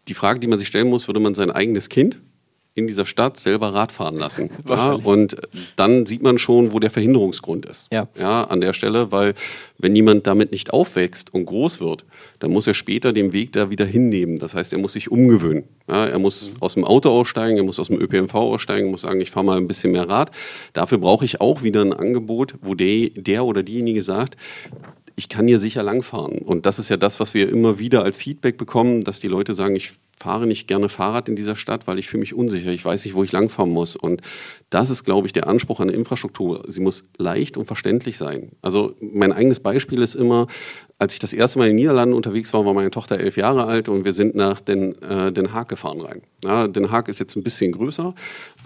die 0.06 0.14
Frage, 0.14 0.40
die 0.40 0.46
man 0.46 0.58
sich 0.58 0.68
stellen 0.68 0.88
muss, 0.88 1.06
würde 1.06 1.20
man 1.20 1.34
sein 1.34 1.50
eigenes 1.50 1.88
Kind 1.88 2.18
in 2.78 2.86
dieser 2.86 3.06
Stadt 3.06 3.38
selber 3.38 3.74
Rad 3.74 3.92
fahren 3.92 4.16
lassen. 4.16 4.50
ja, 4.68 4.92
und 4.92 5.36
dann 5.76 6.06
sieht 6.06 6.22
man 6.22 6.38
schon, 6.38 6.72
wo 6.72 6.78
der 6.78 6.90
Verhinderungsgrund 6.90 7.66
ist. 7.66 7.88
Ja. 7.92 8.08
ja, 8.18 8.44
an 8.44 8.60
der 8.60 8.72
Stelle, 8.72 9.10
weil 9.10 9.34
wenn 9.78 9.94
jemand 9.94 10.26
damit 10.26 10.52
nicht 10.52 10.72
aufwächst 10.72 11.34
und 11.34 11.46
groß 11.46 11.80
wird, 11.80 12.04
dann 12.38 12.50
muss 12.50 12.66
er 12.66 12.74
später 12.74 13.12
den 13.12 13.32
Weg 13.32 13.52
da 13.52 13.70
wieder 13.70 13.84
hinnehmen. 13.84 14.38
Das 14.38 14.54
heißt, 14.54 14.72
er 14.72 14.78
muss 14.78 14.92
sich 14.92 15.10
umgewöhnen. 15.10 15.64
Ja, 15.88 16.06
er 16.06 16.18
muss 16.18 16.50
mhm. 16.50 16.56
aus 16.60 16.74
dem 16.74 16.84
Auto 16.84 17.10
aussteigen, 17.10 17.56
er 17.56 17.64
muss 17.64 17.80
aus 17.80 17.88
dem 17.88 18.00
ÖPNV 18.00 18.34
aussteigen, 18.34 18.90
muss 18.90 19.00
sagen, 19.02 19.20
ich 19.20 19.30
fahre 19.30 19.46
mal 19.46 19.56
ein 19.56 19.66
bisschen 19.66 19.92
mehr 19.92 20.08
Rad. 20.08 20.30
Dafür 20.72 20.98
brauche 20.98 21.24
ich 21.24 21.40
auch 21.40 21.62
wieder 21.62 21.82
ein 21.82 21.92
Angebot, 21.92 22.54
wo 22.62 22.74
der, 22.74 23.10
der 23.10 23.44
oder 23.44 23.62
diejenige 23.62 24.02
sagt, 24.02 24.36
ich 25.16 25.28
kann 25.28 25.48
hier 25.48 25.58
sicher 25.58 25.82
langfahren. 25.82 26.38
Und 26.38 26.64
das 26.64 26.78
ist 26.78 26.90
ja 26.90 26.96
das, 26.96 27.18
was 27.18 27.34
wir 27.34 27.48
immer 27.48 27.80
wieder 27.80 28.04
als 28.04 28.16
Feedback 28.16 28.56
bekommen, 28.56 29.00
dass 29.00 29.18
die 29.18 29.26
Leute 29.26 29.52
sagen, 29.54 29.74
ich 29.74 29.92
fahre 30.20 30.46
nicht 30.46 30.66
gerne 30.66 30.88
Fahrrad 30.88 31.28
in 31.28 31.36
dieser 31.36 31.56
Stadt, 31.56 31.86
weil 31.86 31.98
ich 31.98 32.08
fühle 32.08 32.20
mich 32.20 32.34
unsicher. 32.34 32.70
Ich 32.70 32.84
weiß 32.84 33.04
nicht, 33.04 33.14
wo 33.14 33.22
ich 33.22 33.32
langfahren 33.32 33.70
muss. 33.70 33.96
Und 33.96 34.22
das 34.70 34.90
ist, 34.90 35.04
glaube 35.04 35.26
ich, 35.26 35.32
der 35.32 35.46
Anspruch 35.48 35.80
an 35.80 35.88
Infrastruktur. 35.88 36.64
Sie 36.68 36.80
muss 36.80 37.04
leicht 37.16 37.56
und 37.56 37.66
verständlich 37.66 38.18
sein. 38.18 38.50
Also 38.62 38.94
mein 39.00 39.32
eigenes 39.32 39.60
Beispiel 39.60 40.02
ist 40.02 40.14
immer, 40.14 40.46
als 40.98 41.12
ich 41.12 41.18
das 41.18 41.32
erste 41.32 41.58
Mal 41.58 41.66
in 41.66 41.70
den 41.70 41.76
Niederlanden 41.76 42.14
unterwegs 42.14 42.52
war, 42.52 42.64
war 42.64 42.74
meine 42.74 42.90
Tochter 42.90 43.20
elf 43.20 43.36
Jahre 43.36 43.64
alt 43.66 43.88
und 43.88 44.04
wir 44.04 44.12
sind 44.12 44.34
nach 44.34 44.60
Den, 44.60 45.00
äh, 45.02 45.32
Den 45.32 45.52
Haag 45.52 45.68
gefahren 45.68 46.00
rein. 46.00 46.22
Ja, 46.44 46.66
Den 46.66 46.90
Haag 46.90 47.08
ist 47.08 47.20
jetzt 47.20 47.36
ein 47.36 47.42
bisschen 47.42 47.72
größer. 47.72 48.14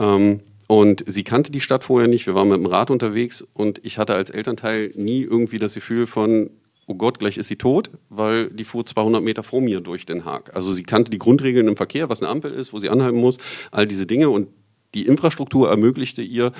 Ähm, 0.00 0.40
und 0.66 1.04
sie 1.06 1.22
kannte 1.22 1.52
die 1.52 1.60
Stadt 1.60 1.84
vorher 1.84 2.08
nicht. 2.08 2.26
Wir 2.26 2.34
waren 2.34 2.48
mit 2.48 2.56
dem 2.56 2.64
Rad 2.64 2.90
unterwegs 2.90 3.44
und 3.52 3.84
ich 3.84 3.98
hatte 3.98 4.14
als 4.14 4.30
Elternteil 4.30 4.92
nie 4.94 5.22
irgendwie 5.22 5.58
das 5.58 5.74
Gefühl 5.74 6.06
von, 6.06 6.48
oh 6.86 6.94
Gott, 6.94 7.18
gleich 7.18 7.38
ist 7.38 7.48
sie 7.48 7.56
tot, 7.56 7.90
weil 8.08 8.50
die 8.50 8.64
fuhr 8.64 8.84
200 8.84 9.22
Meter 9.22 9.42
vor 9.42 9.60
mir 9.60 9.80
durch 9.80 10.06
Den 10.06 10.24
Haag. 10.24 10.54
Also 10.54 10.72
sie 10.72 10.82
kannte 10.82 11.10
die 11.10 11.18
Grundregeln 11.18 11.68
im 11.68 11.76
Verkehr, 11.76 12.08
was 12.08 12.22
eine 12.22 12.30
Ampel 12.30 12.52
ist, 12.52 12.72
wo 12.72 12.78
sie 12.78 12.90
anhalten 12.90 13.18
muss, 13.18 13.38
all 13.70 13.86
diese 13.86 14.06
Dinge. 14.06 14.30
Und 14.30 14.48
die 14.94 15.06
Infrastruktur 15.06 15.70
ermöglichte 15.70 16.22
ihr, 16.22 16.52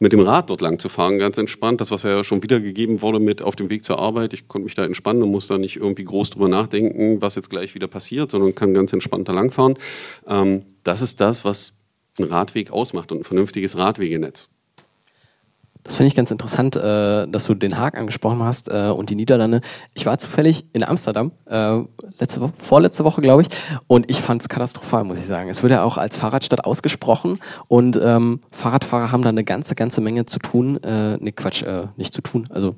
mit 0.00 0.12
dem 0.12 0.20
Rad 0.20 0.48
dort 0.48 0.60
lang 0.60 0.78
zu 0.78 0.88
fahren, 0.88 1.18
ganz 1.18 1.38
entspannt. 1.38 1.80
Das, 1.80 1.90
was 1.90 2.04
ja 2.04 2.22
schon 2.22 2.42
wiedergegeben 2.42 3.02
wurde 3.02 3.18
mit 3.18 3.42
auf 3.42 3.56
dem 3.56 3.68
Weg 3.68 3.84
zur 3.84 3.98
Arbeit. 3.98 4.32
Ich 4.32 4.46
konnte 4.46 4.64
mich 4.64 4.74
da 4.74 4.84
entspannen 4.84 5.22
und 5.22 5.30
muss 5.30 5.48
da 5.48 5.58
nicht 5.58 5.76
irgendwie 5.76 6.04
groß 6.04 6.30
drüber 6.30 6.48
nachdenken, 6.48 7.20
was 7.20 7.34
jetzt 7.34 7.50
gleich 7.50 7.74
wieder 7.74 7.88
passiert, 7.88 8.30
sondern 8.30 8.54
kann 8.54 8.74
ganz 8.74 8.92
entspannt 8.92 9.28
da 9.28 9.32
langfahren. 9.32 9.76
Ähm, 10.26 10.62
das 10.84 11.02
ist 11.02 11.20
das, 11.20 11.44
was 11.44 11.72
einen 12.18 12.28
Radweg 12.28 12.70
ausmacht 12.70 13.10
und 13.12 13.20
ein 13.20 13.24
vernünftiges 13.24 13.76
Radwegenetz. 13.76 14.48
Das 15.88 15.96
finde 15.96 16.08
ich 16.08 16.14
ganz 16.14 16.30
interessant, 16.30 16.76
äh, 16.76 17.26
dass 17.26 17.46
du 17.46 17.54
Den 17.54 17.78
Haag 17.78 17.96
angesprochen 17.96 18.42
hast 18.42 18.68
äh, 18.70 18.90
und 18.90 19.08
die 19.08 19.14
Niederlande. 19.14 19.62
Ich 19.94 20.04
war 20.04 20.18
zufällig 20.18 20.66
in 20.74 20.84
Amsterdam, 20.84 21.32
äh, 21.46 21.78
letzte 22.18 22.42
Woche, 22.42 22.52
vorletzte 22.58 23.04
Woche, 23.04 23.22
glaube 23.22 23.40
ich, 23.40 23.48
und 23.86 24.10
ich 24.10 24.20
fand 24.20 24.42
es 24.42 24.50
katastrophal, 24.50 25.04
muss 25.04 25.18
ich 25.18 25.24
sagen. 25.24 25.48
Es 25.48 25.62
wird 25.62 25.72
ja 25.72 25.82
auch 25.84 25.96
als 25.96 26.18
Fahrradstadt 26.18 26.66
ausgesprochen 26.66 27.38
und 27.68 27.98
ähm, 28.02 28.42
Fahrradfahrer 28.52 29.12
haben 29.12 29.22
da 29.22 29.30
eine 29.30 29.44
ganze, 29.44 29.74
ganze 29.74 30.02
Menge 30.02 30.26
zu 30.26 30.38
tun. 30.40 30.76
Äh, 30.82 31.16
nee, 31.20 31.32
Quatsch, 31.32 31.62
äh, 31.62 31.86
nicht 31.96 32.12
zu 32.12 32.20
tun. 32.20 32.44
Also, 32.50 32.76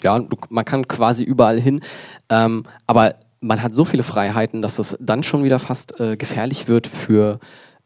ja, 0.00 0.20
du, 0.20 0.36
man 0.48 0.64
kann 0.64 0.86
quasi 0.86 1.24
überall 1.24 1.60
hin, 1.60 1.80
ähm, 2.28 2.62
aber 2.86 3.16
man 3.40 3.60
hat 3.60 3.74
so 3.74 3.84
viele 3.84 4.04
Freiheiten, 4.04 4.62
dass 4.62 4.76
das 4.76 4.96
dann 5.00 5.24
schon 5.24 5.42
wieder 5.42 5.58
fast 5.58 5.98
äh, 5.98 6.16
gefährlich 6.16 6.68
wird 6.68 6.86
für 6.86 7.40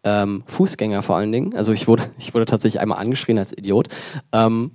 ähm, 0.05 0.43
Fußgänger 0.47 1.03
vor 1.03 1.17
allen 1.17 1.33
Dingen. 1.33 1.55
Also 1.55 1.73
ich 1.73 1.89
wurde, 1.89 2.05
ich 2.19 2.35
wurde 2.35 2.47
tatsächlich 2.47 2.81
einmal 2.81 2.99
angeschrien 2.99 3.39
als 3.39 3.57
Idiot. 3.57 3.89
Ähm, 4.33 4.73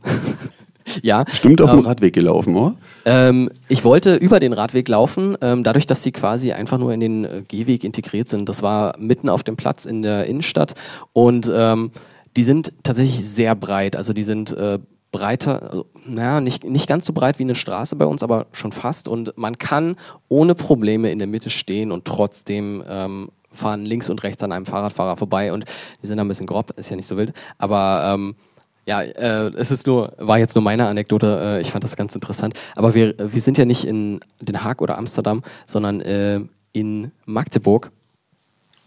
ja. 1.02 1.24
Stimmt 1.32 1.62
auf 1.62 1.72
ähm, 1.72 1.78
dem 1.78 1.86
Radweg 1.86 2.14
gelaufen, 2.14 2.56
oder? 2.56 2.76
Ähm, 3.06 3.50
ich 3.68 3.84
wollte 3.84 4.16
über 4.16 4.40
den 4.40 4.54
Radweg 4.54 4.88
laufen, 4.88 5.38
ähm, 5.42 5.64
dadurch, 5.64 5.88
dass 5.88 6.04
sie 6.04 6.12
quasi 6.12 6.52
einfach 6.52 6.78
nur 6.78 6.94
in 6.94 7.00
den 7.00 7.26
äh, 7.26 7.44
Gehweg 7.48 7.84
integriert 7.84 8.30
sind. 8.30 8.48
Das 8.48 8.62
war 8.62 8.98
mitten 8.98 9.30
auf 9.30 9.44
dem 9.44 9.58
Platz 9.58 9.86
in 9.86 10.02
der 10.02 10.26
Innenstadt 10.26 10.76
und 11.14 11.52
ähm, 11.54 11.92
die 12.38 12.44
sind 12.44 12.74
tatsächlich 12.84 13.28
sehr 13.28 13.56
breit. 13.56 13.96
Also 13.96 14.14
die 14.14 14.24
sind 14.24 14.52
äh, 14.52 14.80
breiter, 15.12 15.62
also, 15.64 15.86
naja, 16.06 16.42
nicht, 16.42 16.64
nicht 16.64 16.88
ganz 16.88 17.06
so 17.06 17.14
breit 17.14 17.40
wie 17.40 17.44
eine 17.44 17.56
Straße 17.56 17.96
bei 17.96 18.06
uns, 18.06 18.24
aber 18.24 18.48
schon 18.54 18.72
fast. 18.72 19.08
Und 19.08 19.38
man 19.38 19.58
kann 19.58 19.98
ohne 20.30 20.56
Probleme 20.56 21.12
in 21.12 21.20
der 21.20 21.28
Mitte 21.28 21.50
stehen 21.50 21.92
und 21.92 22.06
trotzdem 22.06 22.84
ähm, 22.88 23.30
fahren 23.52 23.86
links 23.86 24.10
und 24.10 24.24
rechts 24.24 24.44
an 24.44 24.52
einem 24.52 24.66
Fahrradfahrer 24.66 25.18
vorbei 25.18 25.52
und 25.52 25.66
die 26.02 26.08
sind 26.08 26.18
da 26.18 26.24
ein 26.24 26.28
bisschen 26.28 26.48
grob, 26.48 26.72
ist 26.78 26.90
ja 26.90 26.96
nicht 26.96 27.08
so 27.08 27.18
wild. 27.18 27.34
Aber 27.58 28.14
ähm, 28.14 28.36
ja, 28.86 29.02
äh, 29.02 29.52
es 29.56 29.72
ist 29.72 29.86
nur, 29.88 30.14
war 30.18 30.40
jetzt 30.40 30.56
nur 30.56 30.64
meine 30.64 30.88
Anekdote, 30.88 31.40
äh, 31.42 31.62
ich 31.62 31.72
fand 31.72 31.84
das 31.84 31.96
ganz 31.96 32.16
interessant. 32.16 32.56
Aber 32.76 32.96
wir, 32.96 33.16
wir 33.18 33.42
sind 33.42 33.58
ja 33.58 33.66
nicht 33.66 33.86
in 33.86 34.22
Den 34.42 34.64
Haag 34.64 34.82
oder 34.82 34.98
Amsterdam, 34.98 35.44
sondern 35.66 36.02
äh, 36.02 36.42
in 36.74 37.12
Magdeburg. 37.26 37.92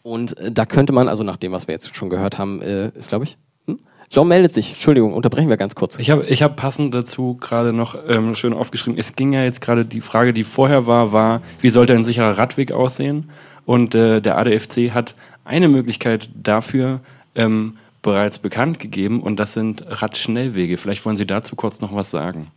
Und 0.03 0.37
äh, 0.39 0.51
da 0.51 0.67
könnte 0.67 0.93
man, 0.93 1.09
also 1.09 1.23
nach 1.23 1.37
dem, 1.37 1.53
was 1.53 1.69
wir 1.69 1.73
jetzt 1.73 1.95
schon 1.95 2.11
gehört 2.11 2.39
haben, 2.39 2.61
äh, 2.61 2.89
ist 2.89 3.09
glaube 3.09 3.25
ich, 3.25 3.39
hm? 3.67 3.79
John 4.11 4.29
meldet 4.29 4.53
sich. 4.53 4.73
Entschuldigung, 4.73 5.13
unterbrechen 5.13 5.49
wir 5.49 5.57
ganz 5.57 5.75
kurz. 5.75 5.99
Ich 5.99 6.11
habe 6.11 6.25
ich 6.27 6.43
hab 6.43 6.57
passend 6.57 6.93
dazu 6.93 7.37
gerade 7.41 7.73
noch 7.73 7.97
ähm, 8.09 8.35
schön 8.35 8.53
aufgeschrieben. 8.53 8.99
Es 8.99 9.17
ging 9.17 9.33
ja 9.33 9.45
jetzt 9.45 9.61
gerade 9.61 9.85
die 9.85 10.01
Frage, 10.01 10.33
die 10.33 10.45
vorher 10.45 10.87
war, 10.87 11.13
war, 11.13 11.41
wie 11.61 11.71
sollte 11.71 11.95
ein 11.95 12.05
sicherer 12.05 12.37
Radweg 12.37 12.73
aussehen? 12.73 13.31
Und 13.67 13.95
äh, 13.95 14.21
der 14.21 14.39
ADFC 14.39 14.93
hat 14.93 15.15
eine 15.45 15.69
Möglichkeit 15.69 16.29
dafür 16.35 17.01
ähm, 17.35 17.77
bereits 18.03 18.39
bekannt 18.39 18.79
gegeben 18.79 19.23
und 19.23 19.41
das 19.41 19.55
sind 19.55 19.85
Radschnellwege. 19.89 20.77
Vielleicht 20.77 21.05
wollen 21.07 21.17
Sie 21.17 21.27
dazu 21.27 21.57
kurz 21.57 21.81
noch 21.81 21.95
was 21.95 22.11
sagen. 22.11 22.49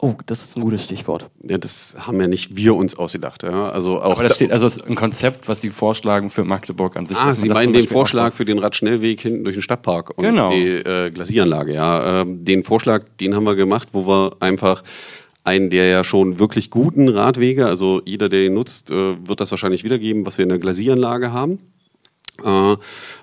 Oh, 0.00 0.14
das 0.26 0.42
ist 0.42 0.56
ein 0.56 0.62
gutes 0.62 0.84
Stichwort. 0.84 1.30
Ja, 1.42 1.56
das 1.56 1.96
haben 1.98 2.20
ja 2.20 2.26
nicht 2.26 2.56
wir 2.56 2.74
uns 2.74 2.94
ausgedacht. 2.96 3.42
Ja. 3.42 3.70
Also 3.70 4.02
auch 4.02 4.12
Aber 4.12 4.24
das 4.24 4.34
steht 4.34 4.50
also 4.50 4.68
ein 4.84 4.96
Konzept, 4.96 5.48
was 5.48 5.60
Sie 5.60 5.70
vorschlagen 5.70 6.30
für 6.30 6.44
Magdeburg 6.44 6.96
an 6.96 7.06
sich. 7.06 7.16
Ah, 7.16 7.32
Sie 7.32 7.48
meinen 7.48 7.72
den 7.72 7.86
Vorschlag 7.86 8.34
für 8.34 8.44
den 8.44 8.58
Radschnellweg 8.58 9.20
hinten 9.20 9.44
durch 9.44 9.56
den 9.56 9.62
Stadtpark 9.62 10.10
und 10.18 10.24
genau. 10.24 10.50
die 10.50 10.66
äh, 10.66 11.10
Glasieranlage. 11.10 11.74
Ja, 11.74 12.22
ähm, 12.22 12.44
den 12.44 12.64
Vorschlag, 12.64 13.04
den 13.20 13.34
haben 13.34 13.44
wir 13.44 13.54
gemacht, 13.54 13.88
wo 13.92 14.06
wir 14.06 14.36
einfach 14.40 14.82
einen 15.44 15.70
der 15.70 15.86
ja 15.86 16.04
schon 16.04 16.38
wirklich 16.38 16.70
guten 16.70 17.08
Radwege, 17.08 17.66
also 17.66 18.00
jeder, 18.04 18.28
der 18.28 18.46
ihn 18.46 18.54
nutzt, 18.54 18.90
äh, 18.90 19.16
wird 19.26 19.40
das 19.40 19.50
wahrscheinlich 19.50 19.84
wiedergeben, 19.84 20.26
was 20.26 20.38
wir 20.38 20.42
in 20.42 20.48
der 20.48 20.58
Glasieranlage 20.58 21.32
haben. 21.32 21.58
Äh, 22.42 22.72
äh, 22.72 22.76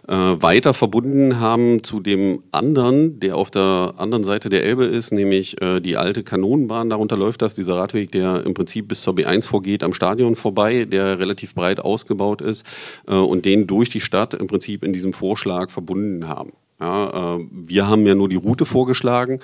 weiter 0.08 0.74
verbunden 0.74 1.42
haben 1.42 1.84
zu 1.84 2.00
dem 2.00 2.44
anderen, 2.52 3.20
der 3.20 3.36
auf 3.36 3.52
der 3.52 3.96
anderen 3.98 4.24
Seite 4.24 4.48
der 4.48 4.64
Elbe 4.64 4.86
ist, 4.86 5.12
nämlich 5.12 5.62
äh, 5.62 5.82
die 5.82 5.98
alte 5.98 6.24
Kanonenbahn, 6.24 6.90
darunter 6.90 7.18
läuft 7.18 7.42
das, 7.42 7.54
dieser 7.54 7.76
Radweg, 7.76 8.14
der 8.14 8.46
im 8.46 8.54
Prinzip 8.54 8.88
bis 8.88 9.02
zur 9.02 9.14
B1 9.14 9.46
vorgeht, 9.46 9.84
am 9.84 9.94
Stadion 9.94 10.38
vorbei, 10.38 10.86
der 10.86 11.20
relativ 11.20 11.56
breit 11.56 11.82
ausgebaut 11.82 12.42
ist 12.42 12.66
äh, 13.06 13.14
und 13.14 13.44
den 13.44 13.68
durch 13.68 13.90
die 13.90 14.00
Stadt 14.00 14.34
im 14.34 14.48
Prinzip 14.48 14.82
in 14.84 14.94
diesem 14.94 15.12
Vorschlag 15.12 15.72
verbunden 15.72 16.30
haben. 16.30 16.54
Ja, 16.80 17.38
wir 17.52 17.88
haben 17.88 18.08
ja 18.08 18.16
nur 18.16 18.28
die 18.28 18.38
Route 18.38 18.66
vorgeschlagen. 18.66 19.38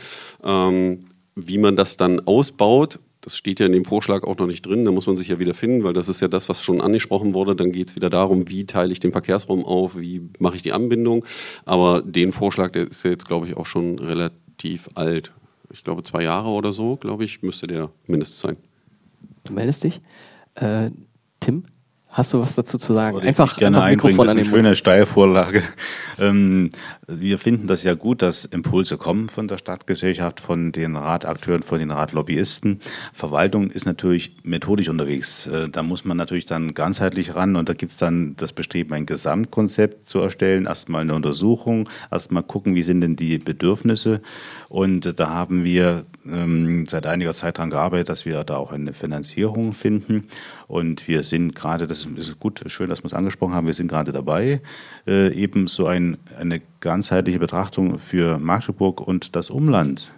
Ähm, 0.44 1.02
wie 1.38 1.60
man 1.60 1.76
das 1.76 1.98
dann 1.98 2.20
ausbaut, 2.22 3.00
das 3.22 3.38
steht 3.38 3.60
ja 3.60 3.66
in 3.66 3.74
dem 3.74 3.86
Vorschlag 3.86 4.24
auch 4.24 4.38
noch 4.38 4.48
nicht 4.48 4.66
drin, 4.66 4.86
da 4.86 4.92
muss 4.92 5.06
man 5.06 5.18
sich 5.18 5.28
ja 5.28 5.38
wieder 5.38 5.54
finden, 5.54 5.84
weil 5.84 5.94
das 5.94 6.10
ist 6.10 6.22
ja 6.22 6.28
das, 6.28 6.50
was 6.50 6.64
schon 6.64 6.82
angesprochen 6.82 7.34
wurde. 7.34 7.56
Dann 7.56 7.72
geht 7.72 7.90
es 7.90 7.96
wieder 7.96 8.10
darum, 8.10 8.48
wie 8.50 8.66
teile 8.66 8.92
ich 8.92 9.00
den 9.00 9.12
Verkehrsraum 9.12 9.66
auf, 9.66 9.98
wie 9.98 10.22
mache 10.40 10.56
ich 10.56 10.62
die 10.62 10.72
Anbindung. 10.72 11.26
Aber 11.66 12.02
den 12.02 12.32
Vorschlag, 12.32 12.72
der 12.72 12.90
ist 12.90 13.04
ja 13.04 13.12
jetzt, 13.12 13.28
glaube 13.28 13.48
ich, 13.48 13.58
auch 13.58 13.66
schon 13.66 14.00
relativ 14.00 14.90
alt. 14.96 15.34
Ich 15.72 15.84
glaube, 15.84 16.04
zwei 16.04 16.24
Jahre 16.24 16.50
oder 16.50 16.72
so, 16.72 16.96
glaube 16.96 17.26
ich, 17.26 17.44
müsste 17.44 17.68
der 17.68 17.88
mindestens 18.08 18.40
sein. 18.40 18.58
Du 19.44 19.54
meldest 19.54 19.84
dich. 19.84 20.02
Äh, 20.56 20.92
Tim, 21.40 21.64
Hast 22.18 22.34
du 22.34 22.39
was 22.39 22.55
dazu 22.55 22.80
zu 22.80 22.93
sagen? 22.93 23.20
Einfach, 23.20 23.57
gerne 23.57 23.78
einfach 23.78 24.07
Mikrofon 24.07 24.26
das 24.26 24.36
ist 24.36 24.41
eine 24.41 24.49
schöne 24.49 24.76
Steilvorlage. 24.76 25.61
Ähm, 26.20 26.72
wir 27.05 27.38
finden 27.38 27.68
das 27.68 27.84
ja 27.84 27.93
gut, 27.93 28.24
dass 28.24 28.43
Impulse 28.43 28.97
kommen 28.97 29.30
von 29.30 29.47
der 29.47 29.59
Stadtgesellschaft, 29.59 30.39
von 30.39 30.72
den 30.72 30.95
Ratakteuren, 30.95 31.61
von 31.61 31.78
den 31.78 31.91
Ratlobbyisten. 31.91 32.80
Verwaltung 33.13 33.70
ist 33.70 33.86
natürlich 33.86 34.36
methodisch 34.41 34.89
unterwegs. 34.89 35.45
Äh, 35.45 35.70
da 35.70 35.84
muss 35.84 36.05
man 36.05 36.18
natürlich 36.18 36.47
dann 36.47 36.74
ganzheitlich 36.74 37.36
ran 37.36 37.55
und 37.55 37.70
da 37.70 37.74
gibt 37.76 37.91
es 37.91 37.99
dann 37.99 38.36
das 38.36 38.51
Bestreben, 38.51 38.95
ein 38.95 39.05
Gesamtkonzept 39.05 40.09
zu 40.09 40.20
erstellen. 40.20 40.65
Erstmal 40.65 41.01
eine 41.01 41.13
Untersuchung, 41.13 41.88
erstmal 42.09 42.41
gucken, 42.41 42.74
wie 42.74 42.82
sind 42.82 43.01
denn 43.01 43.15
die 43.15 43.38
Bedürfnisse. 43.38 44.22
Und 44.68 45.20
da 45.20 45.30
haben 45.30 45.63
wir 45.63 46.03
ähm, 46.26 46.88
seit 46.88 47.05
einiger 47.05 47.34
Zeit 47.34 47.59
daran 47.59 47.70
gearbeitet, 47.70 48.09
dass 48.09 48.26
wir 48.26 48.43
da 48.43 48.57
auch 48.57 48.72
eine 48.72 48.93
Finanzierung 48.93 49.74
finden. 49.74 50.28
Und 50.68 51.07
wir 51.07 51.24
sind 51.24 51.55
gerade, 51.55 51.88
das 51.88 52.05
ist 52.05 52.39
gut, 52.39 52.61
schön, 52.68 52.89
dass 52.89 53.01
wir 53.01 53.07
es 53.07 53.13
angesprochen 53.13 53.53
haben, 53.53 53.68
wir 53.68 53.74
sind 53.74 53.88
gerade 53.88 54.11
dabei, 54.11 54.61
äh, 55.07 55.34
eben 55.34 55.68
so 55.68 55.88
ein, 55.88 56.18
eine 56.38 56.61
ganzheitliche 56.82 57.39
Betrachtung 57.39 57.99
für 57.99 58.38
Magdeburg 58.38 58.99
und 58.99 59.36
das 59.36 59.49
Umland 59.49 60.11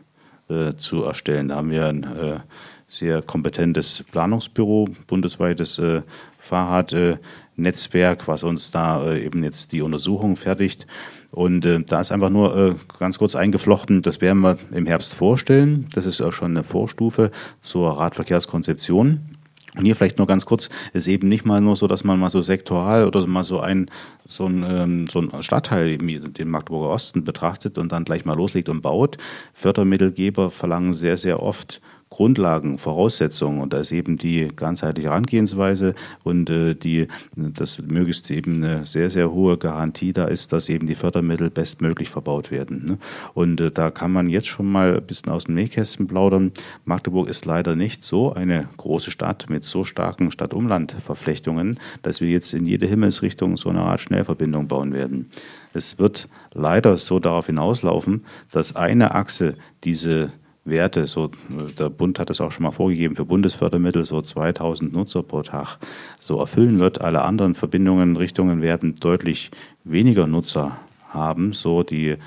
äh, 0.49 0.73
zu 0.75 1.03
erstellen. 1.03 1.49
Da 1.49 1.57
haben 1.57 1.69
wir 1.69 1.87
ein 1.87 2.03
äh, 2.03 2.39
sehr 2.87 3.21
kompetentes 3.21 4.03
Planungsbüro, 4.11 4.87
bundesweites 5.05 5.77
äh, 5.77 6.01
Fahrradnetzwerk, 6.39 8.27
was 8.27 8.41
uns 8.43 8.71
da 8.71 9.03
äh, 9.05 9.23
eben 9.23 9.43
jetzt 9.43 9.71
die 9.71 9.83
Untersuchung 9.83 10.35
fertigt. 10.35 10.87
Und 11.29 11.63
äh, 11.67 11.83
da 11.83 12.01
ist 12.01 12.11
einfach 12.11 12.31
nur 12.31 12.57
äh, 12.57 12.73
ganz 12.97 13.19
kurz 13.19 13.35
eingeflochten, 13.35 14.01
das 14.01 14.19
werden 14.19 14.41
wir 14.41 14.57
im 14.71 14.87
Herbst 14.87 15.13
vorstellen. 15.13 15.87
Das 15.93 16.07
ist 16.07 16.21
auch 16.21 16.33
schon 16.33 16.51
eine 16.51 16.63
Vorstufe 16.63 17.29
zur 17.61 17.99
Radverkehrskonzeption. 17.99 19.37
Und 19.75 19.85
hier 19.85 19.95
vielleicht 19.95 20.17
nur 20.17 20.27
ganz 20.27 20.45
kurz, 20.45 20.69
ist 20.93 21.07
eben 21.07 21.29
nicht 21.29 21.45
mal 21.45 21.61
nur 21.61 21.75
so, 21.75 21.87
dass 21.87 22.03
man 22.03 22.19
mal 22.19 22.29
so 22.29 22.41
sektoral 22.41 23.05
oder 23.05 23.25
mal 23.27 23.43
so 23.43 23.59
ein, 23.59 23.89
so 24.25 24.45
ein, 24.45 24.65
ähm, 24.67 25.07
so 25.07 25.19
ein 25.19 25.43
Stadtteil, 25.43 25.97
den 25.97 26.49
Magdeburger 26.49 26.89
Osten 26.89 27.23
betrachtet 27.23 27.77
und 27.77 27.91
dann 27.91 28.05
gleich 28.05 28.25
mal 28.25 28.35
loslegt 28.35 28.69
und 28.69 28.81
baut. 28.81 29.17
Fördermittelgeber 29.53 30.49
verlangen 30.49 30.93
sehr, 30.93 31.17
sehr 31.17 31.41
oft 31.41 31.81
Grundlagen, 32.09 32.79
Voraussetzungen 32.79 33.61
und 33.61 33.71
da 33.71 33.79
ist 33.79 33.91
eben 33.91 34.17
die 34.17 34.47
ganzheitliche 34.55 35.09
Herangehensweise 35.09 35.93
und 36.23 36.49
äh, 36.49 36.73
die, 36.73 37.07
dass 37.35 37.79
möglichst 37.79 38.31
eben 38.31 38.63
eine 38.63 38.83
sehr, 38.83 39.11
sehr 39.11 39.31
hohe 39.31 39.57
Garantie 39.57 40.11
da 40.11 40.25
ist, 40.25 40.51
dass 40.51 40.69
eben 40.69 40.87
die 40.87 40.95
Fördermittel 40.95 41.51
bestmöglich 41.51 42.09
verbaut 42.09 42.49
werden. 42.49 42.85
Ne? 42.85 42.97
Und 43.35 43.61
äh, 43.61 43.69
da 43.69 43.91
kann 43.91 44.11
man 44.11 44.27
jetzt 44.29 44.47
schon 44.47 44.71
mal 44.71 44.97
ein 44.97 45.05
bisschen 45.05 45.31
aus 45.31 45.43
dem 45.45 45.55
Nähkästchen 45.55 46.07
plaudern. 46.07 46.51
Magdeburg 46.83 47.29
ist 47.29 47.45
leider 47.45 47.75
nicht 47.75 48.01
so 48.01 48.33
eine 48.33 48.67
große 48.77 49.11
Stadt 49.11 49.49
mit 49.49 49.63
so 49.63 49.83
starken 49.83 50.31
Stadt-Umland-Verflechtungen, 50.31 51.79
dass 52.01 52.21
wir 52.21 52.29
jetzt 52.29 52.53
in 52.55 52.65
jede 52.65 52.87
Himmelsrichtung 52.87 53.55
so 53.55 53.69
eine 53.69 53.81
Art 53.81 54.01
Schnellverbindung 54.01 54.67
bauen 54.67 54.93
werden. 54.93 55.29
Es 55.73 55.99
wird 55.99 56.27
leider 56.53 56.97
so 56.97 57.19
darauf 57.19 57.45
hinauslaufen, 57.45 58.25
dass 58.51 58.75
eine 58.75 59.13
Achse 59.13 59.53
diese 59.83 60.31
Werte. 60.69 61.07
So, 61.07 61.31
der 61.77 61.89
Bund 61.89 62.19
hat 62.19 62.29
es 62.29 62.41
auch 62.41 62.51
schon 62.51 62.63
mal 62.63 62.71
vorgegeben, 62.71 63.15
für 63.15 63.25
Bundesfördermittel 63.25 64.05
so 64.05 64.21
2000 64.21 64.93
Nutzer 64.93 65.23
pro 65.23 65.41
Tag 65.41 65.77
so 66.19 66.39
erfüllen 66.39 66.79
wird. 66.79 67.01
Alle 67.01 67.23
anderen 67.23 67.53
Verbindungen, 67.53 68.17
Richtungen 68.17 68.61
werden 68.61 68.95
deutlich 68.95 69.51
weniger 69.83 70.27
Nutzer 70.27 70.77
haben, 71.09 71.53
so 71.53 71.83
die 71.83 72.17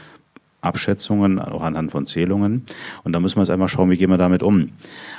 Abschätzungen, 0.62 1.40
auch 1.40 1.62
anhand 1.62 1.90
von 1.90 2.06
Zählungen. 2.06 2.64
Und 3.02 3.12
da 3.12 3.20
muss 3.20 3.34
man 3.34 3.44
jetzt 3.44 3.50
einmal 3.50 3.68
schauen, 3.68 3.90
wie 3.90 3.96
gehen 3.96 4.10
wir 4.10 4.16
damit 4.16 4.42
um. 4.42 4.70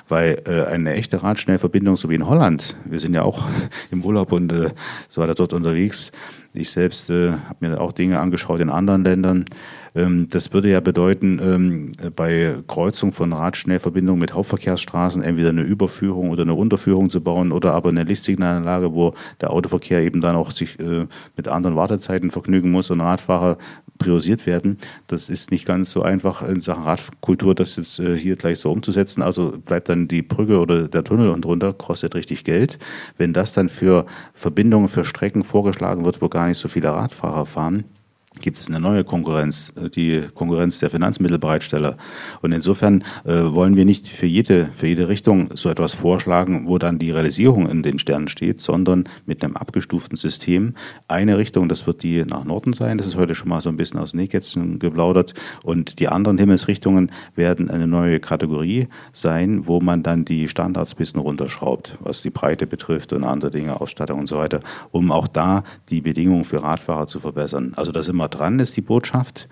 Weil 0.07 0.41
äh, 0.45 0.63
eine 0.63 0.93
echte 0.93 1.21
Radschnellverbindung, 1.21 1.97
so 1.97 2.09
wie 2.09 2.15
in 2.15 2.27
Holland, 2.27 2.77
wir 2.85 2.99
sind 2.99 3.13
ja 3.13 3.23
auch 3.23 3.45
im 3.91 4.03
Urlaub 4.03 4.31
und 4.31 4.51
äh, 4.51 4.69
so 5.09 5.21
weiter 5.21 5.35
dort 5.35 5.53
unterwegs. 5.53 6.11
Ich 6.53 6.71
selbst 6.71 7.09
äh, 7.09 7.31
habe 7.31 7.57
mir 7.59 7.81
auch 7.81 7.91
Dinge 7.91 8.19
angeschaut 8.19 8.61
in 8.61 8.69
anderen 8.69 9.03
Ländern. 9.03 9.45
Ähm, 9.95 10.27
das 10.29 10.53
würde 10.53 10.69
ja 10.69 10.79
bedeuten, 10.79 11.39
ähm, 11.41 11.91
bei 12.15 12.57
Kreuzung 12.67 13.11
von 13.11 13.33
Radschnellverbindungen 13.33 14.19
mit 14.19 14.33
Hauptverkehrsstraßen 14.33 15.21
entweder 15.21 15.49
eine 15.49 15.61
Überführung 15.61 16.29
oder 16.29 16.43
eine 16.43 16.53
Unterführung 16.53 17.09
zu 17.09 17.21
bauen 17.21 17.51
oder 17.51 17.73
aber 17.73 17.89
eine 17.89 18.03
Listinganlage, 18.03 18.93
wo 18.93 19.13
der 19.41 19.51
Autoverkehr 19.51 20.01
eben 20.01 20.21
dann 20.21 20.35
auch 20.35 20.51
sich 20.51 20.79
äh, 20.79 21.07
mit 21.35 21.47
anderen 21.47 21.75
Wartezeiten 21.75 22.31
vergnügen 22.31 22.71
muss 22.71 22.89
und 22.89 23.01
Radfahrer 23.01 23.57
priorisiert 23.99 24.45
werden. 24.47 24.77
Das 25.07 25.29
ist 25.29 25.51
nicht 25.51 25.65
ganz 25.65 25.91
so 25.91 26.01
einfach 26.01 26.41
in 26.41 26.59
Sachen 26.59 26.83
Radkultur, 26.83 27.55
das 27.55 27.75
jetzt 27.75 27.99
äh, 27.99 28.17
hier 28.17 28.35
gleich 28.35 28.59
so 28.59 28.71
umzusetzen. 28.71 29.21
Also 29.21 29.53
bleibt 29.63 29.89
dann 29.89 30.07
die 30.07 30.21
Brücke 30.21 30.59
oder 30.59 30.87
der 30.87 31.03
Tunnel 31.03 31.29
und 31.29 31.45
drunter, 31.45 31.73
kostet 31.73 32.15
richtig 32.15 32.43
Geld. 32.43 32.79
Wenn 33.17 33.33
das 33.33 33.53
dann 33.53 33.69
für 33.69 34.05
Verbindungen, 34.33 34.87
für 34.87 35.05
Strecken 35.05 35.43
vorgeschlagen 35.43 36.05
wird, 36.05 36.21
wo 36.21 36.29
gar 36.29 36.47
nicht 36.47 36.57
so 36.57 36.67
viele 36.67 36.89
Radfahrer 36.89 37.45
fahren, 37.45 37.85
gibt 38.41 38.57
es 38.57 38.67
eine 38.67 38.79
neue 38.79 39.03
Konkurrenz, 39.03 39.73
äh, 39.75 39.89
die 39.89 40.23
Konkurrenz 40.33 40.79
der 40.79 40.89
Finanzmittelbereitsteller. 40.89 41.97
Und 42.41 42.51
insofern 42.51 43.03
äh, 43.25 43.43
wollen 43.43 43.75
wir 43.75 43.85
nicht 43.85 44.07
für 44.07 44.25
jede, 44.25 44.69
für 44.73 44.87
jede 44.87 45.07
Richtung 45.07 45.49
so 45.55 45.69
etwas 45.69 45.93
vorschlagen, 45.93 46.67
wo 46.67 46.77
dann 46.77 46.99
die 46.99 47.11
Realisierung 47.11 47.69
in 47.69 47.83
den 47.83 47.99
Sternen 47.99 48.27
steht, 48.27 48.59
sondern 48.59 49.07
mit 49.25 49.43
einem 49.43 49.55
abgestuften 49.55 50.17
System. 50.17 50.75
Eine 51.07 51.37
Richtung, 51.37 51.69
das 51.69 51.87
wird 51.87 52.03
die 52.03 52.23
nach 52.25 52.43
Norden 52.43 52.73
sein, 52.73 52.97
das 52.97 53.07
ist 53.07 53.15
heute 53.15 53.35
schon 53.35 53.49
mal 53.49 53.61
so 53.61 53.69
ein 53.69 53.77
bisschen 53.77 53.99
aus 53.99 54.13
Nähkätzchen 54.13 54.79
geplaudert. 54.79 55.33
Und 55.63 55.99
die 55.99 56.07
anderen 56.07 56.37
Himmelsrichtungen 56.37 57.11
werden 57.35 57.69
eine 57.69 57.87
neue 57.87 58.19
Kategorie 58.19 58.87
sein, 59.11 59.67
wo 59.67 59.79
man 59.79 60.03
dann 60.03 60.25
die 60.25 60.47
Standards 60.47 60.93
ein 60.93 60.97
bisschen 60.97 61.19
runterschraubt, 61.19 61.97
was 61.99 62.21
die 62.21 62.29
Breite 62.29 62.67
betrifft 62.67 63.13
und 63.13 63.23
andere 63.23 63.51
Dinge, 63.51 63.79
Ausstattung 63.79 64.19
und 64.19 64.27
so 64.27 64.37
weiter, 64.37 64.59
um 64.91 65.11
auch 65.11 65.27
da 65.27 65.63
die 65.89 66.01
Bedingungen 66.01 66.43
für 66.43 66.63
Radfahrer 66.63 67.07
zu 67.07 67.19
verbessern. 67.19 67.73
Also 67.75 67.91
das 67.91 68.07
immer 68.07 68.22
immer 68.23 68.29
dran 68.29 68.59
ist, 68.59 68.77
die 68.77 68.81
Botschaft. 68.81 69.49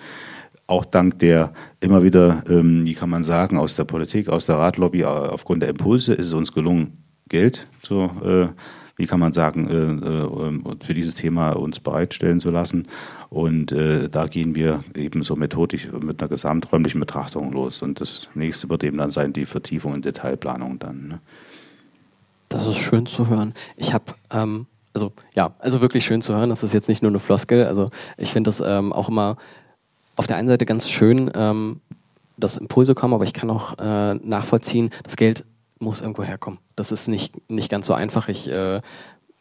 Auch 0.65 0.85
dank 0.85 1.19
der 1.19 1.51
immer 1.81 2.03
wieder, 2.03 2.43
ähm, 2.47 2.85
wie 2.85 2.93
kann 2.93 3.09
man 3.09 3.23
sagen, 3.23 3.57
aus 3.57 3.75
der 3.75 3.83
Politik, 3.83 4.29
aus 4.29 4.45
der 4.45 4.55
Ratlobby, 4.55 5.01
äh, 5.01 5.05
aufgrund 5.05 5.61
der 5.61 5.69
Impulse 5.69 6.13
ist 6.13 6.27
es 6.27 6.33
uns 6.33 6.53
gelungen, 6.53 7.03
Geld 7.27 7.67
zu, 7.81 8.09
äh, 8.23 8.47
wie 8.95 9.07
kann 9.07 9.19
man 9.19 9.33
sagen, 9.33 9.67
äh, 9.67 10.07
äh, 10.07 10.85
für 10.85 10.93
dieses 10.93 11.15
Thema 11.15 11.51
uns 11.51 11.81
bereitstellen 11.81 12.39
zu 12.39 12.49
lassen. 12.49 12.87
Und 13.29 13.73
äh, 13.73 14.09
da 14.09 14.27
gehen 14.27 14.55
wir 14.55 14.83
eben 14.95 15.23
so 15.23 15.35
methodisch 15.35 15.89
mit 15.91 16.21
einer 16.21 16.29
gesamträumlichen 16.29 16.99
Betrachtung 16.99 17.51
los. 17.51 17.81
Und 17.81 17.99
das 17.99 18.29
nächste 18.35 18.69
wird 18.69 18.83
eben 18.83 18.97
dann 18.97 19.11
sein, 19.11 19.33
die 19.33 19.45
Vertiefung 19.45 19.95
in 19.95 20.01
Detailplanung 20.01 20.79
dann. 20.79 21.07
Ne? 21.07 21.19
Das 22.47 22.67
ist 22.67 22.77
schön 22.77 23.05
zu 23.05 23.27
hören. 23.27 23.53
Ich 23.75 23.93
habe 23.93 24.13
ähm, 24.31 24.67
also 24.93 25.13
ja, 25.33 25.53
also 25.59 25.81
wirklich 25.81 26.05
schön 26.05 26.21
zu 26.21 26.35
hören. 26.35 26.49
Das 26.49 26.63
ist 26.63 26.73
jetzt 26.73 26.89
nicht 26.89 27.01
nur 27.01 27.11
eine 27.11 27.19
Floskel. 27.19 27.65
Also 27.65 27.89
ich 28.17 28.31
finde 28.31 28.49
das 28.49 28.61
ähm, 28.65 28.93
auch 28.93 29.09
immer 29.09 29.37
auf 30.15 30.27
der 30.27 30.37
einen 30.37 30.47
Seite 30.47 30.65
ganz 30.65 30.89
schön, 30.89 31.31
ähm, 31.35 31.81
dass 32.37 32.57
Impulse 32.57 32.95
kommen, 32.95 33.13
aber 33.13 33.23
ich 33.23 33.33
kann 33.33 33.49
auch 33.49 33.77
äh, 33.79 34.15
nachvollziehen, 34.15 34.89
das 35.03 35.15
Geld 35.15 35.45
muss 35.79 36.01
irgendwo 36.01 36.23
herkommen. 36.23 36.59
Das 36.75 36.91
ist 36.91 37.07
nicht, 37.07 37.49
nicht 37.49 37.69
ganz 37.69 37.87
so 37.87 37.93
einfach. 37.93 38.27
Ich 38.27 38.49
äh, 38.49 38.81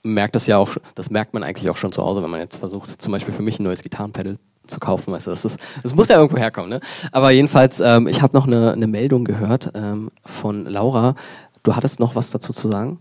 merke 0.02 0.32
das 0.32 0.46
ja 0.46 0.58
auch, 0.58 0.76
das 0.94 1.10
merkt 1.10 1.34
man 1.34 1.42
eigentlich 1.42 1.70
auch 1.70 1.76
schon 1.76 1.92
zu 1.92 2.02
Hause, 2.02 2.22
wenn 2.22 2.30
man 2.30 2.40
jetzt 2.40 2.56
versucht, 2.56 3.00
zum 3.00 3.12
Beispiel 3.12 3.34
für 3.34 3.42
mich 3.42 3.58
ein 3.58 3.64
neues 3.64 3.82
Gitarrenpedal 3.82 4.38
zu 4.66 4.80
kaufen, 4.80 5.12
weißt 5.12 5.26
du, 5.26 5.32
das, 5.32 5.44
ist, 5.44 5.58
das 5.82 5.94
muss 5.94 6.08
ja 6.08 6.16
irgendwo 6.16 6.38
herkommen. 6.38 6.70
Ne? 6.70 6.80
Aber 7.12 7.30
jedenfalls, 7.30 7.80
ähm, 7.80 8.06
ich 8.06 8.22
habe 8.22 8.36
noch 8.36 8.46
eine, 8.46 8.72
eine 8.72 8.86
Meldung 8.86 9.24
gehört 9.24 9.72
ähm, 9.74 10.10
von 10.24 10.64
Laura. 10.64 11.14
Du 11.62 11.74
hattest 11.76 12.00
noch 12.00 12.14
was 12.14 12.30
dazu 12.30 12.52
zu 12.52 12.70
sagen? 12.70 12.98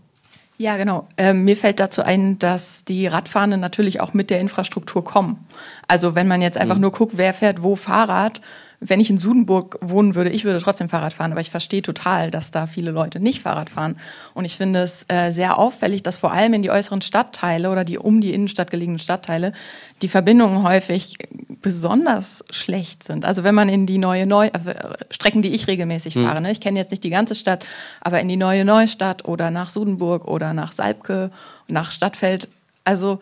Ja, 0.60 0.76
genau. 0.76 1.08
Ähm, 1.16 1.46
mir 1.46 1.56
fällt 1.56 1.80
dazu 1.80 2.02
ein, 2.02 2.38
dass 2.38 2.84
die 2.84 3.06
Radfahrenden 3.06 3.60
natürlich 3.60 4.02
auch 4.02 4.12
mit 4.12 4.28
der 4.28 4.40
Infrastruktur 4.40 5.02
kommen. 5.02 5.46
Also 5.88 6.14
wenn 6.14 6.28
man 6.28 6.42
jetzt 6.42 6.58
einfach 6.58 6.74
mhm. 6.74 6.82
nur 6.82 6.92
guckt, 6.92 7.16
wer 7.16 7.32
fährt 7.32 7.62
wo 7.62 7.76
Fahrrad, 7.76 8.42
wenn 8.80 8.98
ich 8.98 9.10
in 9.10 9.18
Sudenburg 9.18 9.78
wohnen 9.82 10.14
würde, 10.14 10.30
ich 10.30 10.44
würde 10.44 10.58
trotzdem 10.58 10.88
Fahrrad 10.88 11.12
fahren, 11.12 11.32
aber 11.32 11.42
ich 11.42 11.50
verstehe 11.50 11.82
total, 11.82 12.30
dass 12.30 12.50
da 12.50 12.66
viele 12.66 12.90
Leute 12.90 13.20
nicht 13.20 13.42
Fahrrad 13.42 13.68
fahren. 13.68 13.96
Und 14.32 14.46
ich 14.46 14.56
finde 14.56 14.80
es 14.80 15.04
äh, 15.08 15.32
sehr 15.32 15.58
auffällig, 15.58 16.02
dass 16.02 16.16
vor 16.16 16.32
allem 16.32 16.54
in 16.54 16.62
die 16.62 16.70
äußeren 16.70 17.02
Stadtteile 17.02 17.70
oder 17.70 17.84
die 17.84 17.98
um 17.98 18.22
die 18.22 18.32
Innenstadt 18.32 18.70
gelegenen 18.70 18.98
Stadtteile 18.98 19.52
die 20.00 20.08
Verbindungen 20.08 20.62
häufig 20.62 21.18
besonders 21.60 22.42
schlecht 22.48 23.04
sind. 23.04 23.26
Also 23.26 23.44
wenn 23.44 23.54
man 23.54 23.68
in 23.68 23.84
die 23.84 23.98
neue 23.98 24.26
Neu 24.26 24.48
also 24.50 24.70
Strecken, 25.10 25.42
die 25.42 25.52
ich 25.52 25.66
regelmäßig 25.66 26.14
hm. 26.14 26.24
fahre, 26.24 26.40
ne? 26.40 26.50
ich 26.50 26.60
kenne 26.60 26.78
jetzt 26.78 26.90
nicht 26.90 27.04
die 27.04 27.10
ganze 27.10 27.34
Stadt, 27.34 27.66
aber 28.00 28.20
in 28.20 28.28
die 28.28 28.38
neue 28.38 28.64
Neustadt 28.64 29.26
oder 29.26 29.50
nach 29.50 29.66
Sudenburg 29.66 30.26
oder 30.26 30.54
nach 30.54 30.72
Salbke, 30.72 31.30
nach 31.68 31.92
Stadtfeld, 31.92 32.48
also 32.84 33.20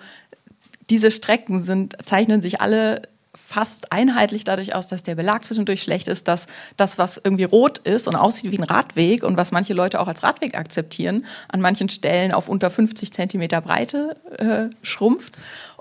diese 0.88 1.10
Strecken 1.10 1.60
sind, 1.60 1.96
zeichnen 2.06 2.42
sich 2.42 2.60
alle 2.60 3.02
fast 3.46 3.92
einheitlich 3.92 4.44
dadurch 4.44 4.74
aus, 4.74 4.88
dass 4.88 5.02
der 5.02 5.14
Belag 5.14 5.44
zwischendurch 5.44 5.82
schlecht 5.82 6.08
ist, 6.08 6.28
dass 6.28 6.46
das, 6.76 6.98
was 6.98 7.20
irgendwie 7.22 7.44
rot 7.44 7.78
ist 7.78 8.08
und 8.08 8.16
aussieht 8.16 8.52
wie 8.52 8.58
ein 8.58 8.64
Radweg 8.64 9.22
und 9.22 9.36
was 9.36 9.52
manche 9.52 9.74
Leute 9.74 10.00
auch 10.00 10.08
als 10.08 10.22
Radweg 10.22 10.56
akzeptieren, 10.56 11.24
an 11.48 11.60
manchen 11.60 11.88
Stellen 11.88 12.32
auf 12.32 12.48
unter 12.48 12.70
50 12.70 13.12
Zentimeter 13.12 13.60
Breite 13.60 14.16
äh, 14.38 14.74
schrumpft. 14.82 15.36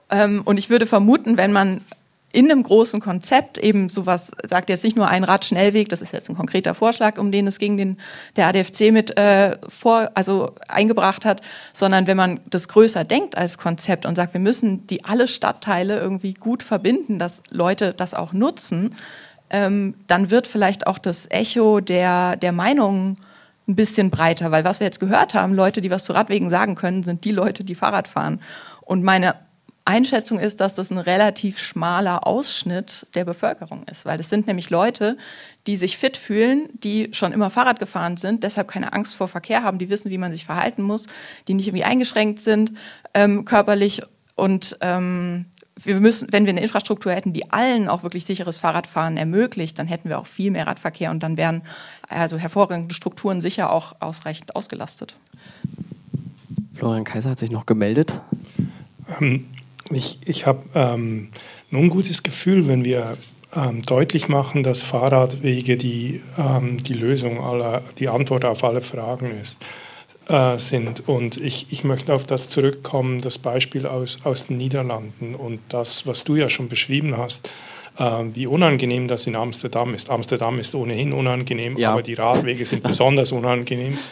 Ähm, 0.10 0.42
und 0.46 0.58
ich 0.58 0.70
würde 0.70 0.86
vermuten, 0.86 1.38
wenn 1.38 1.52
man 1.52 1.82
in 2.34 2.52
einem 2.52 2.62
großen 2.62 3.00
Konzept 3.00 3.58
eben 3.58 3.88
sowas 3.88 4.32
sagt 4.48 4.70
jetzt 4.70 4.84
nicht 4.84 4.98
nur 4.98 5.08
ein 5.08 5.24
Radschnellweg, 5.24 5.88
das 5.88 6.02
ist 6.02 6.12
jetzt 6.12 6.30
ein 6.30 6.36
konkreter 6.36 6.76
Vorschlag, 6.76 7.18
um 7.18 7.32
den 7.32 7.48
es 7.48 7.58
gegen 7.58 7.78
den 7.78 7.98
der 8.36 8.48
ADFC 8.48 8.92
mit 8.92 9.18
äh, 9.18 9.58
vor 9.68 10.12
also 10.14 10.54
eingebracht 10.68 11.24
hat, 11.24 11.42
sondern 11.72 12.06
wenn 12.06 12.18
man 12.18 12.42
das 12.50 12.68
größer 12.68 13.06
denkt 13.06 13.38
als 13.38 13.58
Konzept 13.58 14.06
und 14.06 14.16
sagt, 14.16 14.34
wir 14.34 14.42
müssen 14.42 14.86
die 14.88 15.06
alle 15.06 15.28
Stadtteile 15.28 16.00
irgendwie 16.00 16.34
gut 16.34 16.64
verbinden, 16.64 17.18
dass 17.18 17.44
Leute 17.50 17.94
das 17.94 18.14
auch 18.14 18.34
nutzen, 18.34 18.96
ähm, 19.50 19.96
dann 20.08 20.30
wird 20.30 20.48
vielleicht 20.48 20.86
auch 20.86 20.98
das 20.98 21.32
Echo 21.32 21.80
der 21.80 22.36
der 22.36 22.52
Meinungen 22.52 23.18
ein 23.70 23.76
bisschen 23.76 24.10
breiter, 24.10 24.52
weil 24.52 24.64
was 24.64 24.80
wir 24.80 24.88
jetzt 24.88 25.00
gehört 25.00 25.34
haben, 25.34 25.54
Leute, 25.54 25.82
die 25.82 25.92
was 25.92 26.04
zu 26.04 26.14
Radwegen 26.14 26.50
sagen 26.50 26.76
können, 26.76 27.04
sind 27.04 27.26
die 27.26 27.32
Leute, 27.32 27.64
die 27.64 27.76
Fahrrad 27.76 28.08
fahren. 28.08 28.40
Und 28.86 29.04
meine 29.04 29.36
Einschätzung 29.88 30.40
ist, 30.40 30.60
dass 30.60 30.74
das 30.74 30.92
ein 30.92 30.98
relativ 30.98 31.60
schmaler 31.60 32.28
Ausschnitt 32.28 33.08
der 33.16 33.26
Bevölkerung 33.26 33.84
ist, 33.90 34.06
weil 34.06 34.18
das 34.18 34.30
sind 34.30 34.48
nämlich 34.48 34.70
Leute, 34.70 35.18
die 35.66 35.78
sich 35.78 35.98
fit 35.98 36.18
fühlen, 36.18 36.70
die 36.74 37.10
schon 37.14 37.32
immer 37.32 37.50
Fahrrad 37.50 37.80
gefahren 37.80 38.18
sind, 38.18 38.44
deshalb 38.44 38.68
keine 38.68 38.94
Angst 38.94 39.16
vor 39.16 39.28
Verkehr 39.28 39.64
haben, 39.64 39.78
die 39.78 39.90
wissen, 39.90 40.12
wie 40.12 40.18
man 40.18 40.32
sich 40.32 40.46
verhalten 40.46 40.82
muss, 40.82 41.08
die 41.48 41.54
nicht 41.54 41.68
irgendwie 41.68 41.86
eingeschränkt 41.86 42.42
sind 42.42 42.74
ähm, 43.14 43.46
körperlich 43.46 44.02
und 44.36 44.78
ähm, 44.82 45.46
wir 45.80 46.00
müssen, 46.00 46.28
wenn 46.32 46.46
wir 46.46 46.52
eine 46.52 46.62
Infrastruktur 46.62 47.14
hätten, 47.14 47.34
die 47.34 47.52
allen 47.52 47.88
auch 47.88 48.04
wirklich 48.04 48.26
sicheres 48.26 48.58
Fahrradfahren 48.58 49.16
ermöglicht, 49.16 49.78
dann 49.78 49.88
hätten 49.88 50.10
wir 50.10 50.20
auch 50.20 50.26
viel 50.26 50.52
mehr 50.52 50.68
Radverkehr 50.68 51.12
und 51.12 51.22
dann 51.22 51.38
wären 51.38 51.62
also 52.10 52.38
hervorragende 52.38 52.94
Strukturen 52.94 53.42
sicher 53.42 53.72
auch 53.72 53.96
ausreichend 54.00 54.56
ausgelastet. 54.56 55.18
Florian 56.74 57.04
Kaiser 57.04 57.32
hat 57.32 57.40
sich 57.40 57.52
noch 57.52 57.66
gemeldet. 57.66 58.14
Ähm, 59.20 59.46
ich, 59.92 60.20
ich 60.26 60.46
habe 60.46 60.64
ähm, 60.76 61.30
ein 61.72 61.90
gutes 61.90 62.24
Gefühl, 62.24 62.68
wenn 62.68 62.86
wir 62.86 63.18
ähm, 63.56 63.82
deutlich 63.82 64.28
machen, 64.28 64.64
dass 64.64 64.82
Fahrradwege 64.82 65.78
die, 65.78 66.22
ähm, 66.38 66.78
die 66.78 66.94
Lösung 66.94 67.44
aller, 67.44 67.82
die 67.98 68.10
Antwort 68.10 68.46
auf 68.46 68.64
alle 68.64 68.82
Fragen 68.82 69.32
ist, 69.32 69.60
äh, 70.28 70.58
sind. 70.58 71.08
Und 71.08 71.38
ich, 71.38 71.72
ich 71.72 71.84
möchte 71.84 72.14
auf 72.14 72.26
das 72.26 72.50
zurückkommen, 72.50 73.22
das 73.22 73.38
Beispiel 73.38 73.86
aus, 73.86 74.20
aus 74.24 74.48
den 74.48 74.58
Niederlanden 74.58 75.36
und 75.36 75.60
das, 75.70 76.06
was 76.06 76.24
du 76.24 76.36
ja 76.36 76.50
schon 76.50 76.68
beschrieben 76.68 77.16
hast, 77.18 77.50
äh, 77.98 78.24
wie 78.34 78.48
unangenehm 78.48 79.08
das 79.08 79.26
in 79.26 79.36
Amsterdam 79.36 79.94
ist. 79.94 80.10
Amsterdam 80.10 80.60
ist 80.60 80.76
ohnehin 80.76 81.14
unangenehm, 81.14 81.78
ja. 81.78 81.94
aber 81.94 82.04
die 82.04 82.16
Radwege 82.16 82.66
sind 82.66 82.84
besonders 82.84 83.32
unangenehm 83.32 83.98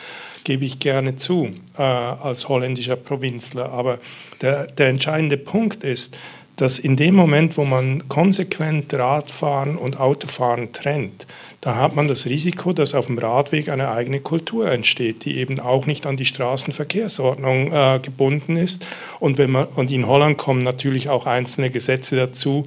gebe 0.45 0.63
ich 0.63 0.79
gerne 0.79 1.17
zu 1.17 1.51
äh, 1.77 1.81
als 1.81 2.47
holländischer 2.47 2.95
Provinzler. 2.95 3.73
Aber 3.73 3.99
der, 4.41 4.67
der 4.67 4.87
entscheidende 4.87 5.37
Punkt 5.37 5.83
ist, 5.83 6.17
dass 6.55 6.79
in 6.79 6.95
dem 6.95 7.15
Moment, 7.15 7.57
wo 7.57 7.65
man 7.65 8.07
konsequent 8.07 8.93
Radfahren 8.93 9.75
und 9.75 9.99
Autofahren 9.99 10.71
trennt, 10.71 11.27
da 11.59 11.75
hat 11.75 11.95
man 11.95 12.07
das 12.07 12.25
Risiko, 12.25 12.71
dass 12.71 12.95
auf 12.95 13.07
dem 13.07 13.17
Radweg 13.17 13.69
eine 13.69 13.91
eigene 13.91 14.21
Kultur 14.21 14.71
entsteht, 14.71 15.25
die 15.25 15.37
eben 15.37 15.59
auch 15.59 15.85
nicht 15.85 16.05
an 16.05 16.15
die 16.15 16.25
Straßenverkehrsordnung 16.25 17.73
äh, 17.73 17.99
gebunden 18.01 18.55
ist. 18.55 18.87
Und, 19.19 19.37
wenn 19.37 19.51
man, 19.51 19.65
und 19.65 19.91
in 19.91 20.07
Holland 20.07 20.37
kommen 20.37 20.61
natürlich 20.61 21.09
auch 21.09 21.25
einzelne 21.25 21.69
Gesetze 21.69 22.15
dazu, 22.15 22.63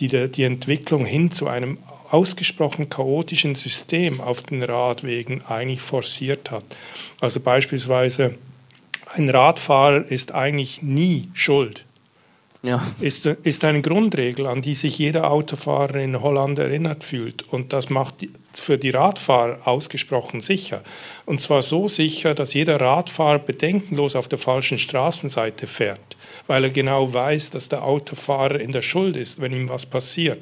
die 0.00 0.08
die 0.08 0.44
Entwicklung 0.44 1.04
hin 1.04 1.30
zu 1.30 1.48
einem 1.48 1.78
ausgesprochen 2.10 2.88
chaotischen 2.88 3.54
System 3.54 4.20
auf 4.20 4.42
den 4.42 4.62
Radwegen 4.62 5.44
eigentlich 5.46 5.80
forciert 5.80 6.50
hat. 6.50 6.64
Also 7.20 7.40
beispielsweise 7.40 8.34
ein 9.14 9.28
Radfahrer 9.28 10.04
ist 10.04 10.32
eigentlich 10.32 10.82
nie 10.82 11.28
schuld. 11.32 11.84
Ja. 12.62 12.82
Ist, 12.98 13.24
ist 13.24 13.64
eine 13.64 13.82
Grundregel, 13.82 14.46
an 14.46 14.62
die 14.62 14.74
sich 14.74 14.98
jeder 14.98 15.30
Autofahrer 15.30 15.96
in 15.96 16.20
Holland 16.20 16.58
erinnert 16.58 17.04
fühlt. 17.04 17.44
Und 17.52 17.72
das 17.72 17.88
macht 17.88 18.26
für 18.52 18.78
die 18.78 18.90
Radfahrer 18.90 19.68
ausgesprochen 19.68 20.40
sicher. 20.40 20.82
Und 21.24 21.40
zwar 21.40 21.62
so 21.62 21.86
sicher, 21.86 22.34
dass 22.34 22.54
jeder 22.54 22.80
Radfahrer 22.80 23.38
bedenkenlos 23.38 24.16
auf 24.16 24.26
der 24.26 24.38
falschen 24.38 24.78
Straßenseite 24.78 25.68
fährt, 25.68 26.16
weil 26.48 26.64
er 26.64 26.70
genau 26.70 27.12
weiß, 27.12 27.50
dass 27.50 27.68
der 27.68 27.84
Autofahrer 27.84 28.58
in 28.58 28.72
der 28.72 28.82
Schuld 28.82 29.16
ist, 29.16 29.40
wenn 29.40 29.52
ihm 29.52 29.68
was 29.68 29.86
passiert. 29.86 30.40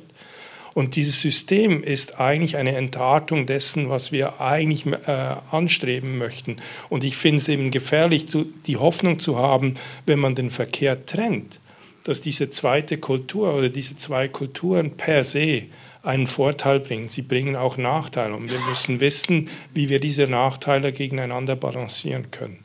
Und 0.76 0.94
dieses 0.94 1.22
System 1.22 1.82
ist 1.82 2.20
eigentlich 2.20 2.58
eine 2.58 2.76
Entartung 2.76 3.46
dessen, 3.46 3.88
was 3.88 4.12
wir 4.12 4.42
eigentlich 4.42 4.84
äh, 4.84 5.34
anstreben 5.50 6.18
möchten. 6.18 6.56
Und 6.90 7.02
ich 7.02 7.16
finde 7.16 7.38
es 7.38 7.48
eben 7.48 7.70
gefährlich, 7.70 8.28
zu, 8.28 8.44
die 8.66 8.76
Hoffnung 8.76 9.18
zu 9.18 9.38
haben, 9.38 9.72
wenn 10.04 10.18
man 10.18 10.34
den 10.34 10.50
Verkehr 10.50 11.06
trennt, 11.06 11.60
dass 12.04 12.20
diese 12.20 12.50
zweite 12.50 12.98
Kultur 12.98 13.54
oder 13.54 13.70
diese 13.70 13.96
zwei 13.96 14.28
Kulturen 14.28 14.98
per 14.98 15.24
se 15.24 15.62
einen 16.02 16.26
Vorteil 16.26 16.80
bringen. 16.80 17.08
Sie 17.08 17.22
bringen 17.22 17.56
auch 17.56 17.78
Nachteile. 17.78 18.36
Und 18.36 18.50
wir 18.50 18.60
müssen 18.68 19.00
wissen, 19.00 19.48
wie 19.72 19.88
wir 19.88 19.98
diese 19.98 20.26
Nachteile 20.26 20.92
gegeneinander 20.92 21.56
balancieren 21.56 22.30
können. 22.30 22.58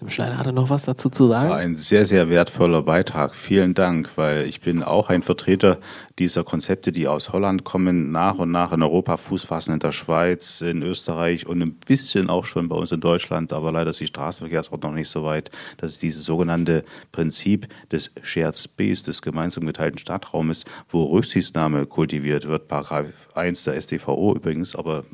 Tim 0.00 0.08
Schneider 0.08 0.38
hatte 0.38 0.54
noch 0.54 0.70
was 0.70 0.84
dazu 0.84 1.10
zu 1.10 1.28
sagen. 1.28 1.42
Das 1.42 1.50
war 1.50 1.58
ein 1.58 1.76
sehr, 1.76 2.06
sehr 2.06 2.30
wertvoller 2.30 2.80
Beitrag. 2.80 3.34
Vielen 3.34 3.74
Dank, 3.74 4.08
weil 4.16 4.46
ich 4.46 4.62
bin 4.62 4.82
auch 4.82 5.10
ein 5.10 5.22
Vertreter 5.22 5.76
dieser 6.20 6.44
Konzepte, 6.44 6.92
die 6.92 7.08
aus 7.08 7.32
Holland 7.32 7.64
kommen, 7.64 8.12
nach 8.12 8.36
und 8.36 8.50
nach 8.50 8.72
in 8.72 8.82
Europa 8.82 9.16
Fuß 9.16 9.44
fassen, 9.44 9.72
in 9.72 9.80
der 9.80 9.92
Schweiz, 9.92 10.60
in 10.60 10.82
Österreich 10.82 11.46
und 11.46 11.62
ein 11.62 11.72
bisschen 11.72 12.28
auch 12.28 12.44
schon 12.44 12.68
bei 12.68 12.76
uns 12.76 12.92
in 12.92 13.00
Deutschland, 13.00 13.54
aber 13.54 13.72
leider 13.72 13.90
ist 13.90 14.00
die 14.00 14.06
Straßenverkehrsordnung 14.06 14.92
noch 14.92 14.98
nicht 14.98 15.08
so 15.08 15.24
weit, 15.24 15.50
dass 15.78 15.98
dieses 15.98 16.24
sogenannte 16.24 16.84
Prinzip 17.10 17.68
des 17.90 18.10
Shared 18.22 18.56
Space, 18.56 19.02
des 19.02 19.22
gemeinsam 19.22 19.64
geteilten 19.64 19.98
Stadtraumes, 19.98 20.66
wo 20.90 21.04
Rücksichtnahme 21.04 21.86
kultiviert 21.86 22.46
wird, 22.46 22.68
Paragraph 22.68 23.06
1 23.34 23.64
der 23.64 23.80
StVO 23.80 24.34
übrigens, 24.34 24.76
aber 24.76 25.04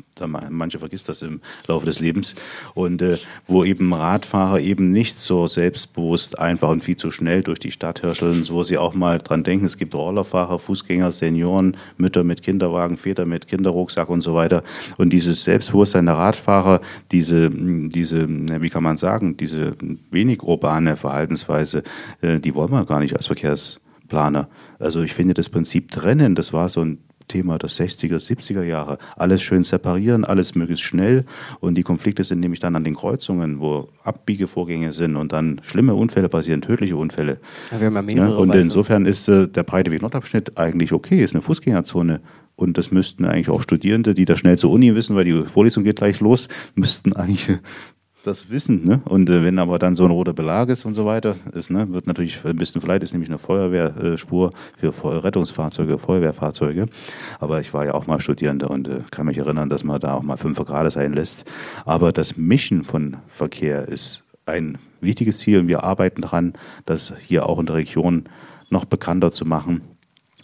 manche 0.50 0.80
vergisst 0.80 1.08
das 1.08 1.22
im 1.22 1.40
Laufe 1.68 1.86
des 1.86 2.00
Lebens, 2.00 2.34
und 2.74 3.00
äh, 3.00 3.18
wo 3.46 3.64
eben 3.64 3.94
Radfahrer 3.94 4.60
eben 4.60 4.90
nicht 4.90 5.20
so 5.20 5.46
selbstbewusst 5.46 6.38
einfach 6.38 6.70
und 6.70 6.82
viel 6.82 6.96
zu 6.96 7.12
schnell 7.12 7.42
durch 7.42 7.60
die 7.60 7.70
Stadt 7.70 8.00
hirscheln, 8.00 8.46
wo 8.48 8.64
sie 8.64 8.76
auch 8.76 8.94
mal 8.94 9.18
dran 9.18 9.44
denken, 9.44 9.66
es 9.66 9.78
gibt 9.78 9.94
Rollerfahrer, 9.94 10.58
Fußgänger, 10.58 10.95
Fußgänger, 10.96 11.12
Senioren, 11.12 11.76
Mütter 11.98 12.24
mit 12.24 12.42
Kinderwagen, 12.42 12.96
Väter 12.96 13.26
mit 13.26 13.46
Kinderrucksack 13.46 14.08
und 14.08 14.22
so 14.22 14.34
weiter. 14.34 14.62
Und 14.96 15.10
dieses 15.10 15.44
Selbstbewusstsein 15.44 16.06
der 16.06 16.16
Radfahrer, 16.16 16.80
diese, 17.12 17.50
diese, 17.50 18.28
wie 18.28 18.68
kann 18.68 18.82
man 18.82 18.96
sagen, 18.96 19.36
diese 19.36 19.76
wenig 20.10 20.42
urbane 20.42 20.96
Verhaltensweise, 20.96 21.82
äh, 22.20 22.40
die 22.40 22.54
wollen 22.54 22.70
wir 22.70 22.84
gar 22.84 23.00
nicht 23.00 23.14
als 23.14 23.26
Verkehrsplaner. 23.26 24.48
Also 24.78 25.02
ich 25.02 25.14
finde 25.14 25.34
das 25.34 25.48
Prinzip 25.48 25.90
trennen, 25.90 26.34
das 26.34 26.52
war 26.52 26.68
so 26.68 26.82
ein 26.82 26.98
Thema 27.28 27.58
der 27.58 27.70
60er, 27.70 28.18
70er 28.18 28.62
Jahre. 28.62 28.98
Alles 29.16 29.42
schön 29.42 29.64
separieren, 29.64 30.24
alles 30.24 30.54
möglichst 30.54 30.84
schnell. 30.84 31.24
Und 31.60 31.74
die 31.74 31.82
Konflikte 31.82 32.24
sind 32.24 32.40
nämlich 32.40 32.60
dann 32.60 32.76
an 32.76 32.84
den 32.84 32.94
Kreuzungen, 32.94 33.60
wo 33.60 33.88
Abbiegevorgänge 34.04 34.92
sind 34.92 35.16
und 35.16 35.32
dann 35.32 35.60
schlimme 35.62 35.94
Unfälle 35.94 36.28
passieren, 36.28 36.62
tödliche 36.62 36.96
Unfälle. 36.96 37.38
Ja, 37.70 37.80
wir 37.80 37.86
haben 37.86 37.94
ja 37.94 38.02
mehrere, 38.02 38.30
ja, 38.30 38.36
und 38.36 38.54
insofern 38.54 39.06
ist 39.06 39.28
äh, 39.28 39.48
der 39.48 39.62
breite 39.62 39.90
Weg-Nordabschnitt 39.90 40.58
eigentlich 40.58 40.92
okay, 40.92 41.22
ist 41.22 41.34
eine 41.34 41.42
Fußgängerzone. 41.42 42.20
Und 42.56 42.78
das 42.78 42.90
müssten 42.90 43.26
eigentlich 43.26 43.50
auch 43.50 43.60
Studierende, 43.60 44.14
die 44.14 44.24
da 44.24 44.34
schnell 44.34 44.56
zur 44.56 44.70
Uni 44.70 44.94
wissen, 44.94 45.14
weil 45.14 45.26
die 45.26 45.42
Vorlesung 45.42 45.84
geht 45.84 45.96
gleich 45.96 46.20
los, 46.20 46.48
müssten 46.74 47.12
eigentlich 47.12 47.58
das 48.26 48.50
wissen. 48.50 48.84
Ne? 48.84 49.00
Und 49.04 49.30
äh, 49.30 49.44
wenn 49.44 49.58
aber 49.58 49.78
dann 49.78 49.96
so 49.96 50.04
ein 50.04 50.10
roter 50.10 50.32
Belag 50.32 50.68
ist 50.68 50.84
und 50.84 50.94
so 50.94 51.06
weiter, 51.06 51.36
ist, 51.52 51.70
ne, 51.70 51.92
wird 51.92 52.06
natürlich 52.06 52.44
ein 52.44 52.56
bisschen 52.56 52.80
vielleicht 52.80 53.02
ist 53.02 53.12
nämlich 53.12 53.30
eine 53.30 53.38
Feuerwehrspur 53.38 54.50
für 54.78 55.24
Rettungsfahrzeuge, 55.24 55.98
Feuerwehrfahrzeuge. 55.98 56.86
Aber 57.40 57.60
ich 57.60 57.72
war 57.72 57.86
ja 57.86 57.94
auch 57.94 58.06
mal 58.06 58.20
Studierender 58.20 58.70
und 58.70 58.88
äh, 58.88 59.00
kann 59.10 59.26
mich 59.26 59.38
erinnern, 59.38 59.68
dass 59.68 59.84
man 59.84 60.00
da 60.00 60.14
auch 60.14 60.22
mal 60.22 60.36
fünf 60.36 60.58
Grad 60.58 60.90
sein 60.92 61.12
lässt. 61.12 61.44
Aber 61.84 62.12
das 62.12 62.36
Mischen 62.36 62.84
von 62.84 63.16
Verkehr 63.28 63.88
ist 63.88 64.22
ein 64.46 64.78
wichtiges 65.00 65.38
Ziel 65.38 65.60
und 65.60 65.68
wir 65.68 65.82
arbeiten 65.82 66.22
daran, 66.22 66.54
das 66.84 67.12
hier 67.20 67.46
auch 67.48 67.58
in 67.58 67.66
der 67.66 67.76
Region 67.76 68.24
noch 68.70 68.84
bekannter 68.84 69.32
zu 69.32 69.44
machen, 69.44 69.82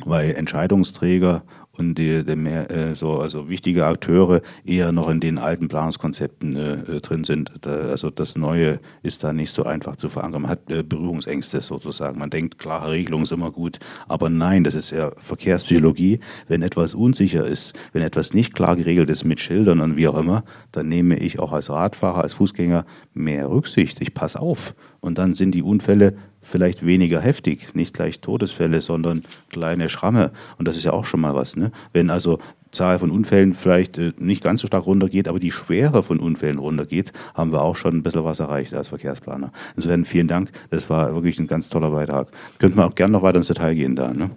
weil 0.05 0.33
Entscheidungsträger 0.33 1.43
und 1.75 1.95
die, 1.95 2.25
die 2.25 2.37
mehr, 2.37 2.71
äh, 2.71 2.95
so, 2.95 3.19
also 3.19 3.49
wichtige 3.49 3.87
Akteure 3.87 4.43
eher 4.65 4.93
noch 4.93 5.09
in 5.09 5.21
den 5.21 5.39
alten 5.39 5.69
Planungskonzepten 5.69 6.57
äh, 6.57 6.73
äh, 6.73 7.01
drin 7.01 7.25
sind. 7.25 7.51
Da, 7.63 7.71
also 7.71 8.11
das 8.11 8.37
Neue 8.37 8.79
ist 9.03 9.25
da 9.25 9.33
nicht 9.33 9.53
so 9.53 9.65
einfach 9.65 9.97
zu 9.97 10.11
verankern. 10.11 10.43
Man 10.43 10.51
hat 10.51 10.71
äh, 10.71 10.83
Berührungsängste 10.83 11.61
sozusagen. 11.63 12.19
Man 12.19 12.31
denkt, 12.31 12.59
klare 12.59 12.91
Regelung 12.91 13.23
ist 13.23 13.33
immer 13.33 13.51
gut. 13.51 13.79
Aber 14.07 14.29
nein, 14.29 14.65
das 14.65 14.75
ist 14.75 14.91
ja 14.91 15.13
Verkehrspsychologie. 15.23 16.21
Wenn 16.47 16.63
etwas 16.63 16.95
unsicher 16.95 17.47
ist, 17.47 17.73
wenn 17.93 18.03
etwas 18.03 18.35
nicht 18.35 18.55
klar 18.55 18.77
geregelt 18.77 19.09
ist 19.09 19.25
mit 19.25 19.41
Schildern 19.41 19.81
und 19.81 19.97
wie 19.97 20.09
auch 20.09 20.19
immer, 20.19 20.45
dann 20.73 20.89
nehme 20.89 21.17
ich 21.17 21.39
auch 21.39 21.53
als 21.53 21.71
Radfahrer, 21.71 22.23
als 22.23 22.35
Fußgänger 22.35 22.85
mehr 23.15 23.51
Rücksicht. 23.51 24.03
Ich 24.03 24.13
passe 24.13 24.41
auf. 24.41 24.75
Und 25.01 25.19
dann 25.19 25.35
sind 25.35 25.53
die 25.53 25.63
Unfälle 25.63 26.15
vielleicht 26.43 26.85
weniger 26.85 27.21
heftig, 27.21 27.75
nicht 27.75 27.95
gleich 27.95 28.21
Todesfälle, 28.21 28.81
sondern 28.81 29.23
kleine 29.49 29.89
Schramme. 29.89 30.33
Und 30.59 30.69
das 30.69 30.77
ist 30.77 30.85
ja 30.85 30.93
auch 30.93 31.05
schon 31.05 31.21
mal 31.21 31.35
was. 31.35 31.57
Ne? 31.57 31.62
Wenn 31.93 32.11
also 32.11 32.39
Zahl 32.73 32.99
von 32.99 33.11
Unfällen 33.11 33.55
vielleicht 33.55 33.99
äh, 33.99 34.13
nicht 34.19 34.43
ganz 34.43 34.63
so 34.63 34.67
stark 34.67 34.87
runtergeht, 34.87 35.29
aber 35.29 35.39
die 35.39 35.53
Schwere 35.53 36.03
von 36.03 36.19
Unfällen 36.19 36.59
runtergeht, 36.59 37.13
haben 37.35 37.53
wir 37.53 37.63
auch 37.63 37.77
schon 37.77 37.97
ein 37.97 38.03
bisschen 38.03 38.25
was 38.25 38.41
erreicht 38.41 38.75
als 38.75 38.89
Verkehrsplaner. 38.89 39.53
Insofern 39.77 40.05
vielen 40.05 40.29
Dank. 40.29 40.51
Das 40.71 40.91
war 40.91 41.15
wirklich 41.15 41.39
ein 41.39 41.47
ganz 41.47 41.69
toller 41.69 41.91
Beitrag. 41.91 42.29
Könnten 42.59 42.79
wir 42.79 42.87
auch 42.87 42.95
gerne 42.95 43.13
noch 43.13 43.23
weiter 43.23 43.37
ins 43.37 43.49
Detail 43.49 43.75
gehen 43.75 43.95
da. 43.95 44.13
Ne? 44.13 44.31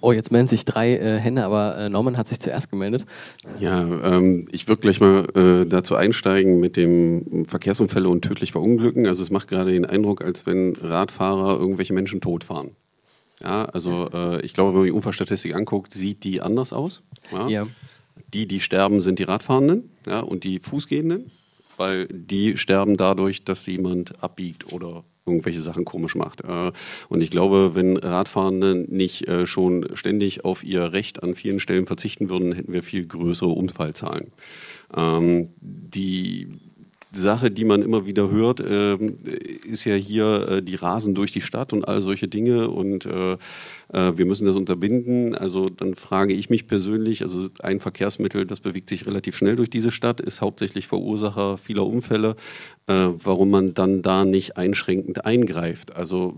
Oh, 0.00 0.12
jetzt 0.12 0.30
melden 0.30 0.48
sich 0.48 0.66
drei 0.66 0.98
äh, 0.98 1.18
Hände, 1.18 1.44
aber 1.44 1.78
äh, 1.78 1.88
Norman 1.88 2.18
hat 2.18 2.28
sich 2.28 2.38
zuerst 2.38 2.70
gemeldet. 2.70 3.06
Ja, 3.58 3.80
ähm, 3.80 4.44
ich 4.52 4.68
würde 4.68 4.82
gleich 4.82 5.00
mal 5.00 5.26
äh, 5.34 5.66
dazu 5.66 5.96
einsteigen 5.96 6.60
mit 6.60 6.76
dem 6.76 7.46
Verkehrsunfälle 7.46 8.08
und 8.10 8.22
tödlich 8.22 8.52
verunglücken. 8.52 9.06
Also 9.06 9.22
es 9.22 9.30
macht 9.30 9.48
gerade 9.48 9.72
den 9.72 9.86
Eindruck, 9.86 10.22
als 10.22 10.44
wenn 10.44 10.74
Radfahrer 10.76 11.58
irgendwelche 11.58 11.94
Menschen 11.94 12.20
totfahren. 12.20 12.72
Ja, 13.42 13.64
also 13.66 14.08
äh, 14.12 14.44
ich 14.44 14.54
glaube, 14.54 14.70
wenn 14.70 14.78
man 14.80 14.86
die 14.86 14.92
Unfallstatistik 14.92 15.54
anguckt, 15.54 15.92
sieht 15.92 16.24
die 16.24 16.40
anders 16.40 16.72
aus. 16.72 17.02
Ja? 17.32 17.48
ja. 17.48 17.66
Die, 18.32 18.46
die 18.46 18.60
sterben, 18.60 19.00
sind 19.00 19.18
die 19.18 19.24
Radfahrenden 19.24 19.90
ja, 20.06 20.20
und 20.20 20.44
die 20.44 20.60
Fußgehenden, 20.60 21.30
weil 21.76 22.06
die 22.06 22.56
sterben 22.56 22.96
dadurch, 22.96 23.44
dass 23.44 23.66
jemand 23.66 24.22
abbiegt 24.22 24.72
oder 24.72 25.04
irgendwelche 25.26 25.60
Sachen 25.60 25.84
komisch 25.84 26.14
macht. 26.14 26.42
Äh, 26.42 26.72
und 27.08 27.22
ich 27.22 27.30
glaube, 27.30 27.74
wenn 27.74 27.96
Radfahrende 27.96 28.84
nicht 28.88 29.26
äh, 29.28 29.46
schon 29.46 29.88
ständig 29.94 30.44
auf 30.44 30.62
ihr 30.62 30.92
Recht 30.92 31.22
an 31.22 31.34
vielen 31.34 31.60
Stellen 31.60 31.86
verzichten 31.86 32.28
würden, 32.28 32.52
hätten 32.52 32.72
wir 32.72 32.82
viel 32.82 33.06
größere 33.06 33.50
Unfallzahlen. 33.50 34.32
Ähm, 34.96 35.48
die 35.60 36.48
Sache, 37.14 37.50
die 37.50 37.64
man 37.64 37.82
immer 37.82 38.06
wieder 38.06 38.30
hört, 38.30 38.60
ähm, 38.60 39.16
ist 39.64 39.84
ja 39.84 39.94
hier, 39.94 40.48
äh, 40.48 40.62
die 40.62 40.74
rasen 40.74 41.14
durch 41.14 41.32
die 41.32 41.40
Stadt 41.40 41.72
und 41.72 41.86
all 41.86 42.00
solche 42.00 42.28
Dinge 42.28 42.68
und 42.68 43.08
wir 43.92 44.26
müssen 44.26 44.46
das 44.46 44.56
unterbinden. 44.56 45.36
Also 45.36 45.68
dann 45.68 45.94
frage 45.94 46.34
ich 46.34 46.50
mich 46.50 46.66
persönlich, 46.66 47.22
also 47.22 47.48
ein 47.62 47.78
Verkehrsmittel, 47.78 48.44
das 48.44 48.58
bewegt 48.58 48.88
sich 48.88 49.06
relativ 49.06 49.36
schnell 49.36 49.54
durch 49.54 49.70
diese 49.70 49.92
Stadt, 49.92 50.20
ist 50.20 50.40
hauptsächlich 50.40 50.88
Verursacher 50.88 51.58
vieler 51.58 51.86
Unfälle 51.86 52.34
äh, 52.86 52.92
warum 52.92 53.50
man 53.50 53.74
dann 53.74 54.02
da 54.02 54.24
nicht 54.24 54.56
einschränkend 54.56 55.24
eingreift. 55.24 55.96
Also 55.96 56.34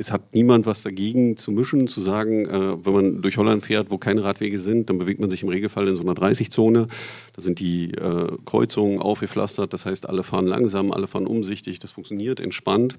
es 0.00 0.12
hat 0.12 0.32
niemand 0.32 0.64
was 0.64 0.82
dagegen 0.84 1.36
zu 1.36 1.50
mischen, 1.50 1.88
zu 1.88 2.00
sagen, 2.00 2.46
äh, 2.46 2.86
wenn 2.86 2.92
man 2.92 3.22
durch 3.22 3.36
Holland 3.36 3.64
fährt, 3.64 3.90
wo 3.90 3.98
keine 3.98 4.22
Radwege 4.22 4.60
sind, 4.60 4.88
dann 4.88 4.98
bewegt 4.98 5.20
man 5.20 5.28
sich 5.28 5.42
im 5.42 5.48
Regelfall 5.48 5.88
in 5.88 5.96
so 5.96 6.02
einer 6.02 6.12
30-Zone. 6.12 6.86
Da 7.34 7.42
sind 7.42 7.58
die 7.58 7.90
äh, 7.94 8.28
Kreuzungen 8.46 9.00
aufgepflastert, 9.00 9.72
das 9.72 9.86
heißt, 9.86 10.08
alle 10.08 10.22
fahren 10.22 10.46
langsam, 10.46 10.92
alle 10.92 11.08
fahren 11.08 11.26
umsichtig, 11.26 11.80
das 11.80 11.90
funktioniert 11.90 12.38
entspannt. 12.38 12.96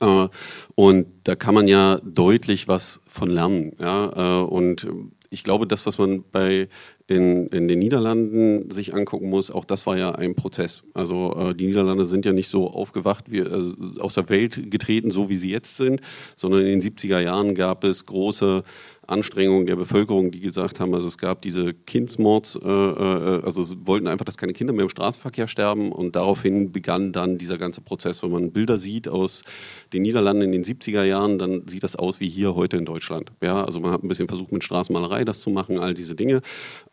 Äh, 0.00 0.28
und 0.76 1.06
da 1.24 1.34
kann 1.34 1.54
man 1.56 1.66
ja 1.66 2.00
deutlich 2.04 2.68
was 2.68 3.02
von 3.08 3.28
lernen. 3.28 3.72
Ja? 3.80 4.42
Äh, 4.42 4.44
und 4.44 4.86
ich 5.28 5.42
glaube, 5.42 5.66
das, 5.66 5.86
was 5.86 5.98
man 5.98 6.22
bei 6.30 6.68
in, 7.12 7.46
in 7.48 7.68
den 7.68 7.78
Niederlanden 7.78 8.70
sich 8.70 8.94
angucken 8.94 9.28
muss, 9.28 9.50
auch 9.50 9.64
das 9.64 9.86
war 9.86 9.96
ja 9.96 10.12
ein 10.12 10.34
Prozess. 10.34 10.82
Also 10.94 11.34
äh, 11.36 11.54
die 11.54 11.66
Niederlande 11.66 12.06
sind 12.06 12.24
ja 12.24 12.32
nicht 12.32 12.48
so 12.48 12.70
aufgewacht, 12.70 13.30
wie, 13.30 13.42
also 13.42 13.74
aus 14.00 14.14
der 14.14 14.28
Welt 14.28 14.70
getreten, 14.70 15.10
so 15.10 15.28
wie 15.28 15.36
sie 15.36 15.50
jetzt 15.50 15.76
sind, 15.76 16.00
sondern 16.36 16.62
in 16.62 16.80
den 16.80 16.80
70er 16.80 17.20
Jahren 17.20 17.54
gab 17.54 17.84
es 17.84 18.06
große 18.06 18.64
Anstrengungen 19.12 19.66
der 19.66 19.76
Bevölkerung, 19.76 20.30
die 20.30 20.40
gesagt 20.40 20.80
haben, 20.80 20.94
also 20.94 21.06
es 21.06 21.18
gab 21.18 21.42
diese 21.42 21.74
Kindsmords, 21.74 22.56
äh, 22.56 22.68
äh, 22.68 23.42
also 23.44 23.64
wollten 23.86 24.08
einfach, 24.08 24.24
dass 24.24 24.36
keine 24.36 24.52
Kinder 24.52 24.72
mehr 24.72 24.84
im 24.84 24.88
Straßenverkehr 24.88 25.48
sterben 25.48 25.92
und 25.92 26.16
daraufhin 26.16 26.72
begann 26.72 27.12
dann 27.12 27.38
dieser 27.38 27.58
ganze 27.58 27.80
Prozess. 27.80 28.22
Wenn 28.22 28.30
man 28.30 28.52
Bilder 28.52 28.78
sieht 28.78 29.08
aus 29.08 29.44
den 29.92 30.02
Niederlanden 30.02 30.42
in 30.42 30.52
den 30.52 30.64
70er 30.64 31.04
Jahren, 31.04 31.38
dann 31.38 31.68
sieht 31.68 31.82
das 31.82 31.96
aus 31.96 32.20
wie 32.20 32.28
hier 32.28 32.54
heute 32.54 32.76
in 32.76 32.84
Deutschland. 32.84 33.32
Ja, 33.42 33.64
also 33.64 33.80
man 33.80 33.92
hat 33.92 34.02
ein 34.02 34.08
bisschen 34.08 34.28
versucht 34.28 34.52
mit 34.52 34.64
Straßenmalerei 34.64 35.24
das 35.24 35.40
zu 35.40 35.50
machen, 35.50 35.78
all 35.78 35.94
diese 35.94 36.14
Dinge. 36.14 36.40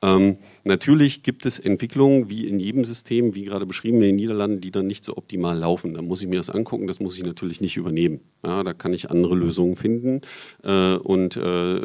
Ähm, 0.01 0.36
natürlich 0.63 1.24
gibt 1.24 1.45
es 1.45 1.57
Entwicklungen 1.57 2.30
wie 2.30 2.45
in 2.47 2.59
jedem 2.59 2.86
System, 2.86 3.34
wie 3.36 3.45
gerade 3.45 3.65
beschrieben 3.65 3.97
in 3.97 4.03
den 4.03 4.15
Niederlanden, 4.17 4.61
die 4.61 4.72
dann 4.72 4.88
nicht 4.88 5.05
so 5.05 5.15
optimal 5.17 5.57
laufen. 5.57 5.93
Da 5.93 6.01
muss 6.01 6.22
ich 6.22 6.28
mir 6.28 6.38
das 6.38 6.49
angucken, 6.49 6.88
das 6.88 6.99
muss 6.99 7.17
ich 7.17 7.24
natürlich 7.24 7.61
nicht 7.61 7.78
übernehmen. 7.78 8.20
Ja, 8.43 8.63
da 8.63 8.74
kann 8.74 8.93
ich 8.93 9.09
andere 9.09 9.36
Lösungen 9.36 9.76
finden 9.76 10.22
äh, 10.63 10.95
und 10.95 11.38
äh, 11.38 11.82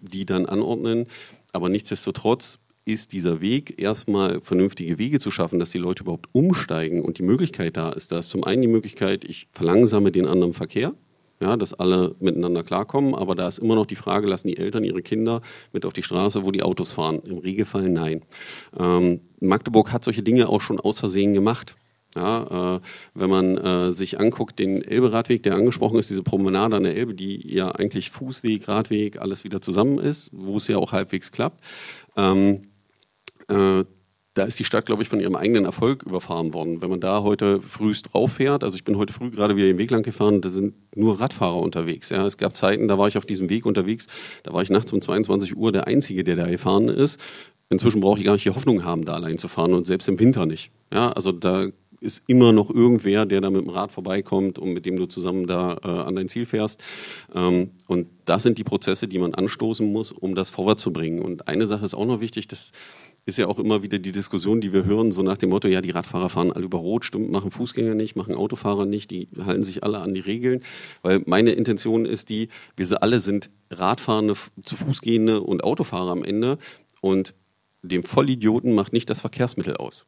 die 0.00 0.26
dann 0.26 0.46
anordnen. 0.46 1.06
Aber 1.52 1.68
nichtsdestotrotz 1.68 2.58
ist 2.84 3.12
dieser 3.12 3.40
Weg, 3.40 3.78
erstmal 3.78 4.40
vernünftige 4.40 4.98
Wege 4.98 5.20
zu 5.20 5.30
schaffen, 5.30 5.58
dass 5.58 5.70
die 5.70 5.78
Leute 5.78 6.04
überhaupt 6.04 6.28
umsteigen 6.32 7.02
und 7.02 7.18
die 7.18 7.22
Möglichkeit 7.22 7.76
da 7.76 7.90
ist. 7.90 8.12
Da 8.12 8.20
ist 8.20 8.30
zum 8.30 8.44
einen 8.44 8.62
die 8.62 8.68
Möglichkeit, 8.68 9.24
ich 9.24 9.46
verlangsame 9.52 10.10
den 10.10 10.26
anderen 10.26 10.54
Verkehr, 10.54 10.94
ja, 11.40 11.56
dass 11.56 11.74
alle 11.74 12.16
miteinander 12.18 12.62
klarkommen, 12.62 13.14
aber 13.14 13.34
da 13.34 13.46
ist 13.46 13.58
immer 13.58 13.74
noch 13.74 13.86
die 13.86 13.94
Frage, 13.94 14.26
lassen 14.26 14.48
die 14.48 14.56
Eltern 14.56 14.84
ihre 14.84 15.02
Kinder 15.02 15.42
mit 15.72 15.84
auf 15.84 15.92
die 15.92 16.02
Straße, 16.02 16.44
wo 16.44 16.50
die 16.50 16.62
Autos 16.62 16.92
fahren? 16.92 17.20
Im 17.24 17.38
Regelfall 17.38 17.90
nein. 17.90 18.22
Ähm, 18.78 19.20
Magdeburg 19.38 19.92
hat 19.92 20.04
solche 20.04 20.22
Dinge 20.22 20.48
auch 20.48 20.62
schon 20.62 20.80
aus 20.80 20.98
Versehen 20.98 21.34
gemacht. 21.34 21.76
Ja, 22.16 22.76
äh, 22.76 22.80
wenn 23.14 23.30
man 23.30 23.58
äh, 23.58 23.90
sich 23.90 24.18
anguckt, 24.18 24.58
den 24.58 24.82
Elbe-Radweg, 24.82 25.42
der 25.42 25.54
angesprochen 25.54 25.98
ist, 25.98 26.08
diese 26.08 26.22
Promenade 26.22 26.76
an 26.76 26.84
der 26.84 26.96
Elbe, 26.96 27.14
die 27.14 27.52
ja 27.54 27.70
eigentlich 27.70 28.10
Fußweg, 28.10 28.66
Radweg, 28.66 29.20
alles 29.20 29.44
wieder 29.44 29.60
zusammen 29.60 29.98
ist, 29.98 30.30
wo 30.32 30.56
es 30.56 30.68
ja 30.68 30.78
auch 30.78 30.92
halbwegs 30.92 31.32
klappt. 31.32 31.62
Ähm, 32.16 32.62
äh, 33.48 33.84
da 34.38 34.44
ist 34.44 34.58
die 34.58 34.64
Stadt, 34.64 34.86
glaube 34.86 35.02
ich, 35.02 35.08
von 35.08 35.18
ihrem 35.18 35.34
eigenen 35.34 35.64
Erfolg 35.64 36.04
überfahren 36.04 36.54
worden. 36.54 36.80
Wenn 36.80 36.90
man 36.90 37.00
da 37.00 37.22
heute 37.22 37.60
frühst 37.60 38.12
drauf 38.12 38.34
fährt, 38.34 38.62
also 38.62 38.76
ich 38.76 38.84
bin 38.84 38.96
heute 38.96 39.12
früh 39.12 39.30
gerade 39.30 39.56
wieder 39.56 39.66
den 39.66 39.78
Weg 39.78 39.90
lang 39.90 40.02
gefahren, 40.02 40.40
da 40.40 40.48
sind 40.48 40.74
nur 40.94 41.20
Radfahrer 41.20 41.58
unterwegs. 41.58 42.10
Ja. 42.10 42.24
Es 42.24 42.36
gab 42.36 42.56
Zeiten, 42.56 42.86
da 42.86 42.98
war 42.98 43.08
ich 43.08 43.18
auf 43.18 43.26
diesem 43.26 43.50
Weg 43.50 43.66
unterwegs, 43.66 44.06
da 44.44 44.52
war 44.52 44.62
ich 44.62 44.70
nachts 44.70 44.92
um 44.92 45.00
22 45.00 45.56
Uhr 45.56 45.72
der 45.72 45.88
Einzige, 45.88 46.22
der 46.22 46.36
da 46.36 46.46
gefahren 46.46 46.88
ist. 46.88 47.20
Inzwischen 47.68 48.00
brauche 48.00 48.18
ich 48.20 48.24
gar 48.24 48.32
nicht 48.32 48.44
die 48.44 48.50
Hoffnung 48.50 48.84
haben, 48.84 49.04
da 49.04 49.14
allein 49.14 49.38
zu 49.38 49.48
fahren 49.48 49.74
und 49.74 49.86
selbst 49.86 50.08
im 50.08 50.20
Winter 50.20 50.46
nicht. 50.46 50.70
Ja, 50.92 51.10
also 51.10 51.32
da 51.32 51.66
ist 52.00 52.22
immer 52.26 52.52
noch 52.52 52.70
irgendwer, 52.70 53.26
der 53.26 53.40
da 53.40 53.50
mit 53.50 53.62
dem 53.62 53.70
Rad 53.70 53.92
vorbeikommt 53.92 54.58
und 54.58 54.72
mit 54.72 54.86
dem 54.86 54.96
du 54.96 55.06
zusammen 55.06 55.46
da 55.46 55.78
äh, 55.82 55.88
an 55.88 56.16
dein 56.16 56.28
Ziel 56.28 56.46
fährst. 56.46 56.82
Ähm, 57.34 57.70
und 57.86 58.08
das 58.24 58.42
sind 58.42 58.58
die 58.58 58.64
Prozesse, 58.64 59.08
die 59.08 59.18
man 59.18 59.34
anstoßen 59.34 59.90
muss, 59.90 60.12
um 60.12 60.34
das 60.34 60.50
vorwärts 60.50 60.82
zu 60.82 60.92
bringen. 60.92 61.20
Und 61.20 61.48
eine 61.48 61.66
Sache 61.66 61.84
ist 61.84 61.94
auch 61.94 62.06
noch 62.06 62.20
wichtig, 62.20 62.48
das 62.48 62.72
ist 63.28 63.36
ja 63.36 63.46
auch 63.46 63.58
immer 63.58 63.82
wieder 63.82 63.98
die 63.98 64.12
Diskussion, 64.12 64.62
die 64.62 64.72
wir 64.72 64.86
hören, 64.86 65.12
so 65.12 65.22
nach 65.22 65.36
dem 65.36 65.50
Motto, 65.50 65.68
ja, 65.68 65.82
die 65.82 65.90
Radfahrer 65.90 66.30
fahren 66.30 66.50
alle 66.50 66.64
über 66.64 66.78
Rot, 66.78 67.04
stimmt, 67.04 67.30
machen 67.30 67.50
Fußgänger 67.50 67.94
nicht, 67.94 68.16
machen 68.16 68.34
Autofahrer 68.34 68.86
nicht, 68.86 69.10
die 69.10 69.28
halten 69.44 69.64
sich 69.64 69.82
alle 69.82 69.98
an 69.98 70.14
die 70.14 70.20
Regeln. 70.20 70.60
Weil 71.02 71.22
meine 71.26 71.52
Intention 71.52 72.06
ist 72.06 72.30
die, 72.30 72.48
wir 72.76 73.02
alle 73.02 73.20
sind 73.20 73.50
Radfahrende, 73.70 74.34
zu 74.64 74.76
Fußgehende 74.76 75.42
und 75.42 75.62
Autofahrer 75.62 76.10
am 76.10 76.24
Ende. 76.24 76.56
Und 77.02 77.34
dem 77.82 78.02
Vollidioten 78.02 78.74
macht 78.74 78.94
nicht 78.94 79.10
das 79.10 79.20
Verkehrsmittel 79.20 79.76
aus, 79.76 80.06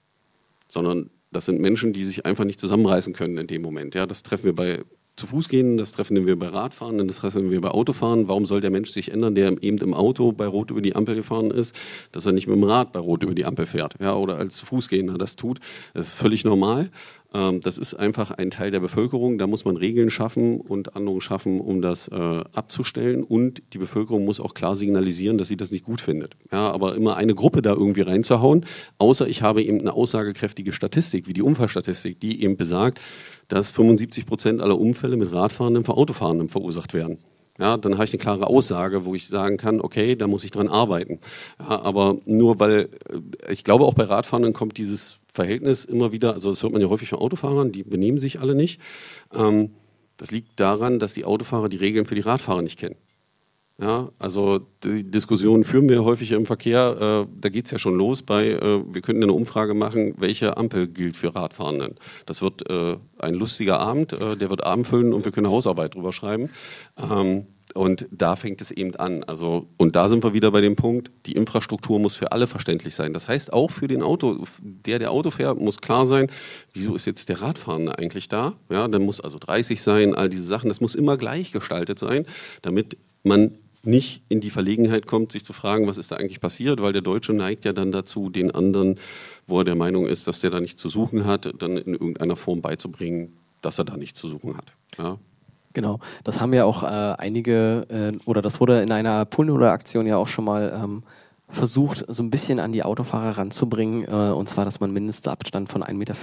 sondern 0.67 1.11
das 1.31 1.47
sind 1.47 1.61
Menschen, 1.61 1.93
die 1.93 2.05
sich 2.05 2.27
einfach 2.27 2.45
nicht 2.45 2.61
zusammenreißen 2.61 3.13
können 3.13 3.39
in 3.39 3.47
dem 3.47 3.63
Moment. 3.63 3.95
Ja, 3.95 4.07
das 4.07 4.23
treffen 4.23 4.45
wir 4.45 4.55
bei 4.55 4.85
zu 5.17 5.27
Fuß 5.27 5.49
gehen, 5.49 5.77
das 5.77 5.93
treffen 5.93 6.27
wir 6.27 6.39
bei 6.39 6.49
Radfahren, 6.49 7.07
das 7.07 7.17
treffen 7.17 7.51
wir 7.51 7.61
bei 7.61 7.69
Autofahren. 7.69 8.27
Warum 8.27 8.47
soll 8.47 8.61
der 8.61 8.71
Mensch 8.71 8.91
sich 8.91 9.13
ändern, 9.13 9.35
der 9.35 9.63
eben 9.63 9.79
im 9.79 9.93
Auto 9.93 10.33
bei 10.33 10.47
Rot 10.47 10.71
über 10.71 10.81
die 10.81 10.97
Ampel 10.97 11.15
gefahren 11.15 11.51
ist, 11.51 11.77
dass 12.11 12.27
er 12.27 12.33
nicht 12.33 12.47
mit 12.47 12.57
dem 12.57 12.65
Rad 12.65 12.93
bei 12.93 13.01
Rot 13.01 13.23
über 13.23 13.35
die 13.35 13.45
Ampel 13.45 13.67
fährt, 13.67 13.95
ja, 14.01 14.15
oder 14.15 14.37
als 14.37 14.57
zu 14.57 14.67
Fußgehender 14.67 15.19
das 15.19 15.37
tut? 15.37 15.61
Das 15.93 16.09
ist 16.09 16.15
völlig 16.15 16.45
normal. 16.45 16.91
Ähm, 17.33 17.61
das 17.61 17.79
ist 17.79 17.95
einfach 17.95 18.31
ein 18.31 18.51
Teil 18.51 18.71
der 18.71 18.81
Bevölkerung. 18.81 19.39
Da 19.39 19.47
muss 19.47 19.65
man 19.65 19.77
Regeln 19.77 20.11
schaffen 20.11 20.61
und 20.61 20.97
Andungen 20.97 21.21
schaffen, 21.21 21.61
um 21.61 21.83
das 21.83 22.09
äh, 22.09 22.15
abzustellen. 22.15 23.23
Und 23.23 23.63
die 23.73 23.79
Bevölkerung 23.79 24.25
muss 24.25 24.41
auch 24.41 24.55
klar 24.55 24.77
signalisieren, 24.77 25.39
dass 25.39 25.49
sie 25.49 25.57
das 25.57 25.71
nicht 25.71 25.85
gut 25.85 26.01
findet. 26.01 26.37
Ja, 26.53 26.71
aber 26.71 26.95
immer 26.95 27.17
eine 27.17 27.35
Gruppe 27.35 27.63
da 27.63 27.73
irgendwie 27.73 28.03
reinzuhauen, 28.03 28.65
außer 28.99 29.29
ich 29.29 29.43
habe 29.43 29.63
eben 29.63 29.81
eine 29.81 29.93
aussagekräftige 29.93 30.73
Statistik, 30.73 31.27
wie 31.27 31.33
die 31.33 31.43
Unfallstatistik, 31.43 32.21
die 32.21 32.43
eben 32.43 32.57
besagt, 32.57 33.01
dass 33.49 33.71
75 33.71 34.27
Prozent 34.27 34.61
aller 34.61 34.79
Unfälle 34.79 35.17
mit 35.17 35.33
Radfahrenden 35.33 35.85
vor 35.85 35.99
Autofahrenden 35.99 36.49
verursacht 36.49 36.95
werden. 36.95 37.19
Ja, 37.59 37.77
dann 37.77 37.95
habe 37.95 38.05
ich 38.05 38.13
eine 38.13 38.23
klare 38.23 38.47
Aussage, 38.47 39.05
wo 39.05 39.15
ich 39.15 39.29
sagen 39.29 39.59
kann, 39.59 39.83
okay, 39.83 40.17
da 40.17 40.27
muss 40.27 40.45
ich 40.45 40.51
dran 40.51 40.69
arbeiten. 40.69 41.21
Ja, 41.59 41.83
aber 41.83 42.17
nur 42.25 42.59
weil, 42.59 42.89
äh, 43.09 43.53
ich 43.53 43.65
glaube 43.65 43.85
auch 43.85 43.95
bei 43.95 44.05
Radfahrenden 44.05 44.55
kommt 44.55 44.79
dieses 44.79 45.20
Verhältnis 45.33 45.85
immer 45.85 46.13
wieder, 46.13 46.35
also 46.35 46.51
das 46.51 46.63
hört 46.63 46.73
man 46.73 46.83
ja 46.83 46.89
häufig 46.89 47.09
von 47.09 47.19
Autofahrern, 47.19 47.73
die 47.73 47.83
benehmen 47.83 48.19
sich 48.19 48.41
alle 48.41 48.55
nicht. 48.55 48.81
Ähm, 49.35 49.71
das 50.17 50.31
liegt 50.31 50.61
daran, 50.61 50.99
dass 50.99 51.15
die 51.15 51.25
Autofahrer 51.25 51.69
die 51.69 51.79
Regeln 51.79 52.05
für 52.05 52.15
die 52.15 52.21
Radfahrer 52.21 52.63
nicht 52.63 52.79
kennen. 52.79 52.97
Ja, 53.81 54.11
also 54.19 54.61
die 54.85 55.11
Diskussion 55.11 55.65
führen 55.65 55.89
wir 55.89 56.05
häufig 56.05 56.33
im 56.33 56.45
Verkehr. 56.45 57.27
Äh, 57.31 57.35
da 57.41 57.49
geht 57.49 57.65
es 57.65 57.71
ja 57.71 57.79
schon 57.79 57.95
los 57.95 58.21
bei, 58.21 58.49
äh, 58.49 58.83
wir 58.93 59.01
könnten 59.01 59.23
eine 59.23 59.33
Umfrage 59.33 59.73
machen, 59.73 60.13
welche 60.19 60.59
Ampel 60.59 60.87
gilt 60.87 61.17
für 61.17 61.35
Radfahrenden. 61.35 61.95
Das 62.27 62.43
wird 62.43 62.69
äh, 62.69 62.97
ein 63.19 63.35
lustiger 63.35 63.81
Abend, 63.81 64.21
äh, 64.21 64.37
der 64.37 64.51
wird 64.51 64.65
Abend 64.65 64.87
füllen 64.87 65.15
und 65.15 65.25
wir 65.25 65.33
können 65.33 65.49
Hausarbeit 65.49 65.95
drüber 65.95 66.13
schreiben. 66.13 66.51
Ähm, 66.99 67.47
und 67.75 68.07
da 68.11 68.37
fängt 68.37 68.61
es 68.61 68.71
eben 68.71 68.95
an. 68.97 69.25
Also, 69.25 69.69
und 69.77 69.97
da 69.97 70.09
sind 70.09 70.23
wir 70.23 70.33
wieder 70.33 70.51
bei 70.51 70.61
dem 70.61 70.77
Punkt, 70.77 71.11
die 71.27 71.33
Infrastruktur 71.33 71.99
muss 71.99 72.17
für 72.17 72.33
alle 72.33 72.47
verständlich 72.47 72.95
sein. 72.95 73.13
Das 73.13 73.29
heißt, 73.29 73.53
auch 73.53 73.71
für 73.71 73.89
den 73.89 74.03
Auto, 74.03 74.45
der 74.63 74.99
der 74.99 75.11
Auto 75.11 75.31
fährt, 75.31 75.61
muss 75.61 75.81
klar 75.81 76.07
sein, 76.07 76.31
wieso 76.73 76.95
ist 76.95 77.07
jetzt 77.07 77.29
der 77.29 77.43
Radfahrende 77.43 77.99
eigentlich 77.99 78.29
da? 78.29 78.55
Ja, 78.69 78.89
dann 78.89 79.03
muss 79.03 79.21
also 79.21 79.39
30 79.39 79.83
sein, 79.83 80.15
all 80.15 80.29
diese 80.29 80.45
Sachen. 80.45 80.69
Das 80.69 80.81
muss 80.81 80.95
immer 80.95 81.17
gleich 81.17 81.53
gestaltet 81.53 81.99
sein, 81.99 82.27
damit 82.63 82.97
man 83.23 83.59
nicht 83.83 84.23
in 84.29 84.41
die 84.41 84.51
Verlegenheit 84.51 85.07
kommt, 85.07 85.33
sich 85.33 85.45
zu 85.45 85.53
fragen, 85.53 85.87
was 85.87 85.99
ist 85.99 86.13
da 86.13 86.17
eigentlich 86.17 86.41
passiert, 86.41 86.83
weil 86.83 86.93
der 86.93 87.03
Deutsche 87.03 87.33
neigt 87.33 87.65
ja 87.65 87.73
dann 87.73 87.93
dazu, 87.93 88.29
den 88.29 88.51
anderen, 88.51 88.97
wo 89.47 89.59
er 89.59 89.65
der 89.65 89.75
Meinung 89.75 90.07
ist, 90.07 90.27
dass 90.27 90.41
der 90.41 90.51
da 90.51 90.61
nichts 90.61 90.83
zu 90.83 90.89
suchen 90.89 91.25
hat, 91.25 91.51
dann 91.59 91.77
in 91.79 91.95
irgendeiner 91.95 92.37
Form 92.37 92.61
beizubringen, 92.61 93.37
dass 93.63 93.79
er 93.79 93.85
da 93.85 93.97
nichts 93.97 94.21
zu 94.21 94.29
suchen 94.29 94.57
hat. 94.57 94.75
Ja, 94.99 95.19
Genau, 95.73 96.01
das 96.25 96.41
haben 96.41 96.53
ja 96.53 96.65
auch 96.65 96.83
äh, 96.83 96.87
einige, 96.87 97.87
äh, 97.89 98.19
oder 98.27 98.43
das 98.43 98.61
wurde 98.61 98.83
in 98.83 98.91
einer 98.91 99.25
Pullenhuder-Aktion 99.25 100.07
ja 100.07 100.17
auch 100.17 100.27
schon 100.27 100.45
mal 100.45 100.73
ähm, 100.83 101.05
versucht, 101.53 102.05
so 102.09 102.23
ein 102.23 102.31
bisschen 102.31 102.59
an 102.59 102.73
die 102.73 102.83
Autofahrer 102.83 103.39
ranzubringen, 103.39 104.05
äh, 104.05 104.33
und 104.33 104.49
zwar, 104.49 104.65
dass 104.65 104.81
man 104.81 104.93
mindestens 104.93 105.29
Abstand 105.29 105.71
von 105.71 105.83
1,50 105.83 105.95
Meter 105.95 106.15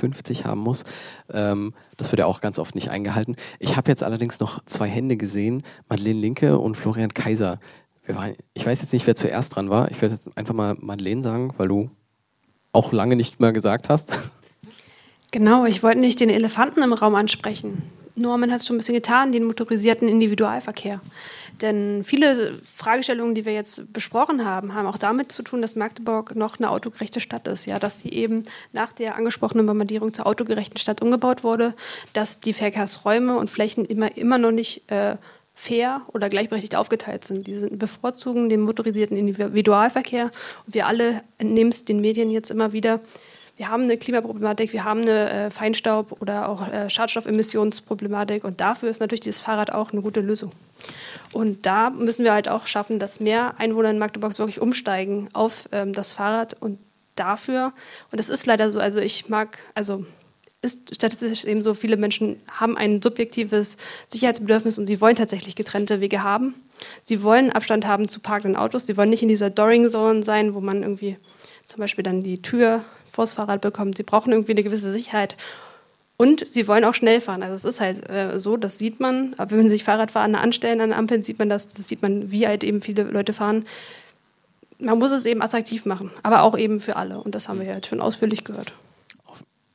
haben 0.49 0.59
muss. 0.59 0.83
Ähm, 1.31 1.73
das 1.95 2.11
wird 2.11 2.19
ja 2.19 2.25
auch 2.25 2.41
ganz 2.41 2.59
oft 2.59 2.75
nicht 2.75 2.89
eingehalten. 2.89 3.35
Ich 3.59 3.77
habe 3.77 3.89
jetzt 3.89 4.03
allerdings 4.03 4.39
noch 4.39 4.63
zwei 4.65 4.87
Hände 4.87 5.17
gesehen, 5.17 5.63
Madeleine 5.89 6.19
Linke 6.19 6.59
und 6.59 6.75
Florian 6.75 7.13
Kaiser. 7.13 7.59
Waren, 8.07 8.35
ich 8.53 8.65
weiß 8.65 8.81
jetzt 8.81 8.93
nicht, 8.93 9.05
wer 9.05 9.15
zuerst 9.15 9.55
dran 9.55 9.69
war. 9.69 9.91
Ich 9.91 10.01
werde 10.01 10.15
jetzt 10.15 10.37
einfach 10.37 10.53
mal 10.53 10.75
Madeleine 10.79 11.21
sagen, 11.21 11.53
weil 11.57 11.67
du 11.67 11.89
auch 12.71 12.93
lange 12.93 13.15
nicht 13.15 13.39
mehr 13.39 13.51
gesagt 13.51 13.89
hast. 13.89 14.11
Genau, 15.31 15.65
ich 15.65 15.83
wollte 15.83 15.99
nicht 15.99 16.21
den 16.21 16.29
Elefanten 16.29 16.81
im 16.81 16.93
Raum 16.93 17.15
ansprechen. 17.15 17.83
Norman 18.17 18.51
hat 18.51 18.61
es 18.61 18.67
schon 18.67 18.75
ein 18.75 18.79
bisschen 18.79 18.95
getan, 18.95 19.31
den 19.31 19.43
motorisierten 19.43 20.07
Individualverkehr. 20.07 20.99
Denn 21.61 22.03
viele 22.03 22.53
Fragestellungen, 22.61 23.33
die 23.33 23.45
wir 23.45 23.53
jetzt 23.53 23.91
besprochen 23.91 24.45
haben, 24.45 24.73
haben 24.73 24.87
auch 24.87 24.97
damit 24.97 25.31
zu 25.31 25.41
tun, 25.43 25.61
dass 25.61 25.75
Magdeburg 25.75 26.35
noch 26.35 26.59
eine 26.59 26.69
autogerechte 26.69 27.19
Stadt 27.19 27.47
ist. 27.47 27.65
Ja, 27.65 27.79
dass 27.79 27.99
sie 27.99 28.09
eben 28.09 28.43
nach 28.73 28.91
der 28.91 29.15
angesprochenen 29.15 29.65
Bombardierung 29.65 30.13
zur 30.13 30.27
autogerechten 30.27 30.77
Stadt 30.77 31.01
umgebaut 31.01 31.43
wurde, 31.43 31.73
dass 32.13 32.39
die 32.39 32.53
Verkehrsräume 32.53 33.37
und 33.37 33.49
Flächen 33.49 33.85
immer, 33.85 34.15
immer 34.17 34.37
noch 34.37 34.51
nicht 34.51 34.89
äh, 34.91 35.17
fair 35.53 36.01
oder 36.13 36.29
gleichberechtigt 36.29 36.75
aufgeteilt 36.75 37.25
sind. 37.25 37.47
Die 37.47 37.55
sind 37.55 37.79
bevorzugen 37.79 38.49
den 38.49 38.61
motorisierten 38.61 39.17
Individualverkehr. 39.17 40.25
Und 40.65 40.75
wir 40.75 40.85
alle 40.85 41.23
entnehmen 41.39 41.71
es 41.71 41.85
den 41.85 42.01
Medien 42.01 42.29
jetzt 42.29 42.51
immer 42.51 42.73
wieder, 42.73 42.99
wir 43.57 43.69
haben 43.69 43.83
eine 43.83 43.97
Klimaproblematik, 43.97 44.71
wir 44.71 44.85
haben 44.85 45.01
eine 45.01 45.29
äh, 45.29 45.49
Feinstaub- 45.49 46.21
oder 46.21 46.47
auch 46.47 46.67
äh, 46.71 46.89
Schadstoffemissionsproblematik 46.89 48.43
und 48.43 48.61
dafür 48.61 48.89
ist 48.89 49.01
natürlich 49.01 49.21
dieses 49.21 49.41
Fahrrad 49.41 49.73
auch 49.73 49.91
eine 49.91 50.01
gute 50.01 50.21
Lösung. 50.21 50.51
Und 51.33 51.65
da 51.65 51.89
müssen 51.89 52.23
wir 52.23 52.33
halt 52.33 52.47
auch 52.47 52.67
schaffen, 52.67 52.99
dass 52.99 53.19
mehr 53.19 53.55
Einwohner 53.57 53.89
in 53.89 53.97
Magdeburg 53.97 54.37
wirklich 54.37 54.61
umsteigen 54.61 55.27
auf 55.33 55.67
ähm, 55.71 55.91
das 55.91 56.13
Fahrrad 56.13 56.55
und 56.61 56.77
dafür, 57.15 57.73
und 58.11 58.19
das 58.19 58.29
ist 58.29 58.45
leider 58.45 58.69
so, 58.69 58.79
also 58.79 58.99
ich 58.99 59.27
mag, 59.27 59.57
also 59.73 60.05
ist 60.61 60.95
statistisch 60.95 61.45
eben 61.45 61.63
so, 61.63 61.73
viele 61.73 61.97
Menschen 61.97 62.39
haben 62.51 62.77
ein 62.77 63.01
subjektives 63.01 63.77
Sicherheitsbedürfnis 64.07 64.77
und 64.77 64.85
sie 64.85 65.01
wollen 65.01 65.15
tatsächlich 65.15 65.55
getrennte 65.55 65.99
Wege 65.99 66.23
haben. 66.23 66.55
Sie 67.03 67.23
wollen 67.23 67.51
Abstand 67.51 67.87
haben 67.87 68.07
zu 68.07 68.19
parkenden 68.19 68.59
Autos, 68.59 68.85
sie 68.85 68.97
wollen 68.97 69.09
nicht 69.09 69.23
in 69.23 69.29
dieser 69.29 69.49
Doring 69.49 69.89
Zone 69.89 70.23
sein, 70.23 70.53
wo 70.53 70.61
man 70.61 70.83
irgendwie 70.83 71.17
zum 71.65 71.79
Beispiel 71.79 72.03
dann 72.03 72.21
die 72.21 72.41
Tür 72.41 72.83
vors 73.17 73.33
Fahrrad 73.33 73.61
bekommen. 73.61 73.93
Sie 73.93 74.03
brauchen 74.03 74.31
irgendwie 74.31 74.51
eine 74.51 74.63
gewisse 74.63 74.91
Sicherheit. 74.91 75.35
Und 76.17 76.47
sie 76.47 76.67
wollen 76.67 76.85
auch 76.85 76.93
schnell 76.93 77.19
fahren. 77.19 77.43
Also 77.43 77.55
es 77.55 77.65
ist 77.65 77.81
halt 77.81 78.09
äh, 78.09 78.39
so, 78.39 78.57
das 78.57 78.77
sieht 78.77 78.99
man. 78.99 79.33
Aber 79.37 79.57
wenn 79.57 79.69
sich 79.69 79.83
Fahrradfahrer 79.83 80.39
anstellen 80.39 80.81
an 80.81 80.93
Ampeln, 80.93 81.21
sieht 81.21 81.39
man 81.39 81.49
das. 81.49 81.67
Das 81.67 81.87
sieht 81.87 82.01
man, 82.01 82.31
wie 82.31 82.47
halt 82.47 82.63
eben 82.63 82.81
viele 82.81 83.03
Leute 83.03 83.33
fahren. 83.33 83.65
Man 84.79 84.99
muss 84.99 85.11
es 85.11 85.25
eben 85.25 85.41
attraktiv 85.41 85.85
machen, 85.85 86.11
aber 86.21 86.43
auch 86.43 86.57
eben 86.57 86.79
für 86.79 86.95
alle. 86.95 87.19
Und 87.19 87.33
das 87.33 87.49
haben 87.49 87.59
wir 87.59 87.65
ja 87.65 87.75
jetzt 87.75 87.87
schon 87.87 88.01
ausführlich 88.01 88.43
gehört. 88.43 88.73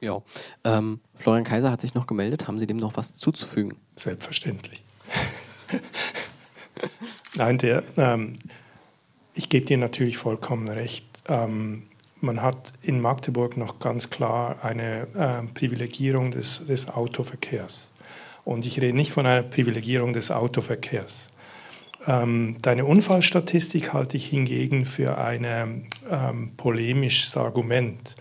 Ja. 0.00 0.20
Ähm, 0.64 1.00
Florian 1.16 1.44
Kaiser 1.44 1.70
hat 1.70 1.80
sich 1.80 1.94
noch 1.94 2.06
gemeldet. 2.06 2.48
Haben 2.48 2.58
Sie 2.58 2.66
dem 2.66 2.76
noch 2.76 2.96
was 2.96 3.14
zuzufügen? 3.14 3.76
Selbstverständlich. 3.96 4.82
Nein, 7.36 7.58
der, 7.58 7.84
ähm, 7.96 8.34
ich 9.34 9.48
gebe 9.48 9.64
dir 9.64 9.78
natürlich 9.78 10.18
vollkommen 10.18 10.68
recht. 10.68 11.06
Ähm, 11.28 11.84
man 12.22 12.42
hat 12.42 12.72
in 12.82 13.00
Magdeburg 13.00 13.56
noch 13.56 13.78
ganz 13.78 14.10
klar 14.10 14.56
eine 14.62 15.06
äh, 15.14 15.46
Privilegierung 15.54 16.30
des, 16.30 16.64
des 16.66 16.88
Autoverkehrs. 16.88 17.92
Und 18.44 18.66
ich 18.66 18.80
rede 18.80 18.96
nicht 18.96 19.12
von 19.12 19.26
einer 19.26 19.42
Privilegierung 19.42 20.12
des 20.12 20.30
Autoverkehrs. 20.30 21.28
Ähm, 22.06 22.56
deine 22.62 22.84
Unfallstatistik 22.84 23.92
halte 23.92 24.16
ich 24.16 24.26
hingegen 24.26 24.86
für 24.86 25.18
ein 25.18 25.88
ähm, 26.10 26.52
polemisches 26.56 27.36
Argument. 27.36 28.16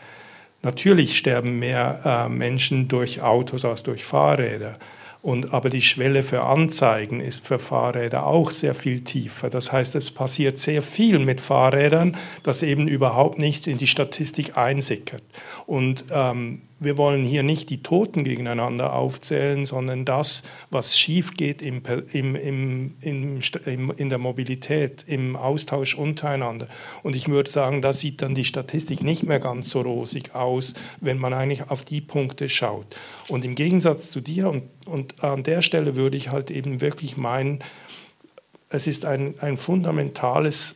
Natürlich 0.62 1.18
sterben 1.18 1.58
mehr 1.58 2.02
äh, 2.06 2.30
Menschen 2.30 2.88
durch 2.88 3.22
Autos 3.22 3.66
als 3.66 3.82
durch 3.82 4.06
Fahrräder. 4.06 4.78
Und, 5.22 5.54
aber 5.54 5.70
die 5.70 5.82
Schwelle 5.82 6.24
für 6.24 6.44
Anzeigen 6.44 7.20
ist 7.20 7.46
für 7.46 7.60
Fahrräder 7.60 8.26
auch 8.26 8.50
sehr 8.50 8.74
viel 8.74 9.02
tiefer. 9.02 9.52
Das 9.52 9.72
heißt, 9.72 9.94
es 9.96 10.12
passiert 10.12 10.58
sehr 10.58 10.82
viel 10.82 11.20
mit 11.20 11.42
Fahrrädern, 11.42 12.18
das 12.42 12.64
eben 12.64 12.88
überhaupt 12.88 13.38
nicht 13.38 13.68
in 13.68 13.78
die 13.78 13.88
Statistik 13.88 14.58
einsickert. 14.58 15.22
Und 15.68 16.06
ähm, 16.12 16.64
wir 16.82 16.98
wollen 16.98 17.24
hier 17.24 17.44
nicht 17.44 17.70
die 17.70 17.84
Toten 17.84 18.24
gegeneinander 18.24 18.94
aufzählen, 18.94 19.68
sondern 19.68 20.04
das, 20.04 20.42
was 20.72 20.98
schief 20.98 21.36
geht 21.38 21.62
im, 21.62 21.84
im, 22.12 22.36
im, 22.36 22.96
im, 23.02 23.92
in 23.92 24.10
der 24.10 24.18
Mobilität, 24.18 25.04
im 25.06 25.36
Austausch 25.36 25.94
untereinander. 25.96 26.68
Und 27.04 27.16
ich 27.16 27.30
würde 27.30 27.52
sagen, 27.52 27.84
da 27.84 27.94
sieht 27.94 28.24
dann 28.24 28.34
die 28.34 28.46
Statistik 28.46 29.04
nicht 29.04 29.22
mehr 29.24 29.40
ganz 29.40 29.70
so 29.70 29.82
rosig 29.82 30.34
aus, 30.34 30.74
wenn 31.00 31.20
man 31.20 31.36
eigentlich 31.36 31.70
auf 31.70 31.86
die 31.86 32.02
Punkte 32.02 32.50
schaut. 32.50 32.96
Und 33.28 33.46
im 33.46 33.54
Gegensatz 33.54 34.10
zu 34.10 34.20
dir, 34.20 34.50
und, 34.50 34.64
und 34.88 35.24
an 35.24 35.44
der 35.44 35.62
Stelle 35.62 35.96
würde 35.96 36.18
ich 36.18 36.32
halt 36.32 36.50
eben 36.50 36.82
wirklich 36.82 37.16
meinen, 37.16 37.60
es 38.70 38.88
ist 38.88 39.06
ein, 39.06 39.36
ein 39.40 39.58
fundamentales 39.58 40.76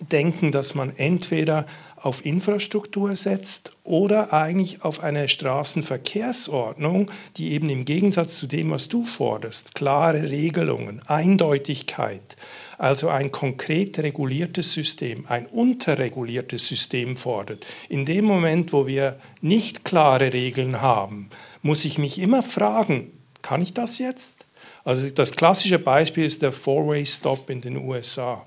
Denken, 0.00 0.52
dass 0.52 0.76
man 0.76 0.96
entweder 0.96 1.66
auf 2.02 2.24
Infrastruktur 2.24 3.16
setzt 3.16 3.72
oder 3.84 4.32
eigentlich 4.32 4.82
auf 4.82 5.02
eine 5.02 5.28
Straßenverkehrsordnung, 5.28 7.10
die 7.36 7.52
eben 7.52 7.70
im 7.70 7.84
Gegensatz 7.84 8.38
zu 8.38 8.46
dem, 8.46 8.70
was 8.70 8.88
du 8.88 9.04
forderst, 9.04 9.74
klare 9.74 10.30
Regelungen, 10.30 11.00
Eindeutigkeit, 11.06 12.36
also 12.78 13.08
ein 13.08 13.32
konkret 13.32 13.98
reguliertes 13.98 14.72
System, 14.72 15.24
ein 15.28 15.46
unterreguliertes 15.46 16.66
System 16.66 17.16
fordert. 17.16 17.66
In 17.88 18.06
dem 18.06 18.24
Moment, 18.24 18.72
wo 18.72 18.86
wir 18.86 19.18
nicht 19.40 19.84
klare 19.84 20.32
Regeln 20.32 20.80
haben, 20.80 21.30
muss 21.62 21.84
ich 21.84 21.98
mich 21.98 22.18
immer 22.20 22.42
fragen, 22.42 23.12
kann 23.42 23.62
ich 23.62 23.74
das 23.74 23.98
jetzt? 23.98 24.46
Also 24.84 25.10
das 25.10 25.32
klassische 25.32 25.78
Beispiel 25.78 26.24
ist 26.24 26.42
der 26.42 26.52
Four-Way-Stop 26.52 27.50
in 27.50 27.60
den 27.60 27.76
USA. 27.76 28.44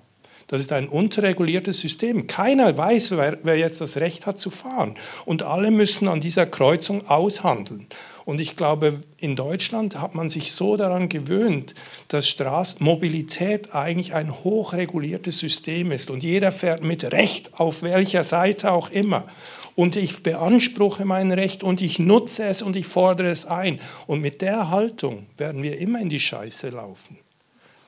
Das 0.51 0.61
ist 0.61 0.73
ein 0.73 0.89
unterreguliertes 0.89 1.79
System. 1.79 2.27
Keiner 2.27 2.75
weiß, 2.77 3.11
wer, 3.11 3.37
wer, 3.43 3.57
jetzt 3.57 3.79
das 3.79 3.95
Recht 3.95 4.25
hat 4.25 4.37
zu 4.37 4.49
fahren. 4.49 4.95
Und 5.23 5.43
alle 5.43 5.71
müssen 5.71 6.09
an 6.09 6.19
dieser 6.19 6.45
Kreuzung 6.45 7.07
aushandeln. 7.07 7.87
Und 8.25 8.41
ich 8.41 8.57
glaube, 8.57 9.01
in 9.17 9.37
Deutschland 9.37 10.01
hat 10.01 10.13
man 10.13 10.27
sich 10.27 10.51
so 10.51 10.75
daran 10.75 11.07
gewöhnt, 11.07 11.73
dass 12.09 12.27
Straßenmobilität 12.27 13.73
eigentlich 13.73 14.13
ein 14.13 14.43
hochreguliertes 14.43 15.39
System 15.39 15.89
ist. 15.93 16.09
Und 16.09 16.21
jeder 16.21 16.51
fährt 16.51 16.83
mit 16.83 17.13
Recht 17.13 17.57
auf 17.57 17.81
welcher 17.81 18.25
Seite 18.25 18.73
auch 18.73 18.89
immer. 18.89 19.27
Und 19.75 19.95
ich 19.95 20.21
beanspruche 20.21 21.05
mein 21.05 21.31
Recht 21.31 21.63
und 21.63 21.81
ich 21.81 21.97
nutze 21.97 22.43
es 22.43 22.61
und 22.61 22.75
ich 22.75 22.87
fordere 22.87 23.29
es 23.29 23.45
ein. 23.45 23.79
Und 24.05 24.19
mit 24.19 24.41
der 24.41 24.69
Haltung 24.69 25.27
werden 25.37 25.63
wir 25.63 25.77
immer 25.79 26.01
in 26.01 26.09
die 26.09 26.19
Scheiße 26.19 26.67
laufen. 26.69 27.17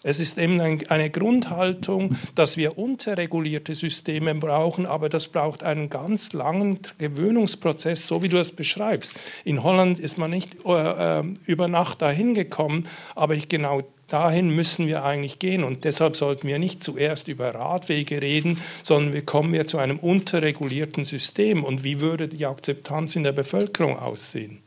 Es 0.03 0.19
ist 0.19 0.37
eben 0.37 0.59
eine 0.59 1.09
Grundhaltung, 1.09 2.17
dass 2.35 2.57
wir 2.57 2.77
unterregulierte 2.77 3.73
Systeme 3.73 4.35
brauchen, 4.35 4.85
aber 4.85 5.07
das 5.07 5.27
braucht 5.27 5.63
einen 5.63 5.89
ganz 5.89 6.33
langen 6.33 6.79
Gewöhnungsprozess, 6.97 8.05
so 8.05 8.21
wie 8.21 8.27
du 8.27 8.37
es 8.37 8.51
beschreibst. 8.51 9.13
In 9.45 9.63
Holland 9.63 9.99
ist 9.99 10.17
man 10.17 10.29
nicht 10.29 10.65
äh, 10.65 11.19
äh, 11.19 11.23
über 11.45 11.69
Nacht 11.69 12.01
dahin 12.01 12.33
gekommen, 12.33 12.87
aber 13.15 13.35
ich 13.35 13.47
genau 13.47 13.83
dahin 14.09 14.49
müssen 14.49 14.87
wir 14.87 15.05
eigentlich 15.05 15.39
gehen. 15.39 15.63
Und 15.63 15.85
deshalb 15.85 16.17
sollten 16.17 16.47
wir 16.47 16.59
nicht 16.59 16.83
zuerst 16.83 17.29
über 17.29 17.55
Radwege 17.55 18.21
reden, 18.21 18.59
sondern 18.83 19.13
wir 19.13 19.25
kommen 19.25 19.53
ja 19.53 19.65
zu 19.65 19.77
einem 19.77 19.99
unterregulierten 19.99 21.05
System. 21.05 21.63
Und 21.63 21.83
wie 21.83 22.01
würde 22.01 22.27
die 22.27 22.45
Akzeptanz 22.45 23.15
in 23.15 23.23
der 23.23 23.31
Bevölkerung 23.31 23.97
aussehen? 23.97 24.61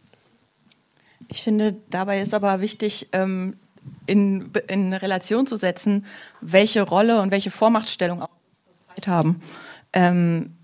Ich 1.29 1.43
finde, 1.43 1.77
dabei 1.91 2.21
ist 2.21 2.35
aber 2.35 2.61
wichtig, 2.61 3.09
ähm, 3.13 3.57
in, 4.07 4.51
in 4.69 4.93
Relation 4.93 5.47
zu 5.47 5.57
setzen, 5.57 6.07
welche 6.41 6.83
Rolle 6.83 7.21
und 7.21 7.31
welche 7.31 7.51
Vormachtstellung 7.51 8.23
auch 8.23 8.31
Zeit 8.95 9.09
haben. 9.09 9.41
Ähm, 9.93 10.57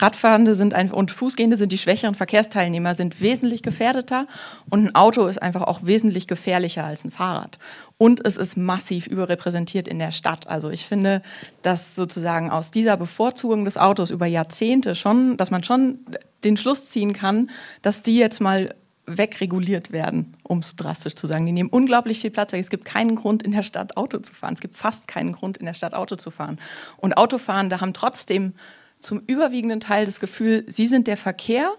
Radfahrende 0.00 0.54
sind 0.54 0.74
ein, 0.74 0.92
und 0.92 1.10
Fußgehende 1.10 1.56
sind 1.56 1.72
die 1.72 1.78
schwächeren 1.78 2.14
Verkehrsteilnehmer, 2.14 2.94
sind 2.94 3.20
wesentlich 3.20 3.62
gefährdeter 3.62 4.26
und 4.70 4.84
ein 4.84 4.94
Auto 4.94 5.26
ist 5.26 5.42
einfach 5.42 5.62
auch 5.62 5.80
wesentlich 5.82 6.28
gefährlicher 6.28 6.84
als 6.84 7.04
ein 7.04 7.10
Fahrrad. 7.10 7.58
Und 7.96 8.24
es 8.24 8.36
ist 8.36 8.56
massiv 8.56 9.06
überrepräsentiert 9.06 9.88
in 9.88 9.98
der 9.98 10.12
Stadt. 10.12 10.46
Also 10.46 10.70
ich 10.70 10.86
finde, 10.86 11.22
dass 11.62 11.96
sozusagen 11.96 12.50
aus 12.50 12.70
dieser 12.70 12.96
Bevorzugung 12.96 13.64
des 13.64 13.76
Autos 13.76 14.10
über 14.10 14.26
Jahrzehnte 14.26 14.94
schon, 14.94 15.36
dass 15.36 15.50
man 15.50 15.64
schon 15.64 15.98
den 16.44 16.56
Schluss 16.56 16.88
ziehen 16.90 17.12
kann, 17.12 17.50
dass 17.82 18.02
die 18.02 18.18
jetzt 18.18 18.40
mal 18.40 18.74
wegreguliert 19.08 19.92
werden, 19.92 20.34
um 20.42 20.58
es 20.58 20.76
drastisch 20.76 21.14
zu 21.14 21.26
sagen. 21.26 21.46
Die 21.46 21.52
nehmen 21.52 21.70
unglaublich 21.70 22.20
viel 22.20 22.30
Platz 22.30 22.52
weg. 22.52 22.60
Es 22.60 22.70
gibt 22.70 22.84
keinen 22.84 23.16
Grund, 23.16 23.42
in 23.42 23.52
der 23.52 23.62
Stadt 23.62 23.96
Auto 23.96 24.18
zu 24.18 24.34
fahren. 24.34 24.54
Es 24.54 24.60
gibt 24.60 24.76
fast 24.76 25.08
keinen 25.08 25.32
Grund, 25.32 25.56
in 25.56 25.66
der 25.66 25.74
Stadt 25.74 25.94
Auto 25.94 26.16
zu 26.16 26.30
fahren. 26.30 26.58
Und 26.96 27.16
Autofahrende 27.16 27.80
haben 27.80 27.94
trotzdem 27.94 28.54
zum 29.00 29.20
überwiegenden 29.26 29.80
Teil 29.80 30.04
das 30.04 30.20
Gefühl, 30.20 30.64
sie 30.68 30.86
sind 30.86 31.06
der 31.06 31.16
Verkehr, 31.16 31.72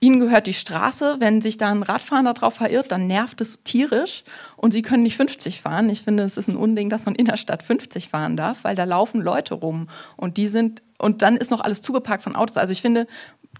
ihnen 0.00 0.20
gehört 0.20 0.46
die 0.46 0.54
Straße. 0.54 1.16
Wenn 1.18 1.42
sich 1.42 1.56
da 1.56 1.70
ein 1.70 1.82
Radfahrer 1.82 2.34
drauf 2.34 2.54
verirrt, 2.54 2.92
dann 2.92 3.06
nervt 3.06 3.40
es 3.40 3.62
tierisch 3.64 4.24
und 4.56 4.72
sie 4.72 4.82
können 4.82 5.02
nicht 5.02 5.16
50 5.16 5.60
fahren. 5.60 5.90
Ich 5.90 6.02
finde, 6.02 6.22
es 6.22 6.36
ist 6.36 6.48
ein 6.48 6.56
Unding, 6.56 6.90
dass 6.90 7.06
man 7.06 7.14
in 7.14 7.26
der 7.26 7.36
Stadt 7.36 7.62
50 7.62 8.08
fahren 8.08 8.36
darf, 8.36 8.64
weil 8.64 8.76
da 8.76 8.84
laufen 8.84 9.20
Leute 9.20 9.54
rum 9.54 9.88
und 10.16 10.36
die 10.36 10.48
sind 10.48 10.82
und 10.98 11.22
dann 11.22 11.36
ist 11.36 11.50
noch 11.50 11.60
alles 11.60 11.80
zugeparkt 11.80 12.24
von 12.24 12.34
Autos. 12.34 12.56
Also 12.56 12.72
ich 12.72 12.82
finde, 12.82 13.06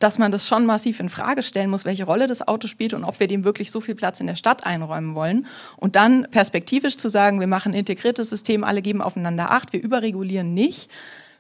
dass 0.01 0.19
man 0.19 0.33
das 0.33 0.47
schon 0.47 0.67
massiv 0.67 1.01
in 1.01 1.09
Frage 1.09 1.43
stellen 1.43 1.71
muss, 1.71 1.85
welche 1.85 2.05
Rolle 2.05 2.27
das 2.27 2.47
Auto 2.47 2.67
spielt 2.69 2.95
und 2.95 3.05
ob 3.05 3.19
wir 3.21 3.27
dem 3.27 3.45
wirklich 3.45 3.71
so 3.71 3.81
viel 3.81 3.95
Platz 3.95 4.21
in 4.21 4.27
der 4.27 4.37
Stadt 4.37 4.67
einräumen 4.67 5.15
wollen. 5.15 5.47
Und 5.77 5.97
dann 5.97 6.27
perspektivisch 6.31 6.97
zu 6.99 7.09
sagen, 7.09 7.41
wir 7.41 7.47
machen 7.47 7.73
ein 7.73 7.79
integriertes 7.79 8.31
System, 8.31 8.65
alle 8.65 8.83
geben 8.83 9.03
aufeinander 9.03 9.51
Acht, 9.51 9.73
wir 9.73 9.83
überregulieren 9.83 10.55
nicht, 10.55 10.91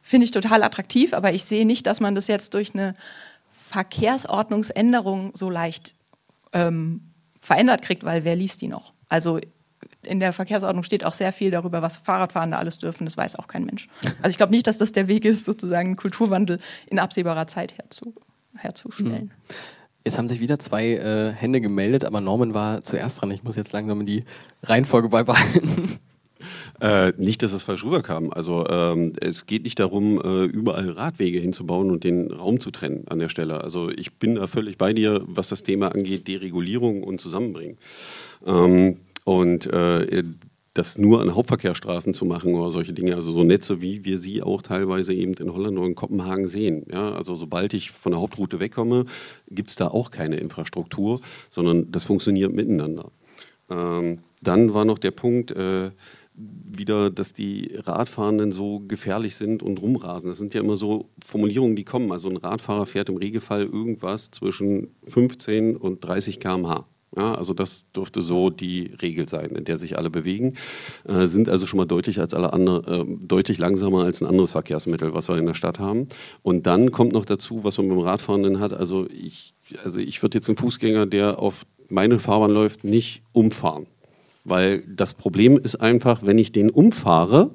finde 0.02 0.24
ich 0.24 0.30
total 0.30 0.62
attraktiv, 0.62 1.12
aber 1.12 1.32
ich 1.32 1.44
sehe 1.44 1.66
nicht, 1.66 1.86
dass 1.86 2.00
man 2.00 2.14
das 2.14 2.26
jetzt 2.26 2.54
durch 2.54 2.74
eine 2.74 2.94
Verkehrsordnungsänderung 3.68 5.32
so 5.34 5.50
leicht 5.50 5.94
ähm, 6.52 7.12
verändert 7.40 7.82
kriegt, 7.82 8.04
weil 8.04 8.24
wer 8.24 8.34
liest 8.34 8.62
die 8.62 8.68
noch? 8.68 8.94
Also 9.08 9.38
in 10.02 10.20
der 10.20 10.32
Verkehrsordnung 10.32 10.84
steht 10.84 11.04
auch 11.04 11.12
sehr 11.12 11.32
viel 11.32 11.50
darüber, 11.50 11.82
was 11.82 11.98
Fahrradfahrende 11.98 12.56
alles 12.56 12.78
dürfen. 12.78 13.04
Das 13.04 13.16
weiß 13.16 13.36
auch 13.36 13.46
kein 13.46 13.64
Mensch. 13.64 13.88
Also 14.22 14.30
ich 14.30 14.36
glaube 14.38 14.52
nicht, 14.52 14.66
dass 14.66 14.78
das 14.78 14.92
der 14.92 15.06
Weg 15.06 15.24
ist, 15.24 15.44
sozusagen 15.44 15.88
einen 15.88 15.96
Kulturwandel 15.96 16.60
in 16.88 16.98
absehbarer 16.98 17.46
Zeit 17.46 17.76
herzu, 17.76 18.14
herzustellen. 18.56 19.24
Mhm. 19.24 19.54
Jetzt 20.04 20.16
haben 20.16 20.28
sich 20.28 20.40
wieder 20.40 20.58
zwei 20.58 20.92
äh, 20.94 21.32
Hände 21.32 21.60
gemeldet, 21.60 22.06
aber 22.06 22.22
Norman 22.22 22.54
war 22.54 22.80
zuerst 22.80 23.20
dran. 23.20 23.30
Ich 23.30 23.42
muss 23.42 23.56
jetzt 23.56 23.72
langsam 23.72 24.06
die 24.06 24.24
Reihenfolge 24.62 25.10
beibehalten. 25.10 25.98
Äh, 26.80 27.12
nicht, 27.16 27.42
dass 27.42 27.52
es 27.52 27.64
falsch 27.64 27.84
rüberkam. 27.84 28.30
Also 28.32 28.66
ähm, 28.68 29.12
es 29.20 29.46
geht 29.46 29.64
nicht 29.64 29.80
darum, 29.80 30.20
äh, 30.20 30.44
überall 30.44 30.90
Radwege 30.90 31.40
hinzubauen 31.40 31.90
und 31.90 32.04
den 32.04 32.30
Raum 32.30 32.60
zu 32.60 32.70
trennen 32.70 33.04
an 33.08 33.18
der 33.18 33.28
Stelle. 33.28 33.62
Also 33.64 33.90
ich 33.90 34.14
bin 34.14 34.36
da 34.36 34.46
völlig 34.46 34.78
bei 34.78 34.92
dir, 34.92 35.22
was 35.26 35.48
das 35.48 35.64
Thema 35.64 35.92
angeht, 35.92 36.28
Deregulierung 36.28 37.02
und 37.02 37.20
Zusammenbringen. 37.20 37.78
Ähm, 38.46 38.98
und 39.24 39.66
äh, 39.72 40.22
das 40.78 40.96
nur 40.96 41.20
an 41.20 41.34
Hauptverkehrsstraßen 41.34 42.14
zu 42.14 42.24
machen 42.24 42.54
oder 42.54 42.70
solche 42.70 42.92
Dinge, 42.92 43.16
also 43.16 43.32
so 43.32 43.42
Netze, 43.42 43.80
wie 43.80 44.04
wir 44.04 44.16
sie 44.16 44.42
auch 44.42 44.62
teilweise 44.62 45.12
eben 45.12 45.34
in 45.34 45.52
Holland 45.52 45.76
oder 45.76 45.88
in 45.88 45.96
Kopenhagen 45.96 46.46
sehen. 46.46 46.86
Ja, 46.90 47.12
also 47.12 47.34
sobald 47.34 47.74
ich 47.74 47.90
von 47.90 48.12
der 48.12 48.20
Hauptroute 48.20 48.60
wegkomme, 48.60 49.04
gibt 49.50 49.70
es 49.70 49.76
da 49.76 49.88
auch 49.88 50.12
keine 50.12 50.36
Infrastruktur, 50.36 51.20
sondern 51.50 51.90
das 51.90 52.04
funktioniert 52.04 52.54
miteinander. 52.54 53.10
Ähm, 53.68 54.20
dann 54.40 54.72
war 54.72 54.84
noch 54.84 54.98
der 54.98 55.10
Punkt, 55.10 55.50
äh, 55.50 55.90
wieder, 56.38 57.10
dass 57.10 57.32
die 57.32 57.72
Radfahrenden 57.74 58.52
so 58.52 58.80
gefährlich 58.86 59.34
sind 59.34 59.62
und 59.62 59.82
rumrasen. 59.82 60.28
Das 60.28 60.38
sind 60.38 60.54
ja 60.54 60.60
immer 60.60 60.76
so 60.76 61.08
Formulierungen, 61.24 61.74
die 61.76 61.84
kommen. 61.84 62.12
Also 62.12 62.28
ein 62.28 62.36
Radfahrer 62.36 62.86
fährt 62.86 63.08
im 63.08 63.16
Regelfall 63.16 63.64
irgendwas 63.64 64.30
zwischen 64.30 64.94
15 65.06 65.76
und 65.76 66.04
30 66.04 66.38
km/h. 66.38 66.86
Ja, 67.16 67.34
also 67.34 67.54
das 67.54 67.86
dürfte 67.96 68.20
so 68.20 68.50
die 68.50 68.92
Regel 69.00 69.28
sein, 69.28 69.50
in 69.50 69.64
der 69.64 69.78
sich 69.78 69.96
alle 69.96 70.10
bewegen, 70.10 70.54
äh, 71.04 71.26
sind 71.26 71.48
also 71.48 71.66
schon 71.66 71.78
mal 71.78 71.86
deutlich 71.86 72.20
als 72.20 72.34
alle 72.34 72.52
andere, 72.52 73.00
äh, 73.00 73.06
deutlich 73.26 73.56
langsamer 73.56 74.04
als 74.04 74.20
ein 74.20 74.26
anderes 74.26 74.52
Verkehrsmittel, 74.52 75.14
was 75.14 75.28
wir 75.28 75.38
in 75.38 75.46
der 75.46 75.54
Stadt 75.54 75.78
haben. 75.78 76.06
Und 76.42 76.66
dann 76.66 76.92
kommt 76.92 77.14
noch 77.14 77.24
dazu, 77.24 77.64
was 77.64 77.78
man 77.78 77.88
dem 77.88 77.98
Radfahrenden 77.98 78.60
hat. 78.60 78.74
Also 78.74 79.06
ich, 79.10 79.54
also 79.84 80.00
ich 80.00 80.22
würde 80.22 80.36
jetzt 80.36 80.48
einen 80.48 80.58
Fußgänger, 80.58 81.06
der 81.06 81.38
auf 81.38 81.64
meine 81.88 82.18
Fahrbahn 82.18 82.50
läuft, 82.50 82.84
nicht 82.84 83.22
umfahren. 83.32 83.86
Weil 84.48 84.82
das 84.86 85.14
Problem 85.14 85.58
ist 85.58 85.76
einfach, 85.76 86.22
wenn 86.22 86.38
ich 86.38 86.52
den 86.52 86.70
umfahre, 86.70 87.50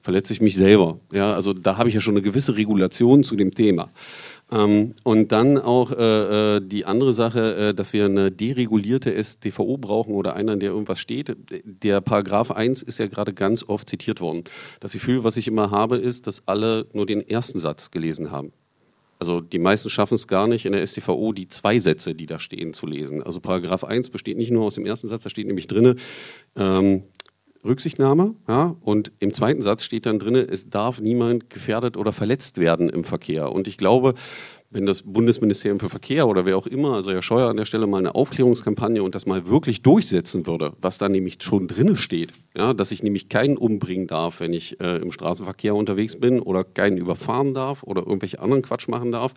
verletze 0.00 0.32
ich 0.32 0.40
mich 0.40 0.56
selber. 0.56 0.98
Ja, 1.12 1.34
also 1.34 1.52
da 1.52 1.76
habe 1.78 1.88
ich 1.88 1.94
ja 1.94 2.00
schon 2.00 2.14
eine 2.14 2.22
gewisse 2.22 2.56
Regulation 2.56 3.24
zu 3.24 3.36
dem 3.36 3.54
Thema. 3.54 3.88
Ähm, 4.50 4.94
und 5.04 5.32
dann 5.32 5.58
auch 5.58 5.92
äh, 5.92 6.56
äh 6.56 6.60
die 6.60 6.84
andere 6.84 7.14
Sache, 7.14 7.54
äh, 7.56 7.74
dass 7.74 7.92
wir 7.92 8.04
eine 8.04 8.30
deregulierte 8.30 9.22
StVO 9.22 9.78
brauchen 9.78 10.14
oder 10.14 10.34
einer, 10.34 10.56
der 10.56 10.70
irgendwas 10.70 10.98
steht. 10.98 11.36
Der 11.64 12.00
Paragraph 12.00 12.50
1 12.50 12.82
ist 12.82 12.98
ja 12.98 13.06
gerade 13.06 13.32
ganz 13.32 13.64
oft 13.66 13.88
zitiert 13.88 14.20
worden. 14.20 14.44
Das 14.80 14.92
Gefühl, 14.92 15.24
was 15.24 15.36
ich 15.36 15.48
immer 15.48 15.70
habe, 15.70 15.96
ist, 15.96 16.26
dass 16.26 16.42
alle 16.46 16.86
nur 16.92 17.06
den 17.06 17.26
ersten 17.26 17.58
Satz 17.58 17.90
gelesen 17.90 18.30
haben. 18.30 18.52
Also 19.22 19.40
die 19.40 19.60
meisten 19.60 19.88
schaffen 19.88 20.14
es 20.14 20.26
gar 20.26 20.48
nicht 20.48 20.66
in 20.66 20.72
der 20.72 20.84
StVO, 20.84 21.32
die 21.32 21.46
zwei 21.46 21.78
Sätze, 21.78 22.12
die 22.12 22.26
da 22.26 22.40
stehen, 22.40 22.74
zu 22.74 22.88
lesen. 22.88 23.22
Also 23.22 23.38
Paragraph 23.38 23.84
1 23.84 24.10
besteht 24.10 24.36
nicht 24.36 24.50
nur 24.50 24.64
aus 24.64 24.74
dem 24.74 24.84
ersten 24.84 25.06
Satz, 25.06 25.22
da 25.22 25.30
steht 25.30 25.46
nämlich 25.46 25.68
drin, 25.68 25.94
ähm, 26.56 27.04
Rücksichtnahme. 27.64 28.34
Ja, 28.48 28.74
und 28.80 29.12
im 29.20 29.32
zweiten 29.32 29.62
Satz 29.62 29.84
steht 29.84 30.06
dann 30.06 30.18
drin, 30.18 30.34
es 30.34 30.70
darf 30.70 31.00
niemand 31.00 31.50
gefährdet 31.50 31.96
oder 31.96 32.12
verletzt 32.12 32.58
werden 32.58 32.88
im 32.88 33.04
Verkehr. 33.04 33.52
Und 33.52 33.68
ich 33.68 33.78
glaube, 33.78 34.14
wenn 34.72 34.86
das 34.86 35.02
Bundesministerium 35.02 35.78
für 35.78 35.88
Verkehr 35.88 36.26
oder 36.26 36.46
wer 36.46 36.56
auch 36.56 36.66
immer, 36.66 36.94
also 36.94 37.12
Herr 37.12 37.22
Scheuer 37.22 37.48
an 37.48 37.56
der 37.56 37.66
Stelle 37.66 37.86
mal 37.86 37.98
eine 37.98 38.14
Aufklärungskampagne 38.14 39.02
und 39.02 39.14
das 39.14 39.26
mal 39.26 39.46
wirklich 39.46 39.82
durchsetzen 39.82 40.46
würde, 40.46 40.72
was 40.80 40.98
da 40.98 41.08
nämlich 41.08 41.38
schon 41.42 41.68
drinne 41.68 41.96
steht, 41.96 42.32
ja, 42.56 42.72
dass 42.72 42.90
ich 42.90 43.02
nämlich 43.02 43.28
keinen 43.28 43.56
umbringen 43.56 44.06
darf, 44.06 44.40
wenn 44.40 44.52
ich 44.52 44.80
äh, 44.80 44.96
im 44.96 45.12
Straßenverkehr 45.12 45.74
unterwegs 45.74 46.16
bin 46.16 46.40
oder 46.40 46.64
keinen 46.64 46.96
überfahren 46.96 47.54
darf 47.54 47.82
oder 47.82 48.02
irgendwelche 48.02 48.40
anderen 48.40 48.62
Quatsch 48.62 48.88
machen 48.88 49.12
darf, 49.12 49.34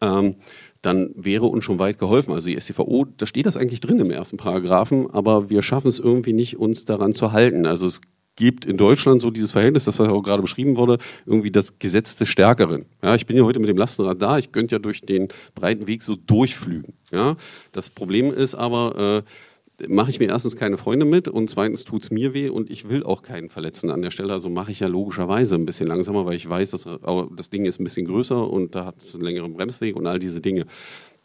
ähm, 0.00 0.36
dann 0.80 1.10
wäre 1.16 1.46
uns 1.46 1.64
schon 1.64 1.80
weit 1.80 1.98
geholfen. 1.98 2.32
Also 2.32 2.48
die 2.48 2.60
STVO, 2.60 3.06
da 3.16 3.26
steht 3.26 3.46
das 3.46 3.56
eigentlich 3.56 3.80
drin 3.80 3.98
im 3.98 4.10
ersten 4.10 4.36
Paragraphen, 4.36 5.10
aber 5.10 5.50
wir 5.50 5.62
schaffen 5.62 5.88
es 5.88 5.98
irgendwie 5.98 6.32
nicht, 6.32 6.56
uns 6.56 6.84
daran 6.84 7.14
zu 7.14 7.32
halten. 7.32 7.66
Also 7.66 7.86
es 7.86 8.00
gibt 8.38 8.64
in 8.64 8.76
Deutschland 8.76 9.20
so 9.20 9.30
dieses 9.30 9.50
Verhältnis, 9.50 9.84
das 9.84 9.98
was 9.98 10.08
auch 10.08 10.22
gerade 10.22 10.40
beschrieben 10.40 10.76
wurde, 10.76 10.98
irgendwie 11.26 11.50
das 11.50 11.78
Gesetz 11.78 12.16
des 12.16 12.28
Stärkeren. 12.28 12.86
Ja, 13.02 13.16
ich 13.16 13.26
bin 13.26 13.36
ja 13.36 13.42
heute 13.42 13.58
mit 13.58 13.68
dem 13.68 13.76
Lastenrad 13.76 14.22
da, 14.22 14.38
ich 14.38 14.52
könnte 14.52 14.76
ja 14.76 14.78
durch 14.78 15.02
den 15.02 15.28
breiten 15.54 15.86
Weg 15.88 16.02
so 16.02 16.14
durchflügen. 16.14 16.94
Ja, 17.10 17.36
das 17.72 17.90
Problem 17.90 18.32
ist 18.32 18.54
aber, 18.54 19.24
äh, 19.78 19.86
mache 19.88 20.10
ich 20.10 20.18
mir 20.18 20.28
erstens 20.28 20.56
keine 20.56 20.76
Freunde 20.76 21.04
mit 21.04 21.28
und 21.28 21.50
zweitens 21.50 21.84
tut 21.84 22.04
es 22.04 22.10
mir 22.10 22.32
weh 22.32 22.48
und 22.48 22.70
ich 22.70 22.88
will 22.88 23.04
auch 23.04 23.22
keinen 23.22 23.48
verletzen 23.48 23.90
an 23.90 24.02
der 24.02 24.10
Stelle. 24.10 24.32
Also 24.32 24.48
mache 24.48 24.70
ich 24.70 24.80
ja 24.80 24.88
logischerweise 24.88 25.56
ein 25.56 25.66
bisschen 25.66 25.86
langsamer, 25.86 26.24
weil 26.24 26.34
ich 26.34 26.48
weiß, 26.48 26.70
dass 26.70 26.86
das 27.36 27.50
Ding 27.50 27.64
ist 27.64 27.80
ein 27.80 27.84
bisschen 27.84 28.06
größer 28.06 28.48
und 28.48 28.74
da 28.74 28.86
hat 28.86 29.02
es 29.02 29.14
einen 29.14 29.24
längeren 29.24 29.52
Bremsweg 29.52 29.96
und 29.96 30.06
all 30.06 30.18
diese 30.18 30.40
Dinge. 30.40 30.66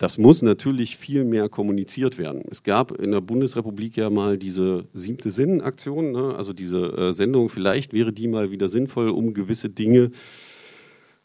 Das 0.04 0.18
muss 0.18 0.42
natürlich 0.42 0.98
viel 0.98 1.24
mehr 1.24 1.48
kommuniziert 1.48 2.18
werden. 2.18 2.44
Es 2.52 2.64
gab 2.64 2.92
in 2.92 3.12
der 3.12 3.22
Bundesrepublik 3.22 3.96
ja 3.96 4.10
mal 4.10 4.38
diese 4.38 4.84
siebte 4.94 5.32
Sinn-Aktion, 5.32 6.12
ne? 6.12 6.36
also 6.36 6.52
diese 6.52 6.88
äh, 6.88 7.14
Sendung. 7.14 7.48
Vielleicht 7.48 7.94
wäre 7.94 8.12
die 8.12 8.28
mal 8.28 8.52
wieder 8.52 8.68
sinnvoll, 8.68 9.08
um 9.08 9.34
gewisse 9.34 9.70
Dinge 9.70 10.12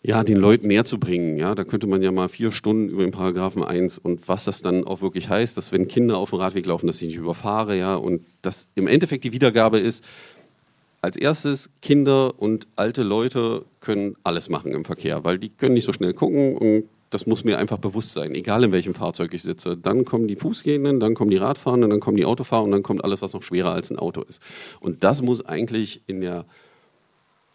ja, 0.01 0.23
den 0.23 0.37
Leuten 0.37 0.69
näher 0.69 0.85
zu 0.85 1.01
bringen. 1.01 1.39
Ja, 1.39 1.57
da 1.57 1.65
könnte 1.65 1.89
man 1.89 2.03
ja 2.03 2.13
mal 2.13 2.29
vier 2.29 2.53
Stunden 2.53 2.89
über 2.89 3.03
den 3.03 3.11
Paragraphen 3.11 3.65
1 3.65 3.99
und 3.99 4.29
was 4.29 4.45
das 4.45 4.63
dann 4.63 4.85
auch 4.85 5.03
wirklich 5.03 5.29
heißt, 5.29 5.57
dass 5.57 5.73
wenn 5.73 5.89
Kinder 5.89 6.17
auf 6.17 6.31
dem 6.31 6.39
Radweg 6.39 6.65
laufen, 6.65 6.87
dass 6.87 7.03
ich 7.03 7.09
nicht 7.09 7.17
überfahre, 7.17 7.77
ja, 7.77 7.97
und 7.97 8.25
dass 8.43 8.69
im 8.77 8.87
Endeffekt 8.87 9.25
die 9.25 9.33
Wiedergabe 9.33 9.81
ist, 9.81 10.05
als 11.03 11.17
erstes, 11.17 11.71
Kinder 11.83 12.41
und 12.41 12.69
alte 12.77 13.03
Leute 13.03 13.65
können 13.81 14.15
alles 14.23 14.49
machen 14.49 14.71
im 14.71 14.85
Verkehr, 14.85 15.25
weil 15.25 15.41
die 15.41 15.49
können 15.49 15.75
nicht 15.75 15.85
so 15.85 15.93
schnell 15.93 16.15
gucken 16.15 16.57
und 16.57 16.85
das 17.11 17.27
muss 17.27 17.45
mir 17.45 17.59
einfach 17.59 17.79
bewusst 17.79 18.13
sein, 18.13 18.35
egal 18.35 18.65
in 18.65 18.73
welchem 18.73 18.95
Fahrzeug 18.95 19.33
ich 19.33 19.43
sitze. 19.43 19.77
Dann 19.77 20.05
kommen 20.05 20.29
die 20.29 20.37
Fußgehenden, 20.37 21.01
dann 21.01 21.15
kommen 21.15 21.31
die 21.31 21.37
Radfahrenden, 21.37 21.91
dann 21.91 22.01
kommen 22.01 22.17
die 22.17 22.27
Autofahrer 22.27 22.65
und 22.65 22.73
dann 22.73 22.83
kommt 22.83 23.03
alles, 23.05 23.23
was 23.23 23.33
noch 23.33 23.43
schwerer 23.43 23.73
als 23.73 23.91
ein 23.91 23.99
Auto 23.99 24.23
ist. 24.23 24.43
Und 24.81 25.05
das 25.05 25.23
muss 25.23 25.45
eigentlich 25.45 26.03
in 26.07 26.21
der, 26.21 26.45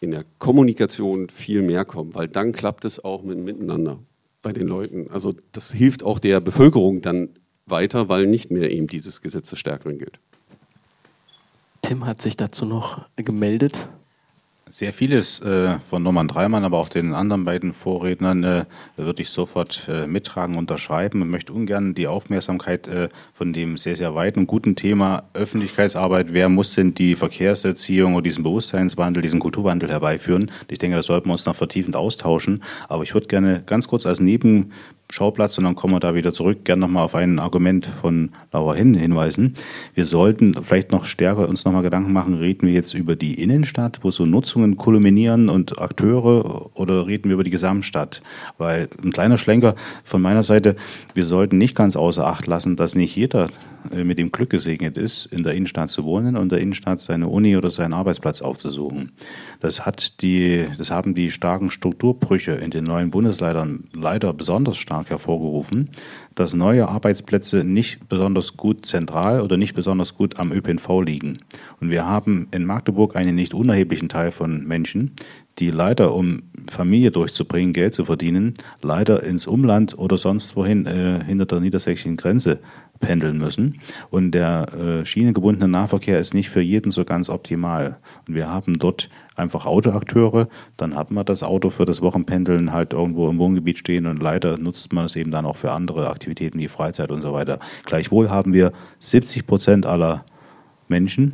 in 0.00 0.10
der 0.10 0.24
Kommunikation 0.38 1.28
viel 1.28 1.62
mehr 1.62 1.84
kommen, 1.84 2.14
weil 2.14 2.28
dann 2.28 2.52
klappt 2.52 2.84
es 2.84 3.02
auch 3.02 3.22
mit 3.22 3.38
Miteinander 3.38 3.98
bei 4.42 4.52
den 4.52 4.66
Leuten. 4.66 5.08
Also 5.10 5.34
das 5.52 5.72
hilft 5.72 6.02
auch 6.02 6.18
der 6.18 6.40
Bevölkerung 6.40 7.00
dann 7.00 7.30
weiter, 7.66 8.08
weil 8.08 8.26
nicht 8.26 8.50
mehr 8.50 8.70
eben 8.70 8.86
dieses 8.86 9.20
Gesetz 9.20 9.50
des 9.50 9.58
Stärkeren 9.58 9.98
gilt. 9.98 10.18
Tim 11.82 12.06
hat 12.06 12.22
sich 12.22 12.36
dazu 12.36 12.64
noch 12.64 13.06
gemeldet. 13.16 13.88
Sehr 14.66 14.94
vieles 14.94 15.40
äh, 15.40 15.78
von 15.80 16.02
Norman 16.02 16.26
Dreimann, 16.26 16.64
aber 16.64 16.78
auch 16.78 16.88
den 16.88 17.12
anderen 17.12 17.44
beiden 17.44 17.74
Vorrednern 17.74 18.44
äh, 18.44 18.64
würde 18.96 19.20
ich 19.20 19.28
sofort 19.28 19.86
äh, 19.90 20.06
mittragen, 20.06 20.56
unterschreiben 20.56 21.20
und 21.20 21.28
möchte 21.28 21.52
ungern 21.52 21.94
die 21.94 22.06
Aufmerksamkeit 22.06 22.88
äh, 22.88 23.10
von 23.34 23.52
dem 23.52 23.76
sehr, 23.76 23.94
sehr 23.94 24.14
weiten, 24.14 24.46
guten 24.46 24.74
Thema 24.74 25.24
Öffentlichkeitsarbeit, 25.34 26.32
wer 26.32 26.48
muss 26.48 26.74
denn 26.74 26.94
die 26.94 27.14
Verkehrserziehung 27.14 28.14
oder 28.14 28.22
diesen 28.22 28.42
Bewusstseinswandel, 28.42 29.22
diesen 29.22 29.38
Kulturwandel 29.38 29.90
herbeiführen. 29.90 30.50
Ich 30.68 30.78
denke, 30.78 30.96
da 30.96 31.02
sollten 31.02 31.28
wir 31.28 31.32
uns 31.32 31.44
noch 31.44 31.56
vertiefend 31.56 31.94
austauschen. 31.94 32.62
Aber 32.88 33.02
ich 33.02 33.12
würde 33.12 33.26
gerne 33.26 33.62
ganz 33.66 33.86
kurz 33.86 34.06
als 34.06 34.20
Neben 34.20 34.72
Schauplatz 35.10 35.58
und 35.58 35.64
dann 35.64 35.74
kommen 35.74 35.94
wir 35.94 36.00
da 36.00 36.14
wieder 36.14 36.32
zurück. 36.32 36.64
Gerne 36.64 36.80
nochmal 36.80 37.04
auf 37.04 37.14
ein 37.14 37.38
Argument 37.38 37.86
von 38.00 38.30
Laura 38.52 38.74
Hin 38.74 38.94
hinweisen. 38.94 39.54
Wir 39.94 40.06
sollten 40.06 40.54
vielleicht 40.62 40.92
noch 40.92 41.04
stärker 41.04 41.48
uns 41.48 41.64
nochmal 41.64 41.82
Gedanken 41.82 42.12
machen, 42.12 42.34
reden 42.34 42.66
wir 42.66 42.74
jetzt 42.74 42.94
über 42.94 43.14
die 43.14 43.34
Innenstadt, 43.34 44.00
wo 44.02 44.10
so 44.10 44.26
Nutzungen 44.26 44.76
kulminieren 44.76 45.48
und 45.48 45.80
Akteure 45.80 46.70
oder 46.74 47.06
reden 47.06 47.28
wir 47.28 47.34
über 47.34 47.44
die 47.44 47.50
Gesamtstadt? 47.50 48.22
Weil 48.58 48.88
ein 49.02 49.12
kleiner 49.12 49.38
Schlenker 49.38 49.74
von 50.02 50.20
meiner 50.20 50.42
Seite, 50.42 50.76
wir 51.14 51.24
sollten 51.24 51.58
nicht 51.58 51.74
ganz 51.74 51.96
außer 51.96 52.26
Acht 52.26 52.46
lassen, 52.46 52.76
dass 52.76 52.94
nicht 52.94 53.14
jeder 53.14 53.48
mit 53.92 54.18
dem 54.18 54.32
Glück 54.32 54.50
gesegnet 54.50 54.96
ist, 54.96 55.26
in 55.26 55.42
der 55.42 55.54
Innenstadt 55.54 55.90
zu 55.90 56.04
wohnen 56.04 56.36
und 56.36 56.44
in 56.44 56.48
der 56.48 56.60
Innenstadt 56.60 57.00
seine 57.00 57.28
Uni 57.28 57.56
oder 57.56 57.70
seinen 57.70 57.92
Arbeitsplatz 57.92 58.42
aufzusuchen. 58.42 59.12
Das, 59.60 59.84
hat 59.84 60.22
die, 60.22 60.66
das 60.78 60.90
haben 60.90 61.14
die 61.14 61.30
starken 61.30 61.70
Strukturbrüche 61.70 62.52
in 62.52 62.70
den 62.70 62.84
neuen 62.84 63.10
Bundesleitern 63.10 63.84
leider 63.92 64.32
besonders 64.32 64.76
stark 64.76 65.10
hervorgerufen, 65.10 65.90
dass 66.34 66.54
neue 66.54 66.88
Arbeitsplätze 66.88 67.64
nicht 67.64 68.08
besonders 68.08 68.56
gut 68.56 68.86
zentral 68.86 69.40
oder 69.40 69.56
nicht 69.56 69.74
besonders 69.74 70.14
gut 70.14 70.38
am 70.38 70.52
ÖPNV 70.52 71.02
liegen. 71.02 71.38
Und 71.80 71.90
wir 71.90 72.06
haben 72.06 72.48
in 72.50 72.64
Magdeburg 72.64 73.16
einen 73.16 73.34
nicht 73.34 73.54
unerheblichen 73.54 74.08
Teil 74.08 74.30
von 74.30 74.64
Menschen, 74.66 75.12
die 75.58 75.70
leider, 75.70 76.14
um 76.14 76.42
Familie 76.68 77.10
durchzubringen, 77.10 77.72
Geld 77.72 77.94
zu 77.94 78.04
verdienen, 78.04 78.54
leider 78.82 79.22
ins 79.22 79.46
Umland 79.46 79.96
oder 79.96 80.18
sonst 80.18 80.56
wohin 80.56 80.86
äh, 80.86 81.22
hinter 81.24 81.46
der 81.46 81.60
niedersächsischen 81.60 82.16
Grenze 82.16 82.60
pendeln 83.04 83.38
müssen. 83.38 83.80
Und 84.10 84.32
der 84.32 84.72
äh, 84.74 85.04
schienengebundene 85.04 85.68
Nahverkehr 85.68 86.18
ist 86.18 86.34
nicht 86.34 86.50
für 86.50 86.60
jeden 86.60 86.90
so 86.90 87.04
ganz 87.04 87.28
optimal. 87.28 87.98
Und 88.26 88.34
wir 88.34 88.48
haben 88.48 88.78
dort 88.78 89.10
einfach 89.36 89.66
Autoakteure, 89.66 90.48
dann 90.76 90.94
hat 90.94 91.10
man 91.10 91.24
das 91.24 91.42
Auto 91.42 91.70
für 91.70 91.84
das 91.84 92.00
Wochenpendeln 92.00 92.72
halt 92.72 92.92
irgendwo 92.92 93.28
im 93.28 93.38
Wohngebiet 93.38 93.78
stehen 93.78 94.06
und 94.06 94.22
leider 94.22 94.58
nutzt 94.58 94.92
man 94.92 95.06
es 95.06 95.16
eben 95.16 95.30
dann 95.30 95.46
auch 95.46 95.56
für 95.56 95.72
andere 95.72 96.08
Aktivitäten 96.08 96.58
wie 96.58 96.68
Freizeit 96.68 97.10
und 97.10 97.22
so 97.22 97.32
weiter. 97.32 97.58
Gleichwohl 97.84 98.30
haben 98.30 98.52
wir 98.52 98.72
70 99.00 99.46
Prozent 99.46 99.86
aller 99.86 100.24
Menschen 100.88 101.32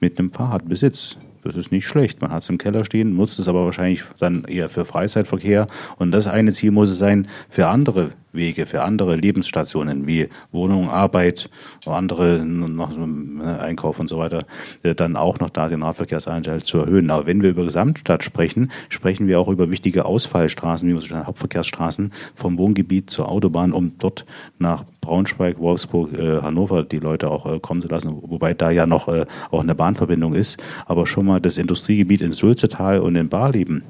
mit 0.00 0.18
einem 0.18 0.32
Fahrradbesitz. 0.32 1.16
Das 1.42 1.56
ist 1.56 1.72
nicht 1.72 1.86
schlecht. 1.86 2.20
Man 2.20 2.30
hat 2.30 2.42
es 2.42 2.48
im 2.48 2.58
Keller 2.58 2.84
stehen, 2.84 3.16
nutzt 3.16 3.38
es 3.38 3.48
aber 3.48 3.64
wahrscheinlich 3.64 4.04
dann 4.18 4.44
eher 4.44 4.68
für 4.68 4.84
Freizeitverkehr. 4.84 5.66
Und 5.96 6.12
das 6.12 6.26
eine 6.26 6.52
Ziel 6.52 6.70
muss 6.70 6.90
es 6.90 6.98
sein, 6.98 7.28
für 7.48 7.68
andere 7.68 8.10
Wege 8.32 8.66
für 8.66 8.82
andere 8.82 9.16
Lebensstationen 9.16 10.06
wie 10.06 10.28
Wohnung, 10.52 10.88
Arbeit, 10.88 11.50
andere 11.86 12.44
noch 12.44 12.96
ne, 12.96 13.58
Einkauf 13.60 13.98
und 13.98 14.08
so 14.08 14.18
weiter, 14.18 14.44
äh, 14.82 14.94
dann 14.94 15.16
auch 15.16 15.40
noch 15.40 15.50
da 15.50 15.68
den 15.68 15.82
Radverkehrsanteil 15.82 16.62
zu 16.62 16.78
erhöhen. 16.78 17.10
Aber 17.10 17.26
wenn 17.26 17.42
wir 17.42 17.50
über 17.50 17.64
Gesamtstadt 17.64 18.22
sprechen, 18.22 18.70
sprechen 18.88 19.26
wir 19.26 19.40
auch 19.40 19.48
über 19.48 19.70
wichtige 19.70 20.04
Ausfallstraßen, 20.04 20.88
wie 20.88 20.92
man 20.92 21.02
so 21.02 21.14
Hauptverkehrsstraßen 21.14 22.12
vom 22.34 22.58
Wohngebiet 22.58 23.10
zur 23.10 23.28
Autobahn, 23.28 23.72
um 23.72 23.98
dort 23.98 24.24
nach 24.58 24.84
Braunschweig, 25.10 25.58
Wolfsburg, 25.58 26.16
äh, 26.16 26.40
Hannover 26.40 26.84
die 26.84 27.00
Leute 27.00 27.32
auch 27.32 27.44
äh, 27.44 27.58
kommen 27.58 27.82
zu 27.82 27.88
lassen, 27.88 28.16
wobei 28.22 28.54
da 28.54 28.70
ja 28.70 28.86
noch 28.86 29.08
äh, 29.08 29.26
auch 29.50 29.60
eine 29.60 29.74
Bahnverbindung 29.74 30.34
ist. 30.34 30.62
Aber 30.86 31.04
schon 31.04 31.26
mal 31.26 31.40
das 31.40 31.56
Industriegebiet 31.56 32.20
in 32.20 32.32
Sulzetal 32.32 33.00
und 33.00 33.16
in 33.16 33.28
Barleben 33.28 33.82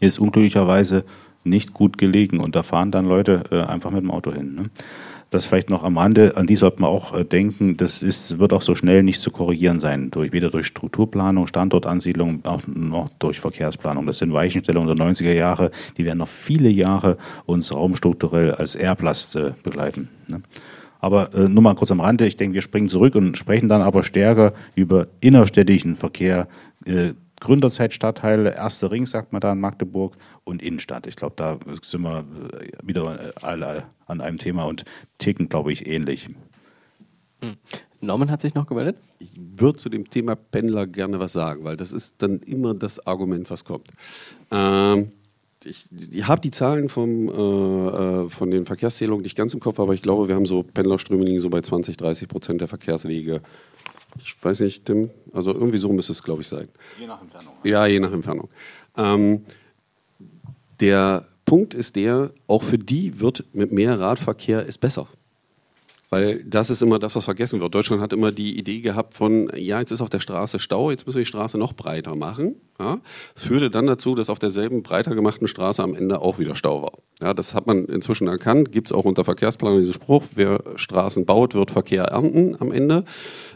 ist 0.00 0.18
unglücklicherweise 0.18 1.04
nicht 1.44 1.72
gut 1.72 1.98
gelegen 1.98 2.40
und 2.40 2.56
da 2.56 2.64
fahren 2.64 2.90
dann 2.90 3.06
Leute 3.06 3.44
äh, 3.52 3.60
einfach 3.62 3.92
mit 3.92 4.02
dem 4.02 4.10
Auto 4.10 4.32
hin. 4.32 4.56
Ne? 4.56 4.70
Das 5.30 5.46
vielleicht 5.46 5.70
noch 5.70 5.84
am 5.84 5.96
Rande, 5.96 6.36
an 6.36 6.48
die 6.48 6.56
sollte 6.56 6.80
man 6.82 6.90
auch 6.90 7.16
äh, 7.16 7.24
denken, 7.24 7.76
das 7.76 8.02
ist, 8.02 8.40
wird 8.40 8.52
auch 8.52 8.62
so 8.62 8.74
schnell 8.74 9.04
nicht 9.04 9.20
zu 9.20 9.30
korrigieren 9.30 9.78
sein, 9.78 10.10
durch, 10.10 10.32
weder 10.32 10.50
durch 10.50 10.66
Strukturplanung, 10.66 11.46
Standortansiedlung, 11.46 12.44
auch 12.44 12.62
noch 12.66 13.08
durch 13.20 13.38
Verkehrsplanung. 13.38 14.06
Das 14.06 14.18
sind 14.18 14.32
Weichenstellungen 14.32 14.96
der 14.96 15.06
90er 15.06 15.32
Jahre, 15.32 15.70
die 15.96 16.04
werden 16.04 16.18
noch 16.18 16.28
viele 16.28 16.68
Jahre 16.68 17.16
uns 17.46 17.72
raumstrukturell 17.72 18.52
als 18.54 18.74
Erblast 18.74 19.36
äh, 19.36 19.52
begleiten. 19.62 20.08
Ne? 20.26 20.42
Aber 20.98 21.32
äh, 21.32 21.48
nur 21.48 21.62
mal 21.62 21.74
kurz 21.74 21.92
am 21.92 22.00
Rande, 22.00 22.26
ich 22.26 22.36
denke, 22.36 22.54
wir 22.54 22.62
springen 22.62 22.88
zurück 22.88 23.14
und 23.14 23.38
sprechen 23.38 23.68
dann 23.68 23.82
aber 23.82 24.02
stärker 24.02 24.52
über 24.74 25.06
innerstädtischen 25.20 25.96
Verkehr, 25.96 26.48
äh, 26.84 27.14
Gründerzeitstadtteile, 27.40 28.54
erster 28.54 28.90
Ring, 28.90 29.06
sagt 29.06 29.32
man 29.32 29.40
da 29.40 29.52
in 29.52 29.60
Magdeburg, 29.60 30.16
und 30.44 30.62
Innenstadt. 30.62 31.06
Ich 31.06 31.16
glaube, 31.16 31.34
da 31.36 31.58
sind 31.82 32.02
wir 32.02 32.20
äh, 32.20 32.70
wieder 32.82 33.28
äh, 33.28 33.32
alle 33.42 33.84
an 34.06 34.20
einem 34.20 34.38
Thema 34.38 34.64
und 34.64 34.84
ticken, 35.18 35.48
glaube 35.48 35.72
ich, 35.72 35.86
ähnlich. 35.86 36.28
Hm. 37.40 37.56
Norman 38.00 38.30
hat 38.30 38.40
sich 38.40 38.54
noch 38.54 38.66
gemeldet. 38.66 38.96
Ich 39.18 39.30
würde 39.36 39.78
zu 39.78 39.88
dem 39.88 40.08
Thema 40.08 40.34
Pendler 40.34 40.86
gerne 40.86 41.20
was 41.20 41.32
sagen, 41.32 41.64
weil 41.64 41.76
das 41.76 41.92
ist 41.92 42.14
dann 42.18 42.40
immer 42.40 42.74
das 42.74 43.06
Argument, 43.06 43.50
was 43.50 43.64
kommt. 43.64 43.88
Ähm, 44.50 45.08
ich, 45.64 45.86
ich 46.10 46.26
habe 46.26 46.40
die 46.40 46.50
Zahlen 46.50 46.88
vom, 46.88 47.28
äh, 47.28 48.24
äh, 48.24 48.28
von 48.30 48.50
den 48.50 48.64
Verkehrszählungen 48.64 49.22
nicht 49.22 49.36
ganz 49.36 49.52
im 49.52 49.60
Kopf, 49.60 49.78
aber 49.78 49.92
ich 49.92 50.02
glaube, 50.02 50.28
wir 50.28 50.34
haben 50.34 50.46
so 50.46 50.62
Pendlerströme 50.62 51.24
liegen 51.24 51.40
so 51.40 51.50
bei 51.50 51.60
20, 51.60 51.96
30 51.96 52.28
Prozent 52.28 52.60
der 52.60 52.68
Verkehrswege 52.68 53.42
ich 54.22 54.36
weiß 54.40 54.60
nicht, 54.60 54.84
Tim, 54.84 55.10
also 55.32 55.52
irgendwie 55.52 55.78
so 55.78 55.92
müsste 55.92 56.12
es, 56.12 56.22
glaube 56.22 56.42
ich, 56.42 56.48
sein. 56.48 56.68
Je 56.98 57.06
nach 57.06 57.20
Entfernung. 57.20 57.54
Ja, 57.64 57.86
je 57.86 58.00
nach 58.00 58.12
Entfernung. 58.12 58.48
Ähm, 58.96 59.44
der 60.80 61.26
Punkt 61.44 61.74
ist 61.74 61.96
der, 61.96 62.30
auch 62.46 62.62
für 62.62 62.78
die 62.78 63.20
wird 63.20 63.44
mit 63.52 63.72
mehr 63.72 63.98
Radverkehr 63.98 64.66
es 64.68 64.78
besser. 64.78 65.08
Weil 66.10 66.42
das 66.42 66.70
ist 66.70 66.82
immer 66.82 66.98
das, 66.98 67.14
was 67.14 67.24
vergessen 67.24 67.60
wird. 67.60 67.72
Deutschland 67.72 68.02
hat 68.02 68.12
immer 68.12 68.32
die 68.32 68.58
Idee 68.58 68.80
gehabt 68.80 69.14
von, 69.14 69.48
ja, 69.54 69.78
jetzt 69.78 69.92
ist 69.92 70.00
auf 70.00 70.10
der 70.10 70.18
Straße 70.18 70.58
Stau, 70.58 70.90
jetzt 70.90 71.06
müssen 71.06 71.18
wir 71.18 71.22
die 71.22 71.26
Straße 71.26 71.56
noch 71.56 71.72
breiter 71.72 72.16
machen. 72.16 72.56
Ja, 72.80 72.98
das 73.34 73.44
führte 73.44 73.70
dann 73.70 73.86
dazu, 73.86 74.16
dass 74.16 74.28
auf 74.28 74.40
derselben 74.40 74.82
breiter 74.82 75.14
gemachten 75.14 75.46
Straße 75.46 75.80
am 75.80 75.94
Ende 75.94 76.20
auch 76.20 76.40
wieder 76.40 76.56
Stau 76.56 76.82
war. 76.82 76.92
Ja, 77.22 77.32
das 77.32 77.54
hat 77.54 77.68
man 77.68 77.84
inzwischen 77.84 78.26
erkannt, 78.26 78.72
gibt 78.72 78.88
es 78.88 78.92
auch 78.92 79.04
unter 79.04 79.24
Verkehrsplanung 79.24 79.78
diesen 79.78 79.94
Spruch, 79.94 80.24
wer 80.34 80.64
Straßen 80.74 81.26
baut, 81.26 81.54
wird 81.54 81.70
Verkehr 81.70 82.04
ernten 82.04 82.56
am 82.58 82.72
Ende. 82.72 83.04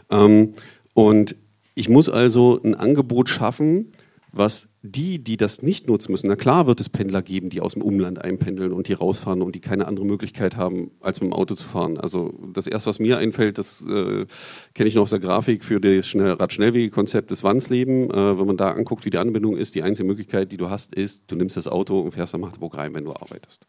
Ähm, 0.09 0.53
und 0.93 1.35
ich 1.75 1.89
muss 1.89 2.09
also 2.09 2.59
ein 2.63 2.75
Angebot 2.75 3.29
schaffen, 3.29 3.91
was 4.31 4.67
die, 4.81 5.23
die 5.23 5.37
das 5.37 5.61
nicht 5.61 5.87
nutzen 5.87 6.11
müssen, 6.11 6.27
na 6.27 6.35
klar 6.35 6.67
wird 6.67 6.81
es 6.81 6.89
Pendler 6.89 7.21
geben, 7.21 7.49
die 7.49 7.61
aus 7.61 7.73
dem 7.73 7.81
Umland 7.81 8.21
einpendeln 8.21 8.73
und 8.73 8.87
die 8.87 8.93
rausfahren 8.93 9.41
und 9.41 9.55
die 9.55 9.61
keine 9.61 9.87
andere 9.87 10.05
Möglichkeit 10.05 10.57
haben, 10.57 10.91
als 10.99 11.21
mit 11.21 11.31
dem 11.31 11.33
Auto 11.33 11.55
zu 11.55 11.65
fahren. 11.65 11.97
Also 11.97 12.33
das 12.53 12.67
erste, 12.67 12.89
was 12.89 12.99
mir 12.99 13.17
einfällt, 13.17 13.57
das 13.57 13.81
äh, 13.81 14.25
kenne 14.73 14.89
ich 14.89 14.95
noch 14.95 15.03
aus 15.03 15.09
der 15.11 15.19
Grafik 15.19 15.63
für 15.63 15.79
das 15.79 16.13
Radschnellwegekonzept 16.13 17.31
des 17.31 17.43
Wandsleben. 17.43 18.11
Äh, 18.11 18.37
wenn 18.37 18.45
man 18.45 18.57
da 18.57 18.71
anguckt, 18.71 19.05
wie 19.05 19.09
die 19.09 19.17
Anbindung 19.17 19.55
ist, 19.55 19.73
die 19.73 19.83
einzige 19.83 20.05
Möglichkeit, 20.05 20.51
die 20.51 20.57
du 20.57 20.69
hast, 20.69 20.93
ist, 20.93 21.23
du 21.27 21.35
nimmst 21.35 21.55
das 21.55 21.67
Auto 21.67 21.99
und 22.01 22.11
fährst 22.11 22.33
nach 22.33 22.41
Magdeburg 22.41 22.77
rein, 22.77 22.93
wenn 22.93 23.05
du 23.05 23.13
arbeitest. 23.13 23.65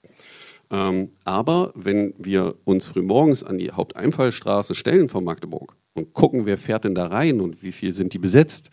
Ähm, 0.70 1.11
aber 1.24 1.72
wenn 1.76 2.12
wir 2.18 2.57
uns 2.64 2.87
frühmorgens 2.87 3.45
an 3.45 3.59
die 3.59 3.70
Haupteinfallstraße 3.70 4.74
stellen 4.74 5.09
von 5.09 5.22
Magdeburg 5.22 5.76
und 5.97 6.12
gucken, 6.12 6.47
wer 6.47 6.59
fährt 6.59 6.84
denn 6.84 6.94
da 6.94 7.07
rein 7.07 7.40
und 7.40 7.62
wie 7.62 7.72
viel 7.72 7.92
sind 7.92 8.12
die 8.12 8.18
besetzt, 8.18 8.70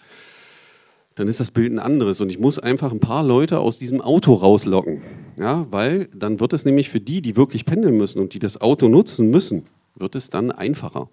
dann 1.16 1.28
ist 1.28 1.40
das 1.40 1.52
Bild 1.52 1.72
ein 1.72 1.80
anderes. 1.80 2.22
Und 2.22 2.30
ich 2.30 2.40
muss 2.40 2.60
einfach 2.60 2.92
ein 2.92 3.00
paar 3.00 3.24
Leute 3.24 3.60
aus 3.60 3.80
diesem 3.80 4.02
Auto 4.02 4.34
rauslocken. 4.34 5.02
Ja, 5.38 5.66
weil 5.72 6.08
dann 6.16 6.40
wird 6.40 6.54
es 6.54 6.66
nämlich 6.66 6.90
für 6.90 7.00
die, 7.00 7.22
die 7.22 7.36
wirklich 7.36 7.66
pendeln 7.66 7.98
müssen 7.98 8.20
und 8.20 8.34
die 8.34 8.40
das 8.40 8.62
Auto 8.62 8.88
nutzen 8.90 9.30
müssen, 9.30 9.66
wird 9.96 10.16
es 10.16 10.30
dann 10.30 10.52
einfacher. 10.52 11.10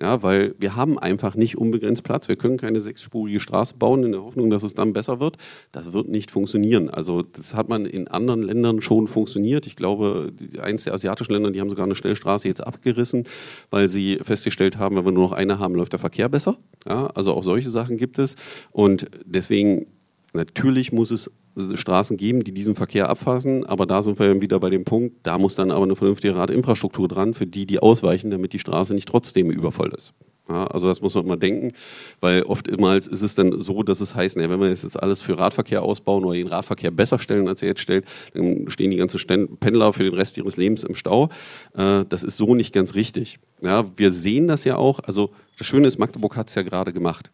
Ja, 0.00 0.22
weil 0.22 0.54
wir 0.58 0.74
haben 0.74 0.98
einfach 0.98 1.34
nicht 1.34 1.58
unbegrenzt 1.58 2.02
Platz. 2.02 2.26
Wir 2.26 2.36
können 2.36 2.56
keine 2.56 2.80
sechsspurige 2.80 3.40
Straße 3.40 3.74
bauen 3.74 4.04
in 4.04 4.12
der 4.12 4.22
Hoffnung, 4.22 4.48
dass 4.48 4.62
es 4.62 4.72
dann 4.72 4.94
besser 4.94 5.20
wird. 5.20 5.36
Das 5.70 5.92
wird 5.92 6.08
nicht 6.08 6.30
funktionieren. 6.30 6.88
Also 6.88 7.20
das 7.20 7.54
hat 7.54 7.68
man 7.68 7.84
in 7.84 8.08
anderen 8.08 8.42
Ländern 8.42 8.80
schon 8.80 9.06
funktioniert. 9.06 9.66
Ich 9.66 9.76
glaube, 9.76 10.32
eins 10.58 10.84
der 10.84 10.94
asiatischen 10.94 11.32
Länder, 11.32 11.50
die 11.50 11.60
haben 11.60 11.68
sogar 11.68 11.84
eine 11.84 11.94
Schnellstraße 11.94 12.48
jetzt 12.48 12.66
abgerissen, 12.66 13.24
weil 13.68 13.90
sie 13.90 14.18
festgestellt 14.22 14.78
haben, 14.78 14.96
wenn 14.96 15.04
wir 15.04 15.12
nur 15.12 15.24
noch 15.24 15.32
eine 15.32 15.58
haben, 15.58 15.74
läuft 15.74 15.92
der 15.92 16.00
Verkehr 16.00 16.30
besser. 16.30 16.56
Ja, 16.86 17.08
also 17.08 17.34
auch 17.34 17.44
solche 17.44 17.68
Sachen 17.68 17.98
gibt 17.98 18.18
es. 18.18 18.36
Und 18.70 19.10
deswegen 19.26 19.86
Natürlich 20.32 20.92
muss 20.92 21.10
es 21.10 21.30
Straßen 21.74 22.16
geben, 22.16 22.44
die 22.44 22.52
diesen 22.52 22.74
Verkehr 22.74 23.10
abfassen, 23.10 23.66
aber 23.66 23.84
da 23.84 24.02
sind 24.02 24.18
wir 24.18 24.40
wieder 24.40 24.58
bei 24.58 24.70
dem 24.70 24.84
Punkt, 24.84 25.16
da 25.22 25.36
muss 25.36 25.54
dann 25.54 25.70
aber 25.70 25.84
eine 25.84 25.96
vernünftige 25.96 26.34
Radinfrastruktur 26.34 27.08
dran, 27.08 27.34
für 27.34 27.46
die, 27.46 27.66
die 27.66 27.78
ausweichen, 27.78 28.30
damit 28.30 28.54
die 28.54 28.58
Straße 28.58 28.94
nicht 28.94 29.08
trotzdem 29.08 29.50
übervoll 29.50 29.92
ist. 29.94 30.14
Ja, 30.48 30.66
also 30.66 30.88
das 30.88 31.00
muss 31.00 31.14
man 31.14 31.24
immer 31.24 31.36
denken, 31.36 31.72
weil 32.20 32.42
oftmals 32.42 33.06
ist 33.06 33.22
es 33.22 33.34
dann 33.34 33.60
so, 33.60 33.82
dass 33.82 34.00
es 34.00 34.14
heißt, 34.14 34.36
na, 34.36 34.50
wenn 34.50 34.60
wir 34.60 34.68
jetzt 34.68 35.00
alles 35.00 35.22
für 35.22 35.38
Radverkehr 35.38 35.82
ausbauen 35.82 36.24
oder 36.24 36.34
den 36.34 36.48
Radverkehr 36.48 36.90
besser 36.90 37.18
stellen, 37.18 37.46
als 37.46 37.62
er 37.62 37.68
jetzt 37.68 37.80
stellt, 37.80 38.06
dann 38.34 38.68
stehen 38.68 38.90
die 38.90 38.96
ganzen 38.96 39.20
Pendler 39.60 39.92
für 39.92 40.02
den 40.02 40.14
Rest 40.14 40.36
ihres 40.36 40.56
Lebens 40.56 40.82
im 40.82 40.96
Stau. 40.96 41.28
Äh, 41.74 42.04
das 42.08 42.24
ist 42.24 42.36
so 42.36 42.54
nicht 42.54 42.74
ganz 42.74 42.94
richtig. 42.94 43.38
Ja, 43.62 43.84
wir 43.96 44.10
sehen 44.10 44.48
das 44.48 44.64
ja 44.64 44.76
auch, 44.76 44.98
also 45.00 45.30
das 45.58 45.66
Schöne 45.66 45.86
ist, 45.86 45.98
Magdeburg 45.98 46.36
hat 46.36 46.48
es 46.48 46.54
ja 46.56 46.62
gerade 46.62 46.92
gemacht. 46.92 47.30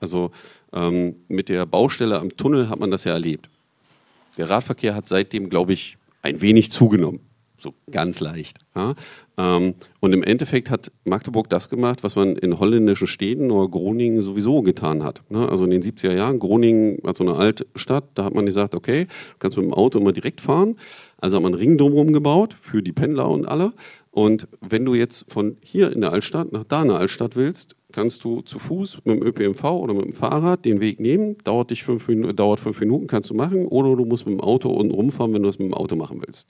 Also 0.00 0.30
ähm, 0.72 1.16
mit 1.28 1.48
der 1.48 1.66
Baustelle 1.66 2.18
am 2.18 2.36
Tunnel 2.36 2.68
hat 2.68 2.80
man 2.80 2.90
das 2.90 3.04
ja 3.04 3.12
erlebt. 3.12 3.48
Der 4.36 4.50
Radverkehr 4.50 4.94
hat 4.94 5.08
seitdem, 5.08 5.48
glaube 5.48 5.72
ich, 5.72 5.96
ein 6.22 6.40
wenig 6.40 6.70
zugenommen. 6.70 7.20
So 7.56 7.72
ganz 7.90 8.20
leicht. 8.20 8.58
Ja? 8.74 8.92
Ähm, 9.38 9.74
und 10.00 10.12
im 10.12 10.22
Endeffekt 10.22 10.68
hat 10.68 10.92
Magdeburg 11.04 11.48
das 11.48 11.70
gemacht, 11.70 12.02
was 12.02 12.14
man 12.14 12.36
in 12.36 12.58
holländischen 12.58 13.06
Städten 13.06 13.50
oder 13.50 13.68
Groningen 13.70 14.20
sowieso 14.20 14.60
getan 14.62 15.02
hat. 15.02 15.22
Ne? 15.30 15.48
Also 15.48 15.64
in 15.64 15.70
den 15.70 15.82
70er 15.82 16.12
Jahren, 16.12 16.38
Groningen 16.40 16.98
war 17.02 17.14
so 17.14 17.24
eine 17.24 17.36
Altstadt, 17.36 18.04
da 18.14 18.24
hat 18.24 18.34
man 18.34 18.44
gesagt, 18.44 18.74
okay, 18.74 19.06
du 19.06 19.38
kannst 19.38 19.56
mit 19.56 19.64
dem 19.64 19.72
Auto 19.72 19.98
immer 19.98 20.12
direkt 20.12 20.40
fahren. 20.40 20.76
Also 21.18 21.36
hat 21.36 21.42
man 21.42 21.54
einen 21.54 21.60
Ring 21.60 21.78
drumherum 21.78 22.12
gebaut 22.12 22.54
für 22.60 22.82
die 22.82 22.92
Pendler 22.92 23.30
und 23.30 23.46
alle. 23.46 23.72
Und 24.14 24.46
wenn 24.60 24.84
du 24.84 24.94
jetzt 24.94 25.24
von 25.26 25.56
hier 25.60 25.90
in 25.90 26.00
der 26.00 26.12
Altstadt 26.12 26.52
nach 26.52 26.62
da 26.62 26.82
in 26.82 26.88
der 26.88 26.98
Altstadt 26.98 27.34
willst, 27.34 27.74
kannst 27.90 28.22
du 28.22 28.42
zu 28.42 28.60
Fuß 28.60 28.98
mit 29.02 29.16
dem 29.16 29.26
ÖPNV 29.26 29.64
oder 29.64 29.92
mit 29.92 30.04
dem 30.04 30.12
Fahrrad 30.12 30.64
den 30.64 30.80
Weg 30.80 31.00
nehmen. 31.00 31.36
Dauert 31.42 31.70
dich 31.70 31.82
fünf, 31.82 32.06
dauert 32.36 32.60
fünf 32.60 32.78
Minuten, 32.78 33.08
kannst 33.08 33.30
du 33.30 33.34
machen. 33.34 33.66
Oder 33.66 33.96
du 33.96 34.04
musst 34.04 34.24
mit 34.24 34.34
dem 34.34 34.40
Auto 34.40 34.70
unten 34.70 34.94
rumfahren, 34.94 35.34
wenn 35.34 35.42
du 35.42 35.48
das 35.48 35.58
mit 35.58 35.66
dem 35.66 35.74
Auto 35.74 35.96
machen 35.96 36.22
willst. 36.24 36.48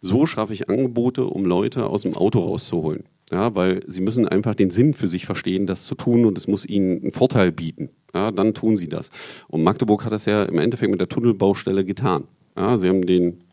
So 0.00 0.26
schaffe 0.26 0.52
ich 0.52 0.68
Angebote, 0.68 1.26
um 1.26 1.44
Leute 1.44 1.86
aus 1.86 2.02
dem 2.02 2.16
Auto 2.16 2.40
rauszuholen. 2.40 3.04
Ja, 3.30 3.54
weil 3.54 3.82
sie 3.86 4.00
müssen 4.00 4.26
einfach 4.26 4.56
den 4.56 4.70
Sinn 4.70 4.92
für 4.92 5.06
sich 5.06 5.26
verstehen, 5.26 5.68
das 5.68 5.84
zu 5.84 5.94
tun 5.94 6.26
und 6.26 6.36
es 6.36 6.48
muss 6.48 6.66
ihnen 6.66 7.02
einen 7.02 7.12
Vorteil 7.12 7.52
bieten. 7.52 7.90
Ja, 8.14 8.32
dann 8.32 8.52
tun 8.52 8.76
sie 8.76 8.88
das. 8.88 9.10
Und 9.46 9.62
Magdeburg 9.62 10.04
hat 10.04 10.12
das 10.12 10.24
ja 10.24 10.42
im 10.42 10.58
Endeffekt 10.58 10.90
mit 10.90 11.00
der 11.00 11.08
Tunnelbaustelle 11.08 11.84
getan. 11.84 12.24
Ja, 12.56 12.76
sie 12.78 12.88
haben 12.88 13.06
den 13.06 13.45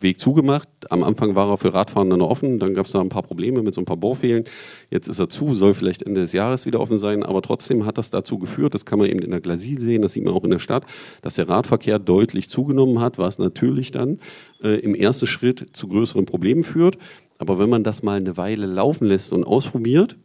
Weg 0.00 0.18
zugemacht. 0.18 0.68
Am 0.90 1.02
Anfang 1.02 1.34
war 1.34 1.50
er 1.50 1.58
für 1.58 1.74
Radfahrende 1.74 2.16
noch 2.16 2.30
offen, 2.30 2.58
dann 2.58 2.74
gab 2.74 2.86
es 2.86 2.92
da 2.92 3.00
ein 3.00 3.08
paar 3.08 3.22
Probleme 3.22 3.62
mit 3.62 3.74
so 3.74 3.80
ein 3.80 3.84
paar 3.84 3.96
Bohrfehlen. 3.96 4.44
Jetzt 4.90 5.08
ist 5.08 5.18
er 5.18 5.28
zu, 5.28 5.54
soll 5.54 5.74
vielleicht 5.74 6.02
Ende 6.02 6.22
des 6.22 6.32
Jahres 6.32 6.66
wieder 6.66 6.80
offen 6.80 6.98
sein, 6.98 7.22
aber 7.22 7.42
trotzdem 7.42 7.86
hat 7.86 7.98
das 7.98 8.10
dazu 8.10 8.38
geführt, 8.38 8.74
das 8.74 8.84
kann 8.84 8.98
man 8.98 9.08
eben 9.08 9.20
in 9.20 9.30
der 9.30 9.40
Glasie 9.40 9.78
sehen, 9.78 10.02
das 10.02 10.14
sieht 10.14 10.24
man 10.24 10.34
auch 10.34 10.44
in 10.44 10.50
der 10.50 10.58
Stadt, 10.58 10.84
dass 11.22 11.34
der 11.34 11.48
Radverkehr 11.48 11.98
deutlich 11.98 12.48
zugenommen 12.48 13.00
hat, 13.00 13.18
was 13.18 13.38
natürlich 13.38 13.90
dann 13.90 14.18
äh, 14.62 14.78
im 14.80 14.94
ersten 14.94 15.26
Schritt 15.26 15.76
zu 15.76 15.88
größeren 15.88 16.26
Problemen 16.26 16.64
führt. 16.64 16.96
Aber 17.38 17.58
wenn 17.58 17.70
man 17.70 17.84
das 17.84 18.02
mal 18.02 18.18
eine 18.18 18.36
Weile 18.36 18.66
laufen 18.66 19.06
lässt 19.06 19.32
und 19.32 19.44
ausprobiert, 19.44 20.16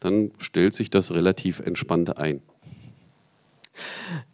dann 0.00 0.30
stellt 0.38 0.74
sich 0.74 0.90
das 0.90 1.10
relativ 1.12 1.60
entspannt 1.60 2.18
ein. 2.18 2.40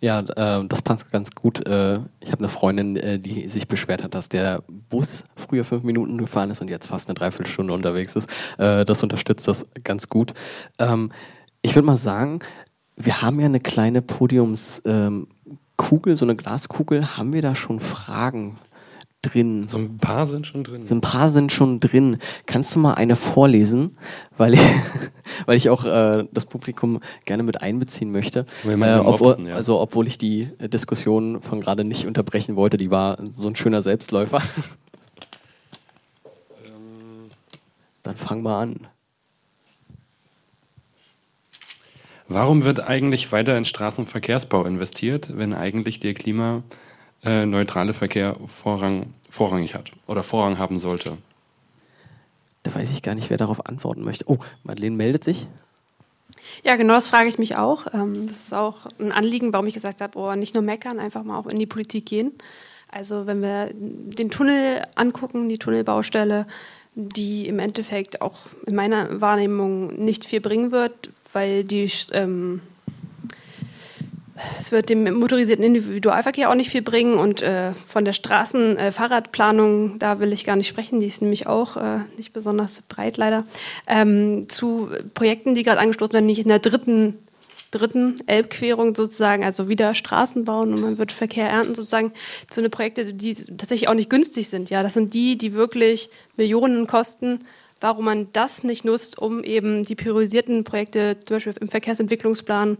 Ja, 0.00 0.20
äh, 0.20 0.66
das 0.66 0.82
passt 0.82 1.10
ganz 1.10 1.30
gut. 1.30 1.66
Äh, 1.66 2.00
ich 2.20 2.30
habe 2.30 2.38
eine 2.38 2.48
Freundin, 2.48 2.96
äh, 2.96 3.18
die 3.18 3.48
sich 3.48 3.68
beschwert 3.68 4.02
hat, 4.02 4.14
dass 4.14 4.28
der 4.28 4.62
Bus 4.66 5.24
früher 5.36 5.64
fünf 5.64 5.84
Minuten 5.84 6.18
gefahren 6.18 6.50
ist 6.50 6.60
und 6.60 6.68
jetzt 6.68 6.86
fast 6.86 7.08
eine 7.08 7.14
Dreiviertelstunde 7.14 7.72
unterwegs 7.72 8.16
ist. 8.16 8.28
Äh, 8.58 8.84
das 8.84 9.02
unterstützt 9.02 9.48
das 9.48 9.66
ganz 9.84 10.08
gut. 10.08 10.34
Ähm, 10.78 11.12
ich 11.62 11.74
würde 11.74 11.86
mal 11.86 11.96
sagen, 11.96 12.40
wir 12.96 13.22
haben 13.22 13.40
ja 13.40 13.46
eine 13.46 13.60
kleine 13.60 14.02
Podiumskugel, 14.02 14.82
ähm, 14.86 16.16
so 16.16 16.24
eine 16.24 16.36
Glaskugel. 16.36 17.16
Haben 17.16 17.32
wir 17.32 17.42
da 17.42 17.54
schon 17.54 17.80
Fragen 17.80 18.58
drin. 19.22 19.66
So 19.66 19.78
ein 19.78 19.98
paar 19.98 20.26
sind 20.26 20.46
schon 20.46 20.64
drin. 20.64 20.84
So 20.84 20.94
ein 20.94 21.00
paar 21.00 21.28
sind 21.28 21.52
schon 21.52 21.80
drin. 21.80 22.18
Kannst 22.46 22.74
du 22.74 22.80
mal 22.80 22.94
eine 22.94 23.16
vorlesen, 23.16 23.96
weil 24.36 24.54
ich, 24.54 24.60
weil 25.46 25.56
ich 25.56 25.70
auch 25.70 25.84
äh, 25.84 26.24
das 26.32 26.46
Publikum 26.46 27.00
gerne 27.24 27.42
mit 27.44 27.62
einbeziehen 27.62 28.10
möchte. 28.10 28.46
Äh, 28.64 28.98
obwohl, 28.98 29.28
Mopsen, 29.28 29.46
ja. 29.46 29.54
Also 29.54 29.80
obwohl 29.80 30.06
ich 30.06 30.18
die 30.18 30.48
Diskussion 30.60 31.40
von 31.40 31.60
gerade 31.60 31.84
nicht 31.84 32.06
unterbrechen 32.06 32.56
wollte, 32.56 32.76
die 32.76 32.90
war 32.90 33.16
so 33.30 33.48
ein 33.48 33.56
schöner 33.56 33.80
Selbstläufer. 33.80 34.40
Ähm. 36.64 37.30
Dann 38.02 38.16
fang 38.16 38.42
mal 38.42 38.60
an. 38.60 38.88
Warum 42.28 42.64
wird 42.64 42.80
eigentlich 42.80 43.30
weiter 43.30 43.56
in 43.58 43.66
Straßenverkehrsbau 43.66 44.64
investiert, 44.64 45.36
wenn 45.36 45.52
eigentlich 45.52 46.00
der 46.00 46.14
Klima 46.14 46.62
äh, 47.24 47.46
neutrale 47.46 47.94
Verkehr 47.94 48.36
Vorrang, 48.46 49.14
vorrangig 49.28 49.74
hat 49.74 49.92
oder 50.06 50.22
Vorrang 50.22 50.58
haben 50.58 50.78
sollte. 50.78 51.18
Da 52.62 52.74
weiß 52.74 52.92
ich 52.92 53.02
gar 53.02 53.14
nicht, 53.14 53.30
wer 53.30 53.38
darauf 53.38 53.66
antworten 53.66 54.02
möchte. 54.02 54.24
Oh, 54.28 54.38
Madeleine 54.62 54.96
meldet 54.96 55.24
sich. 55.24 55.46
Ja, 56.62 56.76
genau 56.76 56.94
das 56.94 57.08
frage 57.08 57.28
ich 57.28 57.38
mich 57.38 57.56
auch. 57.56 57.86
Ähm, 57.92 58.26
das 58.28 58.44
ist 58.44 58.54
auch 58.54 58.86
ein 58.98 59.12
Anliegen, 59.12 59.52
warum 59.52 59.66
ich 59.66 59.74
gesagt 59.74 60.00
habe, 60.00 60.18
oh, 60.18 60.34
nicht 60.34 60.54
nur 60.54 60.62
meckern, 60.62 60.98
einfach 60.98 61.24
mal 61.24 61.38
auch 61.38 61.46
in 61.46 61.58
die 61.58 61.66
Politik 61.66 62.06
gehen. 62.06 62.32
Also 62.88 63.26
wenn 63.26 63.40
wir 63.40 63.70
den 63.72 64.30
Tunnel 64.30 64.82
angucken, 64.94 65.48
die 65.48 65.58
Tunnelbaustelle, 65.58 66.46
die 66.94 67.48
im 67.48 67.58
Endeffekt 67.58 68.20
auch 68.20 68.38
in 68.66 68.74
meiner 68.74 69.20
Wahrnehmung 69.20 70.04
nicht 70.04 70.26
viel 70.26 70.40
bringen 70.40 70.72
wird, 70.72 71.10
weil 71.32 71.64
die 71.64 71.90
ähm, 72.12 72.60
es 74.58 74.72
wird 74.72 74.88
dem 74.88 75.18
motorisierten 75.18 75.64
Individualverkehr 75.64 76.50
auch 76.50 76.54
nicht 76.54 76.70
viel 76.70 76.82
bringen 76.82 77.18
und 77.18 77.42
äh, 77.42 77.72
von 77.86 78.04
der 78.04 78.14
Straßen-Fahrradplanung, 78.14 79.96
äh, 79.96 79.98
da 79.98 80.20
will 80.20 80.32
ich 80.32 80.44
gar 80.44 80.56
nicht 80.56 80.68
sprechen, 80.68 81.00
die 81.00 81.06
ist 81.06 81.20
nämlich 81.20 81.46
auch 81.46 81.76
äh, 81.76 81.98
nicht 82.16 82.32
besonders 82.32 82.80
breit 82.82 83.18
leider, 83.18 83.44
ähm, 83.86 84.48
zu 84.48 84.88
Projekten, 85.14 85.54
die 85.54 85.62
gerade 85.62 85.80
angestoßen 85.80 86.14
werden, 86.14 86.26
nicht 86.26 86.40
in 86.40 86.48
der 86.48 86.60
dritten, 86.60 87.18
dritten 87.70 88.16
Elbquerung 88.26 88.94
sozusagen, 88.94 89.44
also 89.44 89.68
wieder 89.68 89.94
Straßen 89.94 90.44
bauen 90.44 90.72
und 90.72 90.80
man 90.80 90.98
wird 90.98 91.12
Verkehr 91.12 91.48
ernten 91.48 91.74
sozusagen, 91.74 92.12
zu 92.48 92.60
eine 92.60 92.70
Projekte, 92.70 93.12
die 93.12 93.34
tatsächlich 93.34 93.88
auch 93.88 93.94
nicht 93.94 94.10
günstig 94.10 94.48
sind. 94.48 94.70
Ja, 94.70 94.82
das 94.82 94.94
sind 94.94 95.12
die, 95.12 95.36
die 95.36 95.52
wirklich 95.52 96.08
Millionen 96.36 96.86
kosten 96.86 97.40
warum 97.82 98.04
man 98.04 98.28
das 98.32 98.62
nicht 98.62 98.84
nutzt, 98.84 99.18
um 99.18 99.42
eben 99.42 99.82
die 99.82 99.94
priorisierten 99.94 100.64
Projekte, 100.64 101.18
zum 101.24 101.36
Beispiel 101.36 101.54
im 101.60 101.68
Verkehrsentwicklungsplan, 101.68 102.78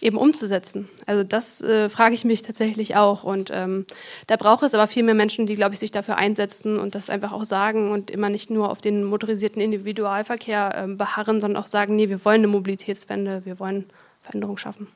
eben 0.00 0.16
umzusetzen. 0.16 0.88
Also 1.06 1.24
das 1.24 1.60
äh, 1.60 1.88
frage 1.88 2.14
ich 2.14 2.24
mich 2.24 2.42
tatsächlich 2.42 2.96
auch. 2.96 3.24
Und 3.24 3.50
ähm, 3.52 3.84
da 4.28 4.36
braucht 4.36 4.62
es 4.62 4.74
aber 4.74 4.86
viel 4.86 5.02
mehr 5.02 5.14
Menschen, 5.14 5.46
die, 5.46 5.56
glaube 5.56 5.74
ich, 5.74 5.80
sich 5.80 5.90
dafür 5.90 6.16
einsetzen 6.16 6.78
und 6.78 6.94
das 6.94 7.10
einfach 7.10 7.32
auch 7.32 7.44
sagen 7.44 7.90
und 7.90 8.10
immer 8.10 8.28
nicht 8.28 8.48
nur 8.50 8.70
auf 8.70 8.80
den 8.80 9.04
motorisierten 9.04 9.60
Individualverkehr 9.60 10.84
äh, 10.84 10.86
beharren, 10.86 11.40
sondern 11.40 11.62
auch 11.62 11.66
sagen, 11.66 11.96
nee, 11.96 12.08
wir 12.08 12.24
wollen 12.24 12.40
eine 12.40 12.48
Mobilitätswende, 12.48 13.42
wir 13.44 13.58
wollen 13.58 13.86
Veränderung 14.22 14.56
schaffen. 14.56 14.86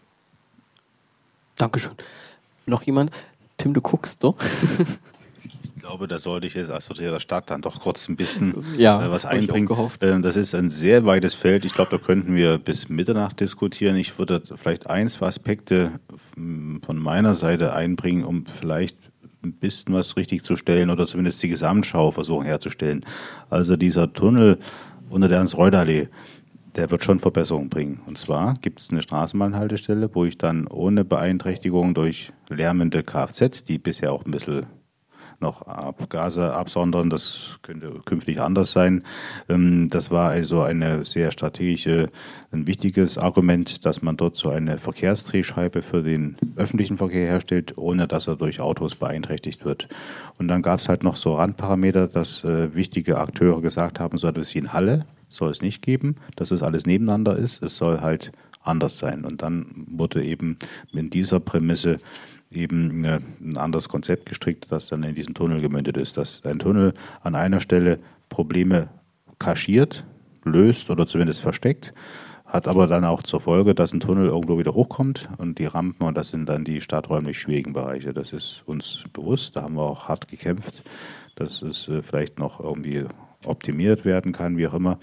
Dankeschön. 1.56 1.92
Noch 2.66 2.82
jemand? 2.82 3.10
Tim, 3.56 3.74
du 3.74 3.80
guckst 3.80 4.22
so. 4.22 4.36
glaube, 5.88 6.06
da 6.06 6.18
sollte 6.18 6.46
ich 6.46 6.52
jetzt 6.52 6.70
als 6.70 6.84
Vertreter 6.84 7.12
der 7.12 7.20
Stadt 7.20 7.48
dann 7.48 7.62
doch 7.62 7.80
kurz 7.80 8.10
ein 8.10 8.16
bisschen 8.16 8.54
ja, 8.76 9.06
äh, 9.06 9.10
was 9.10 9.24
einbringen. 9.24 9.68
Ähm, 10.02 10.20
das 10.20 10.36
ist 10.36 10.54
ein 10.54 10.68
sehr 10.68 11.06
weites 11.06 11.32
Feld. 11.32 11.64
Ich 11.64 11.72
glaube, 11.72 11.90
da 11.90 11.98
könnten 11.98 12.34
wir 12.36 12.58
bis 12.58 12.90
Mitternacht 12.90 13.40
diskutieren. 13.40 13.96
Ich 13.96 14.18
würde 14.18 14.42
vielleicht 14.56 14.86
ein, 14.88 15.08
zwei 15.08 15.28
Aspekte 15.28 15.92
hm, 16.34 16.82
von 16.84 16.98
meiner 16.98 17.34
Seite 17.34 17.72
einbringen, 17.72 18.24
um 18.24 18.44
vielleicht 18.44 18.98
ein 19.42 19.54
bisschen 19.54 19.94
was 19.94 20.18
richtig 20.18 20.44
zu 20.44 20.56
stellen 20.56 20.90
oder 20.90 21.06
zumindest 21.06 21.42
die 21.42 21.48
Gesamtschau 21.48 22.10
versuchen 22.10 22.44
herzustellen. 22.44 23.06
Also 23.48 23.76
dieser 23.76 24.12
Tunnel 24.12 24.58
unter 25.08 25.28
der 25.28 25.38
Ernst-Reuter-Allee, 25.38 26.08
der 26.76 26.90
wird 26.90 27.02
schon 27.02 27.18
Verbesserungen 27.18 27.70
bringen. 27.70 28.02
Und 28.04 28.18
zwar 28.18 28.54
gibt 28.60 28.80
es 28.80 28.90
eine 28.90 29.00
Straßenbahnhaltestelle, 29.00 30.10
wo 30.12 30.26
ich 30.26 30.36
dann 30.36 30.66
ohne 30.66 31.06
Beeinträchtigung 31.06 31.94
durch 31.94 32.30
lärmende 32.50 33.02
Kfz, 33.02 33.64
die 33.64 33.78
bisher 33.78 34.12
auch 34.12 34.26
ein 34.26 34.32
bisschen 34.32 34.66
noch 35.40 35.62
Abgase 35.62 36.54
absondern. 36.54 37.10
Das 37.10 37.58
könnte 37.62 38.00
künftig 38.04 38.40
anders 38.40 38.72
sein. 38.72 39.04
Ähm, 39.48 39.88
das 39.88 40.10
war 40.10 40.30
also 40.30 40.62
eine 40.62 41.04
sehr 41.04 41.30
strategische, 41.30 42.08
ein 42.52 42.66
wichtiges 42.66 43.18
Argument, 43.18 43.84
dass 43.84 44.02
man 44.02 44.16
dort 44.16 44.36
so 44.36 44.50
eine 44.50 44.78
Verkehrsdrehscheibe 44.78 45.82
für 45.82 46.02
den 46.02 46.36
öffentlichen 46.56 46.98
Verkehr 46.98 47.26
herstellt, 47.26 47.76
ohne 47.76 48.08
dass 48.08 48.26
er 48.26 48.36
durch 48.36 48.60
Autos 48.60 48.96
beeinträchtigt 48.96 49.64
wird. 49.64 49.88
Und 50.38 50.48
dann 50.48 50.62
gab 50.62 50.80
es 50.80 50.88
halt 50.88 51.02
noch 51.02 51.16
so 51.16 51.34
Randparameter, 51.34 52.08
dass 52.08 52.44
äh, 52.44 52.74
wichtige 52.74 53.18
Akteure 53.18 53.60
gesagt 53.60 54.00
haben, 54.00 54.18
so 54.18 54.26
etwas 54.26 54.54
wie 54.54 54.58
in 54.58 54.72
Halle 54.72 55.06
soll 55.28 55.50
es 55.50 55.62
nicht 55.62 55.82
geben, 55.82 56.16
dass 56.36 56.50
es 56.50 56.62
alles 56.62 56.86
nebeneinander 56.86 57.36
ist. 57.36 57.62
Es 57.62 57.76
soll 57.76 58.00
halt 58.00 58.32
anders 58.62 58.98
sein. 58.98 59.24
Und 59.24 59.42
dann 59.42 59.86
wurde 59.90 60.24
eben 60.24 60.58
in 60.92 61.10
dieser 61.10 61.40
Prämisse 61.40 61.98
eben 62.50 63.04
äh, 63.04 63.20
ein 63.40 63.56
anderes 63.56 63.88
Konzept 63.88 64.26
gestrickt, 64.26 64.66
das 64.70 64.88
dann 64.88 65.02
in 65.02 65.14
diesen 65.14 65.34
Tunnel 65.34 65.60
gemündet 65.60 65.96
ist. 65.96 66.16
Dass 66.16 66.44
ein 66.44 66.58
Tunnel 66.58 66.94
an 67.22 67.34
einer 67.34 67.60
Stelle 67.60 67.98
Probleme 68.28 68.88
kaschiert, 69.38 70.04
löst 70.44 70.90
oder 70.90 71.06
zumindest 71.06 71.40
versteckt, 71.40 71.94
hat 72.46 72.66
aber 72.66 72.86
dann 72.86 73.04
auch 73.04 73.22
zur 73.22 73.40
Folge, 73.40 73.74
dass 73.74 73.92
ein 73.92 74.00
Tunnel 74.00 74.28
irgendwo 74.28 74.58
wieder 74.58 74.72
hochkommt 74.72 75.28
und 75.36 75.58
die 75.58 75.66
Rampen, 75.66 76.06
und 76.06 76.16
das 76.16 76.30
sind 76.30 76.48
dann 76.48 76.64
die 76.64 76.80
stadträumlich 76.80 77.38
schwierigen 77.38 77.74
Bereiche. 77.74 78.14
Das 78.14 78.32
ist 78.32 78.62
uns 78.64 79.04
bewusst, 79.12 79.54
da 79.54 79.62
haben 79.62 79.74
wir 79.74 79.82
auch 79.82 80.08
hart 80.08 80.28
gekämpft, 80.28 80.82
dass 81.36 81.60
es 81.60 81.88
äh, 81.88 82.02
vielleicht 82.02 82.38
noch 82.38 82.60
irgendwie 82.60 83.04
optimiert 83.44 84.04
werden 84.04 84.32
kann, 84.32 84.56
wie 84.56 84.66
auch 84.66 84.74
immer. 84.74 84.98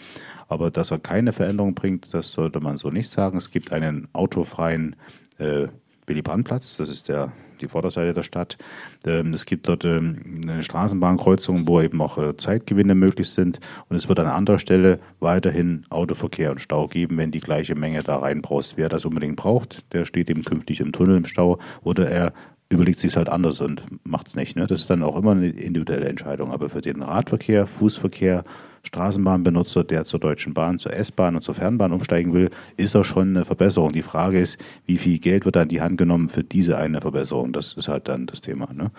Aber 0.47 0.71
dass 0.71 0.91
er 0.91 0.99
keine 0.99 1.33
Veränderung 1.33 1.75
bringt, 1.75 2.13
das 2.13 2.31
sollte 2.31 2.59
man 2.59 2.77
so 2.77 2.89
nicht 2.89 3.09
sagen. 3.09 3.37
Es 3.37 3.51
gibt 3.51 3.71
einen 3.71 4.07
autofreien 4.13 4.95
äh, 5.37 5.67
Willy 6.07 6.21
Brandt-Platz, 6.21 6.77
das 6.77 6.89
ist 6.89 7.07
der, 7.07 7.31
die 7.61 7.67
Vorderseite 7.67 8.13
der 8.13 8.23
Stadt. 8.23 8.57
Ähm, 9.05 9.33
es 9.33 9.45
gibt 9.45 9.67
dort 9.67 9.85
ähm, 9.85 10.41
eine 10.43 10.63
Straßenbahnkreuzung, 10.63 11.67
wo 11.67 11.81
eben 11.81 12.01
auch 12.01 12.17
äh, 12.17 12.37
Zeitgewinne 12.37 12.95
möglich 12.95 13.29
sind. 13.29 13.59
Und 13.89 13.97
es 13.97 14.07
wird 14.07 14.19
an 14.19 14.27
anderer 14.27 14.59
Stelle 14.59 14.99
weiterhin 15.19 15.83
Autoverkehr 15.89 16.51
und 16.51 16.61
Stau 16.61 16.87
geben, 16.87 17.17
wenn 17.17 17.31
die 17.31 17.39
gleiche 17.39 17.75
Menge 17.75 18.03
da 18.03 18.17
reinbraust. 18.17 18.77
Wer 18.77 18.89
das 18.89 19.05
unbedingt 19.05 19.35
braucht, 19.35 19.83
der 19.93 20.05
steht 20.05 20.29
eben 20.29 20.43
künftig 20.43 20.79
im 20.79 20.91
Tunnel 20.91 21.17
im 21.17 21.25
Stau 21.25 21.59
oder 21.81 22.07
er 22.09 22.33
überlegt 22.69 22.99
sich 22.99 23.15
halt 23.15 23.29
anders 23.29 23.61
und 23.61 23.83
macht 24.03 24.27
es 24.27 24.35
nicht. 24.35 24.55
Ne? 24.55 24.67
Das 24.67 24.81
ist 24.81 24.89
dann 24.89 25.03
auch 25.03 25.17
immer 25.17 25.31
eine 25.31 25.49
individuelle 25.49 26.07
Entscheidung. 26.07 26.51
Aber 26.51 26.69
für 26.69 26.81
den 26.81 27.01
Radverkehr, 27.01 27.67
Fußverkehr, 27.67 28.43
Straßenbahnbenutzer, 28.85 29.83
der 29.83 30.05
zur 30.05 30.19
Deutschen 30.19 30.53
Bahn, 30.53 30.77
zur 30.77 30.93
S-Bahn 30.93 31.35
und 31.35 31.41
zur 31.41 31.55
Fernbahn 31.55 31.91
umsteigen 31.91 32.33
will, 32.33 32.49
ist 32.77 32.95
das 32.95 33.05
schon 33.05 33.29
eine 33.29 33.45
Verbesserung. 33.45 33.91
Die 33.91 34.01
Frage 34.01 34.39
ist, 34.39 34.57
wie 34.85 34.97
viel 34.97 35.19
Geld 35.19 35.45
wird 35.45 35.55
da 35.55 35.63
in 35.63 35.69
die 35.69 35.81
Hand 35.81 35.97
genommen 35.97 36.29
für 36.29 36.43
diese 36.43 36.77
eine 36.77 37.01
Verbesserung? 37.01 37.51
Das 37.51 37.73
ist 37.73 37.87
halt 37.87 38.07
dann 38.07 38.25
das 38.27 38.41
Thema. 38.41 38.71
Ne? 38.73 38.91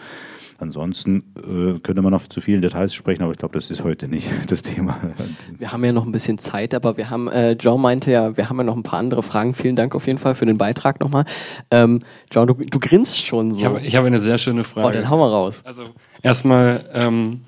Ansonsten 0.58 1.22
äh, 1.36 1.78
könnte 1.80 2.00
man 2.00 2.12
noch 2.12 2.26
zu 2.26 2.40
vielen 2.40 2.62
Details 2.62 2.94
sprechen, 2.94 3.22
aber 3.22 3.32
ich 3.32 3.38
glaube, 3.38 3.54
das 3.54 3.70
ist 3.70 3.84
heute 3.84 4.08
nicht 4.08 4.30
das 4.48 4.62
Thema. 4.62 4.98
Wir 5.58 5.72
haben 5.72 5.84
ja 5.84 5.92
noch 5.92 6.06
ein 6.06 6.12
bisschen 6.12 6.38
Zeit, 6.38 6.74
aber 6.74 6.96
wir 6.96 7.10
haben, 7.10 7.28
äh, 7.28 7.52
John 7.52 7.80
meinte 7.80 8.10
ja, 8.10 8.36
wir 8.36 8.48
haben 8.48 8.56
ja 8.58 8.64
noch 8.64 8.76
ein 8.76 8.82
paar 8.82 8.98
andere 8.98 9.22
Fragen. 9.22 9.54
Vielen 9.54 9.76
Dank 9.76 9.94
auf 9.94 10.06
jeden 10.06 10.18
Fall 10.18 10.34
für 10.34 10.46
den 10.46 10.56
Beitrag 10.56 11.00
nochmal. 11.00 11.26
Ähm, 11.70 12.00
John, 12.30 12.46
du, 12.46 12.54
du 12.54 12.78
grinst 12.78 13.24
schon 13.24 13.50
so. 13.50 13.58
Ich 13.58 13.64
habe 13.66 13.80
hab 13.80 14.04
eine 14.04 14.20
sehr 14.20 14.38
schöne 14.38 14.64
Frage. 14.64 14.88
Oh, 14.88 14.90
dann 14.90 15.10
hau 15.10 15.18
mal 15.18 15.28
raus. 15.28 15.62
Also 15.64 15.84
erstmal 16.22 16.80
ähm, 16.94 17.42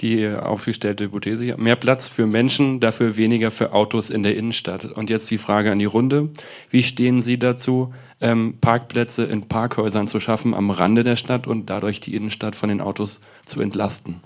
die 0.00 0.28
aufgestellte 0.28 1.04
Hypothese 1.04 1.44
hier. 1.44 1.58
Mehr 1.58 1.76
Platz 1.76 2.08
für 2.08 2.26
Menschen, 2.26 2.80
dafür 2.80 3.16
weniger 3.16 3.50
für 3.50 3.72
Autos 3.72 4.10
in 4.10 4.22
der 4.22 4.36
Innenstadt. 4.36 4.84
Und 4.84 5.10
jetzt 5.10 5.30
die 5.30 5.38
Frage 5.38 5.72
an 5.72 5.78
die 5.78 5.84
Runde. 5.84 6.30
Wie 6.70 6.82
stehen 6.82 7.20
Sie 7.20 7.38
dazu, 7.38 7.92
ähm, 8.20 8.54
Parkplätze 8.60 9.24
in 9.24 9.48
Parkhäusern 9.48 10.06
zu 10.06 10.20
schaffen 10.20 10.54
am 10.54 10.70
Rande 10.70 11.04
der 11.04 11.16
Stadt 11.16 11.46
und 11.46 11.70
dadurch 11.70 12.00
die 12.00 12.14
Innenstadt 12.14 12.56
von 12.56 12.68
den 12.68 12.80
Autos 12.80 13.20
zu 13.44 13.60
entlasten? 13.60 14.22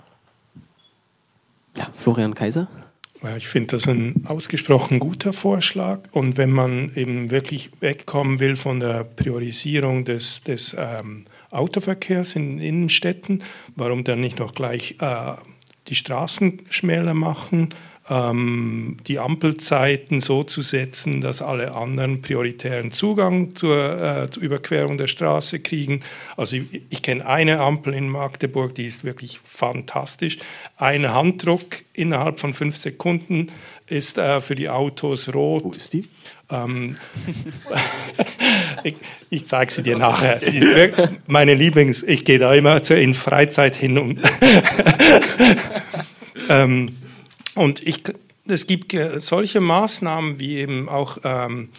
Ja, 1.77 1.87
Florian 1.93 2.35
Kaiser? 2.35 2.67
Ja, 3.23 3.37
ich 3.37 3.47
finde 3.47 3.67
das 3.77 3.87
ein 3.87 4.25
ausgesprochen 4.25 4.99
guter 4.99 5.31
Vorschlag. 5.31 6.01
Und 6.11 6.37
wenn 6.37 6.51
man 6.51 6.91
eben 6.95 7.31
wirklich 7.31 7.71
wegkommen 7.79 8.39
will 8.39 8.57
von 8.57 8.81
der 8.81 9.05
Priorisierung 9.05 10.03
des, 10.03 10.43
des 10.43 10.75
ähm, 10.77 11.25
Autoverkehrs 11.49 12.35
in 12.35 12.59
Innenstädten, 12.59 13.41
warum 13.75 14.03
dann 14.03 14.19
nicht 14.19 14.39
noch 14.39 14.53
gleich 14.53 14.97
äh, 14.99 15.33
die 15.87 15.95
Straßen 15.95 16.61
schmäler 16.69 17.13
machen, 17.13 17.73
ähm, 18.09 18.97
die 19.07 19.19
Ampelzeiten 19.19 20.19
so 20.19 20.43
zu 20.43 20.61
setzen, 20.61 21.21
dass 21.21 21.41
alle 21.41 21.73
anderen 21.73 22.21
prioritären 22.21 22.91
Zugang 22.91 23.55
zur, 23.55 23.77
äh, 24.01 24.29
zur 24.29 24.43
Überquerung 24.43 24.97
der 24.97 25.07
Straße 25.07 25.59
kriegen. 25.59 26.01
Also 26.35 26.57
ich, 26.57 26.81
ich 26.89 27.01
kenne 27.01 27.25
eine 27.25 27.59
Ampel 27.61 27.93
in 27.93 28.09
Magdeburg, 28.09 28.75
die 28.75 28.87
ist 28.87 29.03
wirklich 29.03 29.39
fantastisch. 29.43 30.37
Ein 30.77 31.13
Handdruck 31.13 31.83
innerhalb 31.93 32.39
von 32.39 32.53
fünf 32.53 32.75
Sekunden 32.75 33.47
ist 33.87 34.17
äh, 34.17 34.41
für 34.41 34.55
die 34.55 34.69
Autos 34.69 35.33
rot. 35.33 35.63
Wo 35.63 35.71
ist 35.71 35.93
die? 35.93 36.03
Ähm, 36.51 36.97
ich, 38.83 38.95
ich 39.29 39.47
zeige 39.47 39.71
sie 39.71 39.83
dir 39.83 39.97
nachher. 39.97 40.39
Sie 40.41 40.57
ist 40.57 40.75
wirklich 40.75 41.09
meine 41.27 41.53
Lieblings. 41.53 42.03
Ich 42.03 42.25
gehe 42.25 42.39
da 42.39 42.53
immer 42.53 42.81
in 42.89 43.13
Freizeit 43.13 43.75
hin 43.75 43.97
und 43.97 44.19
ähm, 46.49 46.97
und 47.55 47.87
ich, 47.87 48.03
es 48.47 48.67
gibt 48.67 48.95
solche 49.17 49.61
Maßnahmen 49.61 50.39
wie 50.39 50.57
eben 50.57 50.89
auch, 50.89 51.17
ähm, 51.23 51.69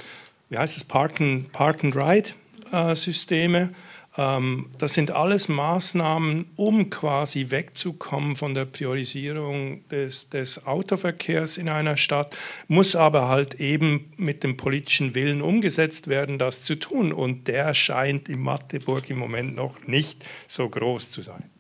wie 0.49 0.59
heißt 0.59 0.77
es, 0.77 0.85
Park 0.85 1.21
and, 1.21 1.53
Park 1.53 1.85
and 1.85 1.97
Ride 1.97 2.31
äh, 2.73 2.95
Systeme. 2.95 3.71
Ähm, 4.17 4.71
das 4.79 4.95
sind 4.95 5.11
alles 5.11 5.49
Maßnahmen, 5.49 6.47
um 6.57 6.91
quasi 6.91 7.51
wegzukommen 7.51 8.37
von 8.37 8.55
der 8.55 8.65
Priorisierung 8.65 9.87
des, 9.89 10.29
des 10.29 10.67
Autoverkehrs 10.67 11.59
in 11.59 11.69
einer 11.69 11.97
Stadt, 11.97 12.37
muss 12.69 12.95
aber 12.95 13.29
halt 13.29 13.55
eben 13.55 14.13
mit 14.17 14.45
dem 14.45 14.57
politischen 14.57 15.15
Willen 15.15 15.43
umgesetzt 15.43 16.09
werden, 16.09 16.39
das 16.39 16.63
zu 16.63 16.77
tun. 16.77 17.13
Und 17.13 17.49
der 17.49 17.75
scheint 17.75 18.29
in 18.29 18.41
Magdeburg 18.41 19.11
im 19.11 19.19
Moment 19.19 19.57
noch 19.57 19.85
nicht 19.87 20.25
so 20.47 20.69
groß 20.69 21.11
zu 21.11 21.23
sein. 21.23 21.51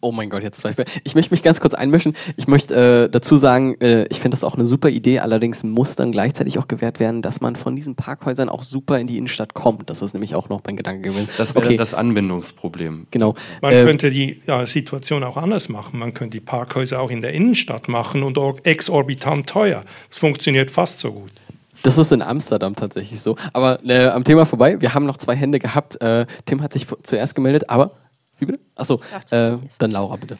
Oh 0.00 0.12
mein 0.12 0.28
Gott, 0.28 0.42
jetzt 0.42 0.58
Zweifel. 0.58 0.84
Ich 1.04 1.14
möchte 1.14 1.32
mich 1.32 1.42
ganz 1.42 1.60
kurz 1.60 1.74
einmischen. 1.74 2.14
Ich 2.36 2.46
möchte 2.46 3.06
äh, 3.06 3.08
dazu 3.10 3.36
sagen, 3.36 3.80
äh, 3.80 4.06
ich 4.10 4.20
finde 4.20 4.34
das 4.34 4.44
auch 4.44 4.54
eine 4.54 4.66
super 4.66 4.88
Idee. 4.88 5.20
Allerdings 5.20 5.64
muss 5.64 5.96
dann 5.96 6.12
gleichzeitig 6.12 6.58
auch 6.58 6.68
gewährt 6.68 7.00
werden, 7.00 7.22
dass 7.22 7.40
man 7.40 7.56
von 7.56 7.74
diesen 7.74 7.96
Parkhäusern 7.96 8.48
auch 8.48 8.62
super 8.62 8.98
in 8.98 9.06
die 9.06 9.16
Innenstadt 9.16 9.54
kommt. 9.54 9.88
Das 9.88 10.02
ist 10.02 10.12
nämlich 10.12 10.34
auch 10.34 10.48
noch 10.48 10.60
mein 10.66 10.76
Gedanke 10.76 11.10
gewesen. 11.10 11.28
Das 11.38 11.54
wäre 11.54 11.64
okay. 11.64 11.76
das 11.76 11.94
Anbindungsproblem. 11.94 13.06
Genau. 13.10 13.34
Man 13.62 13.72
äh, 13.72 13.84
könnte 13.84 14.10
die 14.10 14.40
ja, 14.46 14.66
Situation 14.66 15.24
auch 15.24 15.36
anders 15.36 15.68
machen. 15.68 15.98
Man 15.98 16.12
könnte 16.12 16.36
die 16.38 16.44
Parkhäuser 16.44 17.00
auch 17.00 17.10
in 17.10 17.22
der 17.22 17.32
Innenstadt 17.32 17.88
machen 17.88 18.22
und 18.22 18.36
exorbitant 18.64 19.48
teuer. 19.48 19.84
Das 20.10 20.18
funktioniert 20.18 20.70
fast 20.70 20.98
so 20.98 21.12
gut. 21.12 21.32
Das 21.82 21.98
ist 21.98 22.12
in 22.12 22.22
Amsterdam 22.22 22.74
tatsächlich 22.74 23.20
so. 23.20 23.36
Aber 23.52 23.84
äh, 23.84 24.08
am 24.08 24.24
Thema 24.24 24.44
vorbei. 24.44 24.80
Wir 24.80 24.94
haben 24.94 25.06
noch 25.06 25.16
zwei 25.16 25.36
Hände 25.36 25.58
gehabt. 25.58 26.00
Äh, 26.00 26.26
Tim 26.44 26.62
hat 26.62 26.72
sich 26.72 26.86
zuerst 27.02 27.34
gemeldet, 27.34 27.70
aber 27.70 27.92
wie 28.38 28.46
bitte? 28.46 28.60
Achso, 28.74 29.00
äh, 29.30 29.56
dann 29.78 29.90
Laura 29.90 30.16
bitte. 30.16 30.38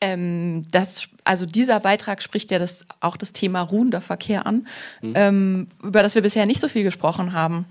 Ähm, 0.00 0.66
das, 0.70 1.08
also 1.24 1.46
dieser 1.46 1.80
Beitrag 1.80 2.22
spricht 2.22 2.50
ja 2.50 2.58
das, 2.58 2.86
auch 3.00 3.16
das 3.16 3.32
Thema 3.32 3.62
ruhender 3.62 4.00
Verkehr 4.00 4.46
an, 4.46 4.66
mhm. 5.00 5.12
ähm, 5.14 5.68
über 5.82 6.02
das 6.02 6.14
wir 6.14 6.22
bisher 6.22 6.46
nicht 6.46 6.60
so 6.60 6.68
viel 6.68 6.82
gesprochen 6.82 7.32
haben. 7.32 7.66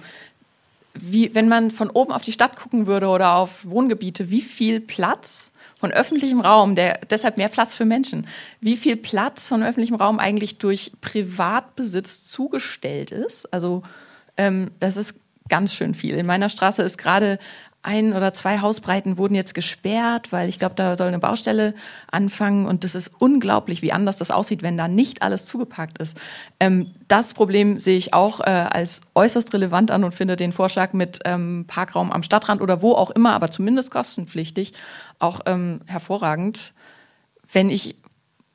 Wie, 0.96 1.34
wenn 1.34 1.48
man 1.48 1.72
von 1.72 1.90
oben 1.90 2.12
auf 2.12 2.22
die 2.22 2.32
Stadt 2.32 2.56
gucken 2.56 2.86
würde 2.88 3.08
oder 3.08 3.36
auf 3.36 3.66
Wohngebiete, 3.66 4.30
wie 4.30 4.42
viel 4.42 4.80
Platz 4.80 5.52
von 5.76 5.92
öffentlichem 5.92 6.40
Raum, 6.40 6.76
der 6.76 7.00
deshalb 7.10 7.38
mehr 7.38 7.50
Platz 7.50 7.76
für 7.76 7.86
Menschen, 7.86 8.28
wie 8.62 8.78
viel 8.78 8.96
Platz 8.96 9.48
von 9.48 9.64
öffentlichem 9.64 9.98
Raum 9.98 10.18
eigentlich 10.18 10.58
durch 10.58 10.92
Privatbesitz 11.02 12.28
zugestellt 12.30 13.12
ist. 13.12 13.52
Also 13.52 13.84
ähm, 14.38 14.72
das 14.80 14.98
ist 14.98 15.16
ganz 15.50 15.74
schön 15.74 15.94
viel. 15.94 16.16
In 16.16 16.26
meiner 16.26 16.50
Straße 16.50 16.82
ist 16.84 16.98
gerade 16.98 17.38
ein 17.84 18.14
oder 18.14 18.34
zwei 18.34 18.60
Hausbreiten 18.60 19.18
wurden 19.18 19.36
jetzt 19.36 19.54
gesperrt, 19.54 20.32
weil 20.32 20.48
ich 20.48 20.58
glaube, 20.58 20.76
da 20.76 20.96
soll 20.96 21.10
eine 21.10 21.20
Baustelle 21.20 21.76
anfangen 22.10 22.66
und 22.66 22.84
das 22.84 22.96
ist 22.96 23.12
unglaublich, 23.20 23.82
wie 23.82 23.92
anders 23.92 24.18
das 24.18 24.32
aussieht, 24.32 24.64
wenn 24.64 24.78
da 24.78 24.88
nicht 24.88 25.22
alles 25.22 25.46
zugepackt 25.46 25.98
ist. 26.00 26.18
Ähm, 26.60 26.92
das 27.10 27.34
Problem 27.34 27.80
sehe 27.80 27.98
ich 27.98 28.14
auch 28.14 28.40
äh, 28.40 28.44
als 28.44 29.02
äußerst 29.14 29.54
relevant 29.54 29.92
an 29.92 30.06
und 30.06 30.16
finde 30.16 30.38
den 30.38 30.54
Vorschlag 30.54 30.94
mit 30.94 31.20
ähm, 31.26 31.66
Parkraum 31.68 32.12
am 32.12 32.24
Stadtrand 32.24 32.62
oder 32.62 32.82
wo 32.82 32.94
auch 32.94 33.12
immer, 33.12 33.34
aber 33.34 33.52
zumindest 33.52 33.92
kostenpflichtig, 33.92 34.74
auch 35.20 35.42
ähm, 35.46 35.82
hervorragend. 35.86 36.74
Wenn 37.52 37.70
ich, 37.70 37.98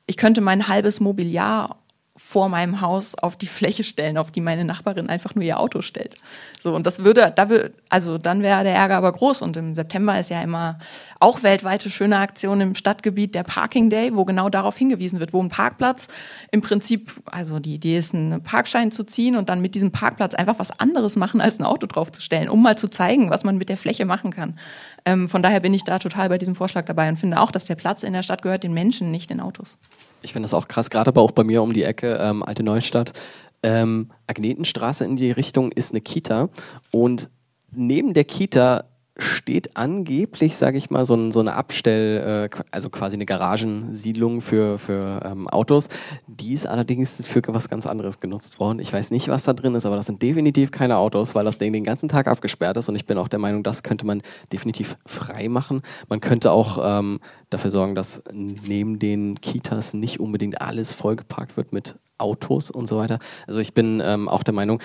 ich 0.07 0.17
könnte 0.17 0.41
mein 0.41 0.67
halbes 0.67 0.99
Mobiliar 0.99 1.77
vor 2.21 2.47
meinem 2.47 2.81
Haus 2.81 3.15
auf 3.15 3.37
die 3.37 3.47
Fläche 3.47 3.83
stellen, 3.83 4.17
auf 4.17 4.29
die 4.29 4.41
meine 4.41 4.63
Nachbarin 4.63 5.09
einfach 5.09 5.33
nur 5.33 5.43
ihr 5.43 5.59
Auto 5.59 5.81
stellt. 5.81 6.15
So, 6.59 6.75
und 6.75 6.85
das 6.85 7.03
würde, 7.03 7.33
da 7.35 7.49
würde, 7.49 7.71
also 7.89 8.19
dann 8.19 8.43
wäre 8.43 8.63
der 8.63 8.75
Ärger 8.75 8.97
aber 8.97 9.11
groß. 9.11 9.41
Und 9.41 9.57
im 9.57 9.73
September 9.73 10.19
ist 10.19 10.29
ja 10.29 10.41
immer 10.43 10.77
auch 11.19 11.41
weltweite 11.41 11.89
schöne 11.89 12.17
Aktion 12.17 12.61
im 12.61 12.75
Stadtgebiet 12.75 13.33
der 13.33 13.43
Parking 13.43 13.89
Day, 13.89 14.15
wo 14.15 14.25
genau 14.25 14.49
darauf 14.49 14.77
hingewiesen 14.77 15.19
wird, 15.19 15.33
wo 15.33 15.41
ein 15.41 15.49
Parkplatz 15.49 16.07
im 16.51 16.61
Prinzip, 16.61 17.11
also 17.25 17.57
die 17.57 17.73
Idee 17.73 17.97
ist, 17.97 18.13
einen 18.13 18.43
Parkschein 18.43 18.91
zu 18.91 19.05
ziehen 19.05 19.35
und 19.35 19.49
dann 19.49 19.61
mit 19.61 19.73
diesem 19.73 19.91
Parkplatz 19.91 20.35
einfach 20.35 20.59
was 20.59 20.77
anderes 20.77 21.15
machen, 21.15 21.41
als 21.41 21.57
ein 21.57 21.65
Auto 21.65 21.87
draufzustellen, 21.87 22.49
um 22.49 22.61
mal 22.61 22.77
zu 22.77 22.89
zeigen, 22.89 23.31
was 23.31 23.43
man 23.43 23.57
mit 23.57 23.69
der 23.69 23.77
Fläche 23.77 24.05
machen 24.05 24.31
kann. 24.31 24.59
Ähm, 25.05 25.29
von 25.29 25.41
daher 25.41 25.61
bin 25.61 25.73
ich 25.73 25.83
da 25.83 25.97
total 25.97 26.29
bei 26.29 26.37
diesem 26.37 26.53
Vorschlag 26.53 26.85
dabei 26.85 27.09
und 27.09 27.17
finde 27.17 27.39
auch, 27.39 27.49
dass 27.49 27.65
der 27.65 27.75
Platz 27.75 28.03
in 28.03 28.13
der 28.13 28.23
Stadt 28.23 28.43
gehört 28.43 28.63
den 28.63 28.73
Menschen, 28.73 29.09
nicht 29.09 29.29
den 29.31 29.39
Autos. 29.39 29.77
Ich 30.21 30.33
finde 30.33 30.45
das 30.45 30.53
auch 30.53 30.67
krass, 30.67 30.89
gerade 30.89 31.09
aber 31.09 31.21
auch 31.21 31.31
bei 31.31 31.43
mir 31.43 31.61
um 31.61 31.73
die 31.73 31.83
Ecke, 31.83 32.17
ähm, 32.21 32.43
Alte 32.43 32.63
Neustadt. 32.63 33.13
Ähm, 33.61 34.11
Agnetenstraße 34.27 35.03
in 35.05 35.17
die 35.17 35.31
Richtung 35.31 35.71
ist 35.71 35.91
eine 35.91 36.01
Kita 36.01 36.49
und 36.91 37.29
neben 37.71 38.13
der 38.13 38.23
Kita 38.23 38.85
steht 39.19 39.77
angeblich, 39.77 40.57
sage 40.57 40.77
ich 40.77 40.89
mal, 40.89 41.05
so, 41.05 41.15
ein, 41.15 41.31
so 41.31 41.39
eine 41.39 41.55
Abstell, 41.55 42.49
äh, 42.51 42.63
also 42.71 42.89
quasi 42.89 43.15
eine 43.15 43.25
Garagensiedlung 43.25 44.41
für, 44.41 44.79
für 44.79 45.21
ähm, 45.23 45.47
Autos. 45.47 45.89
Die 46.27 46.53
ist 46.53 46.65
allerdings 46.65 47.25
für 47.27 47.41
was 47.47 47.69
ganz 47.69 47.85
anderes 47.85 48.19
genutzt 48.19 48.59
worden. 48.59 48.79
Ich 48.79 48.91
weiß 48.91 49.11
nicht, 49.11 49.27
was 49.27 49.43
da 49.43 49.53
drin 49.53 49.75
ist, 49.75 49.85
aber 49.85 49.95
das 49.95 50.07
sind 50.07 50.21
definitiv 50.21 50.71
keine 50.71 50.97
Autos, 50.97 51.35
weil 51.35 51.45
das 51.45 51.57
Ding 51.57 51.73
den 51.73 51.83
ganzen 51.83 52.09
Tag 52.09 52.27
abgesperrt 52.27 52.77
ist 52.77 52.89
und 52.89 52.95
ich 52.95 53.05
bin 53.05 53.17
auch 53.17 53.27
der 53.27 53.39
Meinung, 53.39 53.63
das 53.63 53.83
könnte 53.83 54.05
man 54.05 54.21
definitiv 54.51 54.97
frei 55.05 55.49
machen. 55.49 55.81
Man 56.07 56.21
könnte 56.21 56.51
auch 56.51 56.79
ähm, 56.81 57.19
dafür 57.49 57.71
sorgen, 57.71 57.95
dass 57.95 58.23
neben 58.33 58.99
den 58.99 59.41
Kitas 59.41 59.93
nicht 59.93 60.19
unbedingt 60.19 60.61
alles 60.61 60.93
vollgeparkt 60.93 61.57
wird 61.57 61.73
mit 61.73 61.97
Autos 62.17 62.69
und 62.69 62.87
so 62.87 62.97
weiter. 62.97 63.19
Also 63.47 63.59
ich 63.59 63.73
bin 63.73 64.01
ähm, 64.03 64.27
auch 64.27 64.43
der 64.43 64.53
Meinung, 64.53 64.81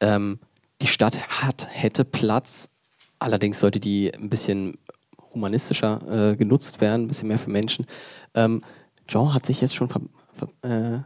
ähm, 0.00 0.38
die 0.82 0.86
Stadt 0.86 1.42
hat, 1.42 1.68
hätte 1.70 2.04
Platz, 2.04 2.70
Allerdings 3.18 3.60
sollte 3.60 3.80
die 3.80 4.12
ein 4.14 4.28
bisschen 4.28 4.78
humanistischer 5.32 6.32
äh, 6.32 6.36
genutzt 6.36 6.80
werden, 6.80 7.02
ein 7.04 7.08
bisschen 7.08 7.28
mehr 7.28 7.38
für 7.38 7.50
Menschen. 7.50 7.86
Ähm, 8.34 8.62
Jean 9.06 9.32
hat 9.32 9.46
sich 9.46 9.60
jetzt 9.60 9.74
schon 9.74 9.88
ver, 9.88 10.00
ver, 10.34 10.48
äh, 10.62 11.00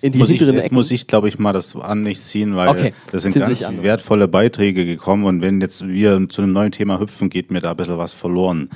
in 0.00 0.12
die 0.12 0.18
muss 0.18 0.28
hinteren 0.28 0.56
ich, 0.56 0.62
Jetzt 0.62 0.72
muss 0.72 0.90
ich, 0.90 1.06
glaube 1.06 1.28
ich, 1.28 1.38
mal 1.38 1.52
das 1.52 1.74
an 1.74 2.02
nicht 2.02 2.22
ziehen, 2.22 2.56
weil 2.56 2.68
Okay, 2.68 2.92
das 3.10 3.22
sind 3.22 3.32
ziehen 3.32 3.42
ganz 3.42 3.58
sich 3.58 3.66
an. 3.66 3.82
wertvolle 3.82 4.28
Beiträge 4.28 4.84
gekommen 4.84 5.24
und 5.24 5.40
wenn 5.40 5.60
jetzt 5.60 5.86
wir 5.88 6.28
zu 6.28 6.42
einem 6.42 6.52
neuen 6.52 6.72
Thema 6.72 7.00
hüpfen, 7.00 7.30
geht 7.30 7.50
mir 7.50 7.60
da 7.60 7.70
ein 7.70 7.76
bisschen 7.76 7.98
was 7.98 8.12
verloren. 8.12 8.70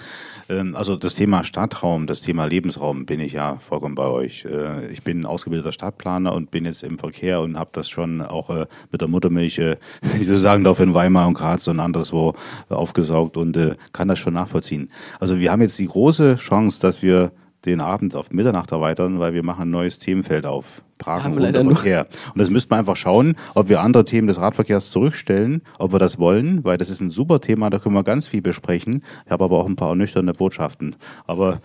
Ähm, 0.52 0.76
Also 0.76 0.96
das 0.96 1.14
Thema 1.14 1.44
Stadtraum, 1.44 2.06
das 2.06 2.20
Thema 2.20 2.44
Lebensraum 2.44 3.06
bin 3.06 3.20
ich 3.20 3.32
ja 3.32 3.58
vollkommen 3.58 3.94
bei 3.94 4.06
euch. 4.06 4.44
Äh, 4.44 4.92
Ich 4.92 5.02
bin 5.02 5.24
ausgebildeter 5.26 5.72
Stadtplaner 5.72 6.32
und 6.32 6.50
bin 6.50 6.64
jetzt 6.64 6.82
im 6.82 6.98
Verkehr 6.98 7.40
und 7.40 7.58
habe 7.58 7.70
das 7.72 7.88
schon 7.88 8.20
auch 8.20 8.50
äh, 8.50 8.66
mit 8.90 9.00
der 9.00 9.08
Muttermilch, 9.08 9.58
äh, 9.58 9.76
wie 10.16 10.24
so 10.24 10.36
sagen 10.36 10.64
darf, 10.64 10.80
in 10.80 10.94
Weimar 10.94 11.26
und 11.28 11.34
Graz 11.34 11.66
und 11.68 11.80
anderswo 11.80 12.34
aufgesaugt 12.68 13.36
und 13.36 13.58
kann 13.92 14.08
das 14.08 14.18
schon 14.18 14.34
nachvollziehen. 14.34 14.90
Also 15.20 15.38
wir 15.38 15.50
haben 15.52 15.62
jetzt 15.62 15.78
die 15.78 15.86
große 15.86 16.36
Chance, 16.36 16.80
dass 16.80 17.02
wir 17.02 17.32
den 17.64 17.80
Abend 17.80 18.16
auf 18.16 18.30
Mitternacht 18.32 18.72
erweitern, 18.72 19.18
weil 19.20 19.34
wir 19.34 19.43
machen 19.44 19.62
ein 19.62 19.70
neues 19.70 19.98
Themenfeld 19.98 20.47
auf. 20.47 20.82
Parken 20.98 21.32
und 21.36 21.64
nur- 21.64 21.74
Verkehr. 21.76 22.06
Und 22.32 22.39
das 22.40 22.48
müssten 22.51 22.70
wir 22.70 22.78
einfach 22.78 22.94
schauen, 22.97 23.34
ob 23.55 23.68
wir 23.68 23.80
andere 23.80 24.05
Themen 24.05 24.28
des 24.28 24.40
Radverkehrs 24.40 24.90
zurückstellen, 24.90 25.62
ob 25.78 25.93
wir 25.93 25.98
das 25.98 26.18
wollen, 26.20 26.62
weil 26.64 26.78
das 26.78 26.90
ist 26.90 27.01
ein 27.01 27.10
super 27.10 27.40
Thema, 27.40 27.70
da 27.70 27.78
können 27.80 27.94
wir 27.97 28.05
ganz 28.05 28.28
viel 28.28 28.40
besprechen. 28.40 29.02
Ich 29.26 29.32
habe 29.32 29.43
aber 29.44 29.59
auch 29.59 29.66
ein 29.66 29.74
paar 29.76 29.89
ernüchternde 29.89 30.32
Botschaften. 30.32 30.94
Aber 31.26 31.60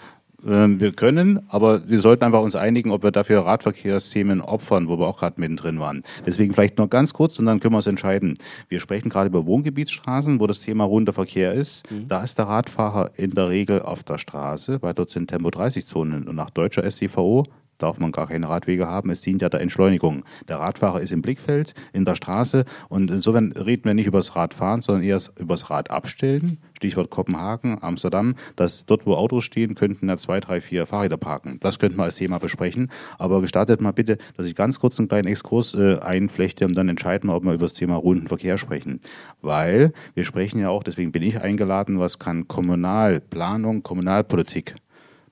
wir 0.48 0.94
können, 0.94 1.42
aber 1.50 1.88
wir 1.90 2.00
sollten 2.00 2.24
einfach 2.24 2.42
uns 2.42 2.56
einigen, 2.56 2.92
ob 2.92 3.04
wir 3.04 3.12
dafür 3.12 3.46
Radverkehrsthemen 3.46 4.40
opfern, 4.42 4.88
wo 4.88 4.98
wir 4.98 5.06
auch 5.06 5.20
gerade 5.20 5.42
mittendrin 5.42 5.80
waren. 5.80 6.04
Deswegen 6.26 6.54
vielleicht 6.54 6.78
nur 6.78 6.88
ganz 6.88 7.14
kurz 7.14 7.38
und 7.38 7.46
dann 7.46 7.60
können 7.60 7.74
wir 7.74 7.78
uns 7.78 7.88
entscheiden. 7.88 8.38
Wir 8.70 8.80
sprechen 8.80 9.10
gerade 9.10 9.28
über 9.28 9.46
Wohngebietsstraßen, 9.46 10.40
wo 10.40 10.48
das 10.48 10.62
Thema 10.62 10.86
runder 10.86 11.12
Verkehr 11.12 11.54
ist. 11.54 11.86
Da 12.08 12.24
ist 12.24 12.38
der 12.38 12.48
Radfahrer 12.48 13.12
in 13.16 13.32
der 13.32 13.50
Regel 13.50 13.82
auf 13.82 14.04
der 14.04 14.18
Straße, 14.18 14.82
weil 14.82 14.94
dort 14.94 15.10
sind 15.10 15.30
Tempo-30-Zonen 15.30 16.28
und 16.28 16.36
nach 16.36 16.50
deutscher 16.50 16.84
SDVO 16.90 17.44
darf 17.78 18.00
man 18.00 18.12
gar 18.12 18.28
keine 18.28 18.50
Radwege 18.50 18.88
haben. 18.88 19.10
Es 19.10 19.22
dient 19.22 19.42
ja 19.42 19.50
der 19.50 19.62
Entschleunigung. 19.62 20.24
Der 20.48 20.60
Radfahrer 20.60 21.02
ist 21.02 21.12
im 21.12 21.22
Blickfeld, 21.22 21.74
in 21.94 22.06
der 22.06 22.16
Straße 22.16 22.66
und 22.90 23.12
insofern 23.12 23.52
reden 23.52 23.86
wir 23.86 23.94
nicht 23.94 24.08
über 24.08 24.20
das 24.20 24.36
Radfahren, 24.36 24.82
sondern 24.82 25.04
eher 25.04 25.20
über 25.38 25.56
das 25.56 25.70
Rad 25.70 25.92
abstellen. 25.92 26.60
Stichwort 26.76 27.10
Kopenhagen, 27.10 27.78
Amsterdam, 27.82 28.36
dass 28.56 28.86
dort, 28.86 29.06
wo 29.06 29.16
Autos 29.16 29.44
stehen, 29.44 29.76
könnten 29.76 30.08
ja 30.10 30.18
zwei, 30.18 30.40
drei, 30.40 30.62
vier 30.62 30.86
Fahrräder 30.86 31.18
parken. 31.18 31.58
Das 31.60 31.80
könnten 31.80 31.98
wir 31.98 32.04
als 32.04 32.16
Thema 32.16 32.38
besprechen. 32.38 32.92
Aber 33.18 33.42
gestartet 33.42 33.82
mal 33.82 33.94
bitte, 33.94 34.18
dass 34.36 34.46
ich 34.46 34.56
ganz 34.56 34.80
kurz 34.80 35.00
einen 35.00 35.08
kleinen 35.08 35.28
Exkurs 35.28 35.74
äh, 35.74 35.98
einflechte 36.00 36.66
und 36.66 36.76
dann 36.76 36.90
entscheiden 36.90 37.30
wir, 37.30 37.36
ob 37.36 37.44
wir 37.44 37.54
über 37.54 37.66
das 37.66 37.74
Thema 37.74 37.96
runden 37.96 38.28
Verkehr 38.28 38.58
sprechen. 38.58 39.00
Weil 39.42 39.94
wir 40.14 40.26
sprechen 40.26 40.60
ja 40.60 40.70
auch, 40.70 40.84
deswegen 40.84 41.12
bin 41.12 41.24
ich 41.24 41.42
eingeladen, 41.42 42.00
was 42.00 42.20
kann 42.20 42.48
Kommunalplanung, 42.48 43.84
Kommunalpolitik 43.84 44.76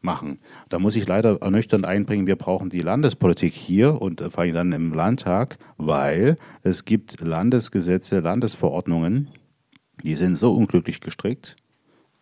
machen. 0.06 0.40
Da 0.70 0.80
muss 0.80 0.96
ich 0.96 1.06
leider 1.08 1.42
ernüchternd 1.42 1.86
einbringen, 1.86 2.28
wir 2.28 2.38
brauchen 2.38 2.70
die 2.70 2.80
Landespolitik 2.80 3.54
hier 3.54 4.02
und 4.02 4.22
äh, 4.22 4.30
vor 4.30 4.44
allem 4.44 4.54
dann 4.54 4.72
im 4.72 4.94
Landtag, 4.94 5.58
weil 5.78 6.38
es 6.64 6.86
gibt 6.86 7.20
Landesgesetze, 7.20 8.22
Landesverordnungen, 8.22 9.28
die 10.04 10.16
sind 10.16 10.36
so 10.36 10.54
unglücklich 10.54 11.02
gestrickt, 11.02 11.58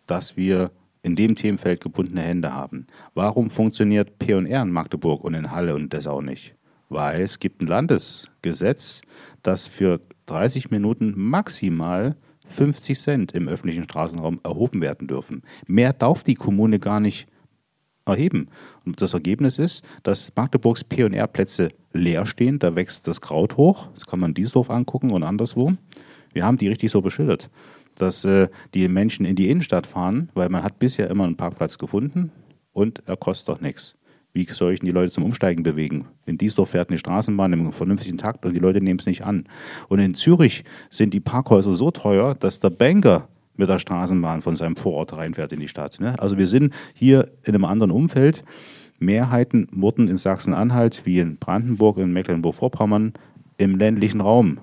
dass 0.06 0.36
wir 0.36 0.72
in 1.02 1.16
dem 1.16 1.36
Themenfeld 1.36 1.80
gebundene 1.80 2.22
Hände 2.22 2.52
haben. 2.52 2.86
Warum 3.14 3.50
funktioniert 3.50 4.18
P&R 4.18 4.62
in 4.62 4.70
Magdeburg 4.70 5.22
und 5.22 5.34
in 5.34 5.50
Halle 5.50 5.74
und 5.74 5.92
Dessau 5.92 6.22
nicht? 6.22 6.56
Weil 6.88 7.20
es 7.20 7.38
gibt 7.38 7.60
ein 7.60 7.66
Landesgesetz, 7.66 9.02
das 9.42 9.66
für 9.66 10.00
30 10.26 10.70
Minuten 10.70 11.12
maximal 11.16 12.16
50 12.46 12.98
Cent 12.98 13.32
im 13.32 13.48
öffentlichen 13.48 13.84
Straßenraum 13.84 14.40
erhoben 14.42 14.80
werden 14.80 15.08
dürfen. 15.08 15.42
Mehr 15.66 15.92
darf 15.92 16.22
die 16.22 16.34
Kommune 16.34 16.78
gar 16.78 17.00
nicht 17.00 17.26
erheben. 18.06 18.48
Und 18.84 19.00
das 19.00 19.14
Ergebnis 19.14 19.58
ist, 19.58 19.84
dass 20.02 20.32
Magdeburgs 20.36 20.84
P&R-Plätze 20.84 21.70
leer 21.92 22.26
stehen, 22.26 22.58
da 22.58 22.74
wächst 22.74 23.08
das 23.08 23.20
Kraut 23.20 23.56
hoch, 23.56 23.88
das 23.94 24.06
kann 24.06 24.20
man 24.20 24.30
in 24.30 24.34
Diesdorf 24.34 24.70
angucken 24.70 25.10
und 25.10 25.22
anderswo. 25.22 25.72
Wir 26.32 26.44
haben 26.44 26.58
die 26.58 26.68
richtig 26.68 26.90
so 26.90 27.00
beschildert, 27.00 27.50
dass 27.94 28.24
äh, 28.24 28.48
die 28.74 28.88
Menschen 28.88 29.24
in 29.24 29.36
die 29.36 29.48
Innenstadt 29.48 29.86
fahren, 29.86 30.28
weil 30.34 30.48
man 30.48 30.62
hat 30.62 30.78
bisher 30.78 31.08
immer 31.08 31.24
einen 31.24 31.36
Parkplatz 31.36 31.78
gefunden 31.78 32.32
und 32.72 33.02
er 33.06 33.16
kostet 33.16 33.48
doch 33.48 33.60
nichts. 33.60 33.94
Wie 34.32 34.44
soll 34.50 34.72
ich 34.72 34.80
denn 34.80 34.86
die 34.86 34.92
Leute 34.92 35.12
zum 35.12 35.22
Umsteigen 35.22 35.62
bewegen? 35.62 36.08
In 36.26 36.38
Diesdorf 36.38 36.70
fährt 36.70 36.88
eine 36.88 36.98
Straßenbahn 36.98 37.52
im 37.52 37.72
vernünftigen 37.72 38.18
Takt 38.18 38.44
und 38.44 38.52
die 38.52 38.58
Leute 38.58 38.80
nehmen 38.80 38.98
es 38.98 39.06
nicht 39.06 39.22
an. 39.22 39.46
Und 39.88 40.00
in 40.00 40.14
Zürich 40.14 40.64
sind 40.90 41.14
die 41.14 41.20
Parkhäuser 41.20 41.76
so 41.76 41.92
teuer, 41.92 42.34
dass 42.34 42.58
der 42.58 42.70
Banker 42.70 43.28
mit 43.56 43.68
der 43.68 43.78
Straßenbahn 43.78 44.42
von 44.42 44.56
seinem 44.56 44.76
Vorort 44.76 45.12
reinfährt 45.12 45.52
in 45.52 45.60
die 45.60 45.68
Stadt. 45.68 46.00
Ne? 46.00 46.18
Also 46.18 46.38
wir 46.38 46.46
sind 46.46 46.72
hier 46.94 47.30
in 47.42 47.54
einem 47.54 47.64
anderen 47.64 47.90
Umfeld. 47.90 48.44
Mehrheiten 48.98 49.68
wurden 49.72 50.08
in 50.08 50.16
Sachsen-Anhalt 50.16 51.02
wie 51.04 51.18
in 51.18 51.36
Brandenburg 51.36 51.96
und 51.98 52.12
Mecklenburg-Vorpommern 52.12 53.12
im 53.58 53.76
ländlichen 53.76 54.20
Raum 54.20 54.58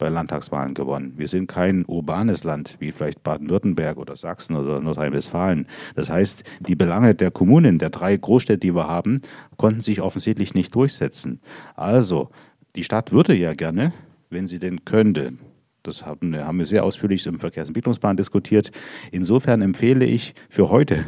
bei 0.00 0.08
Landtagswahlen 0.08 0.74
gewonnen. 0.74 1.12
Wir 1.16 1.28
sind 1.28 1.46
kein 1.46 1.84
urbanes 1.84 2.42
Land 2.42 2.76
wie 2.80 2.90
vielleicht 2.90 3.22
Baden-Württemberg 3.22 3.98
oder 3.98 4.16
Sachsen 4.16 4.56
oder 4.56 4.80
Nordrhein-Westfalen. 4.80 5.66
Das 5.94 6.10
heißt, 6.10 6.42
die 6.66 6.74
Belange 6.74 7.14
der 7.14 7.30
Kommunen, 7.30 7.78
der 7.78 7.90
drei 7.90 8.16
Großstädte, 8.16 8.58
die 8.58 8.74
wir 8.74 8.88
haben, 8.88 9.20
konnten 9.58 9.82
sich 9.82 10.00
offensichtlich 10.00 10.54
nicht 10.54 10.74
durchsetzen. 10.74 11.40
Also, 11.76 12.30
die 12.76 12.84
Stadt 12.84 13.12
würde 13.12 13.34
ja 13.34 13.52
gerne, 13.52 13.92
wenn 14.30 14.46
sie 14.46 14.58
denn 14.58 14.84
könnte, 14.84 15.34
das 15.82 16.04
haben, 16.04 16.32
wir 16.32 16.66
sehr 16.66 16.84
ausführlich 16.84 17.26
im 17.26 17.40
Verkehrsentwicklungsplan 17.40 18.16
diskutiert. 18.16 18.70
Insofern 19.10 19.62
empfehle 19.62 20.04
ich 20.04 20.34
für 20.48 20.68
heute, 20.70 21.06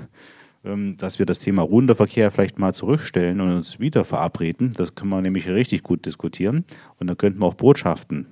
ähm, 0.64 0.96
dass 0.96 1.18
wir 1.18 1.26
das 1.26 1.38
Thema 1.38 1.62
ruhender 1.62 1.96
Verkehr 1.96 2.30
vielleicht 2.30 2.58
mal 2.58 2.72
zurückstellen 2.72 3.40
und 3.40 3.50
uns 3.50 3.80
wieder 3.80 4.04
verabreden. 4.04 4.72
Das 4.76 4.94
können 4.94 5.10
wir 5.10 5.20
nämlich 5.20 5.48
richtig 5.48 5.82
gut 5.82 6.06
diskutieren. 6.06 6.64
Und 6.98 7.08
dann 7.08 7.16
könnten 7.16 7.40
wir 7.40 7.46
auch 7.46 7.54
Botschaften 7.54 8.26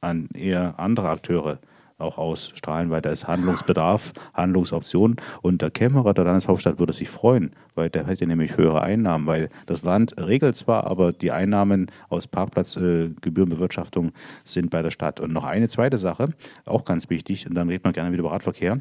an 0.00 0.28
eher 0.34 0.78
andere 0.78 1.08
Akteure 1.08 1.60
auch 2.04 2.18
ausstrahlen, 2.18 2.90
weil 2.90 3.02
da 3.02 3.10
ist 3.10 3.26
Handlungsbedarf, 3.26 4.12
Handlungsoptionen. 4.32 5.16
Und 5.42 5.62
der 5.62 5.70
Kämmerer 5.70 6.14
der 6.14 6.24
Landeshauptstadt 6.24 6.78
würde 6.78 6.92
sich 6.92 7.08
freuen, 7.08 7.52
weil 7.74 7.90
der 7.90 8.06
hätte 8.06 8.26
nämlich 8.26 8.56
höhere 8.56 8.82
Einnahmen, 8.82 9.26
weil 9.26 9.50
das 9.66 9.82
Land 9.82 10.14
regelt 10.18 10.56
zwar, 10.56 10.86
aber 10.86 11.12
die 11.12 11.32
Einnahmen 11.32 11.90
aus 12.08 12.26
Parkplatzgebührenbewirtschaftung 12.26 14.12
sind 14.44 14.70
bei 14.70 14.82
der 14.82 14.90
Stadt. 14.90 15.20
Und 15.20 15.32
noch 15.32 15.44
eine 15.44 15.68
zweite 15.68 15.98
Sache, 15.98 16.26
auch 16.64 16.84
ganz 16.84 17.10
wichtig, 17.10 17.46
und 17.46 17.54
dann 17.54 17.68
redet 17.68 17.84
man 17.84 17.92
gerne 17.92 18.12
wieder 18.12 18.20
über 18.20 18.32
Radverkehr. 18.32 18.80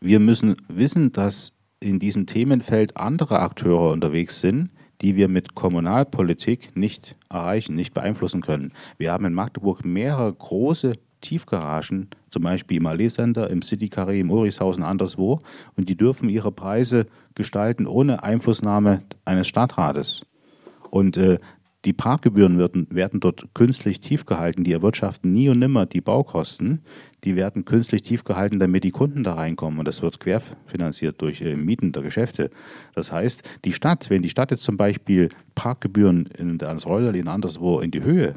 Wir 0.00 0.20
müssen 0.20 0.56
wissen, 0.68 1.12
dass 1.12 1.52
in 1.80 1.98
diesem 1.98 2.26
Themenfeld 2.26 2.96
andere 2.96 3.40
Akteure 3.40 3.90
unterwegs 3.90 4.40
sind, 4.40 4.70
die 5.02 5.16
wir 5.16 5.28
mit 5.28 5.54
Kommunalpolitik 5.54 6.76
nicht 6.76 7.16
erreichen, 7.28 7.74
nicht 7.74 7.92
beeinflussen 7.92 8.40
können. 8.40 8.72
Wir 8.98 9.12
haben 9.12 9.24
in 9.24 9.34
Magdeburg 9.34 9.84
mehrere 9.84 10.32
große 10.32 10.94
Tiefgaragen, 11.22 12.10
zum 12.28 12.42
Beispiel 12.42 12.76
im 12.76 12.86
Allee 12.86 13.08
Center, 13.08 13.48
im 13.48 13.62
City 13.62 13.86
Carré, 13.86 14.20
im 14.20 14.30
Ulrichshausen, 14.30 14.84
anderswo, 14.84 15.38
und 15.76 15.88
die 15.88 15.96
dürfen 15.96 16.28
ihre 16.28 16.52
Preise 16.52 17.06
gestalten 17.34 17.86
ohne 17.86 18.22
Einflussnahme 18.22 19.02
eines 19.24 19.48
Stadtrates. 19.48 20.26
Und 20.90 21.16
äh, 21.16 21.38
die 21.84 21.92
Parkgebühren 21.92 22.58
werden, 22.58 22.86
werden 22.90 23.18
dort 23.18 23.54
künstlich 23.54 23.98
tief 23.98 24.24
gehalten, 24.24 24.62
die 24.62 24.72
erwirtschaften 24.72 25.32
nie 25.32 25.48
und 25.48 25.58
nimmer 25.58 25.86
die 25.86 26.00
Baukosten, 26.00 26.82
die 27.24 27.34
werden 27.34 27.64
künstlich 27.64 28.02
tief 28.02 28.24
gehalten, 28.24 28.60
damit 28.60 28.84
die 28.84 28.92
Kunden 28.92 29.24
da 29.24 29.34
reinkommen 29.34 29.80
und 29.80 29.88
das 29.88 30.02
wird 30.02 30.20
querfinanziert 30.20 31.20
durch 31.20 31.40
äh, 31.40 31.56
Mieten 31.56 31.92
der 31.92 32.02
Geschäfte. 32.02 32.50
Das 32.94 33.10
heißt, 33.10 33.42
die 33.64 33.72
Stadt, 33.72 34.10
wenn 34.10 34.22
die 34.22 34.28
Stadt 34.28 34.50
jetzt 34.52 34.62
zum 34.62 34.76
Beispiel 34.76 35.28
Parkgebühren 35.54 36.26
in 36.26 36.58
der 36.58 36.70
Ansreuderlin 36.70 37.26
anderswo 37.26 37.80
in 37.80 37.90
die 37.90 38.02
Höhe 38.02 38.36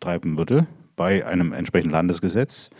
treiben 0.00 0.36
würde, 0.36 0.66
bei 0.96 1.26
einem 1.26 1.52
entsprechenden 1.52 1.92
Landesgesetz, 1.92 2.70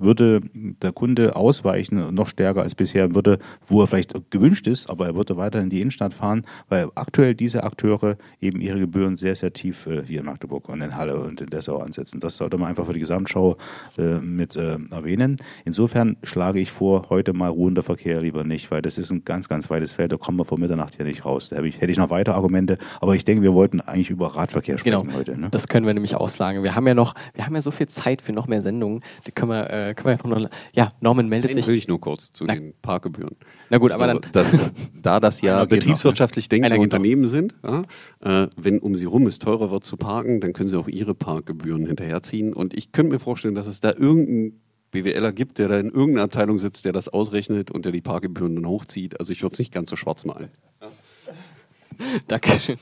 würde 0.00 0.40
der 0.54 0.92
Kunde 0.92 1.36
ausweichen, 1.36 2.14
noch 2.14 2.28
stärker 2.28 2.62
als 2.62 2.74
bisher, 2.74 3.14
würde, 3.14 3.38
wo 3.66 3.82
er 3.82 3.86
vielleicht 3.86 4.30
gewünscht 4.30 4.66
ist, 4.66 4.88
aber 4.88 5.06
er 5.06 5.14
würde 5.14 5.36
weiter 5.36 5.60
in 5.60 5.70
die 5.70 5.80
Innenstadt 5.80 6.14
fahren, 6.14 6.44
weil 6.68 6.88
aktuell 6.94 7.34
diese 7.34 7.64
Akteure 7.64 8.16
eben 8.40 8.60
ihre 8.60 8.78
Gebühren 8.78 9.16
sehr, 9.16 9.34
sehr 9.34 9.52
tief 9.52 9.86
äh, 9.86 10.02
hier 10.04 10.20
in 10.20 10.26
Magdeburg 10.26 10.68
und 10.68 10.80
in 10.80 10.96
Halle 10.96 11.20
und 11.20 11.40
in 11.40 11.48
Dessau 11.48 11.78
ansetzen. 11.78 12.20
Das 12.20 12.36
sollte 12.36 12.58
man 12.58 12.68
einfach 12.68 12.86
für 12.86 12.92
die 12.92 13.00
Gesamtschau 13.00 13.56
äh, 13.98 14.18
mit 14.18 14.56
äh, 14.56 14.78
erwähnen. 14.90 15.36
Insofern 15.64 16.16
schlage 16.22 16.60
ich 16.60 16.70
vor, 16.70 17.06
heute 17.10 17.32
mal 17.32 17.48
ruhender 17.48 17.82
Verkehr 17.82 18.20
lieber 18.20 18.44
nicht, 18.44 18.70
weil 18.70 18.82
das 18.82 18.98
ist 18.98 19.10
ein 19.10 19.24
ganz, 19.24 19.48
ganz 19.48 19.70
weites 19.70 19.92
Feld, 19.92 20.12
da 20.12 20.16
kommen 20.16 20.38
wir 20.38 20.44
vor 20.44 20.58
Mitternacht 20.58 20.96
hier 20.96 21.04
nicht 21.04 21.24
raus. 21.24 21.48
Da 21.48 21.56
hätte 21.56 21.68
ich, 21.68 21.80
hätte 21.80 21.92
ich 21.92 21.98
noch 21.98 22.10
weitere 22.10 22.34
Argumente, 22.34 22.78
aber 23.00 23.14
ich 23.14 23.24
denke, 23.24 23.42
wir 23.42 23.54
wollten 23.54 23.80
eigentlich 23.80 24.10
über 24.10 24.34
Radverkehr 24.34 24.78
sprechen 24.78 25.02
genau. 25.02 25.16
heute. 25.16 25.38
Ne? 25.38 25.48
Das 25.50 25.68
können 25.68 25.86
wir 25.86 25.94
nämlich 25.94 26.16
aussagen. 26.16 26.62
Wir 26.62 26.74
haben 26.74 26.86
ja 26.86 26.94
noch, 26.94 27.14
wir 27.34 27.46
haben 27.46 27.54
ja 27.54 27.62
so 27.62 27.70
viel 27.70 27.88
Zeit 27.88 28.22
für 28.22 28.32
noch 28.32 28.48
mehr 28.48 28.62
Sendungen. 28.62 29.02
Die 29.26 29.32
können 29.32 29.50
wir, 29.50 29.70
äh, 29.90 29.94
können 29.94 30.20
wir 30.20 30.36
ja 30.36 30.40
noch. 30.40 30.50
Ja, 30.74 30.92
Norman 31.00 31.28
meldet 31.28 31.50
Den 31.50 31.56
sich. 31.56 31.66
will 31.66 31.74
ich 31.74 31.88
nur 31.88 32.00
kurz 32.00 32.32
zu 32.32 32.44
Na, 32.44 32.54
den 32.54 32.74
Parkgebühren. 32.82 33.36
Na 33.68 33.78
gut, 33.78 33.92
aber 33.92 34.12
so, 34.12 34.18
dann. 34.20 34.32
Das, 34.32 34.56
da 35.00 35.20
das 35.20 35.40
ja 35.40 35.64
geht 35.66 35.80
betriebswirtschaftlich 35.80 36.48
denkende 36.48 36.70
geht 36.70 36.78
noch. 36.78 36.84
Unternehmen 36.84 37.26
sind, 37.26 37.54
ja, 37.62 37.82
äh, 38.20 38.48
wenn 38.56 38.78
um 38.78 38.96
sie 38.96 39.04
rum 39.04 39.26
es 39.26 39.38
teurer 39.38 39.70
wird 39.70 39.84
zu 39.84 39.96
parken, 39.96 40.40
dann 40.40 40.52
können 40.52 40.68
sie 40.68 40.76
auch 40.76 40.88
ihre 40.88 41.14
Parkgebühren 41.14 41.86
hinterherziehen. 41.86 42.52
Und 42.52 42.76
ich 42.76 42.92
könnte 42.92 43.12
mir 43.12 43.20
vorstellen, 43.20 43.54
dass 43.54 43.66
es 43.66 43.80
da 43.80 43.90
irgendeinen 43.90 44.60
BWLer 44.90 45.32
gibt, 45.32 45.58
der 45.58 45.68
da 45.68 45.78
in 45.78 45.90
irgendeiner 45.90 46.24
Abteilung 46.24 46.58
sitzt, 46.58 46.84
der 46.84 46.92
das 46.92 47.08
ausrechnet 47.08 47.70
und 47.70 47.84
der 47.84 47.92
die 47.92 48.00
Parkgebühren 48.00 48.56
dann 48.56 48.66
hochzieht. 48.66 49.20
Also 49.20 49.32
ich 49.32 49.42
würde 49.42 49.52
es 49.54 49.58
nicht 49.58 49.72
ganz 49.72 49.90
so 49.90 49.96
schwarz 49.96 50.24
malen. 50.24 50.48
Dankeschön. 52.28 52.78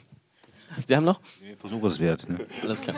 Sie 0.87 0.97
haben 0.97 1.05
noch? 1.05 1.21
Nee, 1.43 1.48
Versuch 1.61 1.83
es 1.85 1.99
wert. 1.99 2.29
Ne? 2.29 2.39
Alles 2.63 2.81
klar. 2.81 2.97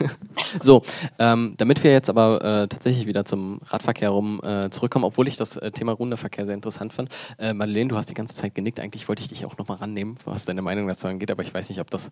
so, 0.60 0.82
ähm, 1.20 1.54
damit 1.56 1.84
wir 1.84 1.92
jetzt 1.92 2.10
aber 2.10 2.42
äh, 2.42 2.68
tatsächlich 2.68 3.06
wieder 3.06 3.24
zum 3.24 3.60
Radverkehr 3.68 4.10
rum 4.10 4.40
äh, 4.42 4.70
zurückkommen, 4.70 5.04
obwohl 5.04 5.28
ich 5.28 5.36
das 5.36 5.56
äh, 5.56 5.70
Thema 5.70 5.92
Rundeverkehr 5.92 6.44
sehr 6.44 6.54
interessant 6.54 6.92
fand. 6.92 7.10
Äh, 7.38 7.54
Madeleine, 7.54 7.88
du 7.88 7.96
hast 7.96 8.10
die 8.10 8.14
ganze 8.14 8.34
Zeit 8.34 8.56
genickt. 8.56 8.80
Eigentlich 8.80 9.08
wollte 9.08 9.22
ich 9.22 9.28
dich 9.28 9.46
auch 9.46 9.56
nochmal 9.56 9.76
rannehmen, 9.76 10.16
was 10.24 10.44
deine 10.44 10.62
Meinung 10.62 10.88
dazu 10.88 11.06
angeht, 11.06 11.30
aber 11.30 11.42
ich 11.42 11.54
weiß 11.54 11.68
nicht, 11.68 11.80
ob 11.80 11.90
das 11.90 12.10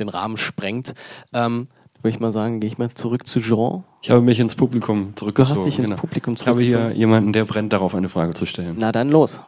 den 0.00 0.08
Rahmen 0.08 0.38
sprengt. 0.38 0.94
Ähm, 1.34 1.68
würde 2.04 2.14
ich 2.14 2.20
mal 2.20 2.32
sagen, 2.32 2.60
gehe 2.60 2.68
ich 2.68 2.78
mal 2.78 2.90
zurück 2.90 3.26
zu 3.26 3.40
Jean. 3.40 3.84
Ich 4.02 4.10
habe 4.10 4.20
mich 4.20 4.40
ins 4.40 4.54
Publikum 4.54 5.16
zurückgezogen. 5.16 5.54
Du 5.54 5.60
hast 5.60 5.66
dich 5.66 5.78
ins 5.78 5.88
genau. 5.88 6.00
Publikum 6.00 6.36
zurückgezogen. 6.36 6.66
Ich 6.66 6.74
habe 6.74 6.88
hier 6.92 6.98
jemanden, 6.98 7.32
der 7.32 7.44
brennt 7.44 7.72
darauf, 7.72 7.94
eine 7.94 8.08
Frage 8.08 8.34
zu 8.34 8.46
stellen. 8.46 8.76
Na 8.78 8.92
dann 8.92 9.10
los. 9.10 9.40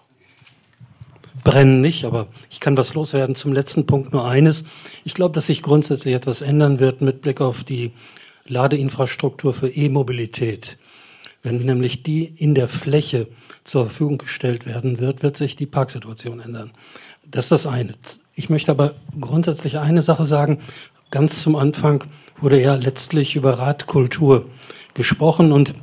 Brennen 1.47 1.81
nicht, 1.81 2.05
aber 2.05 2.27
ich 2.51 2.59
kann 2.59 2.77
was 2.77 2.95
loswerden. 2.95 3.37
Zum 3.37 3.53
letzten 3.53 3.87
Punkt 3.87 4.13
nur 4.13 4.27
eines. 4.27 4.65
Ich 5.05 5.15
glaube, 5.15 5.33
dass 5.33 5.47
sich 5.47 5.63
grundsätzlich 5.63 6.13
etwas 6.13 6.41
ändern 6.41 6.81
wird 6.81 7.03
mit 7.03 7.23
Blick 7.23 7.41
auf 7.41 7.63
die 7.63 7.93
Ladeinfrastruktur 8.49 9.55
für 9.55 9.69
E-Mobilität. 9.69 10.77
Wenn 11.45 11.59
nämlich 11.59 12.03
die 12.03 12.25
in 12.25 12.57
der 12.57 12.67
Fläche 12.67 13.29
zur 13.63 13.85
Verfügung 13.85 14.19
gestellt 14.19 14.67
werden 14.67 14.99
wird, 14.99 15.23
wird 15.23 15.37
sich 15.37 15.55
die 15.55 15.67
Parksituation 15.67 16.41
ändern. 16.41 16.73
Das 17.25 17.45
ist 17.45 17.53
das 17.53 17.67
eine. 17.69 17.93
Ich 18.35 18.51
möchte 18.51 18.73
aber 18.73 18.97
grundsätzlich 19.21 19.79
eine 19.79 20.03
Sache 20.03 20.25
sagen. 20.25 20.59
Ganz 21.13 21.43
zum 21.43 21.55
Anfang 21.55 22.03
wurde 22.41 22.61
ja 22.61 22.75
letztlich 22.75 23.37
über 23.37 23.61
Radkultur 23.61 24.47
gesprochen 24.95 25.53
und 25.53 25.75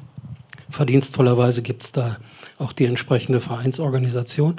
verdienstvollerweise 0.70 1.62
gibt 1.62 1.86
es 1.86 1.94
da 1.94 2.18
auch 2.64 2.74
die 2.74 2.86
entsprechende 2.86 3.40
Vereinsorganisation. 3.40 4.56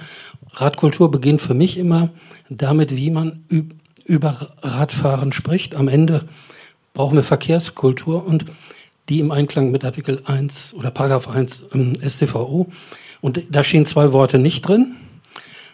Radkultur 0.52 1.10
beginnt 1.10 1.40
für 1.40 1.54
mich 1.54 1.78
immer 1.78 2.10
damit, 2.48 2.96
wie 2.96 3.10
man 3.10 3.44
über 4.04 4.54
Radfahren 4.62 5.32
spricht. 5.32 5.74
Am 5.74 5.88
Ende 5.88 6.28
brauchen 6.92 7.16
wir 7.16 7.24
Verkehrskultur 7.24 8.24
und 8.26 8.44
die 9.08 9.20
im 9.20 9.32
Einklang 9.32 9.70
mit 9.70 9.84
Artikel 9.84 10.22
1 10.24 10.74
oder 10.74 10.90
Paragraph 10.90 11.28
1 11.28 11.66
im 11.72 11.94
StVO. 12.08 12.68
Und 13.20 13.42
da 13.50 13.64
stehen 13.64 13.86
zwei 13.86 14.12
Worte 14.12 14.38
nicht 14.38 14.62
drin, 14.62 14.96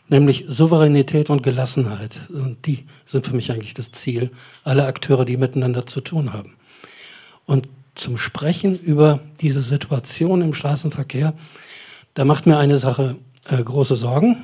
nämlich 0.09 0.47
Souveränität 0.49 1.31
und 1.31 1.43
Gelassenheit. 1.43 2.21
Und 2.31 2.67
die 2.67 2.87
sind 3.07 3.27
für 3.27 3.35
mich 3.35 3.53
eigentlich 3.53 3.75
das 3.75 3.93
Ziel 3.93 4.31
aller 4.65 4.87
Akteure, 4.87 5.25
die 5.25 5.37
miteinander 5.37 5.87
zu 5.87 6.01
tun 6.01 6.33
haben. 6.33 6.55
Und 7.45 7.69
zum 7.95 8.19
Sprechen 8.19 8.79
über 8.79 9.21
diese 9.41 9.63
Situation 9.63 10.43
im 10.43 10.55
Straßenverkehr, 10.55 11.35
da 12.15 12.25
macht 12.25 12.47
mir 12.47 12.59
eine 12.59 12.77
Sache 12.77 13.17
äh, 13.49 13.63
große 13.63 13.97
Sorgen. 13.97 14.37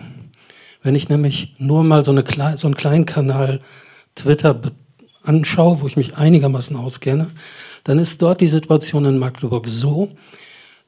Wenn 0.82 0.94
ich 0.94 1.08
nämlich 1.08 1.54
nur 1.58 1.84
mal 1.84 2.04
so, 2.04 2.12
eine, 2.12 2.24
so 2.56 2.66
einen 2.66 2.76
kleinen 2.76 3.06
Kanal 3.06 3.60
Twitter 4.14 4.60
anschaue, 5.22 5.80
wo 5.80 5.86
ich 5.86 5.96
mich 5.96 6.16
einigermaßen 6.16 6.76
auskenne, 6.76 7.26
dann 7.84 7.98
ist 7.98 8.22
dort 8.22 8.40
die 8.40 8.46
Situation 8.46 9.04
in 9.04 9.18
Magdeburg 9.18 9.66
so, 9.68 10.12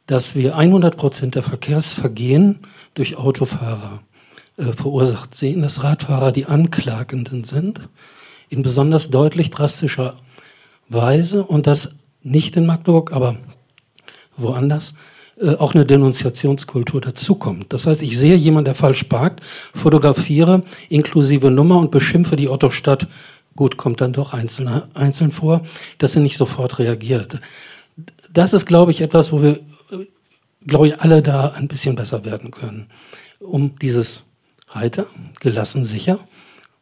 dass 0.07 0.35
wir 0.35 0.57
100 0.57 0.97
Prozent 0.97 1.35
der 1.35 1.43
Verkehrsvergehen 1.43 2.61
durch 2.95 3.17
Autofahrer 3.17 4.03
äh, 4.57 4.73
verursacht 4.73 5.35
sehen, 5.35 5.63
dass 5.63 5.85
Radfahrer 5.85 6.33
die 6.33 6.47
Anklagenden 6.47 7.45
sind, 7.45 7.89
in 8.49 8.63
besonders 8.63 9.11
deutlich 9.11 9.51
drastischer 9.51 10.15
Weise 10.89 11.45
und 11.45 11.67
dass 11.67 11.97
nicht 12.23 12.57
in 12.57 12.67
Magdeburg, 12.67 13.13
aber 13.13 13.37
woanders, 14.37 14.95
äh, 15.41 15.55
auch 15.57 15.75
eine 15.75 15.85
Denunziationskultur 15.85 17.01
dazukommt. 17.01 17.73
Das 17.73 17.87
heißt, 17.87 18.03
ich 18.03 18.19
sehe 18.19 18.35
jemanden, 18.35 18.67
der 18.67 18.75
falsch 18.75 19.05
parkt, 19.05 19.41
fotografiere 19.75 20.63
inklusive 20.89 21.51
Nummer 21.51 21.79
und 21.79 21.91
beschimpfe 21.91 22.37
die 22.37 22.49
Ottostadt. 22.49 23.07
Gut, 23.55 23.77
kommt 23.77 24.01
dann 24.01 24.13
doch 24.13 24.33
einzeln, 24.33 24.83
einzeln 24.95 25.33
vor, 25.33 25.63
dass 25.99 26.17
er 26.17 26.23
nicht 26.23 26.37
sofort 26.37 26.79
reagiert. 26.79 27.41
Das 28.33 28.53
ist, 28.53 28.67
glaube 28.67 28.91
ich, 28.91 29.01
etwas, 29.01 29.33
wo 29.33 29.43
wir, 29.43 29.61
glaube 30.67 30.89
ich, 30.89 31.01
alle 31.01 31.23
da 31.23 31.51
ein 31.51 31.69
bisschen 31.69 31.97
besser 31.97 32.25
werden 32.25 32.51
können, 32.51 32.87
um 33.41 33.79
dieses 33.79 34.25
heiter, 34.73 35.07
gelassen, 35.41 35.85
sicher 35.85 36.19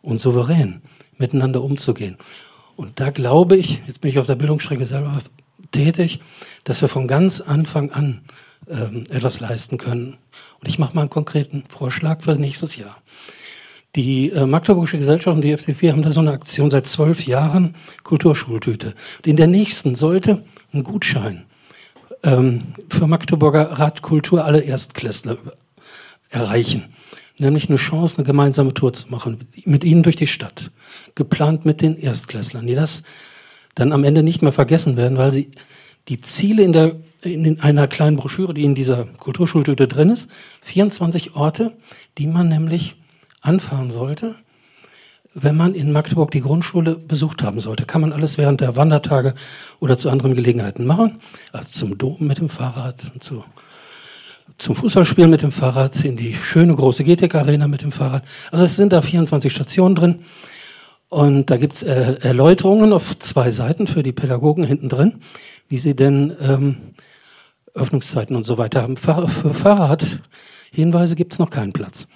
und 0.02 0.18
souverän 0.18 0.82
miteinander 1.18 1.62
umzugehen. 1.62 2.16
Und 2.76 3.00
da 3.00 3.10
glaube 3.10 3.56
ich, 3.56 3.82
jetzt 3.86 4.00
bin 4.00 4.10
ich 4.10 4.18
auf 4.18 4.26
der 4.26 4.34
Bildungsstrecke 4.34 4.84
selber 4.84 5.18
tätig, 5.72 6.20
dass 6.64 6.82
wir 6.82 6.88
von 6.88 7.08
ganz 7.08 7.40
Anfang 7.40 7.90
an 7.90 8.20
ähm, 8.68 9.04
etwas 9.10 9.40
leisten 9.40 9.78
können. 9.78 10.16
Und 10.60 10.68
ich 10.68 10.78
mache 10.78 10.94
mal 10.94 11.02
einen 11.02 11.10
konkreten 11.10 11.64
Vorschlag 11.68 12.22
für 12.22 12.36
nächstes 12.36 12.76
Jahr. 12.76 12.96
Die 13.94 14.30
äh, 14.30 14.46
Magdeburgische 14.46 14.98
Gesellschaft 14.98 15.36
und 15.36 15.42
die 15.42 15.52
FDP 15.52 15.90
haben 15.90 16.02
da 16.02 16.10
so 16.10 16.20
eine 16.20 16.32
Aktion 16.32 16.70
seit 16.70 16.86
zwölf 16.86 17.26
Jahren, 17.26 17.74
Kulturschultüte. 18.02 18.94
Und 19.18 19.26
in 19.26 19.36
der 19.36 19.46
nächsten 19.46 19.94
sollte 19.94 20.44
ein 20.72 20.84
Gutschein 20.84 21.44
ähm, 22.22 22.74
für 22.90 23.06
Magdeburger 23.06 23.78
Radkultur 23.78 24.44
alle 24.44 24.60
Erstklässler 24.60 25.38
erreichen. 26.28 26.84
Nämlich 27.38 27.68
eine 27.68 27.76
Chance, 27.76 28.18
eine 28.18 28.26
gemeinsame 28.26 28.74
Tour 28.74 28.92
zu 28.92 29.08
machen, 29.08 29.46
mit 29.64 29.84
ihnen 29.84 30.02
durch 30.02 30.16
die 30.16 30.26
Stadt. 30.26 30.70
Geplant 31.14 31.64
mit 31.64 31.80
den 31.80 31.96
Erstklässlern, 31.96 32.66
die 32.66 32.74
das 32.74 33.02
dann 33.74 33.92
am 33.92 34.04
Ende 34.04 34.22
nicht 34.22 34.42
mehr 34.42 34.52
vergessen 34.52 34.96
werden, 34.96 35.18
weil 35.18 35.32
sie 35.32 35.50
die 36.08 36.20
Ziele 36.20 36.62
in, 36.62 36.72
der, 36.72 36.96
in 37.22 37.60
einer 37.60 37.88
kleinen 37.88 38.16
Broschüre, 38.16 38.54
die 38.54 38.64
in 38.64 38.74
dieser 38.74 39.06
Kulturschultüte 39.18 39.88
drin 39.88 40.10
ist, 40.10 40.28
24 40.62 41.34
Orte, 41.34 41.72
die 42.18 42.26
man 42.26 42.48
nämlich 42.48 42.96
anfahren 43.40 43.90
sollte, 43.90 44.36
wenn 45.34 45.56
man 45.56 45.74
in 45.74 45.92
Magdeburg 45.92 46.30
die 46.30 46.40
Grundschule 46.40 46.94
besucht 46.94 47.42
haben 47.42 47.60
sollte. 47.60 47.84
Kann 47.84 48.00
man 48.00 48.12
alles 48.12 48.38
während 48.38 48.60
der 48.60 48.76
Wandertage 48.76 49.34
oder 49.80 49.98
zu 49.98 50.08
anderen 50.08 50.34
Gelegenheiten 50.34 50.86
machen. 50.86 51.20
Also 51.52 51.72
zum 51.72 51.98
Dom 51.98 52.16
mit 52.20 52.38
dem 52.38 52.48
Fahrrad, 52.48 53.00
zu, 53.20 53.44
zum 54.56 54.76
Fußballspielen 54.76 55.30
mit 55.30 55.42
dem 55.42 55.52
Fahrrad, 55.52 56.04
in 56.04 56.16
die 56.16 56.34
schöne 56.34 56.74
große 56.74 57.04
GTK-Arena 57.04 57.68
mit 57.68 57.82
dem 57.82 57.92
Fahrrad. 57.92 58.24
Also 58.50 58.64
es 58.64 58.76
sind 58.76 58.92
da 58.92 59.02
24 59.02 59.52
Stationen 59.52 59.94
drin. 59.94 60.24
Und 61.16 61.48
da 61.48 61.56
gibt's 61.56 61.82
äh, 61.82 62.16
Erläuterungen 62.20 62.92
auf 62.92 63.18
zwei 63.18 63.50
Seiten 63.50 63.86
für 63.86 64.02
die 64.02 64.12
Pädagogen 64.12 64.64
hinten 64.64 64.90
drin, 64.90 65.14
wie 65.66 65.78
sie 65.78 65.96
denn 65.96 66.36
ähm, 66.42 66.76
Öffnungszeiten 67.72 68.36
und 68.36 68.42
so 68.42 68.58
weiter 68.58 68.82
haben. 68.82 68.98
Für 68.98 69.26
Fahrradhinweise 69.26 71.16
gibt's 71.16 71.38
noch 71.38 71.48
keinen 71.48 71.72
Platz. 71.72 72.06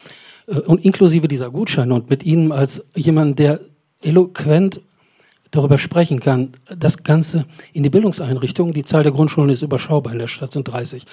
Äh, 0.49 0.57
und 0.57 0.85
inklusive 0.85 1.29
dieser 1.29 1.51
Gutscheine 1.51 1.95
und 1.95 2.11
mit 2.11 2.25
Ihnen 2.25 2.53
als 2.53 2.85
jemand, 2.95 3.39
der 3.39 3.61
eloquent 4.03 4.83
darüber 5.51 5.79
sprechen 5.79 6.21
kann, 6.21 6.51
das 6.67 7.03
Ganze 7.03 7.47
in 7.73 7.83
die 7.83 7.91
Bildungseinrichtungen, 7.91 8.75
die 8.75 8.85
Zahl 8.85 9.03
der 9.03 9.13
Grundschulen 9.13 9.49
ist 9.49 9.63
überschaubar, 9.63 10.13
in 10.13 10.19
der 10.19 10.29
Stadt 10.29 10.53
sind 10.53 10.65
30, 10.65 11.07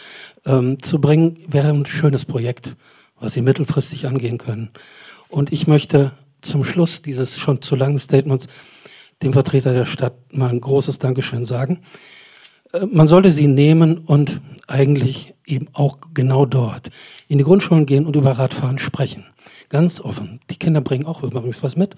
ähm, 0.46 0.84
zu 0.84 1.00
bringen, 1.00 1.38
wäre 1.48 1.70
ein 1.70 1.86
schönes 1.86 2.26
Projekt, 2.26 2.76
was 3.18 3.32
Sie 3.32 3.42
mittelfristig 3.42 4.08
angehen 4.08 4.40
können. 4.40 4.72
Und 5.30 5.54
ich 5.54 5.68
möchte 5.68 6.12
zum 6.48 6.64
Schluss 6.64 7.02
dieses 7.02 7.38
schon 7.38 7.62
zu 7.62 7.76
langen 7.76 8.00
Statements 8.00 8.48
dem 9.24 9.34
Vertreter 9.34 9.74
der 9.74 9.86
Stadt 9.86 10.16
mal 10.32 10.50
ein 10.50 10.62
großes 10.62 11.00
Dankeschön 11.00 11.46
sagen. 11.46 11.82
Äh, 12.74 12.86
man 12.86 13.08
sollte 13.08 13.30
sie 13.30 13.48
nehmen 13.48 13.98
und 13.98 14.42
eigentlich 14.68 15.34
eben 15.46 15.68
auch 15.74 15.98
genau 16.14 16.46
dort 16.46 16.90
in 17.28 17.38
die 17.38 17.44
Grundschulen 17.44 17.86
gehen 17.86 18.06
und 18.06 18.16
über 18.16 18.32
Radfahren 18.32 18.80
sprechen. 18.80 19.26
Ganz 19.70 20.00
offen. 20.00 20.40
Die 20.50 20.56
Kinder 20.56 20.80
bringen 20.80 21.06
auch 21.06 21.24
übrigens 21.24 21.62
was 21.62 21.76
mit. 21.76 21.96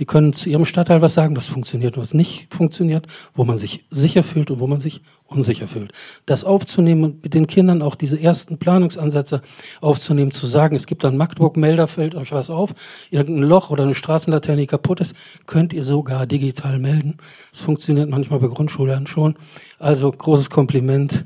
Die 0.00 0.06
können 0.06 0.32
zu 0.32 0.50
ihrem 0.50 0.64
Stadtteil 0.64 1.02
was 1.02 1.14
sagen, 1.14 1.36
was 1.36 1.46
funktioniert 1.46 1.96
und 1.96 2.02
was 2.02 2.14
nicht 2.14 2.52
funktioniert, 2.52 3.06
wo 3.34 3.44
man 3.44 3.58
sich 3.58 3.84
sicher 3.90 4.24
fühlt 4.24 4.50
und 4.50 4.58
wo 4.58 4.66
man 4.66 4.80
sich 4.80 5.02
unsicher 5.26 5.68
fühlt. 5.68 5.92
Das 6.26 6.42
aufzunehmen 6.42 7.04
und 7.04 7.22
mit 7.22 7.34
den 7.34 7.46
Kindern 7.46 7.80
auch 7.80 7.94
diese 7.94 8.20
ersten 8.20 8.58
Planungsansätze 8.58 9.40
aufzunehmen, 9.80 10.32
zu 10.32 10.48
sagen, 10.48 10.74
es 10.74 10.86
gibt 10.86 11.04
an 11.04 11.16
Magdeburg-Melder, 11.16 11.86
fällt 11.86 12.16
euch 12.16 12.32
was 12.32 12.50
auf, 12.50 12.74
irgendein 13.10 13.48
Loch 13.48 13.70
oder 13.70 13.84
eine 13.84 13.94
Straßenlaterne, 13.94 14.62
die 14.62 14.66
kaputt 14.66 15.00
ist, 15.00 15.14
könnt 15.46 15.72
ihr 15.72 15.84
sogar 15.84 16.26
digital 16.26 16.80
melden. 16.80 17.18
Das 17.52 17.60
funktioniert 17.60 18.10
manchmal 18.10 18.40
bei 18.40 18.48
Grundschulern 18.48 19.06
schon. 19.06 19.36
Also 19.78 20.10
großes 20.10 20.50
Kompliment. 20.50 21.24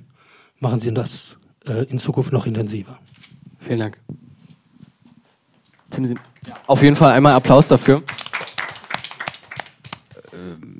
Machen 0.58 0.78
Sie 0.78 0.92
das 0.92 1.38
äh, 1.66 1.84
in 1.84 1.98
Zukunft 1.98 2.32
noch 2.32 2.46
intensiver. 2.46 2.98
Vielen 3.58 3.80
Dank. 3.80 4.00
Auf 6.66 6.82
jeden 6.82 6.96
Fall 6.96 7.12
einmal 7.12 7.32
Applaus 7.32 7.68
dafür. 7.68 8.02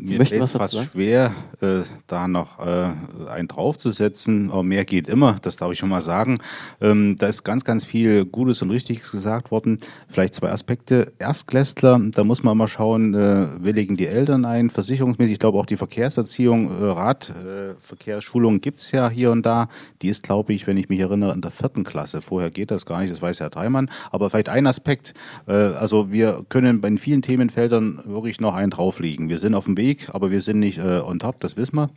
Mir 0.08 0.18
möchten 0.18 0.40
was 0.40 0.52
dazu 0.52 0.76
sagen? 0.76 0.88
schwer, 0.92 1.34
äh, 1.60 1.82
da 2.06 2.28
noch 2.28 2.58
äh, 2.58 2.92
einen 3.28 3.48
draufzusetzen, 3.48 4.50
aber 4.50 4.62
mehr 4.62 4.84
geht 4.84 5.08
immer, 5.08 5.36
das 5.42 5.56
darf 5.56 5.72
ich 5.72 5.78
schon 5.78 5.88
mal 5.88 6.00
sagen. 6.00 6.38
Ähm, 6.80 7.16
da 7.18 7.26
ist 7.26 7.44
ganz, 7.44 7.64
ganz 7.64 7.84
viel 7.84 8.24
Gutes 8.24 8.62
und 8.62 8.70
Richtiges 8.70 9.10
gesagt 9.10 9.50
worden. 9.50 9.78
Vielleicht 10.08 10.34
zwei 10.34 10.50
Aspekte. 10.50 11.12
Erstklässler, 11.18 12.00
da 12.12 12.24
muss 12.24 12.42
man 12.42 12.56
mal 12.56 12.68
schauen, 12.68 13.14
äh, 13.14 13.62
willigen 13.62 13.96
die 13.96 14.06
Eltern 14.06 14.44
ein, 14.44 14.70
versicherungsmäßig, 14.70 15.34
ich 15.34 15.38
glaube 15.38 15.58
auch 15.58 15.66
die 15.66 15.76
Verkehrserziehung, 15.76 16.70
äh, 16.70 16.84
Radverkehrsschulung 16.84 18.56
äh, 18.56 18.58
gibt's 18.58 18.90
ja 18.92 19.08
hier 19.08 19.30
und 19.30 19.44
da. 19.44 19.68
Die 20.02 20.08
ist, 20.08 20.22
glaube 20.22 20.52
ich, 20.52 20.66
wenn 20.66 20.76
ich 20.76 20.88
mich 20.88 21.00
erinnere, 21.00 21.32
in 21.32 21.40
der 21.40 21.50
vierten 21.50 21.84
Klasse. 21.84 22.20
Vorher 22.20 22.50
geht 22.50 22.70
das 22.70 22.86
gar 22.86 23.00
nicht, 23.00 23.12
das 23.12 23.22
weiß 23.22 23.40
Herr 23.40 23.50
Dreimann. 23.50 23.90
Aber 24.10 24.30
vielleicht 24.30 24.48
ein 24.48 24.66
Aspekt, 24.66 25.14
äh, 25.46 25.52
also 25.52 26.10
wir 26.10 26.44
können 26.48 26.80
bei 26.80 26.96
vielen 26.96 27.22
Themenfeldern 27.22 28.02
wirklich 28.04 28.40
noch 28.40 28.54
einen 28.54 28.70
drauflegen. 28.70 29.28
Wir 29.28 29.38
sind 29.38 29.54
auf 29.54 29.64
dem 29.64 29.76
Weg, 29.76 29.95
aber 30.12 30.30
wir 30.30 30.40
sind 30.40 30.60
nicht 30.60 30.78
äh, 30.78 31.00
on 31.00 31.18
top, 31.18 31.40
das 31.40 31.56
wissen 31.56 31.76
wir 31.76 31.90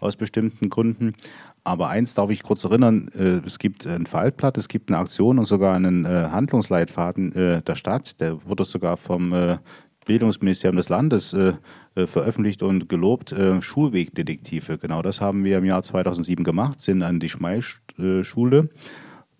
aus 0.00 0.16
bestimmten 0.16 0.68
Gründen. 0.68 1.14
Aber 1.62 1.88
eins 1.88 2.14
darf 2.14 2.30
ich 2.30 2.42
kurz 2.42 2.64
erinnern, 2.64 3.10
äh, 3.14 3.46
es 3.46 3.58
gibt 3.58 3.86
ein 3.86 4.06
Faltblatt, 4.06 4.56
es 4.56 4.68
gibt 4.68 4.90
eine 4.90 4.98
Aktion 4.98 5.38
und 5.38 5.44
sogar 5.44 5.74
einen 5.74 6.04
äh, 6.06 6.28
Handlungsleitfaden 6.30 7.34
äh, 7.34 7.62
der 7.62 7.76
Stadt, 7.76 8.20
der 8.20 8.44
wurde 8.46 8.64
sogar 8.64 8.96
vom 8.96 9.32
äh, 9.32 9.58
Bildungsministerium 10.06 10.76
des 10.76 10.88
Landes 10.88 11.34
äh, 11.34 11.52
veröffentlicht 11.94 12.62
und 12.62 12.88
gelobt, 12.88 13.34
Schulwegdetektive. 13.60 14.78
Genau 14.78 15.02
das 15.02 15.20
haben 15.20 15.44
wir 15.44 15.58
im 15.58 15.64
Jahr 15.64 15.82
2007 15.82 16.44
gemacht, 16.44 16.80
sind 16.80 17.02
an 17.02 17.20
die 17.20 17.28
Schmeiß-Schule 17.28 18.58
äh, 18.58 18.68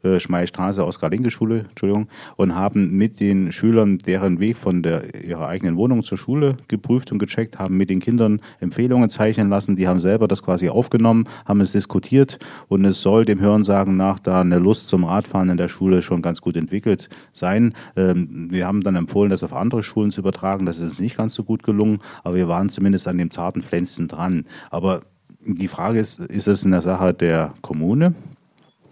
Schmeilstraße, 0.03 0.85
Oskar-Linke-Schule, 0.85 1.65
Entschuldigung, 1.69 2.09
und 2.37 2.55
haben 2.55 2.97
mit 2.97 3.21
den 3.21 3.53
Schülern 3.53 3.99
deren 3.99 4.41
Weg 4.41 4.57
von 4.57 4.83
der, 4.83 5.25
ihrer 5.25 5.49
eigenen 5.49 5.77
Wohnung 5.77 6.03
zur 6.03 6.19
Schule 6.19 6.57
geprüft 6.69 7.13
und 7.13 7.19
gecheckt, 7.19 7.59
haben 7.59 7.77
mit 7.77 7.91
den 7.91 8.01
Kindern 8.01 8.41
Empfehlungen 8.61 9.11
zeichnen 9.11 9.49
lassen, 9.49 9.77
die 9.77 9.89
haben 9.89 10.01
selber 10.01 10.29
das 10.29 10.43
quasi 10.43 10.69
aufgenommen, 10.69 11.29
haben 11.45 11.61
es 11.61 11.73
diskutiert 11.73 12.39
und 12.69 12.85
es 12.85 13.01
soll 13.01 13.25
dem 13.25 13.41
Hörensagen 13.41 13.97
nach 13.97 14.19
da 14.19 14.41
eine 14.41 14.59
Lust 14.59 14.89
zum 14.89 15.05
Radfahren 15.05 15.51
in 15.51 15.57
der 15.57 15.69
Schule 15.69 16.03
schon 16.03 16.23
ganz 16.23 16.41
gut 16.41 16.57
entwickelt 16.57 17.09
sein. 17.33 17.75
Ähm, 17.97 18.49
wir 18.51 18.67
haben 18.67 18.81
dann 18.81 18.97
empfohlen, 18.97 19.31
das 19.31 19.43
auf 19.43 19.55
andere 19.55 19.83
Schulen 19.83 20.11
zu 20.11 20.21
übertragen, 20.21 20.67
das 20.67 20.79
ist 20.79 21.01
nicht 21.01 21.17
ganz 21.17 21.35
so 21.35 21.45
gut 21.45 21.63
gelungen, 21.63 21.99
aber 22.25 22.37
wir 22.37 22.49
waren 22.49 22.69
zumindest 22.69 23.07
an 23.09 23.19
dem 23.19 23.31
zarten 23.31 23.63
Pflänzchen 23.63 24.09
dran. 24.09 24.45
Aber 24.71 25.03
die 25.45 25.69
Frage 25.69 25.99
ist, 25.99 26.19
ist 26.19 26.49
es 26.49 26.65
eine 26.65 26.81
Sache 26.81 27.15
der 27.15 27.55
Kommune? 27.63 28.15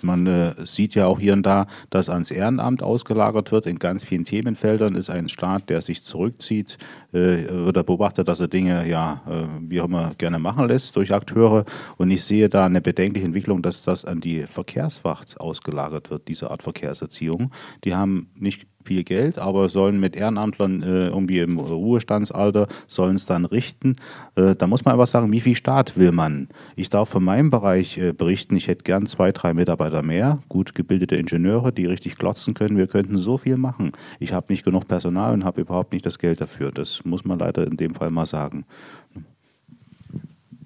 Man 0.03 0.27
äh, 0.27 0.55
sieht 0.65 0.95
ja 0.95 1.07
auch 1.07 1.21
hier 1.21 1.33
und 1.33 1.45
da, 1.45 1.67
dass 1.91 2.09
ans 2.09 2.31
Ehrenamt 2.31 2.83
ausgelagert 2.83 3.53
wird. 3.53 3.67
In 3.67 3.79
ganz 3.79 4.05
vielen 4.05 4.25
Themenfeldern 4.25 4.95
ist 4.95 5.11
ein 5.11 5.29
Staat, 5.29 5.69
der 5.69 5.81
sich 5.81 6.03
zurückzieht, 6.03 6.79
äh, 7.13 7.49
wird 7.49 7.77
er 7.77 7.85
beobachtet, 7.85 8.29
dass 8.29 8.41
er 8.41 8.49
Dinge 8.49 8.89
ja 8.89 9.23
äh, 9.27 9.47
wie 9.69 9.81
auch 9.81 9.87
immer 9.87 10.13
gerne 10.19 10.39
machen 10.39 10.69
lässt 10.69 10.97
durch 10.97 11.13
Akteure. 11.13 11.65
Und 11.97 12.11
ich 12.11 12.25
sehe 12.25 12.49
da 12.49 12.67
eine 12.67 12.81
bedenkliche 12.81 13.27
Entwicklung, 13.27 13.63
dass 13.63 13.83
das 13.83 14.05
an 14.05 14.21
die 14.21 14.43
Verkehrswacht 14.43 15.41
ausgelagert 15.41 16.11
wird, 16.11 16.29
diese 16.29 16.51
Art 16.51 16.63
Verkehrserziehung. 16.63 17.51
Die 17.85 17.95
haben 17.95 18.31
nicht 18.35 18.67
viel 18.89 19.05
Geld, 19.05 19.39
aber 19.39 19.69
sollen 19.69 20.01
mit 20.01 20.17
Ehrenamtlern 20.17 20.83
äh, 20.83 21.09
irgendwie 21.09 21.39
im 21.39 21.59
Ruhestandsalter, 21.59 22.67
sollen 22.87 23.17
es 23.17 23.27
dann 23.27 23.45
richten. 23.45 23.97
Äh, 24.35 24.57
da 24.57 24.67
muss 24.67 24.85
man 24.85 24.95
einfach 24.95 25.07
sagen, 25.07 25.31
wie 25.31 25.41
viel 25.41 25.55
Staat 25.55 25.97
will 25.97 26.11
man? 26.11 26.49
Ich 26.75 26.91
darf 26.91 27.11
von 27.11 27.23
meinem 27.23 27.51
Bereich 27.51 27.99
äh, 27.99 28.13
berichten, 28.13 28.57
ich 28.57 28.67
hätte 28.67 28.83
gern 28.83 29.07
zwei, 29.07 29.31
drei 29.31 29.55
Mitarbeiter 29.55 30.03
mehr, 30.03 30.41
gut 30.49 30.75
gebildete 30.75 31.17
Ingenieure, 31.17 31.71
die 31.71 31.87
richtig 31.87 32.17
klotzen 32.17 32.55
können. 32.55 32.77
Wir 32.77 32.87
könnten 32.87 33.19
so 33.19 33.39
viel 33.39 33.57
machen. 33.57 33.93
Ich 34.19 34.33
habe 34.33 34.53
nicht 34.53 34.65
genug 34.65 34.89
Personal 34.89 35.35
und 35.35 35.45
habe 35.45 35.61
überhaupt 35.61 35.93
nicht 35.93 36.07
das 36.07 36.19
Geld 36.19 36.41
dafür. 36.41 36.73
Das 36.73 37.05
muss 37.05 37.25
man 37.25 37.39
leider 37.39 37.67
in 37.67 37.77
dem 37.77 37.95
Fall 37.95 38.11
mal 38.11 38.27
sagen. 38.27 38.65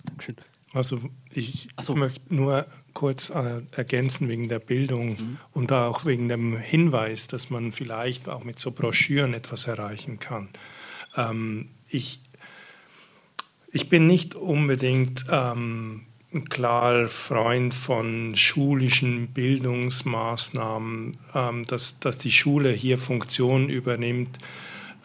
Dankeschön. 0.04 0.36
Also 0.72 0.98
ich 1.34 1.68
so. 1.80 1.94
möchte 1.94 2.34
nur 2.34 2.66
kurz 2.94 3.30
äh, 3.30 3.62
ergänzen 3.72 4.28
wegen 4.28 4.48
der 4.48 4.58
Bildung 4.58 5.10
mhm. 5.10 5.38
und 5.52 5.72
auch 5.72 6.04
wegen 6.04 6.28
dem 6.28 6.56
Hinweis, 6.56 7.26
dass 7.26 7.50
man 7.50 7.72
vielleicht 7.72 8.28
auch 8.28 8.44
mit 8.44 8.58
so 8.58 8.70
Broschüren 8.70 9.34
etwas 9.34 9.66
erreichen 9.66 10.18
kann. 10.18 10.48
Ähm, 11.16 11.70
ich, 11.88 12.20
ich 13.70 13.88
bin 13.88 14.06
nicht 14.06 14.34
unbedingt 14.34 15.24
ähm, 15.30 16.06
ein 16.34 16.48
klarer 16.48 17.08
Freund 17.08 17.74
von 17.74 18.34
schulischen 18.36 19.28
Bildungsmaßnahmen, 19.28 21.16
ähm, 21.34 21.64
dass, 21.64 21.98
dass 21.98 22.18
die 22.18 22.32
Schule 22.32 22.70
hier 22.70 22.98
Funktionen 22.98 23.68
übernimmt, 23.68 24.38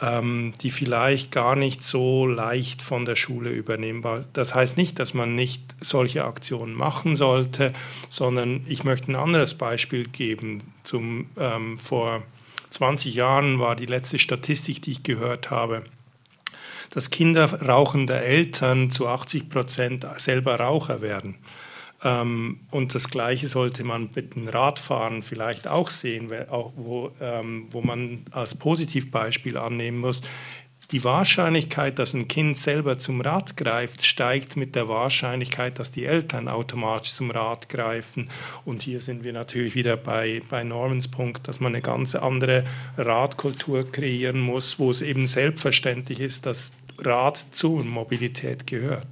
ähm, 0.01 0.53
die 0.61 0.71
vielleicht 0.71 1.31
gar 1.31 1.55
nicht 1.55 1.83
so 1.83 2.27
leicht 2.27 2.81
von 2.81 3.05
der 3.05 3.15
Schule 3.15 3.49
übernehmbar. 3.49 4.23
Das 4.33 4.53
heißt 4.53 4.77
nicht, 4.77 4.99
dass 4.99 5.13
man 5.13 5.35
nicht 5.35 5.75
solche 5.79 6.25
Aktionen 6.25 6.73
machen 6.73 7.15
sollte, 7.15 7.73
sondern 8.09 8.61
ich 8.67 8.83
möchte 8.83 9.11
ein 9.11 9.15
anderes 9.15 9.55
Beispiel 9.55 10.07
geben. 10.07 10.63
Zum, 10.83 11.27
ähm, 11.37 11.79
vor 11.79 12.23
20 12.69 13.15
Jahren 13.15 13.59
war 13.59 13.75
die 13.75 13.85
letzte 13.85 14.19
Statistik, 14.19 14.81
die 14.81 14.91
ich 14.91 15.03
gehört 15.03 15.49
habe, 15.49 15.83
dass 16.91 17.09
Kinder 17.09 17.51
rauchender 17.63 18.21
Eltern 18.21 18.89
zu 18.91 19.07
80 19.07 19.49
Prozent 19.49 20.05
selber 20.17 20.59
Raucher 20.59 21.01
werden. 21.01 21.35
Ähm, 22.03 22.61
und 22.71 22.93
das 22.93 23.09
Gleiche 23.09 23.47
sollte 23.47 23.83
man 23.83 24.09
mit 24.13 24.35
dem 24.35 24.47
Radfahren 24.47 25.23
vielleicht 25.23 25.67
auch 25.67 25.89
sehen, 25.89 26.31
wo, 26.75 27.11
ähm, 27.19 27.67
wo 27.71 27.81
man 27.81 28.25
als 28.31 28.55
Positivbeispiel 28.55 29.57
annehmen 29.57 29.99
muss. 29.99 30.21
Die 30.91 31.03
Wahrscheinlichkeit, 31.03 31.99
dass 31.99 32.13
ein 32.13 32.29
Kind 32.29 32.57
selber 32.57 32.97
zum 32.97 33.19
Rad 33.19 33.57
greift, 33.57 34.05
steigt 34.05 34.55
mit 34.55 34.73
der 34.73 34.87
Wahrscheinlichkeit, 34.87 35.79
dass 35.79 35.91
die 35.91 36.05
Eltern 36.05 36.47
automatisch 36.47 37.13
zum 37.13 37.29
Rad 37.29 37.67
greifen. 37.67 38.29
Und 38.63 38.83
hier 38.83 39.01
sind 39.01 39.25
wir 39.25 39.33
natürlich 39.33 39.75
wieder 39.75 39.97
bei, 39.97 40.41
bei 40.49 40.63
Normans 40.63 41.09
Punkt, 41.09 41.49
dass 41.49 41.59
man 41.59 41.73
eine 41.73 41.81
ganz 41.81 42.15
andere 42.15 42.63
Radkultur 42.95 43.91
kreieren 43.91 44.39
muss, 44.39 44.79
wo 44.79 44.89
es 44.89 45.01
eben 45.01 45.27
selbstverständlich 45.27 46.21
ist, 46.21 46.45
dass 46.45 46.71
Rad 46.99 47.45
zu 47.51 47.71
Mobilität 47.71 48.65
gehört. 48.65 49.07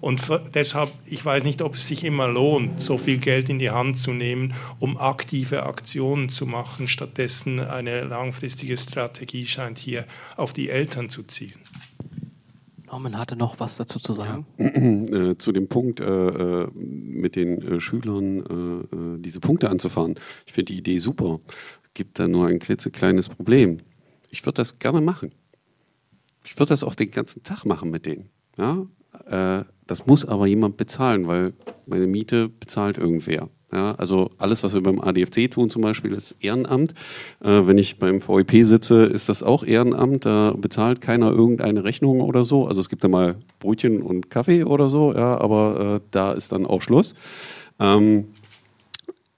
Und 0.00 0.22
deshalb, 0.54 0.90
ich 1.04 1.24
weiß 1.24 1.44
nicht, 1.44 1.62
ob 1.62 1.74
es 1.74 1.88
sich 1.88 2.04
immer 2.04 2.28
lohnt, 2.28 2.80
so 2.80 2.98
viel 2.98 3.18
Geld 3.18 3.48
in 3.48 3.58
die 3.58 3.70
Hand 3.70 3.98
zu 3.98 4.12
nehmen, 4.12 4.54
um 4.78 4.96
aktive 4.96 5.64
Aktionen 5.64 6.28
zu 6.28 6.46
machen. 6.46 6.88
Stattdessen 6.88 7.60
eine 7.60 8.04
langfristige 8.04 8.76
Strategie 8.76 9.46
scheint 9.46 9.78
hier 9.78 10.04
auf 10.36 10.52
die 10.52 10.70
Eltern 10.70 11.08
zu 11.08 11.22
ziehen. 11.22 11.54
Norman 12.94 13.18
hatte 13.18 13.34
noch 13.34 13.58
was 13.58 13.76
dazu 13.76 13.98
zu 13.98 14.12
sagen. 14.12 14.46
Äh, 15.14 15.36
zu 15.38 15.52
dem 15.52 15.68
Punkt 15.68 16.00
äh, 16.00 16.04
äh 16.04 16.68
mit 16.74 17.36
den 17.36 17.60
äh, 17.60 17.80
Schülern 17.80 18.40
äh, 18.40 19.20
diese 19.20 19.40
Punkte 19.40 19.70
anzufahren. 19.70 20.14
Ich 20.46 20.52
finde 20.52 20.72
die 20.72 20.78
Idee 20.78 20.98
super. 20.98 21.40
Gibt 21.94 22.18
da 22.18 22.28
nur 22.28 22.46
ein 22.46 22.58
klitzekleines 22.58 23.28
Problem. 23.28 23.78
Ich 24.30 24.44
würde 24.44 24.56
das 24.56 24.78
gerne 24.78 25.00
machen. 25.00 25.30
Ich 26.44 26.56
würde 26.58 26.70
das 26.70 26.82
auch 26.82 26.94
den 26.94 27.10
ganzen 27.10 27.42
Tag 27.42 27.64
machen 27.64 27.90
mit 27.90 28.06
denen. 28.06 28.28
Ja? 28.58 28.86
Äh, 29.26 29.64
das 29.86 30.06
muss 30.06 30.24
aber 30.24 30.46
jemand 30.46 30.76
bezahlen, 30.76 31.26
weil 31.26 31.52
meine 31.86 32.06
Miete 32.06 32.48
bezahlt 32.48 32.98
irgendwer. 32.98 33.48
Ja, 33.72 33.96
also 33.96 34.30
alles, 34.38 34.62
was 34.62 34.72
wir 34.72 34.82
beim 34.82 35.00
ADFC 35.00 35.50
tun 35.50 35.68
zum 35.68 35.82
Beispiel, 35.82 36.12
ist 36.12 36.36
Ehrenamt. 36.40 36.92
Äh, 37.42 37.66
wenn 37.66 37.76
ich 37.76 37.98
beim 37.98 38.22
VEP 38.26 38.64
sitze, 38.64 39.04
ist 39.06 39.28
das 39.28 39.42
auch 39.42 39.64
Ehrenamt. 39.64 40.26
Da 40.26 40.54
bezahlt 40.56 41.00
keiner 41.00 41.32
irgendeine 41.32 41.82
Rechnung 41.82 42.20
oder 42.20 42.44
so. 42.44 42.68
Also 42.68 42.80
es 42.80 42.88
gibt 42.88 43.02
da 43.02 43.08
mal 43.08 43.34
Brötchen 43.58 44.00
und 44.00 44.30
Kaffee 44.30 44.62
oder 44.62 44.88
so, 44.88 45.12
ja, 45.12 45.40
aber 45.40 45.96
äh, 45.96 46.00
da 46.12 46.32
ist 46.32 46.52
dann 46.52 46.66
auch 46.66 46.82
Schluss. 46.82 47.16
Ähm, 47.80 48.28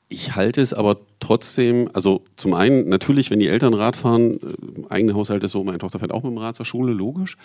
ich 0.08 0.36
halte 0.36 0.60
es 0.60 0.72
aber 0.72 0.98
trotzdem, 1.18 1.90
also 1.92 2.22
zum 2.36 2.54
einen 2.54 2.88
natürlich, 2.88 3.30
wenn 3.30 3.40
die 3.40 3.48
Eltern 3.48 3.74
Rad 3.74 3.96
fahren, 3.96 4.38
äh, 4.38 4.88
eigene 4.88 5.14
Haushalt 5.14 5.42
ist 5.42 5.52
so, 5.52 5.64
meine 5.64 5.78
Tochter 5.78 5.98
fährt 5.98 6.12
auch 6.12 6.22
mit 6.22 6.30
dem 6.30 6.38
Rad 6.38 6.54
zur 6.54 6.64
Schule, 6.64 6.92
logisch. 6.92 7.36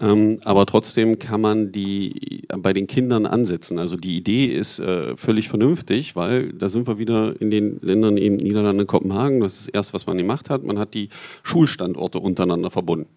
Ähm, 0.00 0.40
aber 0.44 0.66
trotzdem 0.66 1.20
kann 1.20 1.40
man 1.40 1.70
die 1.70 2.42
bei 2.58 2.72
den 2.72 2.88
Kindern 2.88 3.24
ansetzen. 3.24 3.78
Also 3.78 3.96
die 3.96 4.16
Idee 4.16 4.46
ist 4.46 4.80
äh, 4.80 5.16
völlig 5.16 5.48
vernünftig, 5.48 6.16
weil 6.16 6.52
da 6.52 6.68
sind 6.68 6.88
wir 6.88 6.98
wieder 6.98 7.40
in 7.40 7.52
den 7.52 7.78
Ländern 7.82 8.16
eben 8.16 8.36
Niederlande, 8.36 8.84
Kopenhagen. 8.84 9.40
Das 9.40 9.54
ist 9.54 9.68
das 9.68 9.74
erste, 9.74 9.94
was 9.94 10.06
man 10.06 10.18
gemacht 10.18 10.50
hat. 10.50 10.64
Man 10.64 10.78
hat 10.80 10.94
die 10.94 11.10
Schulstandorte 11.44 12.18
untereinander 12.18 12.72
verbunden. 12.72 13.08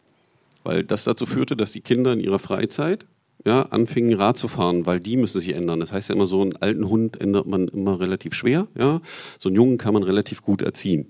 Weil 0.64 0.84
das 0.84 1.06
dazu 1.06 1.26
führte, 1.26 1.56
dass 1.56 1.72
die 1.72 1.82
Kinder 1.82 2.14
in 2.14 2.20
ihrer 2.20 2.38
Freizeit 2.38 3.08
ja, 3.46 3.64
anfingen 3.64 4.14
Rad 4.14 4.38
zu 4.38 4.48
fahren, 4.48 4.86
weil 4.86 5.00
die 5.00 5.18
müssen 5.18 5.40
sich 5.40 5.54
ändern. 5.54 5.80
Das 5.80 5.92
heißt 5.92 6.10
ja 6.10 6.16
immer, 6.16 6.28
so 6.28 6.42
einen 6.42 6.56
alten 6.58 6.88
Hund 6.88 7.20
ändert 7.20 7.48
man 7.48 7.68
immer 7.68 8.00
relativ 8.00 8.34
schwer. 8.34 8.68
Ja? 8.78 9.02
So 9.40 9.50
einen 9.50 9.56
Jungen 9.56 9.78
kann 9.78 9.94
man 9.94 10.04
relativ 10.04 10.42
gut 10.44 10.62
erziehen. 10.62 11.08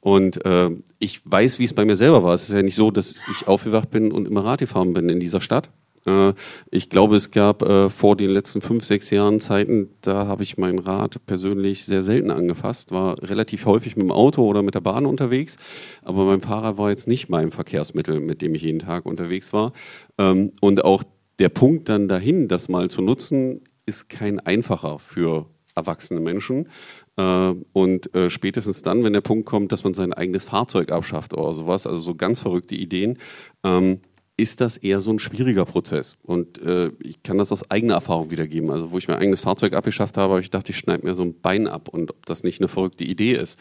Und 0.00 0.44
äh, 0.44 0.70
ich 0.98 1.20
weiß, 1.24 1.58
wie 1.58 1.64
es 1.64 1.74
bei 1.74 1.84
mir 1.84 1.96
selber 1.96 2.22
war. 2.22 2.34
Es 2.34 2.44
ist 2.44 2.54
ja 2.54 2.62
nicht 2.62 2.74
so, 2.74 2.90
dass 2.90 3.16
ich 3.30 3.46
aufgewacht 3.46 3.90
bin 3.90 4.12
und 4.12 4.26
immer 4.26 4.44
Rad 4.44 4.60
gefahren 4.60 4.94
bin 4.94 5.08
in 5.08 5.20
dieser 5.20 5.40
Stadt. 5.40 5.70
Äh, 6.06 6.32
ich 6.70 6.90
glaube, 6.90 7.16
es 7.16 7.30
gab 7.30 7.62
äh, 7.62 7.90
vor 7.90 8.16
den 8.16 8.30
letzten 8.30 8.60
fünf, 8.60 8.84
sechs 8.84 9.10
Jahren 9.10 9.40
Zeiten, 9.40 9.90
da 10.00 10.26
habe 10.26 10.42
ich 10.42 10.58
mein 10.58 10.78
Rad 10.78 11.24
persönlich 11.26 11.84
sehr 11.84 12.02
selten 12.02 12.30
angefasst, 12.30 12.92
war 12.92 13.22
relativ 13.22 13.66
häufig 13.66 13.96
mit 13.96 14.04
dem 14.04 14.12
Auto 14.12 14.42
oder 14.42 14.62
mit 14.62 14.74
der 14.74 14.80
Bahn 14.80 15.06
unterwegs, 15.06 15.56
aber 16.02 16.24
mein 16.24 16.40
Fahrrad 16.40 16.78
war 16.78 16.90
jetzt 16.90 17.08
nicht 17.08 17.28
mein 17.28 17.50
Verkehrsmittel, 17.50 18.20
mit 18.20 18.42
dem 18.42 18.54
ich 18.54 18.62
jeden 18.62 18.80
Tag 18.80 19.06
unterwegs 19.06 19.52
war. 19.52 19.72
Ähm, 20.18 20.52
und 20.60 20.84
auch 20.84 21.02
der 21.38 21.48
Punkt 21.48 21.88
dann 21.88 22.08
dahin, 22.08 22.48
das 22.48 22.68
mal 22.68 22.90
zu 22.90 23.02
nutzen, 23.02 23.62
ist 23.86 24.08
kein 24.08 24.40
einfacher 24.40 24.98
für 24.98 25.46
erwachsene 25.74 26.20
Menschen. 26.20 26.68
Äh, 27.16 27.54
und 27.72 28.14
äh, 28.14 28.30
spätestens 28.30 28.82
dann, 28.82 29.04
wenn 29.04 29.12
der 29.12 29.20
Punkt 29.20 29.46
kommt, 29.46 29.72
dass 29.72 29.84
man 29.84 29.94
sein 29.94 30.12
eigenes 30.12 30.44
Fahrzeug 30.44 30.92
abschafft 30.92 31.34
oder 31.34 31.52
sowas, 31.52 31.86
also 31.86 32.00
so 32.00 32.14
ganz 32.14 32.40
verrückte 32.40 32.74
Ideen, 32.74 33.18
ähm, 33.64 34.00
ist 34.36 34.60
das 34.60 34.76
eher 34.76 35.00
so 35.00 35.12
ein 35.12 35.20
schwieriger 35.20 35.64
Prozess. 35.64 36.16
Und 36.22 36.60
äh, 36.60 36.90
ich 36.98 37.22
kann 37.22 37.38
das 37.38 37.52
aus 37.52 37.70
eigener 37.70 37.94
Erfahrung 37.94 38.32
wiedergeben. 38.32 38.70
Also 38.70 38.90
wo 38.90 38.98
ich 38.98 39.06
mein 39.06 39.18
eigenes 39.18 39.40
Fahrzeug 39.40 39.74
abgeschafft 39.74 40.16
habe, 40.16 40.32
habe 40.32 40.40
ich 40.40 40.50
dachte, 40.50 40.72
ich 40.72 40.78
schneide 40.78 41.06
mir 41.06 41.14
so 41.14 41.22
ein 41.22 41.40
Bein 41.40 41.68
ab 41.68 41.88
und 41.88 42.10
ob 42.10 42.26
das 42.26 42.42
nicht 42.42 42.60
eine 42.60 42.68
verrückte 42.68 43.04
Idee 43.04 43.34
ist. 43.34 43.58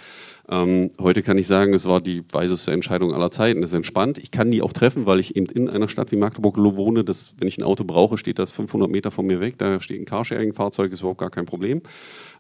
Ähm, 0.50 0.90
heute 1.00 1.24
kann 1.24 1.38
ich 1.38 1.48
sagen, 1.48 1.74
es 1.74 1.86
war 1.86 2.02
die 2.02 2.24
weiseste 2.32 2.72
Entscheidung 2.72 3.14
aller 3.14 3.32
Zeiten. 3.32 3.64
Es 3.64 3.72
ist 3.72 3.78
entspannt. 3.78 4.18
Ich 4.18 4.32
kann 4.32 4.52
die 4.52 4.62
auch 4.62 4.74
treffen, 4.74 5.06
weil 5.06 5.20
ich 5.20 5.36
eben 5.36 5.46
in 5.46 5.70
einer 5.70 5.88
Stadt 5.88 6.12
wie 6.12 6.18
Magdeburg 6.18 6.58
wohne. 6.58 7.04
Das, 7.04 7.34
wenn 7.38 7.48
ich 7.48 7.58
ein 7.58 7.64
Auto 7.64 7.84
brauche, 7.86 8.18
steht 8.18 8.40
das 8.40 8.52
500 8.52 8.90
Meter 8.90 9.12
von 9.12 9.26
mir 9.26 9.40
weg. 9.40 9.58
Da 9.58 9.80
steht 9.80 10.02
ein 10.02 10.06
Carsharing-Fahrzeug, 10.06 10.92
ist 10.92 11.00
überhaupt 11.00 11.22
gar 11.22 11.30
kein 11.30 11.46
Problem. 11.46 11.82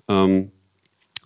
Ähm, 0.10 0.52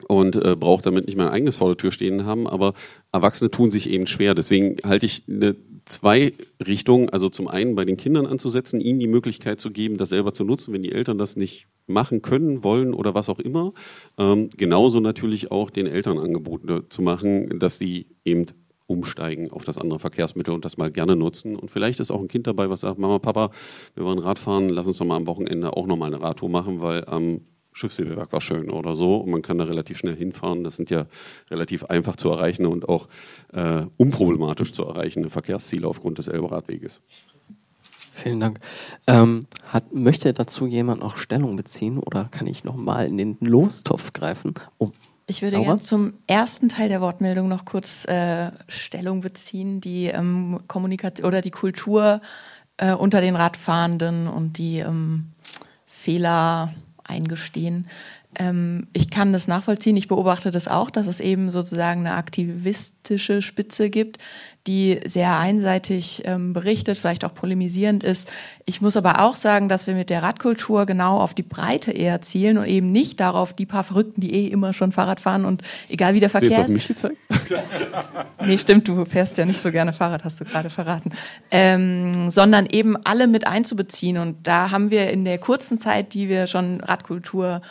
und 0.08 0.36
äh, 0.36 0.56
braucht 0.56 0.86
damit 0.86 1.08
nicht 1.08 1.18
mein 1.18 1.30
eigenes 1.30 1.56
vor 1.56 1.70
der 1.70 1.78
Tür 1.78 1.91
stehen 1.91 2.26
haben. 2.26 2.48
Aber 2.48 2.74
Erwachsene 3.12 3.49
tun 3.49 3.72
sich 3.72 3.90
eben 3.90 4.06
schwer. 4.06 4.36
Deswegen 4.36 4.78
halte 4.84 5.08
ich 5.08 5.24
eine 5.28 5.56
zwei 5.88 6.34
Richtungen. 6.66 7.10
Also 7.10 7.30
zum 7.30 7.48
einen 7.48 7.76
bei 7.76 7.86
den 7.86 7.98
Kindern 7.98 8.26
anzusetzen, 8.26 8.82
ihnen 8.82 9.00
die 9.00 9.08
Möglichkeit 9.08 9.60
zu 9.60 9.72
geben, 9.72 9.98
das 9.98 10.10
selber 10.10 10.34
zu 10.34 10.44
nutzen, 10.44 10.74
wenn 10.74 10.84
die 10.84 10.92
Eltern 10.92 11.18
das 11.18 11.36
nicht 11.36 11.68
machen 11.88 12.22
können, 12.22 12.64
wollen 12.64 12.94
oder 12.94 13.16
was 13.16 13.30
auch 13.30 13.40
immer. 13.40 13.74
Ähm, 14.18 14.50
genauso 14.56 15.00
natürlich 15.00 15.52
auch 15.52 15.70
den 15.70 15.88
Eltern 15.88 16.20
Angebote 16.20 16.90
zu 16.90 17.02
machen, 17.02 17.60
dass 17.60 17.78
sie 17.78 18.08
eben 18.26 18.48
umsteigen 18.88 19.52
auf 19.52 19.64
das 19.64 19.78
andere 19.78 20.00
Verkehrsmittel 20.00 20.54
und 20.54 20.66
das 20.66 20.78
mal 20.78 20.92
gerne 20.92 21.16
nutzen. 21.16 21.56
Und 21.56 21.70
vielleicht 21.70 22.00
ist 22.00 22.12
auch 22.12 22.22
ein 22.22 22.30
Kind 22.30 22.48
dabei, 22.48 22.70
was 22.70 22.82
sagt, 22.82 23.00
Mama, 23.00 23.20
Papa, 23.20 23.52
wir 23.96 24.06
wollen 24.06 24.20
Radfahren, 24.20 24.70
lass 24.70 24.88
uns 24.88 24.98
doch 24.98 25.06
mal 25.06 25.18
am 25.18 25.28
Wochenende 25.28 25.76
auch 25.76 25.88
noch 25.88 25.98
mal 25.98 26.08
eine 26.08 26.22
Radtour 26.22 26.50
machen, 26.50 26.82
weil 26.82 27.06
am 27.06 27.24
ähm, 27.24 27.42
Schiffshebewerk 27.78 28.34
war 28.34 28.41
schön 28.41 28.70
oder 28.70 28.95
so. 28.95 29.18
Und 29.18 29.30
man 29.30 29.41
kann 29.41 29.58
da 29.58 29.66
relativ 29.66 29.98
schnell 29.98 30.16
hinfahren. 30.16 30.64
Das 30.64 30.76
sind 30.76 30.90
ja 30.90 31.06
relativ 31.52 31.84
einfach 31.86 32.16
zu 32.16 32.30
erreichen 32.30 32.66
und 32.66 32.90
auch 32.90 33.08
äh, 33.54 33.84
unproblematisch 33.98 34.74
zu 34.74 34.84
erreichende 34.84 35.30
Verkehrsziele 35.30 35.88
aufgrund 35.88 36.18
des 36.18 36.28
Elberadweges. 36.28 37.02
Vielen 38.14 38.40
Dank. 38.40 38.60
Ähm, 39.06 39.45
hat, 39.68 39.94
möchte 39.94 40.34
dazu 40.34 40.66
jemand 40.66 41.02
noch 41.02 41.18
Stellung 41.18 41.56
beziehen 41.56 41.99
oder 41.99 42.26
kann 42.32 42.48
ich 42.48 42.64
noch 42.64 42.76
mal 42.76 43.06
in 43.06 43.18
den 43.18 43.38
Lostopf 43.41 44.12
greifen? 44.12 44.56
Oh. 44.80 44.90
Ich 45.30 45.41
würde 45.41 45.60
gerne 45.60 45.82
zum 45.82 46.14
ersten 46.26 46.70
Teil 46.70 46.88
der 46.88 47.02
Wortmeldung 47.02 47.49
noch 47.49 47.66
kurz 47.66 48.06
äh, 48.06 48.49
Stellung 48.70 49.20
beziehen, 49.22 49.82
die 49.82 50.06
ähm, 50.06 50.62
Kommunikation 50.68 51.28
oder 51.28 51.41
die 51.41 51.52
Kultur 51.52 52.22
äh, 52.78 52.94
unter 52.94 53.20
den 53.20 53.36
Radfahrenden 53.36 54.28
und 54.28 54.58
die 54.58 54.80
ähm, 54.80 55.34
Fehler 55.86 56.74
eingestehen. 57.08 57.88
Ähm, 58.38 58.88
ich 58.94 59.10
kann 59.10 59.34
das 59.34 59.48
nachvollziehen, 59.48 59.98
ich 59.98 60.08
beobachte 60.08 60.52
das 60.52 60.68
auch, 60.68 60.90
dass 60.90 61.08
es 61.08 61.20
eben 61.20 61.50
sozusagen 61.50 62.02
eine 62.02 62.16
aktivistische 62.16 63.42
Spitze 63.42 63.90
gibt, 63.90 64.18
die 64.68 64.99
sehr 65.06 65.38
einseitig 65.39 66.23
ähm, 66.26 66.53
berichtet, 66.53 66.98
vielleicht 66.98 67.23
auch 67.23 67.34
polemisierend 67.34 68.03
ist. 68.03 68.30
Ich 68.65 68.81
muss 68.81 68.98
aber 68.98 69.22
auch 69.22 69.35
sagen, 69.35 69.69
dass 69.69 69.88
wir 69.88 69.95
mit 69.95 70.10
der 70.10 70.23
Radkultur 70.23 70.85
genau 70.85 71.19
auf 71.19 71.34
die 71.34 71.44
Breite 71.44 71.91
eher 71.91 72.22
zielen 72.22 72.57
und 72.57 72.65
eben 72.65 72.91
nicht 72.91 73.19
darauf, 73.19 73.53
die 73.53 73.65
paar 73.65 73.84
Verrückten, 73.84 74.22
die 74.22 74.34
eh 74.34 74.48
immer 74.48 74.73
schon 74.73 74.91
Fahrrad 74.91 75.19
fahren 75.19 75.45
und 75.45 75.61
egal 75.89 76.14
wie 76.14 76.19
der 76.19 76.30
Verkehr 76.30 76.65
ist. 76.65 76.73
Mich 76.73 76.88
gezeigt? 76.88 77.18
nee, 78.45 78.57
stimmt, 78.57 78.88
du 78.88 79.06
fährst 79.06 79.38
ja 79.38 79.45
nicht 79.45 79.61
so 79.61 79.72
gerne 79.72 79.94
Fahrrad, 79.94 80.23
hast 80.23 80.39
du 80.41 80.45
gerade 80.45 80.69
verraten. 80.69 81.11
Ähm, 81.49 82.30
sondern 82.30 82.68
eben 82.69 82.98
alle 83.06 83.27
mit 83.27 83.48
einzubeziehen. 83.48 84.18
Und 84.18 84.45
da 84.45 84.72
haben 84.72 84.91
wir 84.91 85.10
in 85.11 85.26
der 85.26 85.38
kurzen 85.38 85.80
Zeit, 85.80 86.14
die 86.14 86.27
wir 86.27 86.48
schon 86.48 86.81
Radkultur 86.81 87.61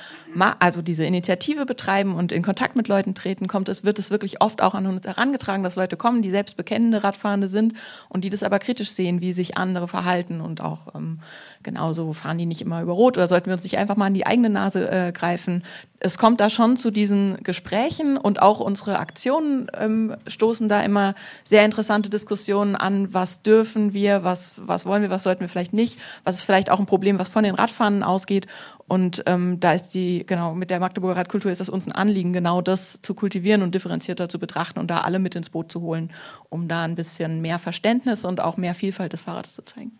also 0.58 0.82
diese 0.82 1.04
Initiative 1.04 1.66
betreiben 1.66 2.14
und 2.14 2.32
in 2.32 2.42
Kontakt 2.42 2.76
mit 2.76 2.88
Leuten 2.88 3.14
treten, 3.14 3.46
kommt 3.46 3.68
es, 3.68 3.84
wird 3.84 3.98
es 3.98 4.10
wirklich 4.10 4.40
oft 4.40 4.62
auch 4.62 4.74
an 4.74 4.86
uns 4.86 5.06
herangetragen, 5.06 5.62
dass 5.62 5.76
Leute 5.76 5.96
kommen, 5.96 6.22
die 6.22 6.30
selbst 6.30 6.56
bekennende 6.86 7.02
Radfahrende 7.02 7.48
sind 7.48 7.74
und 8.08 8.22
die 8.22 8.30
das 8.30 8.42
aber 8.42 8.58
kritisch 8.58 8.90
sehen, 8.90 9.20
wie 9.20 9.32
sich 9.32 9.56
andere 9.56 9.88
verhalten 9.88 10.40
und 10.40 10.60
auch 10.60 10.94
ähm, 10.94 11.20
genauso 11.62 12.12
fahren 12.12 12.38
die 12.38 12.46
nicht 12.46 12.60
immer 12.60 12.82
über 12.82 12.92
Rot 12.92 13.16
oder 13.16 13.26
sollten 13.26 13.46
wir 13.46 13.54
uns 13.54 13.64
nicht 13.64 13.78
einfach 13.78 13.96
mal 13.96 14.06
in 14.06 14.14
die 14.14 14.26
eigene 14.26 14.50
Nase 14.50 14.88
äh, 14.90 15.12
greifen. 15.12 15.64
Es 15.98 16.18
kommt 16.18 16.40
da 16.40 16.50
schon 16.50 16.76
zu 16.76 16.90
diesen 16.90 17.42
Gesprächen 17.42 18.16
und 18.16 18.40
auch 18.40 18.60
unsere 18.60 18.98
Aktionen 18.98 19.68
ähm, 19.74 20.14
stoßen 20.26 20.68
da 20.68 20.82
immer 20.82 21.14
sehr 21.42 21.64
interessante 21.64 22.10
Diskussionen 22.10 22.76
an, 22.76 23.12
was 23.12 23.42
dürfen 23.42 23.92
wir, 23.92 24.22
was, 24.22 24.54
was 24.64 24.86
wollen 24.86 25.02
wir, 25.02 25.10
was 25.10 25.22
sollten 25.22 25.40
wir 25.40 25.48
vielleicht 25.48 25.72
nicht, 25.72 25.98
was 26.24 26.36
ist 26.36 26.44
vielleicht 26.44 26.70
auch 26.70 26.78
ein 26.78 26.86
Problem, 26.86 27.18
was 27.18 27.28
von 27.28 27.44
den 27.44 27.54
Radfahrern 27.54 28.02
ausgeht 28.02 28.46
und 28.88 29.22
ähm, 29.26 29.58
da 29.58 29.72
ist 29.72 29.90
die, 29.90 30.24
genau, 30.26 30.54
mit 30.54 30.70
der 30.70 30.78
Magdeburger 30.80 31.16
Radkultur 31.16 31.50
ist 31.50 31.60
es 31.60 31.68
uns 31.68 31.86
ein 31.86 31.92
Anliegen, 31.92 32.32
genau 32.32 32.60
das 32.60 33.00
zu 33.02 33.14
kultivieren 33.14 33.62
und 33.62 33.74
differenzierter 33.74 34.28
zu 34.28 34.38
betrachten 34.38 34.78
und 34.78 34.90
da 34.90 35.00
alle 35.00 35.18
mit 35.18 35.34
ins 35.34 35.50
Boot 35.50 35.72
zu 35.72 35.80
holen, 35.80 36.12
um 36.48 36.68
da 36.68 36.82
ein 36.82 36.94
bisschen 36.94 37.40
mehr 37.40 37.58
Verständnis 37.58 38.24
und 38.24 38.40
auch 38.40 38.56
mehr 38.56 38.74
Vielfalt 38.74 39.12
des 39.12 39.22
Fahrrads 39.22 39.54
zu 39.54 39.64
zeigen. 39.64 39.92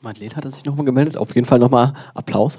Madeleine 0.00 0.36
hat 0.36 0.50
sich 0.52 0.64
nochmal 0.64 0.84
gemeldet. 0.84 1.16
Auf 1.16 1.34
jeden 1.34 1.46
Fall 1.46 1.58
nochmal 1.58 1.94
Applaus. 2.14 2.58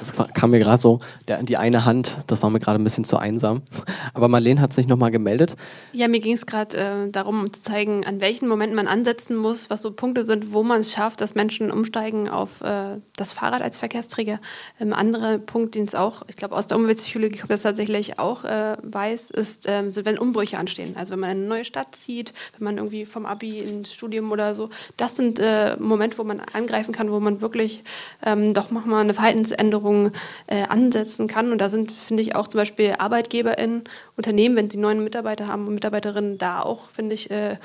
Das 0.00 0.14
kam 0.34 0.50
mir 0.50 0.58
gerade 0.58 0.80
so, 0.80 0.98
der, 1.28 1.42
die 1.42 1.58
eine 1.58 1.84
Hand, 1.84 2.16
das 2.26 2.42
war 2.42 2.48
mir 2.48 2.58
gerade 2.58 2.80
ein 2.80 2.84
bisschen 2.84 3.04
zu 3.04 3.18
einsam. 3.18 3.62
Aber 4.14 4.28
Marlene 4.28 4.60
hat 4.60 4.72
sich 4.72 4.88
nochmal 4.88 5.10
gemeldet. 5.10 5.56
Ja, 5.92 6.08
mir 6.08 6.20
ging 6.20 6.32
es 6.32 6.46
gerade 6.46 6.76
äh, 6.76 7.10
darum, 7.10 7.40
um 7.40 7.52
zu 7.52 7.60
zeigen, 7.60 8.04
an 8.06 8.20
welchen 8.20 8.48
Momenten 8.48 8.74
man 8.74 8.88
ansetzen 8.88 9.36
muss, 9.36 9.68
was 9.68 9.82
so 9.82 9.92
Punkte 9.92 10.24
sind, 10.24 10.54
wo 10.54 10.62
man 10.62 10.80
es 10.80 10.92
schafft, 10.92 11.20
dass 11.20 11.34
Menschen 11.34 11.70
umsteigen 11.70 12.28
auf 12.30 12.62
äh, 12.62 12.98
das 13.16 13.34
Fahrrad 13.34 13.60
als 13.60 13.78
Verkehrsträger. 13.78 14.40
Ein 14.78 14.88
ähm, 14.88 14.92
anderer 14.94 15.38
Punkt, 15.38 15.74
den 15.74 15.84
es 15.84 15.94
auch, 15.94 16.22
ich 16.28 16.36
glaube, 16.36 16.56
aus 16.56 16.66
der 16.66 16.78
Umweltpsychologie 16.78 17.38
kommt 17.38 17.52
das 17.52 17.62
tatsächlich 17.62 18.18
auch 18.18 18.44
äh, 18.44 18.78
weiß, 18.82 19.30
ist, 19.30 19.66
ähm, 19.68 19.92
so, 19.92 20.06
wenn 20.06 20.18
Umbrüche 20.18 20.56
anstehen. 20.56 20.94
Also 20.96 21.12
wenn 21.12 21.20
man 21.20 21.30
in 21.30 21.38
eine 21.38 21.46
neue 21.46 21.64
Stadt 21.66 21.94
zieht, 21.94 22.32
wenn 22.56 22.64
man 22.64 22.78
irgendwie 22.78 23.04
vom 23.04 23.26
Abi 23.26 23.58
ins 23.58 23.92
Studium 23.92 24.32
oder 24.32 24.54
so. 24.54 24.70
Das 24.96 25.14
sind 25.16 25.38
äh, 25.40 25.76
Momente, 25.78 26.16
wo 26.16 26.24
man 26.24 26.40
angreifen 26.40 26.92
kann, 26.92 27.10
wo 27.12 27.20
man 27.20 27.42
wirklich 27.42 27.82
ähm, 28.24 28.54
doch 28.54 28.70
mal 28.70 29.00
eine 29.00 29.12
Verhaltensänderung 29.12 29.89
Veränderungen 29.90 30.12
äh, 30.46 30.62
ansetzen 30.62 31.26
kann. 31.26 31.52
Und 31.52 31.58
da 31.58 31.68
sind, 31.68 31.92
finde 31.92 32.22
ich, 32.22 32.34
auch 32.34 32.48
zum 32.48 32.58
Beispiel 32.58 32.94
ArbeitgeberInnen, 32.98 33.84
Unternehmen, 34.16 34.56
wenn 34.56 34.70
sie 34.70 34.78
neuen 34.78 35.02
Mitarbeiter 35.02 35.46
haben 35.46 35.66
und 35.66 35.74
Mitarbeiterinnen, 35.74 36.38
da 36.38 36.62
auch, 36.62 36.90
finde 36.90 37.14
ich, 37.14 37.30
äh, 37.30 37.56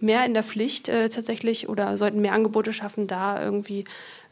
mehr 0.00 0.24
in 0.26 0.34
der 0.34 0.44
Pflicht 0.44 0.88
äh, 0.88 1.08
tatsächlich 1.08 1.68
oder 1.68 1.96
sollten 1.96 2.20
mehr 2.20 2.32
Angebote 2.32 2.72
schaffen, 2.72 3.06
da 3.06 3.42
irgendwie 3.42 3.84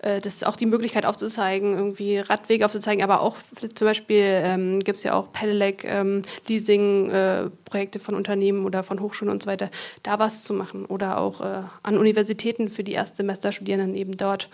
äh, 0.03 0.21
das 0.21 0.35
ist 0.35 0.47
auch 0.47 0.57
die 0.57 0.67
Möglichkeit 0.67 1.07
aufzuzeigen, 1.07 1.77
irgendwie 1.77 2.19
Radwege 2.19 2.67
aufzuzeigen, 2.67 3.03
aber 3.03 3.23
auch 3.23 3.37
zum 3.75 3.87
Beispiel 3.87 4.43
ähm, 4.45 4.81
gibt 4.81 4.99
es 4.99 5.05
ja 5.05 5.15
auch 5.15 5.33
Pedelec, 5.33 5.85
ähm, 5.85 6.23
äh, 6.49 7.99
von 7.99 8.15
Unternehmen 8.15 8.67
oder 8.67 8.83
von 8.83 9.01
Hochschulen 9.01 9.33
und 9.33 9.43
so 9.43 9.47
weiter, 9.49 9.71
da 10.03 10.19
was 10.19 10.45
zu 10.45 10.53
machen. 10.53 10.85
Oder 10.85 11.19
auch 11.19 11.41
äh, 11.41 11.63
an 11.83 11.97
Universitäten 11.97 12.69
für 12.69 12.85
die 12.85 12.93
Erstsemesterstudierenden 12.93 13.95
eben 13.95 14.17
dort 14.17 14.51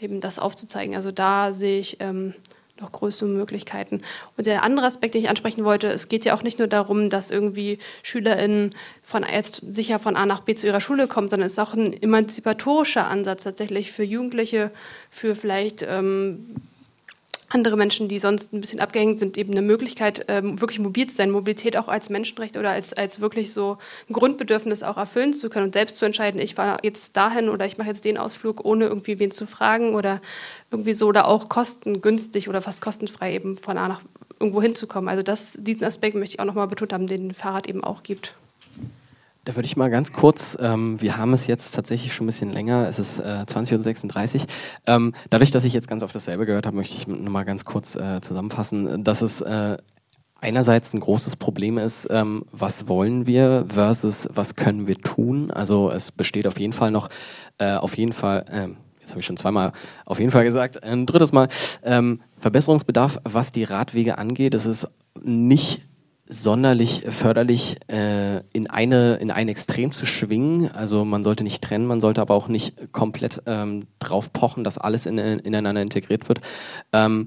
eben 0.00 0.20
das 0.20 0.38
aufzuzeigen. 0.38 0.94
Also 0.94 1.12
da 1.12 1.52
sehe 1.52 1.80
ich 1.80 1.98
ähm, 2.00 2.34
noch 2.80 2.92
größere 2.92 3.28
Möglichkeiten. 3.28 4.00
Und 4.36 4.46
der 4.46 4.62
andere 4.62 4.86
Aspekt, 4.86 5.14
den 5.14 5.22
ich 5.22 5.28
ansprechen 5.28 5.64
wollte, 5.64 5.88
es 5.88 6.08
geht 6.08 6.24
ja 6.24 6.34
auch 6.34 6.42
nicht 6.42 6.58
nur 6.58 6.68
darum, 6.68 7.10
dass 7.10 7.30
irgendwie 7.30 7.78
SchülerInnen 8.02 8.74
von 9.02 9.24
jetzt 9.30 9.62
sicher 9.72 9.98
von 9.98 10.16
A 10.16 10.26
nach 10.26 10.40
B 10.40 10.54
zu 10.54 10.66
ihrer 10.66 10.80
Schule 10.80 11.06
kommen, 11.06 11.28
sondern 11.28 11.46
es 11.46 11.52
ist 11.52 11.58
auch 11.58 11.74
ein 11.74 11.92
emanzipatorischer 11.92 13.06
Ansatz 13.06 13.44
tatsächlich 13.44 13.92
für 13.92 14.04
Jugendliche, 14.04 14.70
für 15.10 15.34
vielleicht 15.34 15.84
ähm, 15.86 16.56
andere 17.50 17.76
Menschen, 17.76 18.08
die 18.08 18.18
sonst 18.18 18.52
ein 18.52 18.60
bisschen 18.60 18.80
abgehängt 18.80 19.18
sind, 19.18 19.36
eben 19.36 19.52
eine 19.52 19.62
Möglichkeit, 19.62 20.24
ähm, 20.28 20.60
wirklich 20.60 20.78
mobil 20.78 21.08
zu 21.08 21.16
sein, 21.16 21.30
Mobilität 21.30 21.76
auch 21.76 21.88
als 21.88 22.08
Menschenrecht 22.08 22.56
oder 22.56 22.70
als, 22.70 22.92
als 22.92 23.20
wirklich 23.20 23.52
so 23.52 23.76
ein 24.08 24.12
Grundbedürfnis 24.12 24.82
auch 24.82 24.96
erfüllen 24.96 25.34
zu 25.34 25.50
können 25.50 25.66
und 25.66 25.74
selbst 25.74 25.96
zu 25.96 26.04
entscheiden, 26.04 26.40
ich 26.40 26.54
fahre 26.54 26.78
jetzt 26.82 27.16
dahin 27.16 27.48
oder 27.48 27.66
ich 27.66 27.76
mache 27.76 27.88
jetzt 27.88 28.04
den 28.04 28.18
Ausflug, 28.18 28.64
ohne 28.64 28.86
irgendwie 28.86 29.18
wen 29.18 29.32
zu 29.32 29.46
fragen 29.46 29.94
oder 29.94 30.20
irgendwie 30.70 30.94
so 30.94 31.08
oder 31.08 31.26
auch 31.26 31.48
kostengünstig 31.48 32.48
oder 32.48 32.62
fast 32.62 32.80
kostenfrei 32.80 33.34
eben 33.34 33.58
von 33.58 33.76
A 33.76 33.88
nach 33.88 34.00
irgendwo 34.38 34.62
hinzukommen. 34.62 35.08
Also 35.08 35.22
das, 35.22 35.58
diesen 35.60 35.84
Aspekt 35.84 36.16
möchte 36.16 36.36
ich 36.36 36.40
auch 36.40 36.46
nochmal 36.46 36.68
betont 36.68 36.92
haben, 36.92 37.08
den 37.08 37.34
Fahrrad 37.34 37.68
eben 37.68 37.82
auch 37.82 38.02
gibt. 38.04 38.34
Da 39.44 39.56
würde 39.56 39.66
ich 39.66 39.76
mal 39.76 39.88
ganz 39.88 40.12
kurz, 40.12 40.58
ähm, 40.60 41.00
wir 41.00 41.16
haben 41.16 41.32
es 41.32 41.46
jetzt 41.46 41.74
tatsächlich 41.74 42.14
schon 42.14 42.26
ein 42.26 42.28
bisschen 42.28 42.52
länger, 42.52 42.86
es 42.88 42.98
ist 42.98 43.20
äh, 43.20 43.44
20.36 43.46 44.42
Uhr. 44.42 44.46
Ähm, 44.86 45.14
dadurch, 45.30 45.50
dass 45.50 45.64
ich 45.64 45.72
jetzt 45.72 45.88
ganz 45.88 46.02
oft 46.02 46.14
dasselbe 46.14 46.44
gehört 46.44 46.66
habe, 46.66 46.76
möchte 46.76 46.94
ich 46.94 47.06
nur 47.06 47.18
mal 47.30 47.44
ganz 47.44 47.64
kurz 47.64 47.96
äh, 47.96 48.20
zusammenfassen, 48.20 49.02
dass 49.02 49.22
es 49.22 49.40
äh, 49.40 49.78
einerseits 50.42 50.92
ein 50.92 51.00
großes 51.00 51.36
Problem 51.36 51.78
ist, 51.78 52.06
ähm, 52.10 52.44
was 52.52 52.88
wollen 52.88 53.26
wir 53.26 53.64
versus 53.68 54.28
was 54.32 54.56
können 54.56 54.86
wir 54.86 54.96
tun. 54.96 55.50
Also 55.50 55.90
es 55.90 56.12
besteht 56.12 56.46
auf 56.46 56.58
jeden 56.58 56.72
Fall 56.72 56.90
noch, 56.90 57.08
äh, 57.58 57.74
auf 57.74 57.96
jeden 57.96 58.12
Fall, 58.12 58.44
äh, 58.50 58.68
jetzt 59.00 59.10
habe 59.10 59.20
ich 59.20 59.26
schon 59.26 59.38
zweimal 59.38 59.72
auf 60.04 60.18
jeden 60.18 60.32
Fall 60.32 60.44
gesagt, 60.44 60.82
ein 60.82 61.06
drittes 61.06 61.32
Mal, 61.32 61.48
ähm, 61.82 62.20
Verbesserungsbedarf, 62.38 63.18
was 63.24 63.52
die 63.52 63.64
Radwege 63.64 64.18
angeht. 64.18 64.54
Es 64.54 64.66
ist 64.66 64.86
nicht 65.22 65.82
sonderlich 66.30 67.04
förderlich, 67.08 67.76
äh, 67.88 68.40
in, 68.52 68.70
eine, 68.70 69.16
in 69.16 69.30
ein 69.30 69.48
Extrem 69.48 69.92
zu 69.92 70.06
schwingen. 70.06 70.70
Also 70.70 71.04
man 71.04 71.24
sollte 71.24 71.44
nicht 71.44 71.62
trennen, 71.62 71.86
man 71.86 72.00
sollte 72.00 72.20
aber 72.20 72.34
auch 72.34 72.48
nicht 72.48 72.92
komplett 72.92 73.42
ähm, 73.46 73.86
drauf 73.98 74.32
pochen, 74.32 74.64
dass 74.64 74.78
alles 74.78 75.06
in, 75.06 75.18
ineinander 75.18 75.82
integriert 75.82 76.28
wird. 76.28 76.40
Ähm, 76.92 77.26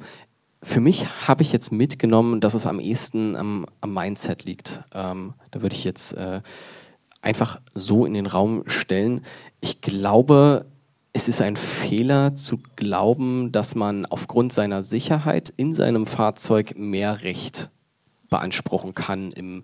für 0.63 0.80
mich 0.80 1.05
habe 1.27 1.41
ich 1.41 1.51
jetzt 1.51 1.73
mitgenommen, 1.73 2.39
dass 2.39 2.53
es 2.53 2.65
am 2.65 2.80
ehesten 2.80 3.35
am, 3.35 3.65
am 3.81 3.93
Mindset 3.93 4.45
liegt. 4.45 4.81
Ähm, 4.93 5.34
da 5.51 5.61
würde 5.61 5.75
ich 5.75 5.84
jetzt 5.84 6.13
äh, 6.13 6.41
einfach 7.21 7.59
so 7.75 8.05
in 8.05 8.13
den 8.13 8.25
Raum 8.25 8.63
stellen. 8.67 9.21
Ich 9.59 9.81
glaube, 9.81 10.65
es 11.11 11.27
ist 11.27 11.41
ein 11.41 11.57
Fehler 11.57 12.35
zu 12.35 12.59
glauben, 12.77 13.51
dass 13.51 13.75
man 13.75 14.05
aufgrund 14.05 14.53
seiner 14.53 14.81
Sicherheit 14.81 15.53
in 15.57 15.73
seinem 15.73 16.05
Fahrzeug 16.05 16.75
mehr 16.77 17.23
Recht 17.23 17.69
beanspruchen 18.34 18.95
kann 18.95 19.31
im 19.31 19.64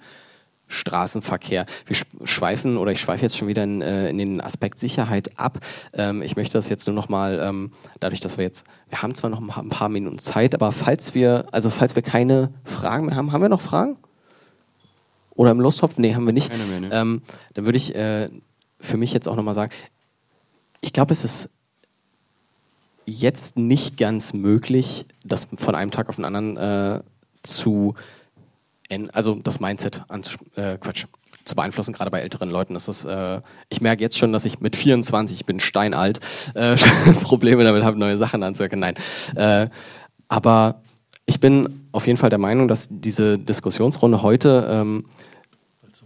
Straßenverkehr. 0.67 1.65
Wir 1.87 1.97
schweifen 2.23 2.77
oder 2.77 2.91
ich 2.91 3.01
schweife 3.01 3.23
jetzt 3.23 3.35
schon 3.35 3.47
wieder 3.47 3.63
in, 3.63 3.81
äh, 3.81 4.09
in 4.09 4.19
den 4.19 4.39
Aspekt 4.39 4.77
Sicherheit 4.77 5.39
ab. 5.39 5.59
Ähm, 5.93 6.21
ich 6.21 6.35
möchte 6.35 6.53
das 6.53 6.69
jetzt 6.69 6.85
nur 6.85 6.95
noch 6.95 7.09
mal, 7.09 7.39
ähm, 7.41 7.71
dadurch, 7.99 8.19
dass 8.19 8.37
wir 8.37 8.45
jetzt, 8.45 8.67
wir 8.87 9.01
haben 9.01 9.15
zwar 9.15 9.31
noch 9.31 9.41
ein 9.57 9.69
paar 9.69 9.89
Minuten 9.89 10.19
Zeit, 10.19 10.53
aber 10.53 10.71
falls 10.71 11.15
wir, 11.15 11.47
also 11.51 11.71
falls 11.71 11.95
wir 11.95 12.03
keine 12.03 12.53
Fragen 12.63 13.07
mehr 13.07 13.15
haben, 13.15 13.31
haben 13.31 13.41
wir 13.41 13.49
noch 13.49 13.61
Fragen? 13.61 13.97
Oder 15.31 15.51
im 15.51 15.59
Lostopf? 15.59 15.97
Nee, 15.97 16.13
haben 16.13 16.27
wir 16.27 16.33
nicht. 16.33 16.51
Keine 16.51 16.65
mehr, 16.65 16.81
ne? 16.81 16.89
ähm, 16.91 17.23
dann 17.55 17.65
würde 17.65 17.77
ich 17.77 17.95
äh, 17.95 18.27
für 18.79 18.97
mich 18.97 19.11
jetzt 19.11 19.27
auch 19.27 19.35
noch 19.35 19.43
mal 19.43 19.55
sagen, 19.55 19.71
ich 20.81 20.93
glaube, 20.93 21.13
es 21.13 21.23
ist 21.23 21.49
jetzt 23.07 23.57
nicht 23.57 23.97
ganz 23.97 24.33
möglich, 24.33 25.07
das 25.25 25.47
von 25.55 25.73
einem 25.73 25.89
Tag 25.89 26.09
auf 26.09 26.17
den 26.17 26.25
anderen 26.25 26.57
äh, 26.57 27.01
zu 27.41 27.95
also 29.13 29.35
das 29.35 29.59
Mindset 29.59 30.03
äh, 30.55 30.77
Quatsch, 30.77 31.05
zu 31.45 31.55
beeinflussen, 31.55 31.93
gerade 31.93 32.11
bei 32.11 32.19
älteren 32.19 32.49
Leuten 32.49 32.75
ist 32.75 32.87
das, 32.87 33.05
äh, 33.05 33.41
ich 33.69 33.81
merke 33.81 34.01
jetzt 34.01 34.17
schon, 34.17 34.31
dass 34.33 34.45
ich 34.45 34.59
mit 34.59 34.75
24, 34.75 35.39
ich 35.39 35.45
bin 35.45 35.59
steinalt, 35.59 36.19
äh, 36.53 36.75
Probleme 37.23 37.63
damit 37.63 37.83
habe, 37.83 37.97
neue 37.97 38.17
Sachen 38.17 38.43
anzuerkennen. 38.43 38.93
Nein. 39.35 39.65
Äh, 39.65 39.69
aber 40.27 40.81
ich 41.25 41.39
bin 41.39 41.87
auf 41.91 42.07
jeden 42.07 42.17
Fall 42.17 42.29
der 42.29 42.39
Meinung, 42.39 42.67
dass 42.67 42.87
diese 42.89 43.37
Diskussionsrunde 43.37 44.21
heute 44.21 44.67
ähm, 44.69 45.05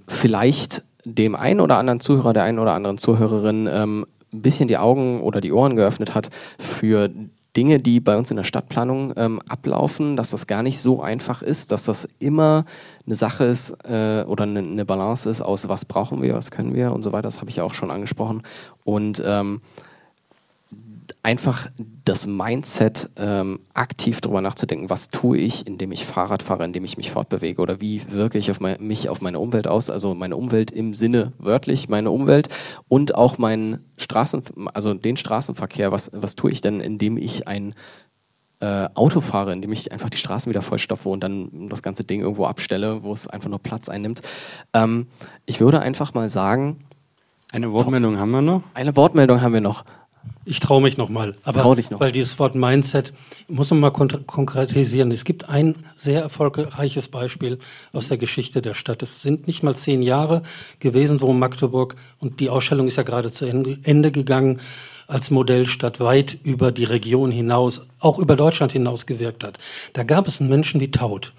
vielleicht 0.07 0.83
dem 1.05 1.35
einen 1.35 1.59
oder 1.59 1.77
anderen 1.77 1.99
Zuhörer, 1.99 2.33
der 2.33 2.43
einen 2.43 2.59
oder 2.59 2.73
anderen 2.73 2.97
Zuhörerin 2.97 3.67
ähm, 3.71 4.05
ein 4.33 4.41
bisschen 4.41 4.67
die 4.67 4.77
Augen 4.77 5.21
oder 5.21 5.41
die 5.41 5.51
Ohren 5.51 5.75
geöffnet 5.75 6.15
hat 6.15 6.29
für 6.57 7.09
Dinge, 7.55 7.79
die 7.79 7.99
bei 7.99 8.17
uns 8.17 8.31
in 8.31 8.37
der 8.37 8.43
Stadtplanung 8.43 9.13
ähm, 9.15 9.39
ablaufen, 9.47 10.15
dass 10.15 10.31
das 10.31 10.47
gar 10.47 10.63
nicht 10.63 10.79
so 10.79 11.01
einfach 11.01 11.41
ist, 11.41 11.71
dass 11.71 11.85
das 11.85 12.07
immer 12.19 12.65
eine 13.05 13.15
Sache 13.15 13.43
ist 13.43 13.71
äh, 13.85 14.23
oder 14.23 14.43
eine, 14.43 14.59
eine, 14.59 14.85
Balance 14.85 15.29
ist 15.29 15.41
aus 15.41 15.67
was 15.69 15.85
brauchen 15.85 16.21
wir, 16.21 16.33
was 16.33 16.51
können 16.51 16.73
wir 16.73 16.91
und 16.93 17.03
so 17.03 17.11
weiter. 17.11 17.23
Das 17.23 17.39
habe 17.39 17.49
ich 17.49 17.57
ja 17.57 17.63
auch 17.63 17.73
schon 17.73 17.91
angesprochen. 17.91 18.41
Und 18.83 19.21
ähm, 19.25 19.61
einfach 21.23 21.67
das 22.03 22.27
Mindset, 22.27 23.09
ähm, 23.15 23.61
aktiv 23.73 24.19
darüber 24.19 24.41
nachzudenken, 24.41 24.89
was 24.89 25.09
tue 25.09 25.37
ich, 25.37 25.65
indem 25.65 25.93
ich 25.93 26.05
Fahrrad 26.05 26.43
fahre, 26.43 26.65
indem 26.65 26.83
ich 26.83 26.97
mich 26.97 27.11
fortbewege 27.11 27.61
oder 27.61 27.79
wie 27.79 28.01
wirke 28.11 28.37
ich 28.37 28.51
auf 28.51 28.59
mein, 28.59 28.75
mich 28.85 29.07
auf 29.07 29.21
meine 29.21 29.39
Umwelt 29.39 29.67
aus, 29.67 29.89
also 29.89 30.13
meine 30.13 30.35
Umwelt 30.35 30.69
im 30.69 30.93
Sinne 30.93 31.31
wörtlich, 31.37 31.87
meine 31.87 32.11
Umwelt 32.11 32.49
und 32.89 33.15
auch 33.15 33.37
meinen 33.37 33.85
Straßen, 33.97 34.43
also 34.73 34.93
den 34.93 35.15
Straßenverkehr, 35.15 35.93
was, 35.93 36.11
was 36.13 36.35
tue 36.35 36.51
ich 36.51 36.59
denn, 36.59 36.81
indem 36.81 37.15
ich 37.15 37.47
ein 37.47 37.73
äh, 38.59 38.89
Auto 38.93 39.21
fahre, 39.21 39.53
indem 39.53 39.71
ich 39.71 39.93
einfach 39.93 40.09
die 40.09 40.17
Straßen 40.17 40.49
wieder 40.49 40.61
vollstopfe 40.61 41.07
und 41.07 41.23
dann 41.23 41.69
das 41.69 41.81
ganze 41.81 42.03
Ding 42.03 42.19
irgendwo 42.19 42.45
abstelle, 42.45 43.01
wo 43.03 43.13
es 43.13 43.27
einfach 43.27 43.49
nur 43.49 43.59
Platz 43.59 43.87
einnimmt. 43.87 44.21
Ähm, 44.73 45.07
ich 45.45 45.61
würde 45.61 45.79
einfach 45.79 46.13
mal 46.13 46.29
sagen, 46.29 46.83
eine 47.53 47.71
Wortmeldung 47.71 48.17
haben 48.17 48.31
wir 48.31 48.41
noch? 48.41 48.63
Eine 48.73 48.95
Wortmeldung 48.95 49.41
haben 49.41 49.53
wir 49.53 49.61
noch. 49.61 49.85
Ich 50.45 50.59
traue 50.59 50.81
mich 50.81 50.97
nochmal. 50.97 51.35
Aber 51.43 51.61
Trau 51.61 51.75
dich 51.75 51.89
noch. 51.89 51.99
weil 51.99 52.11
dieses 52.11 52.37
Wort 52.37 52.53
Mindset 52.53 53.13
muss 53.47 53.71
man 53.71 53.79
mal 53.79 53.91
konkretisieren. 53.91 55.11
Es 55.11 55.23
gibt 55.23 55.47
ein 55.47 55.75
sehr 55.95 56.21
erfolgreiches 56.21 57.07
Beispiel 57.07 57.59
aus 57.93 58.09
der 58.09 58.17
Geschichte 58.17 58.61
der 58.61 58.73
Stadt. 58.73 59.01
Es 59.03 59.21
sind 59.21 59.47
nicht 59.47 59.63
mal 59.63 59.75
zehn 59.75 60.01
Jahre 60.01 60.43
gewesen, 60.79 61.21
wo 61.21 61.31
Magdeburg, 61.31 61.95
und 62.19 62.41
die 62.41 62.49
Ausstellung 62.49 62.87
ist 62.87 62.97
ja 62.97 63.03
gerade 63.03 63.31
zu 63.31 63.45
Ende 63.45 64.11
gegangen, 64.11 64.59
als 65.07 65.31
Modellstadt 65.31 65.99
weit 65.99 66.37
über 66.43 66.71
die 66.71 66.85
Region 66.85 67.31
hinaus, 67.31 67.85
auch 67.99 68.19
über 68.19 68.35
Deutschland 68.35 68.71
hinaus 68.71 69.05
gewirkt 69.05 69.43
hat. 69.43 69.59
Da 69.93 70.03
gab 70.03 70.27
es 70.27 70.39
einen 70.39 70.49
Menschen 70.49 70.81
wie 70.81 70.91
Taut 70.91 71.33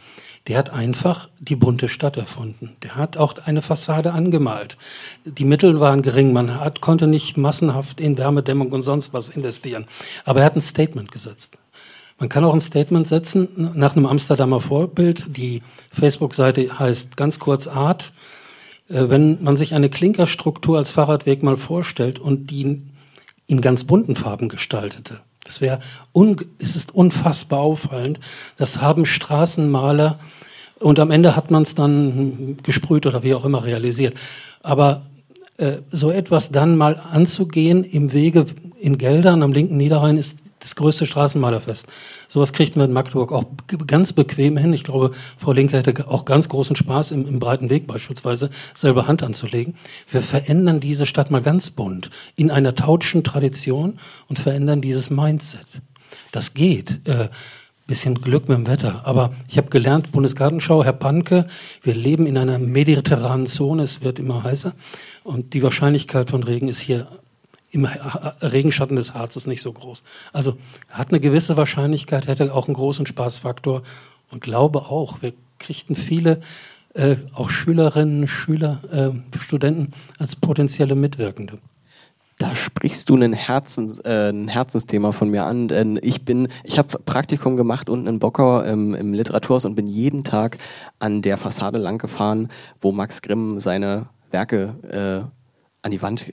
der 0.47 0.59
hat 0.59 0.71
einfach 0.71 1.31
die 1.41 1.57
bunte 1.57 1.89
Stadt 1.89 2.17
erfunden. 2.17 2.77
Der 2.83 2.97
hat 2.97 3.17
auch 3.17 3.35
eine 3.45 3.63
Fassade 3.63 4.13
angemalt. 4.13 4.77
Die 5.25 5.45
Mittel 5.45 5.81
waren 5.81 6.03
gering, 6.03 6.33
man 6.33 6.61
hat, 6.61 6.81
konnte 6.81 7.07
nicht 7.07 7.37
massenhaft 7.37 8.01
in 8.01 8.19
Wärmedämmung 8.19 8.71
und 8.73 8.83
sonst 8.83 9.15
was 9.15 9.31
investieren. 9.31 9.87
Aber 10.25 10.41
er 10.41 10.47
hat 10.47 10.57
ein 10.57 10.61
Statement 10.61 11.11
gesetzt. 11.11 11.59
Man 12.19 12.29
kann 12.29 12.45
auch 12.45 12.55
ein 12.55 12.61
Statement 12.61 13.09
setzen 13.09 13.73
nach 13.75 13.97
einem 13.97 14.07
Amsterdamer 14.07 14.61
Vorbild. 14.61 15.37
Die 15.37 15.63
Facebook-Seite 15.91 16.79
heißt 16.79 17.17
ganz 17.17 17.39
kurz 17.39 17.67
Art. 17.67 18.13
Äh, 18.89 19.09
wenn 19.09 19.43
man 19.43 19.57
sich 19.57 19.75
eine 19.75 19.91
Klinkerstruktur 19.91 20.79
als 20.79 20.91
Fahrradweg 20.91 21.43
mal 21.43 21.57
vorstellt 21.57 22.19
und 22.19 22.51
die 22.51 22.83
in 23.47 23.61
ganz 23.61 23.85
bunten 23.85 24.17
Farben 24.17 24.49
gestaltete, 24.49 25.21
das 25.45 25.61
wäre, 25.61 25.81
es 26.59 26.77
ist 26.77 26.95
unfassbar 26.95 27.61
auffallend. 27.61 28.19
Das 28.57 28.81
haben 28.81 29.07
Straßenmaler 29.07 30.19
und 30.81 30.99
am 30.99 31.11
Ende 31.11 31.37
hat 31.37 31.51
man 31.51 31.63
es 31.63 31.75
dann 31.75 32.59
gesprüht 32.63 33.07
oder 33.07 33.23
wie 33.23 33.35
auch 33.35 33.45
immer 33.45 33.65
realisiert. 33.65 34.17
Aber 34.63 35.03
so 35.91 36.11
etwas 36.11 36.51
dann 36.51 36.77
mal 36.77 37.01
anzugehen 37.13 37.85
im 37.85 38.13
Wege 38.13 38.47
in 38.81 38.99
Geldern 38.99 39.43
am 39.43 39.53
linken 39.53 39.77
Niederrhein 39.77 40.19
ist 40.19 40.39
das 40.65 40.77
größte 40.77 41.07
Straßenmalerfest. 41.07 41.87
Sowas 42.29 42.53
kriegt 42.53 42.75
man 42.75 42.89
in 42.89 42.93
Magdeburg 42.93 43.33
auch 43.33 43.45
ganz 43.87 44.13
bequem 44.13 44.57
hin. 44.57 44.73
Ich 44.73 44.83
glaube, 44.83 45.13
Frau 45.37 45.53
Linke 45.53 45.77
hätte 45.77 46.09
auch 46.09 46.25
ganz 46.25 46.49
großen 46.49 46.75
Spaß, 46.75 47.11
im, 47.13 47.29
im 47.29 47.39
breiten 47.39 47.71
Weg 47.71 47.87
beispielsweise 47.87 48.51
selber 48.75 49.07
Hand 49.07 49.23
anzulegen. 49.23 49.75
Wir 50.11 50.23
verändern 50.23 50.81
diese 50.81 51.07
Stadt 51.07 51.31
mal 51.31 51.43
ganz 51.43 51.71
bunt 51.71 52.11
in 52.35 52.51
einer 52.51 52.75
tautschen 52.75 53.23
Tradition 53.25 53.99
und 54.27 54.39
verändern 54.39 54.81
dieses 54.81 55.11
Mindset. 55.11 55.67
Das 56.33 56.55
geht. 56.55 57.07
Äh, 57.07 57.29
bisschen 57.87 58.15
Glück 58.15 58.49
mit 58.49 58.57
dem 58.59 58.67
Wetter. 58.67 59.03
Aber 59.05 59.33
ich 59.49 59.59
habe 59.59 59.69
gelernt, 59.69 60.13
Bundesgartenschau, 60.13 60.85
Herr 60.85 60.93
Panke, 60.93 61.47
wir 61.83 61.95
leben 61.95 62.27
in 62.27 62.39
einer 62.39 62.59
mediterranen 62.59 63.47
Zone, 63.47 63.83
es 63.83 64.03
wird 64.03 64.19
immer 64.19 64.43
heißer. 64.43 64.73
Und 65.23 65.55
die 65.55 65.63
Wahrscheinlichkeit 65.63 66.31
von 66.31 66.43
Regen 66.43 66.69
ist 66.69 66.81
hier 66.81 67.09
im 67.71 67.85
Regenschatten 67.85 68.97
des 68.97 69.15
Harzes 69.15 69.47
nicht 69.47 69.61
so 69.61 69.73
groß. 69.73 70.05
Also 70.33 70.57
hat 70.89 71.11
eine 71.11 71.21
gewisse 71.21 71.57
Wahrscheinlichkeit, 71.57 72.29
hätte 72.29 72.55
auch 72.55 72.69
einen 72.69 72.75
großen 72.75 73.05
Spaßfaktor 73.05 73.83
und 74.31 74.43
glaube 74.43 74.83
auch, 74.83 75.23
wir 75.23 75.33
kriegten 75.59 75.97
viele 75.97 76.41
äh, 76.95 77.17
auch 77.35 77.51
Schülerinnen, 77.51 78.29
Schüler, 78.29 78.81
äh, 78.93 79.39
Studenten 79.39 79.93
als 80.19 80.37
potenzielle 80.37 80.95
Mitwirkende. 80.95 81.59
Da 82.39 82.55
sprichst 82.55 83.09
du 83.09 83.17
ein, 83.17 83.33
Herzens, 83.33 84.01
äh, 84.01 84.31
ein 84.31 84.49
Herzensthema 84.49 85.13
von 85.13 85.31
mir 85.31 85.45
an. 85.45 85.69
Denn 85.69 85.99
ich 86.03 86.25
bin, 86.25 86.49
ich 86.65 86.79
habe 86.79 86.99
Praktikum 86.99 87.57
gemacht 87.57 87.89
unten 87.89 88.09
in 88.09 88.19
Bockau 88.19 88.61
im, 88.61 88.95
im 88.95 89.13
Literaturhaus 89.13 89.65
und 89.65 89.77
bin 89.77 89.87
jeden 89.87 90.25
Tag 90.25 90.59
an 90.99 91.23
der 91.23 91.37
Fassade 91.37 91.79
lang 91.79 91.99
gefahren, 91.99 92.49
wo 92.81 92.93
Max 92.93 93.23
Grimm 93.23 93.61
seine 93.61 94.07
Werke 94.31 94.75
äh, 94.91 95.31
an 95.83 95.91
die 95.91 96.03
Wand 96.03 96.33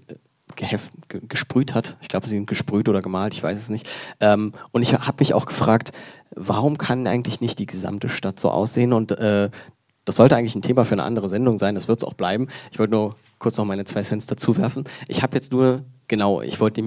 geheft, 0.55 0.91
gesprüht 1.07 1.73
hat. 1.73 1.97
Ich 2.01 2.07
glaube, 2.07 2.27
sie 2.27 2.35
sind 2.35 2.47
gesprüht 2.47 2.89
oder 2.89 3.01
gemalt, 3.01 3.33
ich 3.33 3.43
weiß 3.43 3.57
es 3.57 3.69
nicht. 3.69 3.87
Ähm, 4.19 4.53
und 4.71 4.81
ich 4.81 4.93
habe 4.93 5.17
mich 5.19 5.33
auch 5.33 5.45
gefragt, 5.45 5.91
warum 6.35 6.77
kann 6.77 7.07
eigentlich 7.07 7.41
nicht 7.41 7.59
die 7.59 7.65
gesamte 7.65 8.09
Stadt 8.09 8.39
so 8.39 8.49
aussehen? 8.49 8.93
Und 8.93 9.11
äh, 9.11 9.49
das 10.05 10.15
sollte 10.15 10.35
eigentlich 10.35 10.55
ein 10.55 10.61
Thema 10.61 10.85
für 10.85 10.93
eine 10.93 11.03
andere 11.03 11.29
Sendung 11.29 11.57
sein, 11.57 11.75
das 11.75 11.87
wird 11.87 11.99
es 11.99 12.03
auch 12.03 12.13
bleiben. 12.13 12.47
Ich 12.71 12.79
wollte 12.79 12.93
nur 12.93 13.15
kurz 13.39 13.57
noch 13.57 13.65
meine 13.65 13.85
zwei 13.85 14.01
Cents 14.03 14.25
dazu 14.25 14.57
werfen. 14.57 14.83
Ich 15.07 15.23
habe 15.23 15.35
jetzt 15.35 15.51
nur, 15.51 15.85
genau, 16.07 16.41
ich 16.41 16.59
habe 16.59 16.81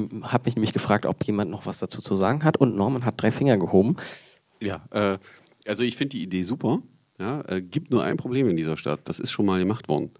mich 0.44 0.56
nämlich 0.56 0.72
gefragt, 0.72 1.06
ob 1.06 1.24
jemand 1.24 1.50
noch 1.50 1.66
was 1.66 1.78
dazu 1.78 2.00
zu 2.00 2.14
sagen 2.14 2.44
hat 2.44 2.56
und 2.56 2.76
Norman 2.76 3.04
hat 3.04 3.20
drei 3.20 3.30
Finger 3.30 3.56
gehoben. 3.56 3.96
Ja, 4.60 4.84
äh, 4.90 5.18
also 5.66 5.82
ich 5.82 5.96
finde 5.96 6.16
die 6.16 6.22
Idee 6.22 6.42
super. 6.42 6.80
Ja, 7.18 7.42
äh, 7.48 7.62
gibt 7.62 7.90
nur 7.90 8.02
ein 8.02 8.16
Problem 8.16 8.48
in 8.48 8.56
dieser 8.56 8.76
Stadt, 8.76 9.00
das 9.04 9.20
ist 9.20 9.30
schon 9.30 9.46
mal 9.46 9.60
gemacht 9.60 9.88
worden. 9.88 10.10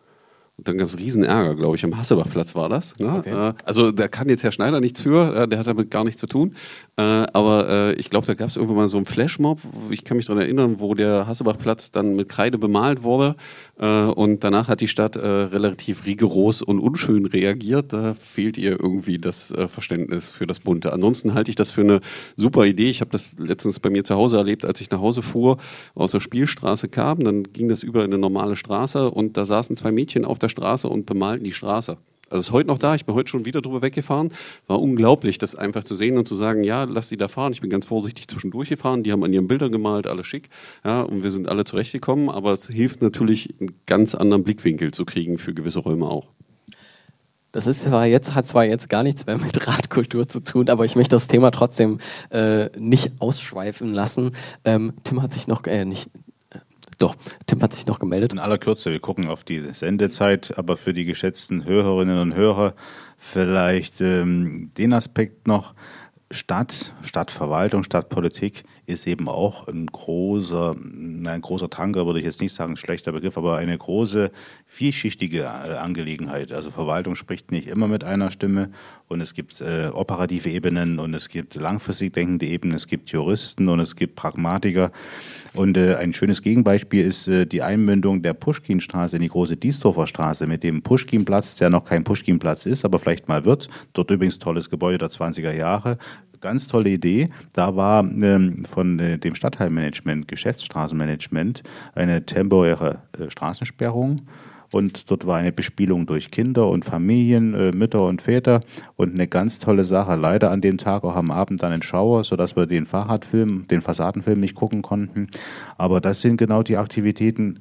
Dann 0.57 0.79
gab 0.79 0.89
es 0.89 0.99
riesen 0.99 1.25
Ärger, 1.25 1.57
glaube 1.57 1.75
ich, 1.75 1.85
am 1.85 1.97
Hassebachplatz 1.97 2.55
war 2.55 2.69
das. 2.69 2.97
Ne? 3.01 3.13
Okay. 3.19 3.31
Äh, 3.31 3.55
also 3.65 3.91
da 3.91 4.07
kann 4.07 4.29
jetzt 4.29 4.45
Herr 4.45 4.53
Schneider 4.53 4.81
nichts 4.81 5.01
für, 5.01 5.35
äh, 5.35 5.49
der 5.49 5.59
hat 5.59 5.67
damit 5.67 5.91
gar 5.91 6.05
nichts 6.05 6.21
zu 6.21 6.29
tun. 6.29 6.55
Äh, 6.97 7.03
aber 7.03 7.99
ich 7.99 8.09
glaube, 8.09 8.27
da 8.27 8.35
gab 8.35 8.49
es 8.49 8.57
irgendwann 8.57 8.77
mal 8.77 8.89
so 8.89 8.97
einen 8.97 9.07
Flashmob, 9.07 9.59
ich 9.91 10.05
kann 10.05 10.17
mich 10.17 10.27
daran 10.27 10.43
erinnern, 10.43 10.79
wo 10.79 10.95
der 10.95 11.27
Hassebachplatz 11.27 11.91
dann 11.91 12.15
mit 12.15 12.29
Kreide 12.29 12.57
bemalt 12.57 13.03
wurde. 13.03 13.35
Und 13.77 14.45
danach 14.45 14.69
hat 14.69 14.81
die 14.81 14.89
Stadt 14.89 15.17
relativ 15.17 16.07
rigoros 16.07 16.63
und 16.63 16.79
unschön 16.79 17.27
reagiert. 17.27 17.93
Da 17.93 18.15
fehlt 18.15 18.57
ihr 18.57 18.79
irgendwie 18.81 19.19
das 19.19 19.53
Verständnis 19.69 20.31
für 20.31 20.47
das 20.47 20.61
Bunte. 20.61 20.93
Ansonsten 20.93 21.35
halte 21.35 21.51
ich 21.51 21.57
das 21.57 21.73
für 21.73 21.81
eine 21.81 22.01
super 22.37 22.67
Idee. 22.67 22.89
Ich 22.89 23.01
habe 23.01 23.11
das 23.11 23.37
letztens 23.39 23.81
bei 23.81 23.91
mir 23.91 24.05
zu 24.05 24.15
Hause 24.15 24.37
erlebt, 24.37 24.65
als 24.65 24.81
ich 24.81 24.91
nach 24.91 25.01
Hause 25.01 25.23
fuhr, 25.23 25.57
aus 25.95 26.13
der 26.13 26.21
Spielstraße 26.21 26.89
kam. 26.89 27.25
Dann 27.25 27.53
ging 27.53 27.69
das 27.69 27.83
über 27.83 28.05
in 28.05 28.13
eine 28.13 28.19
normale 28.19 28.55
Straße 28.55 29.11
und 29.11 29.37
da 29.37 29.45
saßen 29.45 29.77
zwei 29.77 29.91
Mädchen 29.91 30.25
auf 30.25 30.39
der 30.39 30.49
Straße 30.49 30.89
und 30.89 31.07
bemalten 31.07 31.45
die 31.45 31.53
Straße. 31.53 31.99
Also 32.35 32.49
ist 32.49 32.53
heute 32.53 32.67
noch 32.67 32.79
da, 32.79 32.97
ich 32.97 33.07
bin 33.07 33.15
heute 33.15 33.31
schon 33.31 33.45
wieder 33.45 33.61
drüber 33.61 33.81
weggefahren. 33.81 34.33
War 34.67 34.83
unglaublich, 34.83 35.39
das 35.39 35.55
einfach 35.55 35.85
zu 35.85 35.95
sehen 35.95 36.19
und 36.19 36.27
zu 36.27 36.35
sagen, 36.35 36.65
ja, 36.65 36.83
lass 36.83 37.09
die 37.09 37.17
da 37.17 37.29
fahren. 37.29 37.53
Ich 37.53 37.61
bin 37.61 37.71
ganz 37.71 37.87
vorsichtig 37.87 38.27
zwischendurch 38.27 38.71
gefahren, 38.71 39.05
die 39.05 39.13
haben 39.13 39.23
an 39.23 39.33
ihren 39.33 39.47
Bildern 39.47 39.71
gemalt, 39.71 40.09
alles 40.09 40.27
schick. 40.27 40.49
Ja, 40.85 41.03
und 41.03 41.23
wir 41.23 41.31
sind 41.31 41.49
alle 41.49 41.65
zurechtgekommen, 41.65 42.29
aber 42.29 42.53
es 42.53 42.67
hilft 42.67 43.03
natürlich, 43.03 43.55
einen 43.61 43.71
ganz 43.87 44.17
anderen 44.17 44.43
Blickwinkel 44.43 44.91
zu 44.91 45.05
kriegen 45.05 45.39
für 45.39 45.55
gewisse 45.55 45.79
Räume 45.79 46.09
auch. 46.09 46.27
Das 47.53 47.69
ist 47.69 47.83
zwar 47.83 48.05
jetzt, 48.07 48.35
hat 48.35 48.49
zwar 48.49 48.65
jetzt 48.65 48.89
gar 48.89 49.05
nichts 49.05 49.27
mehr 49.27 49.39
mit 49.39 49.69
Radkultur 49.69 50.29
zu 50.29 50.43
tun, 50.43 50.69
aber 50.69 50.85
ich 50.85 50.97
möchte 50.97 51.15
das 51.15 51.29
Thema 51.29 51.53
trotzdem 51.53 51.99
äh, 52.31 52.69
nicht 52.77 53.13
ausschweifen 53.21 53.95
lassen. 53.95 54.33
Ähm, 54.65 54.95
Tim 55.05 55.23
hat 55.23 55.33
sich 55.33 55.47
noch, 55.47 55.65
äh, 55.67 55.85
nicht, 55.85 56.11
doch, 56.99 57.17
Tim 57.47 57.63
hat 57.63 57.73
sich 57.73 57.87
noch 57.87 57.99
gemeldet. 57.99 58.33
In 58.33 58.39
aller 58.39 58.59
Kürze, 58.59 58.93
wir 58.93 59.01
gucken 59.01 59.29
auf 59.29 59.45
die 59.45 59.61
Sendezeit, 59.73 60.57
aber 60.57 60.77
für 60.77 60.95
die 60.95 61.05
geschätzten 61.05 61.65
Hörerinnen 61.65 62.19
und 62.19 62.35
Hörer 62.35 62.75
vielleicht 63.17 64.01
ähm, 64.01 64.71
den 64.77 64.93
Aspekt 64.93 65.47
noch, 65.47 65.75
Stadt, 66.31 66.95
Stadtverwaltung, 67.03 67.85
Stadtpolitik 67.85 68.65
ist 68.87 69.07
eben 69.07 69.29
auch 69.29 69.69
ein 69.69 69.87
großer, 69.87 70.75
ein 70.75 71.41
großer 71.41 71.71
Tanker, 71.71 72.07
würde 72.07 72.19
ich 72.19 72.25
jetzt 72.25 72.41
nicht 72.41 72.55
sagen, 72.55 72.73
ein 72.73 72.77
schlechter 72.77 73.13
Begriff, 73.13 73.39
aber 73.39 73.57
eine 73.57 73.77
große, 73.77 74.31
vielschichtige 74.67 75.43
äh, 75.43 75.77
Angelegenheit. 75.77 76.51
Also 76.51 76.71
Verwaltung 76.71 77.15
spricht 77.15 77.53
nicht 77.53 77.69
immer 77.69 77.89
mit 77.89 78.05
einer 78.05 78.31
Stimme 78.31 78.71
und 79.07 79.21
es 79.21 79.35
gibt 79.35 79.61
äh, 79.61 79.91
operative 79.93 80.49
Ebenen 80.49 80.99
und 80.99 81.15
es 81.15 81.29
gibt 81.29 81.55
langfristig 81.55 82.15
denkende 82.15 82.47
Ebenen, 82.47 82.75
es 82.75 82.89
gibt 82.89 83.11
Juristen 83.11 83.69
und 83.69 83.81
es 83.81 83.95
gibt 83.95 84.17
Pragmatiker. 84.17 84.91
Und 85.55 85.77
äh, 85.77 85.95
ein 85.95 86.13
schönes 86.13 86.43
Gegenbeispiel 86.43 87.07
ist 87.07 87.29
äh, 87.29 87.47
die 87.47 87.63
Einmündung 87.63 88.23
der 88.23 88.35
Puschkinstraße 88.35 89.17
in 89.17 89.23
die 89.23 89.29
große 89.29 89.57
Diesdorfer 89.57 90.09
Straße 90.09 90.47
mit 90.47 90.65
dem 90.65 90.83
Puschkinplatz, 90.83 91.55
der 91.55 91.71
noch 91.71 91.85
kein 91.85 92.03
Puschkinplatz 92.03 92.67
ist, 92.67 92.85
aber 92.85 92.99
vielleicht 92.99 93.29
mal 93.29 93.45
wird. 93.45 93.69
Dort 93.93 94.11
übrigens 94.11 94.41
tolles 94.41 94.69
Gebäude 94.69 94.99
der 94.99 95.11
20er 95.11 95.53
Jahre. 95.53 95.99
Ganz 96.41 96.67
tolle 96.67 96.91
Idee. 96.91 97.31
Da 97.53 97.77
war 97.77 98.05
ähm, 98.05 98.65
von 98.65 98.99
äh, 98.99 99.17
dem 99.17 99.35
Stadtteilmanagement, 99.35 100.27
Geschäftsstraßenmanagement, 100.29 101.63
eine 101.95 102.27
temporäre 102.27 102.99
äh, 103.19 103.31
Straßensperrung 103.31 104.23
und 104.75 105.11
dort 105.11 105.25
war 105.27 105.37
eine 105.37 105.53
Bespielung 105.53 106.05
durch 106.05 106.33
Kinder 106.33 106.69
und 106.69 106.85
Familien, 106.85 107.55
äh, 107.55 107.71
Mütter 107.71 108.05
und 108.07 108.21
Väter 108.21 108.61
und 108.97 109.15
eine 109.15 109.29
ganz 109.29 109.61
tolle 109.61 109.85
Sache. 109.85 110.17
Leider 110.17 110.51
an 110.51 110.61
dem 110.61 110.79
Tag 110.79 111.05
auch 111.05 111.15
am 111.15 111.31
Abend 111.31 111.63
dann 111.63 111.73
ein 111.73 111.83
Schauer, 111.83 112.25
sodass 112.25 112.57
wir 112.57 112.67
den 112.67 112.85
Fahrradfilm, 112.85 113.67
den 113.69 113.83
Fassadenfilm 113.83 114.41
nicht 114.41 114.57
gucken 114.57 114.83
konnten. 114.83 115.29
Aber 115.79 116.01
das 116.01 116.21
sind 116.21 116.39
genau 116.39 116.65
die 116.65 116.77
Aktivitäten, 116.77 117.61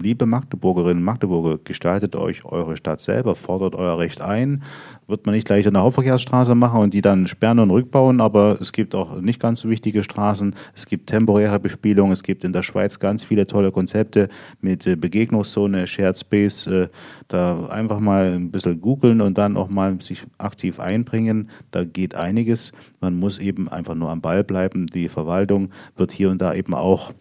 liebe 0.00 0.26
Magdeburgerinnen 0.26 0.98
und 0.98 1.04
Magdeburger, 1.04 1.58
gestaltet 1.62 2.16
euch 2.16 2.44
eure 2.44 2.76
Stadt 2.76 3.00
selber, 3.00 3.36
fordert 3.36 3.74
euer 3.74 3.98
Recht 3.98 4.20
ein. 4.20 4.62
Wird 5.06 5.26
man 5.26 5.34
nicht 5.34 5.46
gleich 5.46 5.66
eine 5.66 5.80
Hauptverkehrsstraße 5.80 6.54
machen 6.54 6.80
und 6.80 6.94
die 6.94 7.02
dann 7.02 7.26
sperren 7.26 7.58
und 7.58 7.70
rückbauen, 7.70 8.20
aber 8.20 8.60
es 8.60 8.72
gibt 8.72 8.94
auch 8.94 9.20
nicht 9.20 9.40
ganz 9.40 9.60
so 9.60 9.68
wichtige 9.68 10.02
Straßen. 10.02 10.54
Es 10.74 10.86
gibt 10.86 11.08
temporäre 11.08 11.60
Bespielung. 11.60 12.12
Es 12.12 12.22
gibt 12.22 12.44
in 12.44 12.52
der 12.52 12.62
Schweiz 12.62 12.98
ganz 12.98 13.24
viele 13.24 13.46
tolle 13.46 13.72
Konzepte 13.72 14.28
mit 14.60 14.86
äh, 14.86 14.96
Begegnungszone, 14.96 15.86
Shared 15.86 16.18
Space. 16.18 16.66
Äh, 16.66 16.88
da 17.28 17.66
einfach 17.66 18.00
mal 18.00 18.32
ein 18.32 18.50
bisschen 18.50 18.80
googeln 18.80 19.20
und 19.20 19.38
dann 19.38 19.56
auch 19.56 19.68
mal 19.68 20.00
sich 20.00 20.26
aktiv 20.38 20.80
einbringen. 20.80 21.50
Da 21.70 21.84
geht 21.84 22.14
einiges. 22.14 22.72
Man 23.00 23.18
muss 23.18 23.38
eben 23.38 23.68
einfach 23.68 23.94
nur 23.94 24.10
am 24.10 24.20
Ball 24.20 24.44
bleiben. 24.44 24.86
Die 24.86 25.08
Verwaltung 25.08 25.70
wird 25.96 26.12
hier 26.12 26.30
und 26.30 26.40
da 26.40 26.54
eben 26.54 26.74
auch 26.74 27.12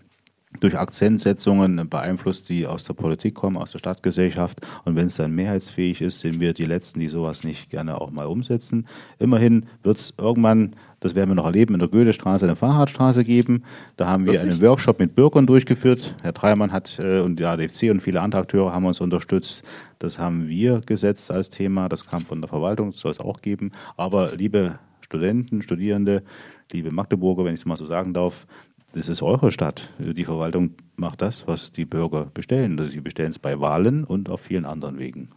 durch 0.59 0.77
Akzentsetzungen 0.77 1.89
beeinflusst, 1.89 2.49
die 2.49 2.65
aus 2.65 2.83
der 2.83 2.95
Politik 2.95 3.35
kommen, 3.35 3.55
aus 3.55 3.71
der 3.71 3.79
Stadtgesellschaft. 3.79 4.59
Und 4.83 4.95
wenn 4.95 5.07
es 5.07 5.15
dann 5.15 5.31
mehrheitsfähig 5.33 6.01
ist, 6.01 6.21
sind 6.21 6.39
wir 6.39 6.53
die 6.53 6.65
Letzten, 6.65 6.99
die 6.99 7.07
sowas 7.07 7.43
nicht 7.43 7.69
gerne 7.69 8.01
auch 8.01 8.09
mal 8.09 8.25
umsetzen. 8.25 8.87
Immerhin 9.19 9.67
wird 9.83 9.99
es 9.99 10.13
irgendwann, 10.17 10.75
das 11.01 11.13
werden 11.13 11.29
wir 11.29 11.35
noch 11.35 11.45
erleben, 11.45 11.75
in 11.75 11.79
der 11.79 11.87
Goethestraße 11.87 12.45
eine 12.45 12.55
Fahrradstraße 12.55 13.23
geben. 13.23 13.63
Da 13.95 14.07
haben 14.07 14.25
wir 14.25 14.33
Wirklich? 14.33 14.53
einen 14.53 14.61
Workshop 14.61 14.99
mit 14.99 15.13
Bürgern 15.13 15.45
durchgeführt. 15.45 16.15
Herr 16.23 16.33
Dreimann 16.33 16.71
hat 16.71 16.97
äh, 16.99 17.19
und 17.19 17.37
die 17.39 17.45
ADFC 17.45 17.91
und 17.91 18.01
viele 18.01 18.19
andere 18.19 18.41
Akteure 18.41 18.73
haben 18.73 18.85
uns 18.85 19.01
unterstützt. 19.01 19.63
Das 19.99 20.17
haben 20.17 20.49
wir 20.49 20.81
gesetzt 20.81 21.29
als 21.29 21.51
Thema. 21.51 21.89
Das 21.89 22.07
kam 22.07 22.21
von 22.21 22.41
der 22.41 22.47
Verwaltung, 22.47 22.91
das 22.91 22.99
soll 22.99 23.11
es 23.11 23.19
auch 23.19 23.41
geben. 23.41 23.71
Aber 23.97 24.35
liebe 24.35 24.79
Studenten, 25.01 25.61
Studierende, 25.61 26.23
liebe 26.71 26.91
Magdeburger, 26.91 27.45
wenn 27.45 27.53
ich 27.53 27.61
es 27.61 27.65
mal 27.65 27.75
so 27.75 27.85
sagen 27.85 28.13
darf, 28.13 28.45
das 28.93 29.09
ist 29.09 29.21
eure 29.21 29.51
Stadt. 29.51 29.93
Die 29.99 30.25
Verwaltung 30.25 30.75
macht 30.95 31.21
das, 31.21 31.47
was 31.47 31.71
die 31.71 31.85
Bürger 31.85 32.25
bestellen. 32.25 32.79
Also 32.79 32.91
sie 32.91 33.01
bestellen 33.01 33.31
es 33.31 33.39
bei 33.39 33.59
Wahlen 33.59 34.03
und 34.03 34.29
auf 34.29 34.41
vielen 34.41 34.65
anderen 34.65 34.99
Wegen. 34.99 35.29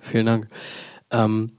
Vielen 0.00 0.26
Dank. 0.26 0.48
Ähm, 1.10 1.52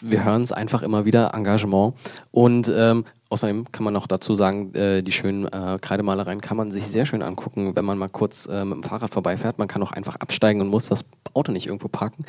wir 0.00 0.24
hören 0.24 0.42
es 0.42 0.52
einfach 0.52 0.82
immer 0.82 1.04
wieder, 1.04 1.34
Engagement. 1.34 1.94
Und 2.30 2.72
ähm, 2.74 3.04
außerdem 3.28 3.70
kann 3.72 3.84
man 3.84 3.94
noch 3.94 4.06
dazu 4.06 4.34
sagen, 4.34 4.74
äh, 4.74 5.02
die 5.02 5.12
schönen 5.12 5.46
äh, 5.46 5.78
Kreidemalereien 5.80 6.40
kann 6.40 6.56
man 6.56 6.70
sich 6.72 6.86
sehr 6.86 7.06
schön 7.06 7.22
angucken, 7.22 7.76
wenn 7.76 7.84
man 7.84 7.98
mal 7.98 8.08
kurz 8.08 8.46
äh, 8.46 8.64
mit 8.64 8.74
dem 8.74 8.82
Fahrrad 8.82 9.10
vorbeifährt. 9.10 9.58
Man 9.58 9.68
kann 9.68 9.82
auch 9.82 9.92
einfach 9.92 10.16
absteigen 10.16 10.60
und 10.60 10.68
muss 10.68 10.86
das 10.86 11.04
Auto 11.32 11.52
nicht 11.52 11.66
irgendwo 11.66 11.88
parken. 11.88 12.24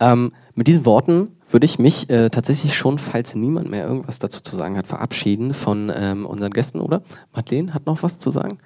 Ähm, 0.00 0.32
mit 0.54 0.66
diesen 0.66 0.86
Worten 0.86 1.30
würde 1.50 1.66
ich 1.66 1.78
mich 1.78 2.08
äh, 2.10 2.30
tatsächlich 2.30 2.76
schon, 2.76 2.98
falls 2.98 3.34
niemand 3.34 3.70
mehr 3.70 3.86
irgendwas 3.86 4.18
dazu 4.18 4.40
zu 4.40 4.56
sagen 4.56 4.76
hat, 4.76 4.86
verabschieden 4.86 5.54
von 5.54 5.92
ähm, 5.94 6.26
unseren 6.26 6.52
Gästen, 6.52 6.80
oder? 6.80 7.02
Madeleine 7.34 7.74
hat 7.74 7.86
noch 7.86 8.02
was 8.02 8.18
zu 8.18 8.30
sagen? 8.30 8.58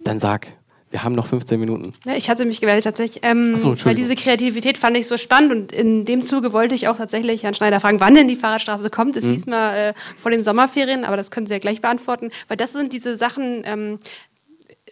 Dann 0.00 0.18
sag. 0.18 0.57
Wir 0.90 1.04
haben 1.04 1.14
noch 1.14 1.26
15 1.26 1.60
Minuten. 1.60 1.92
Ja, 2.06 2.14
ich 2.14 2.30
hatte 2.30 2.46
mich 2.46 2.60
gewählt 2.60 2.84
tatsächlich, 2.84 3.22
ähm, 3.22 3.56
so, 3.56 3.76
weil 3.84 3.94
diese 3.94 4.14
Kreativität 4.14 4.78
fand 4.78 4.96
ich 4.96 5.06
so 5.06 5.18
spannend 5.18 5.52
und 5.52 5.72
in 5.72 6.06
dem 6.06 6.22
Zuge 6.22 6.52
wollte 6.52 6.74
ich 6.74 6.88
auch 6.88 6.96
tatsächlich 6.96 7.42
Herrn 7.42 7.54
Schneider 7.54 7.78
fragen, 7.80 8.00
wann 8.00 8.14
denn 8.14 8.26
die 8.26 8.36
Fahrradstraße 8.36 8.88
kommt. 8.88 9.16
Es 9.16 9.24
mhm. 9.24 9.32
hieß 9.32 9.46
mal 9.46 9.76
äh, 9.76 9.94
vor 10.16 10.30
den 10.30 10.42
Sommerferien, 10.42 11.04
aber 11.04 11.16
das 11.18 11.30
können 11.30 11.46
Sie 11.46 11.52
ja 11.52 11.58
gleich 11.58 11.82
beantworten, 11.82 12.30
weil 12.48 12.56
das 12.56 12.72
sind 12.72 12.92
diese 12.94 13.16
Sachen, 13.16 13.62
ähm, 13.66 13.98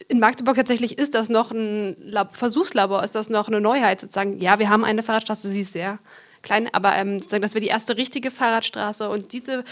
in 0.09 0.20
Magdeburg 0.20 0.56
tatsächlich 0.56 0.98
ist 0.98 1.14
das 1.14 1.31
noch 1.31 1.51
ein 1.51 1.97
Lab 2.01 2.36
Versuchslabor, 2.36 3.02
ist 3.02 3.14
das 3.14 3.31
noch 3.31 3.48
eine 3.48 3.60
Neuheit 3.60 4.01
sozusagen. 4.01 4.39
Ja, 4.39 4.59
wir 4.59 4.68
haben 4.68 4.85
eine 4.85 5.02
Fahrradstraße, 5.02 5.48
sie 5.48 5.62
ist 5.62 5.73
sehr 5.73 5.98
klein, 6.43 6.68
aber 6.73 6.94
ähm, 6.97 7.18
sozusagen, 7.18 7.43
das 7.43 7.55
wäre 7.55 7.62
die 7.62 7.68
erste 7.68 7.97
richtige 7.97 8.31
Fahrradstraße 8.31 9.09
und 9.09 9.32
diese 9.32 9.64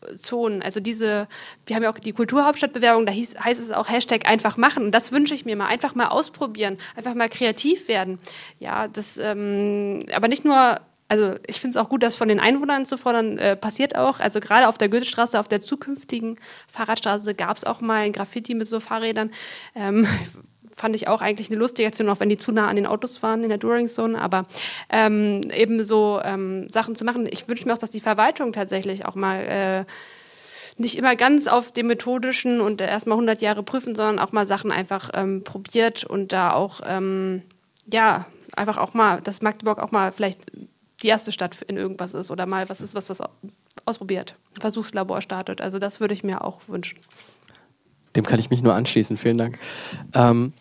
Versuchszonen, 0.00 0.62
also 0.62 0.80
diese, 0.80 1.28
wir 1.66 1.76
haben 1.76 1.82
ja 1.82 1.90
auch 1.92 1.98
die 1.98 2.12
Kulturhauptstadtbewerbung, 2.12 3.06
da 3.06 3.12
hieß, 3.12 3.38
heißt 3.38 3.60
es 3.60 3.70
auch 3.70 3.88
Hashtag 3.88 4.28
einfach 4.28 4.56
machen 4.56 4.84
und 4.84 4.92
das 4.92 5.12
wünsche 5.12 5.34
ich 5.34 5.44
mir 5.44 5.56
mal, 5.56 5.66
einfach 5.66 5.94
mal 5.94 6.08
ausprobieren, 6.08 6.78
einfach 6.96 7.14
mal 7.14 7.28
kreativ 7.28 7.88
werden. 7.88 8.18
Ja, 8.58 8.88
das, 8.88 9.18
ähm, 9.18 10.06
aber 10.12 10.28
nicht 10.28 10.44
nur 10.44 10.80
also 11.08 11.34
ich 11.48 11.60
finde 11.60 11.76
es 11.76 11.84
auch 11.84 11.88
gut, 11.88 12.04
das 12.04 12.14
von 12.14 12.28
den 12.28 12.38
Einwohnern 12.38 12.86
zu 12.86 12.96
fordern, 12.96 13.36
äh, 13.36 13.56
passiert 13.56 13.96
auch. 13.96 14.20
Also 14.20 14.38
gerade 14.38 14.68
auf 14.68 14.78
der 14.78 14.88
Goethestraße, 14.88 15.40
auf 15.40 15.48
der 15.48 15.60
zukünftigen 15.60 16.36
Fahrradstraße 16.68 17.34
gab 17.34 17.56
es 17.56 17.64
auch 17.64 17.80
mal 17.80 18.02
ein 18.02 18.12
Graffiti 18.12 18.54
mit 18.54 18.68
so 18.68 18.78
Fahrrädern. 18.78 19.32
Ähm, 19.74 20.06
fand 20.80 20.96
ich 20.96 21.08
auch 21.08 21.20
eigentlich 21.20 21.50
eine 21.50 21.58
lustige 21.58 21.86
Aktion, 21.86 22.08
auch 22.08 22.20
wenn 22.20 22.30
die 22.30 22.38
zu 22.38 22.52
nah 22.52 22.68
an 22.68 22.76
den 22.76 22.86
Autos 22.86 23.22
waren 23.22 23.42
in 23.42 23.50
der 23.50 23.58
During 23.58 23.86
Zone. 23.86 24.20
Aber 24.20 24.46
ähm, 24.88 25.42
eben 25.52 25.84
so 25.84 26.20
ähm, 26.24 26.68
Sachen 26.70 26.96
zu 26.96 27.04
machen. 27.04 27.28
Ich 27.30 27.48
wünsche 27.48 27.66
mir 27.66 27.74
auch, 27.74 27.78
dass 27.78 27.90
die 27.90 28.00
Verwaltung 28.00 28.52
tatsächlich 28.52 29.04
auch 29.04 29.14
mal 29.14 29.36
äh, 29.36 29.84
nicht 30.80 30.96
immer 30.96 31.16
ganz 31.16 31.46
auf 31.46 31.72
dem 31.72 31.88
methodischen 31.88 32.60
und 32.60 32.80
erstmal 32.80 33.16
100 33.16 33.42
Jahre 33.42 33.62
prüfen, 33.62 33.94
sondern 33.94 34.18
auch 34.18 34.32
mal 34.32 34.46
Sachen 34.46 34.72
einfach 34.72 35.10
ähm, 35.12 35.44
probiert 35.44 36.04
und 36.04 36.32
da 36.32 36.54
auch, 36.54 36.80
ähm, 36.86 37.42
ja, 37.92 38.26
einfach 38.56 38.78
auch 38.78 38.94
mal, 38.94 39.20
dass 39.20 39.42
Magdeburg 39.42 39.78
auch 39.78 39.90
mal 39.90 40.12
vielleicht 40.12 40.40
die 41.02 41.08
erste 41.08 41.32
Stadt 41.32 41.60
in 41.62 41.76
irgendwas 41.76 42.14
ist 42.14 42.30
oder 42.30 42.46
mal 42.46 42.68
was 42.68 42.80
ist, 42.80 42.94
was 42.94 43.10
was 43.10 43.22
ausprobiert, 43.84 44.34
Versuchslabor 44.58 45.20
startet. 45.20 45.60
Also 45.60 45.78
das 45.78 46.00
würde 46.00 46.14
ich 46.14 46.24
mir 46.24 46.42
auch 46.42 46.62
wünschen. 46.66 46.98
Dem 48.16 48.26
kann 48.26 48.40
ich 48.40 48.50
mich 48.50 48.62
nur 48.62 48.74
anschließen. 48.74 49.16
Vielen 49.16 49.38
Dank. 49.38 49.58
Ähm, 50.14 50.52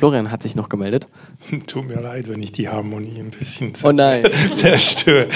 Florian 0.00 0.30
hat 0.30 0.42
sich 0.42 0.56
noch 0.56 0.70
gemeldet. 0.70 1.08
Tut 1.66 1.86
mir 1.86 2.00
leid, 2.00 2.26
wenn 2.30 2.42
ich 2.42 2.52
die 2.52 2.70
Harmonie 2.70 3.18
ein 3.18 3.30
bisschen 3.30 3.72
oh 3.84 3.92
zerstöre. 4.54 5.28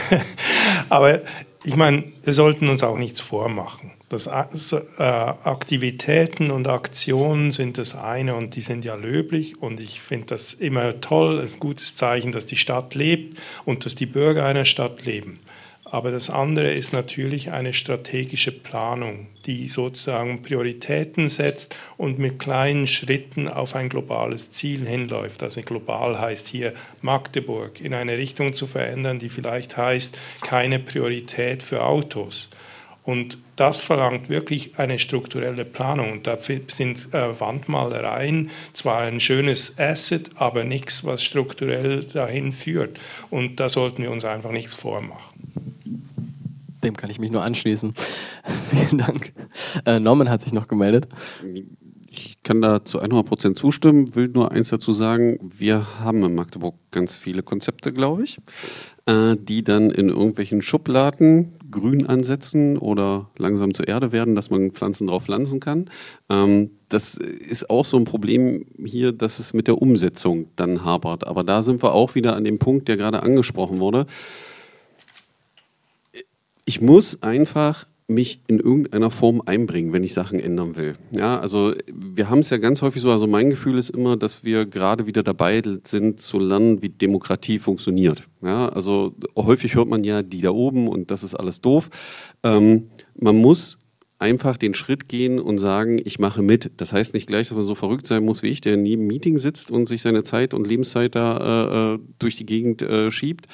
Aber 0.88 1.20
ich 1.62 1.76
meine, 1.76 2.04
wir 2.24 2.32
sollten 2.32 2.70
uns 2.70 2.82
auch 2.82 2.96
nichts 2.96 3.20
vormachen. 3.20 3.92
Das, 4.08 4.28
äh, 4.28 5.02
Aktivitäten 5.02 6.50
und 6.50 6.66
Aktionen 6.68 7.52
sind 7.52 7.76
das 7.76 7.94
eine 7.94 8.34
und 8.34 8.56
die 8.56 8.62
sind 8.62 8.82
ja 8.86 8.94
löblich 8.94 9.60
und 9.60 9.78
ich 9.78 10.00
finde 10.00 10.28
das 10.28 10.54
immer 10.54 11.02
toll, 11.02 11.38
ein 11.38 11.60
gutes 11.60 11.94
Zeichen, 11.96 12.32
dass 12.32 12.46
die 12.46 12.56
Stadt 12.56 12.94
lebt 12.94 13.36
und 13.66 13.84
dass 13.84 13.94
die 13.94 14.06
Bürger 14.06 14.46
einer 14.46 14.64
Stadt 14.64 15.04
leben. 15.04 15.34
Aber 15.88 16.10
das 16.10 16.30
andere 16.30 16.72
ist 16.72 16.92
natürlich 16.92 17.52
eine 17.52 17.72
strategische 17.72 18.50
Planung, 18.50 19.28
die 19.46 19.68
sozusagen 19.68 20.42
Prioritäten 20.42 21.28
setzt 21.28 21.76
und 21.96 22.18
mit 22.18 22.40
kleinen 22.40 22.88
Schritten 22.88 23.46
auf 23.46 23.76
ein 23.76 23.88
globales 23.88 24.50
Ziel 24.50 24.84
hinläuft. 24.84 25.44
Also 25.44 25.62
global 25.62 26.20
heißt 26.20 26.48
hier 26.48 26.74
Magdeburg 27.02 27.80
in 27.80 27.94
eine 27.94 28.18
Richtung 28.18 28.52
zu 28.52 28.66
verändern, 28.66 29.20
die 29.20 29.28
vielleicht 29.28 29.76
heißt 29.76 30.18
keine 30.40 30.80
Priorität 30.80 31.62
für 31.62 31.84
Autos. 31.84 32.48
Und 33.06 33.38
das 33.54 33.78
verlangt 33.78 34.28
wirklich 34.28 34.78
eine 34.78 34.98
strukturelle 34.98 35.64
Planung. 35.64 36.10
Und 36.10 36.26
dafür 36.26 36.60
sind 36.66 37.14
äh, 37.14 37.40
Wandmalereien 37.40 38.50
zwar 38.72 39.02
ein 39.02 39.20
schönes 39.20 39.78
Asset, 39.78 40.30
aber 40.34 40.64
nichts, 40.64 41.04
was 41.04 41.22
strukturell 41.22 42.02
dahin 42.02 42.52
führt. 42.52 42.98
Und 43.30 43.60
da 43.60 43.68
sollten 43.68 44.02
wir 44.02 44.10
uns 44.10 44.24
einfach 44.24 44.50
nichts 44.50 44.74
vormachen. 44.74 45.40
Dem 46.82 46.96
kann 46.96 47.08
ich 47.08 47.20
mich 47.20 47.30
nur 47.30 47.42
anschließen. 47.42 47.94
Vielen 48.70 48.98
Dank. 48.98 49.32
Äh, 49.86 50.00
Norman 50.00 50.28
hat 50.28 50.42
sich 50.42 50.52
noch 50.52 50.66
gemeldet. 50.66 51.06
Ich 52.10 52.42
kann 52.42 52.60
da 52.60 52.84
zu 52.84 53.00
100% 53.00 53.56
zustimmen, 53.56 54.14
will 54.16 54.28
nur 54.28 54.50
eins 54.50 54.70
dazu 54.70 54.92
sagen. 54.92 55.38
Wir 55.42 56.00
haben 56.00 56.24
in 56.24 56.34
Magdeburg 56.34 56.74
ganz 56.90 57.14
viele 57.16 57.42
Konzepte, 57.42 57.92
glaube 57.92 58.24
ich, 58.24 58.38
äh, 59.06 59.36
die 59.36 59.62
dann 59.62 59.90
in 59.90 60.08
irgendwelchen 60.08 60.62
Schubladen 60.62 61.52
grün 61.80 62.06
ansetzen 62.06 62.78
oder 62.78 63.30
langsam 63.38 63.74
zur 63.74 63.86
Erde 63.86 64.12
werden, 64.12 64.34
dass 64.34 64.50
man 64.50 64.72
Pflanzen 64.72 65.06
drauf 65.06 65.24
pflanzen 65.24 65.60
kann. 65.60 65.90
Ähm, 66.28 66.70
das 66.88 67.14
ist 67.14 67.70
auch 67.70 67.84
so 67.84 67.96
ein 67.96 68.04
Problem 68.04 68.66
hier, 68.84 69.12
dass 69.12 69.38
es 69.38 69.54
mit 69.54 69.68
der 69.68 69.80
Umsetzung 69.80 70.48
dann 70.56 70.84
hapert. 70.84 71.26
Aber 71.26 71.44
da 71.44 71.62
sind 71.62 71.82
wir 71.82 71.92
auch 71.92 72.14
wieder 72.14 72.36
an 72.36 72.44
dem 72.44 72.58
Punkt, 72.58 72.88
der 72.88 72.96
gerade 72.96 73.22
angesprochen 73.22 73.78
wurde 73.78 74.06
ich 76.66 76.80
muss 76.80 77.22
einfach 77.22 77.86
mich 78.08 78.40
in 78.46 78.60
irgendeiner 78.60 79.10
Form 79.10 79.42
einbringen, 79.46 79.92
wenn 79.92 80.04
ich 80.04 80.14
Sachen 80.14 80.38
ändern 80.38 80.76
will. 80.76 80.94
Ja, 81.10 81.40
also 81.40 81.74
wir 81.92 82.30
haben 82.30 82.38
es 82.38 82.50
ja 82.50 82.56
ganz 82.56 82.80
häufig 82.80 83.02
so, 83.02 83.10
also 83.10 83.26
mein 83.26 83.50
Gefühl 83.50 83.78
ist 83.78 83.90
immer, 83.90 84.16
dass 84.16 84.44
wir 84.44 84.64
gerade 84.64 85.06
wieder 85.06 85.24
dabei 85.24 85.60
sind 85.84 86.20
zu 86.20 86.38
lernen, 86.38 86.82
wie 86.82 86.88
Demokratie 86.88 87.58
funktioniert. 87.58 88.22
Ja, 88.42 88.68
also 88.68 89.14
häufig 89.36 89.74
hört 89.74 89.88
man 89.88 90.04
ja 90.04 90.22
die 90.22 90.40
da 90.40 90.50
oben 90.50 90.86
und 90.86 91.10
das 91.10 91.24
ist 91.24 91.34
alles 91.34 91.60
doof. 91.60 91.90
Ähm, 92.44 92.90
man 93.18 93.36
muss 93.36 93.80
einfach 94.18 94.56
den 94.56 94.74
Schritt 94.74 95.08
gehen 95.08 95.38
und 95.38 95.58
sagen, 95.58 96.00
ich 96.02 96.18
mache 96.18 96.42
mit. 96.42 96.70
Das 96.78 96.92
heißt 96.92 97.12
nicht 97.12 97.26
gleich, 97.26 97.48
dass 97.48 97.56
man 97.56 97.66
so 97.66 97.74
verrückt 97.74 98.06
sein 98.06 98.24
muss 98.24 98.42
wie 98.42 98.48
ich, 98.48 98.60
der 98.60 98.74
in 98.74 98.86
jedem 98.86 99.06
Meeting 99.06 99.36
sitzt 99.38 99.70
und 99.70 99.88
sich 99.88 100.00
seine 100.00 100.22
Zeit 100.22 100.54
und 100.54 100.66
Lebenszeit 100.66 101.14
da 101.14 101.94
äh, 101.94 101.94
äh 101.94 101.98
durch 102.18 102.36
die 102.36 102.46
Gegend 102.46 102.82
äh, 102.82 103.10
schiebt, 103.10 103.46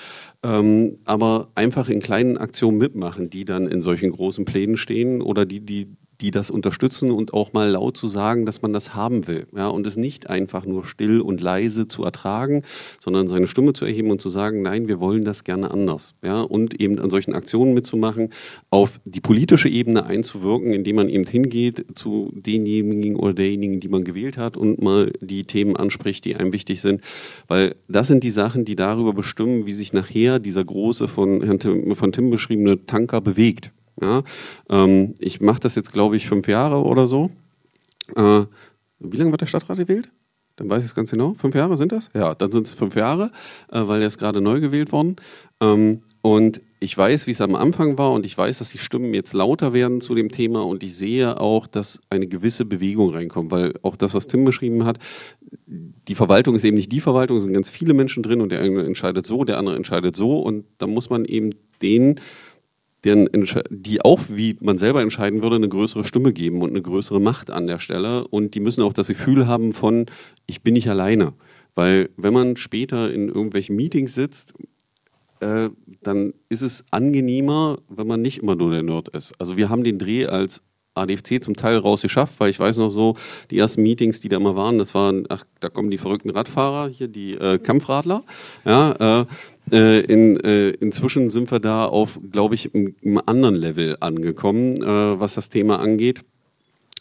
ähm, 0.42 0.98
aber 1.04 1.50
einfach 1.54 1.88
in 1.88 2.00
kleinen 2.00 2.36
Aktionen 2.36 2.78
mitmachen, 2.78 3.30
die 3.30 3.44
dann 3.44 3.66
in 3.66 3.80
solchen 3.82 4.10
großen 4.12 4.44
Plänen 4.44 4.76
stehen 4.76 5.22
oder 5.22 5.46
die, 5.46 5.60
die 5.60 5.88
die 6.22 6.30
das 6.30 6.50
unterstützen 6.50 7.10
und 7.10 7.34
auch 7.34 7.52
mal 7.52 7.68
laut 7.70 7.96
zu 7.96 8.06
sagen, 8.06 8.46
dass 8.46 8.62
man 8.62 8.72
das 8.72 8.94
haben 8.94 9.26
will. 9.26 9.46
Ja, 9.54 9.68
und 9.68 9.86
es 9.86 9.96
nicht 9.96 10.30
einfach 10.30 10.64
nur 10.64 10.86
still 10.86 11.20
und 11.20 11.40
leise 11.40 11.88
zu 11.88 12.04
ertragen, 12.04 12.62
sondern 13.00 13.28
seine 13.28 13.48
Stimme 13.48 13.72
zu 13.72 13.84
erheben 13.84 14.10
und 14.10 14.22
zu 14.22 14.28
sagen, 14.28 14.62
nein, 14.62 14.88
wir 14.88 15.00
wollen 15.00 15.24
das 15.24 15.44
gerne 15.44 15.70
anders. 15.70 16.14
Ja, 16.24 16.40
und 16.40 16.80
eben 16.80 16.98
an 17.00 17.10
solchen 17.10 17.34
Aktionen 17.34 17.74
mitzumachen, 17.74 18.30
auf 18.70 19.00
die 19.04 19.20
politische 19.20 19.68
Ebene 19.68 20.06
einzuwirken, 20.06 20.72
indem 20.72 20.96
man 20.96 21.08
eben 21.08 21.26
hingeht 21.26 21.84
zu 21.94 22.30
denjenigen 22.34 23.16
oder 23.16 23.34
derjenigen, 23.34 23.80
die 23.80 23.88
man 23.88 24.04
gewählt 24.04 24.38
hat 24.38 24.56
und 24.56 24.80
mal 24.80 25.12
die 25.20 25.44
Themen 25.44 25.76
anspricht, 25.76 26.24
die 26.24 26.36
einem 26.36 26.52
wichtig 26.52 26.80
sind. 26.80 27.00
Weil 27.48 27.74
das 27.88 28.06
sind 28.06 28.22
die 28.22 28.30
Sachen, 28.30 28.64
die 28.64 28.76
darüber 28.76 29.12
bestimmen, 29.12 29.66
wie 29.66 29.72
sich 29.72 29.92
nachher 29.92 30.38
dieser 30.38 30.64
große 30.64 31.08
von 31.08 31.42
Herrn 31.42 31.58
Tim, 31.58 31.96
von 31.96 32.12
Tim 32.12 32.30
beschriebene 32.30 32.86
Tanker 32.86 33.20
bewegt. 33.20 33.72
Ja? 34.00 34.22
Ähm, 34.68 35.14
ich 35.18 35.40
mache 35.40 35.60
das 35.60 35.74
jetzt, 35.74 35.92
glaube 35.92 36.16
ich, 36.16 36.28
fünf 36.28 36.48
Jahre 36.48 36.82
oder 36.82 37.06
so. 37.06 37.30
Äh, 38.16 38.44
wie 38.98 39.16
lange 39.16 39.30
wird 39.30 39.40
der 39.40 39.46
Stadtrat 39.46 39.78
gewählt? 39.78 40.10
Dann 40.56 40.68
weiß 40.68 40.80
ich 40.80 40.90
es 40.90 40.94
ganz 40.94 41.10
genau. 41.10 41.34
Fünf 41.34 41.54
Jahre 41.54 41.76
sind 41.76 41.92
das? 41.92 42.10
Ja, 42.14 42.34
dann 42.34 42.52
sind 42.52 42.66
es 42.66 42.74
fünf 42.74 42.94
Jahre, 42.94 43.30
äh, 43.70 43.80
weil 43.86 44.00
er 44.00 44.08
ist 44.08 44.18
gerade 44.18 44.40
neu 44.40 44.60
gewählt 44.60 44.92
worden. 44.92 45.16
Ähm, 45.60 46.02
und 46.22 46.60
ich 46.78 46.96
weiß, 46.96 47.26
wie 47.26 47.32
es 47.32 47.40
am 47.40 47.56
Anfang 47.56 47.98
war 47.98 48.12
und 48.12 48.24
ich 48.24 48.38
weiß, 48.38 48.58
dass 48.58 48.70
die 48.70 48.78
Stimmen 48.78 49.12
jetzt 49.12 49.32
lauter 49.34 49.72
werden 49.72 50.00
zu 50.00 50.14
dem 50.14 50.30
Thema 50.30 50.64
und 50.64 50.82
ich 50.82 50.96
sehe 50.96 51.40
auch, 51.40 51.66
dass 51.66 52.00
eine 52.10 52.28
gewisse 52.28 52.64
Bewegung 52.64 53.10
reinkommt, 53.10 53.50
weil 53.50 53.74
auch 53.82 53.96
das, 53.96 54.14
was 54.14 54.28
Tim 54.28 54.44
beschrieben 54.44 54.84
hat, 54.84 54.98
die 55.66 56.14
Verwaltung 56.14 56.54
ist 56.54 56.64
eben 56.64 56.76
nicht 56.76 56.92
die 56.92 57.00
Verwaltung, 57.00 57.38
es 57.38 57.44
sind 57.44 57.52
ganz 57.52 57.70
viele 57.70 57.94
Menschen 57.94 58.22
drin 58.22 58.40
und 58.40 58.50
der 58.50 58.60
eine 58.60 58.84
entscheidet 58.84 59.26
so, 59.26 59.44
der 59.44 59.58
andere 59.58 59.76
entscheidet 59.76 60.14
so 60.14 60.40
und 60.40 60.64
da 60.78 60.86
muss 60.86 61.10
man 61.10 61.24
eben 61.24 61.50
den 61.82 62.20
deren, 63.04 63.28
die 63.70 64.02
auch, 64.02 64.20
wie 64.28 64.56
man 64.60 64.78
selber 64.78 65.02
entscheiden 65.02 65.42
würde, 65.42 65.56
eine 65.56 65.68
größere 65.68 66.04
Stimme 66.04 66.32
geben 66.32 66.62
und 66.62 66.70
eine 66.70 66.82
größere 66.82 67.20
Macht 67.20 67.50
an 67.50 67.66
der 67.66 67.78
Stelle. 67.78 68.26
Und 68.28 68.54
die 68.54 68.60
müssen 68.60 68.82
auch 68.82 68.92
das 68.92 69.08
Gefühl 69.08 69.46
haben 69.46 69.72
von, 69.72 70.06
ich 70.46 70.62
bin 70.62 70.74
nicht 70.74 70.88
alleine. 70.88 71.32
Weil 71.74 72.10
wenn 72.16 72.32
man 72.32 72.56
später 72.56 73.12
in 73.12 73.28
irgendwelchen 73.28 73.76
Meetings 73.76 74.14
sitzt, 74.14 74.54
äh, 75.40 75.70
dann 76.02 76.34
ist 76.48 76.62
es 76.62 76.84
angenehmer, 76.90 77.78
wenn 77.88 78.06
man 78.06 78.22
nicht 78.22 78.38
immer 78.38 78.54
nur 78.54 78.70
der 78.70 78.82
Nerd 78.82 79.08
ist. 79.08 79.32
Also 79.38 79.56
wir 79.56 79.68
haben 79.68 79.82
den 79.82 79.98
Dreh 79.98 80.26
als 80.26 80.62
ADFC 80.94 81.42
zum 81.42 81.56
Teil 81.56 81.78
rausgeschafft, 81.78 82.34
weil 82.38 82.50
ich 82.50 82.60
weiß 82.60 82.76
noch 82.76 82.90
so, 82.90 83.16
die 83.50 83.58
ersten 83.58 83.82
Meetings, 83.82 84.20
die 84.20 84.28
da 84.28 84.36
immer 84.36 84.56
waren, 84.56 84.78
das 84.78 84.94
waren, 84.94 85.24
ach, 85.28 85.44
da 85.60 85.68
kommen 85.68 85.90
die 85.90 85.98
verrückten 85.98 86.30
Radfahrer, 86.30 86.90
hier 86.90 87.08
die 87.08 87.32
äh, 87.32 87.58
Kampfradler, 87.58 88.24
ja, 88.64 89.22
äh, 89.22 89.26
äh, 89.70 90.00
in, 90.00 90.38
äh, 90.40 90.70
inzwischen 90.70 91.30
sind 91.30 91.50
wir 91.50 91.60
da 91.60 91.84
auf, 91.84 92.18
glaube 92.30 92.54
ich, 92.54 92.74
einem 92.74 93.20
anderen 93.26 93.54
Level 93.54 93.96
angekommen, 94.00 94.82
äh, 94.82 95.20
was 95.20 95.34
das 95.34 95.48
Thema 95.48 95.78
angeht. 95.78 96.24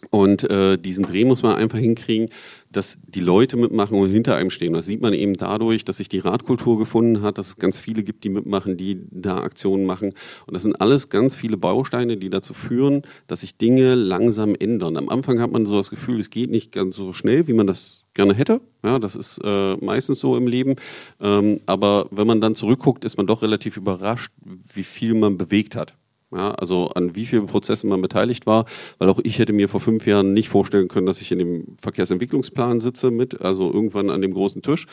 Und 0.10 0.50
äh, 0.50 0.78
diesen 0.78 1.06
Dreh 1.06 1.26
muss 1.26 1.44
man 1.44 1.56
einfach 1.56 1.78
hinkriegen, 1.78 2.30
dass 2.72 2.98
die 3.08 3.20
Leute 3.20 3.58
mitmachen 3.58 3.98
und 3.98 4.10
hinter 4.10 4.36
einem 4.36 4.50
stehen. 4.50 4.74
Das 4.74 4.86
sieht 4.86 5.02
man 5.02 5.14
eben 5.14 5.34
dadurch, 5.34 5.86
dass 5.86 5.98
sich 5.98 6.10
die 6.10 6.20
Radkultur 6.20 6.78
gefunden 6.78 7.22
hat, 7.22 7.38
dass 7.38 7.48
es 7.48 7.58
ganz 7.58 7.80
viele 7.80 8.04
gibt, 8.04 8.24
die 8.24 8.30
mitmachen, 8.30 8.78
die 8.78 9.02
da 9.12 9.38
Aktionen 9.38 9.86
machen. 9.86 10.14
Und 10.46 10.54
das 10.54 10.64
sind 10.64 10.80
alles 10.80 11.10
ganz 11.10 11.36
viele 11.36 11.58
Bausteine, 11.58 12.18
die 12.18 12.30
dazu 12.30 12.54
führen, 12.54 13.02
dass 13.28 13.42
sich 13.42 13.58
Dinge 13.58 13.96
langsam 13.96 14.56
ändern. 14.56 14.98
Am 14.98 15.10
Anfang 15.10 15.42
hat 15.42 15.52
man 15.52 15.66
so 15.66 15.78
das 15.78 15.90
Gefühl, 15.90 16.20
es 16.20 16.30
geht 16.30 16.50
nicht 16.50 16.72
ganz 16.72 16.96
so 16.96 17.14
schnell, 17.14 17.48
wie 17.48 17.54
man 17.54 17.68
das 17.68 18.04
gerne 18.14 18.34
hätte. 18.34 18.62
Ja, 18.84 19.00
das 19.00 19.16
ist 19.16 19.40
äh, 19.44 19.76
meistens 19.78 20.20
so 20.20 20.36
im 20.36 20.48
Leben. 20.48 20.76
Ähm, 21.20 21.62
aber 21.66 22.08
wenn 22.12 22.28
man 22.28 22.42
dann 22.42 22.56
zurückguckt, 22.56 23.06
ist 23.06 23.18
man 23.18 23.28
doch 23.28 23.42
relativ 23.42 23.78
überrascht, 23.78 24.32
wie 24.74 24.84
viel 24.84 25.14
man 25.14 25.38
bewegt 25.38 25.76
hat. 25.76 25.96
Ja, 26.34 26.52
also 26.52 26.88
an 26.90 27.14
wie 27.14 27.26
vielen 27.26 27.46
Prozessen 27.46 27.90
man 27.90 28.02
beteiligt 28.02 28.46
war, 28.46 28.66
weil 29.00 29.10
auch 29.10 29.20
ich 29.22 29.38
hätte 29.38 29.52
mir 29.52 29.68
vor 29.68 29.82
fünf 29.82 30.08
Jahren 30.08 30.34
nicht 30.34 30.48
vorstellen 30.48 30.88
können, 30.88 31.06
dass 31.06 31.20
ich 31.20 31.32
in 31.34 31.40
dem 31.40 31.76
Verkehrsentwicklungsplan 31.78 32.80
sitze 32.80 33.12
mit, 33.12 33.42
also 33.42 33.72
irgendwann 33.72 34.10
an 34.10 34.22
dem 34.22 34.34
großen 34.34 34.62
Tisch, 34.62 34.88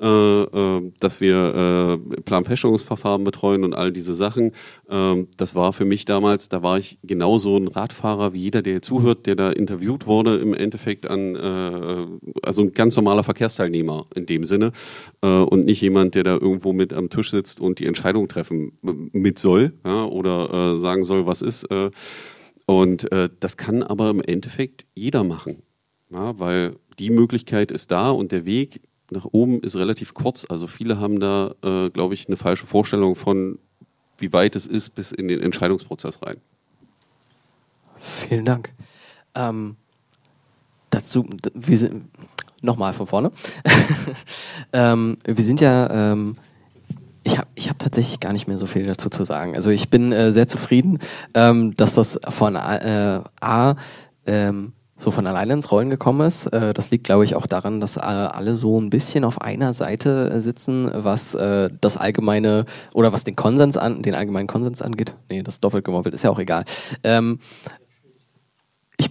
äh, 0.00 0.06
äh, 0.06 0.92
dass 1.00 1.20
wir 1.20 1.98
äh, 2.16 2.20
Planfeststellungsverfahren 2.20 3.24
betreuen 3.24 3.64
und 3.64 3.74
all 3.74 3.90
diese 3.90 4.14
Sachen. 4.14 4.52
Ähm, 4.88 5.26
das 5.36 5.56
war 5.56 5.72
für 5.72 5.84
mich 5.84 6.04
damals, 6.04 6.48
da 6.48 6.62
war 6.62 6.78
ich 6.78 6.98
genauso 7.02 7.56
ein 7.56 7.66
Radfahrer 7.66 8.32
wie 8.32 8.42
jeder, 8.42 8.62
der 8.62 8.80
zuhört, 8.80 9.26
der 9.26 9.34
da 9.34 9.50
interviewt 9.50 10.06
wurde, 10.06 10.36
im 10.36 10.54
Endeffekt 10.54 11.10
an, 11.10 11.34
äh, 11.34 12.06
also 12.44 12.62
ein 12.62 12.72
ganz 12.72 12.94
normaler 12.94 13.24
Verkehrsteilnehmer 13.24 14.06
in 14.14 14.26
dem 14.26 14.44
Sinne 14.44 14.70
äh, 15.22 15.26
und 15.26 15.64
nicht 15.64 15.80
jemand, 15.80 16.14
der 16.14 16.22
da 16.22 16.34
irgendwo 16.34 16.72
mit 16.72 16.92
am 16.92 17.10
Tisch 17.10 17.32
sitzt 17.32 17.60
und 17.60 17.80
die 17.80 17.86
Entscheidung 17.86 18.28
treffen 18.28 18.78
mit 18.82 19.40
soll 19.40 19.72
ja, 19.84 20.04
oder 20.04 20.76
äh, 20.76 20.83
sagen 20.84 21.04
soll, 21.04 21.26
was 21.26 21.42
ist. 21.42 21.64
Äh, 21.70 21.90
und 22.66 23.10
äh, 23.10 23.28
das 23.40 23.56
kann 23.56 23.82
aber 23.82 24.10
im 24.10 24.20
Endeffekt 24.22 24.86
jeder 24.94 25.24
machen, 25.24 25.62
ja, 26.10 26.38
weil 26.38 26.76
die 26.98 27.10
Möglichkeit 27.10 27.70
ist 27.70 27.90
da 27.90 28.10
und 28.10 28.30
der 28.30 28.44
Weg 28.44 28.80
nach 29.10 29.26
oben 29.32 29.60
ist 29.60 29.76
relativ 29.76 30.14
kurz. 30.14 30.46
Also 30.48 30.66
viele 30.66 30.98
haben 30.98 31.20
da, 31.20 31.54
äh, 31.62 31.90
glaube 31.90 32.14
ich, 32.14 32.26
eine 32.26 32.36
falsche 32.36 32.66
Vorstellung 32.66 33.16
von, 33.16 33.58
wie 34.18 34.32
weit 34.32 34.56
es 34.56 34.66
ist 34.66 34.94
bis 34.94 35.12
in 35.12 35.28
den 35.28 35.40
Entscheidungsprozess 35.40 36.22
rein. 36.22 36.36
Vielen 37.96 38.44
Dank. 38.44 38.72
Ähm, 39.34 39.76
dazu, 40.90 41.26
wir 41.54 41.78
sind 41.78 42.08
nochmal 42.62 42.92
von 42.92 43.06
vorne. 43.06 43.32
ähm, 44.72 45.16
wir 45.24 45.44
sind 45.44 45.60
ja 45.60 46.12
ähm, 46.12 46.36
ich 47.24 47.38
habe 47.38 47.48
ich 47.54 47.68
hab 47.68 47.78
tatsächlich 47.78 48.20
gar 48.20 48.32
nicht 48.32 48.46
mehr 48.46 48.58
so 48.58 48.66
viel 48.66 48.84
dazu 48.84 49.08
zu 49.10 49.24
sagen. 49.24 49.54
Also 49.56 49.70
ich 49.70 49.90
bin 49.90 50.12
äh, 50.12 50.30
sehr 50.30 50.46
zufrieden, 50.46 50.98
ähm, 51.34 51.76
dass 51.76 51.94
das 51.94 52.20
von 52.28 52.54
äh, 52.54 53.20
A 53.40 53.74
ähm, 54.26 54.72
so 54.96 55.10
von 55.10 55.26
alleine 55.26 55.54
ins 55.54 55.70
Rollen 55.70 55.90
gekommen 55.90 56.26
ist. 56.26 56.46
Äh, 56.46 56.72
das 56.72 56.90
liegt, 56.90 57.04
glaube 57.04 57.24
ich, 57.24 57.34
auch 57.34 57.46
daran, 57.46 57.80
dass 57.80 57.96
äh, 57.96 58.00
alle 58.00 58.56
so 58.56 58.80
ein 58.80 58.90
bisschen 58.90 59.24
auf 59.24 59.40
einer 59.40 59.72
Seite 59.74 60.30
äh, 60.30 60.40
sitzen, 60.40 60.90
was 60.92 61.36
das 61.80 61.96
allgemeine 61.96 62.64
oder 62.94 63.12
was 63.12 63.24
den 63.24 63.36
Konsens 63.36 63.76
an, 63.76 64.02
den 64.02 64.14
allgemeinen 64.14 64.46
Konsens 64.46 64.82
angeht. 64.82 65.14
Nee, 65.28 65.42
das 65.42 65.60
doppelt 65.60 65.84
gemoppelt, 65.84 66.14
ist 66.14 66.22
ja 66.22 66.30
auch 66.30 66.38
egal. 66.38 66.64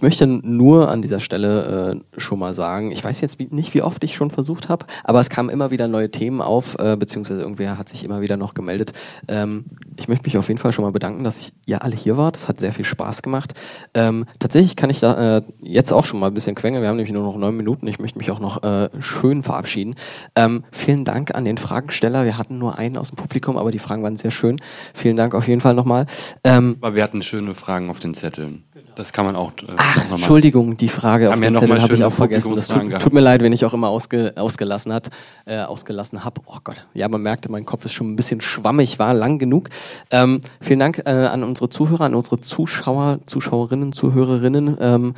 Ich 0.04 0.06
möchte 0.06 0.26
nur 0.26 0.90
an 0.90 1.00
dieser 1.00 1.18
Stelle 1.18 1.94
äh, 2.14 2.20
schon 2.20 2.38
mal 2.38 2.52
sagen, 2.52 2.90
ich 2.92 3.02
weiß 3.02 3.22
jetzt 3.22 3.38
wie, 3.38 3.48
nicht, 3.50 3.72
wie 3.72 3.80
oft 3.80 4.04
ich 4.04 4.16
schon 4.16 4.30
versucht 4.30 4.68
habe, 4.68 4.84
aber 5.02 5.18
es 5.18 5.30
kamen 5.30 5.48
immer 5.48 5.70
wieder 5.70 5.88
neue 5.88 6.10
Themen 6.10 6.42
auf, 6.42 6.78
äh, 6.78 6.94
beziehungsweise 6.98 7.40
irgendwer 7.40 7.78
hat 7.78 7.88
sich 7.88 8.04
immer 8.04 8.20
wieder 8.20 8.36
noch 8.36 8.52
gemeldet. 8.52 8.92
Ähm, 9.28 9.64
ich 9.96 10.06
möchte 10.06 10.26
mich 10.26 10.36
auf 10.36 10.48
jeden 10.48 10.60
Fall 10.60 10.72
schon 10.72 10.84
mal 10.84 10.92
bedanken, 10.92 11.24
dass 11.24 11.54
ihr 11.64 11.82
alle 11.82 11.96
hier 11.96 12.18
wart. 12.18 12.36
Es 12.36 12.48
hat 12.48 12.60
sehr 12.60 12.74
viel 12.74 12.84
Spaß 12.84 13.22
gemacht. 13.22 13.54
Ähm, 13.94 14.26
tatsächlich 14.40 14.76
kann 14.76 14.90
ich 14.90 15.00
da 15.00 15.38
äh, 15.38 15.42
jetzt 15.62 15.90
auch 15.90 16.04
schon 16.04 16.20
mal 16.20 16.26
ein 16.26 16.34
bisschen 16.34 16.54
quengeln. 16.54 16.82
Wir 16.82 16.90
haben 16.90 16.96
nämlich 16.96 17.14
nur 17.14 17.22
noch 17.22 17.38
neun 17.38 17.56
Minuten. 17.56 17.86
Ich 17.86 17.98
möchte 17.98 18.18
mich 18.18 18.30
auch 18.30 18.40
noch 18.40 18.62
äh, 18.62 18.90
schön 19.00 19.42
verabschieden. 19.42 19.94
Ähm, 20.36 20.64
vielen 20.70 21.06
Dank 21.06 21.34
an 21.34 21.46
den 21.46 21.56
Fragensteller. 21.56 22.26
Wir 22.26 22.36
hatten 22.36 22.58
nur 22.58 22.76
einen 22.76 22.98
aus 22.98 23.08
dem 23.08 23.16
Publikum, 23.16 23.56
aber 23.56 23.70
die 23.70 23.78
Fragen 23.78 24.02
waren 24.02 24.18
sehr 24.18 24.32
schön. 24.32 24.60
Vielen 24.92 25.16
Dank 25.16 25.34
auf 25.34 25.48
jeden 25.48 25.62
Fall 25.62 25.72
nochmal. 25.72 26.04
Ähm, 26.44 26.76
aber 26.82 26.94
wir 26.94 27.02
hatten 27.02 27.22
schöne 27.22 27.54
Fragen 27.54 27.88
auf 27.88 28.00
den 28.00 28.12
Zetteln. 28.12 28.64
Das 28.94 29.12
kann 29.12 29.24
man 29.24 29.36
auch. 29.36 29.52
Äh, 29.52 29.74
Ach, 29.76 30.10
Entschuldigung, 30.10 30.76
die 30.76 30.88
Frage 30.88 31.30
auf 31.30 31.40
dem 31.40 31.54
Zettel 31.54 31.82
habe 31.82 31.94
ich 31.94 32.04
auch 32.04 32.12
vergessen. 32.12 32.54
Das 32.54 32.68
tut, 32.68 33.00
tut, 33.00 33.12
mir 33.12 33.20
leid, 33.20 33.42
wenn 33.42 33.52
ich 33.52 33.64
auch 33.64 33.74
immer 33.74 33.88
ausge, 33.88 34.32
ausgelassen 34.36 34.92
hat, 34.92 35.10
äh, 35.46 35.60
ausgelassen 35.60 36.24
habe. 36.24 36.40
Oh 36.46 36.58
Gott, 36.62 36.86
ja, 36.94 37.08
man 37.08 37.22
merkte, 37.22 37.50
mein 37.50 37.64
Kopf 37.64 37.84
ist 37.84 37.92
schon 37.92 38.10
ein 38.12 38.16
bisschen 38.16 38.40
schwammig, 38.40 38.98
war 38.98 39.14
lang 39.14 39.38
genug. 39.38 39.68
Ähm, 40.10 40.40
vielen 40.60 40.78
Dank 40.78 41.02
äh, 41.04 41.10
an 41.10 41.42
unsere 41.42 41.68
Zuhörer, 41.68 42.04
an 42.04 42.14
unsere 42.14 42.40
Zuschauer, 42.40 43.20
Zuschauerinnen, 43.26 43.92
Zuhörerinnen. 43.92 44.76
Ähm, 44.80 45.14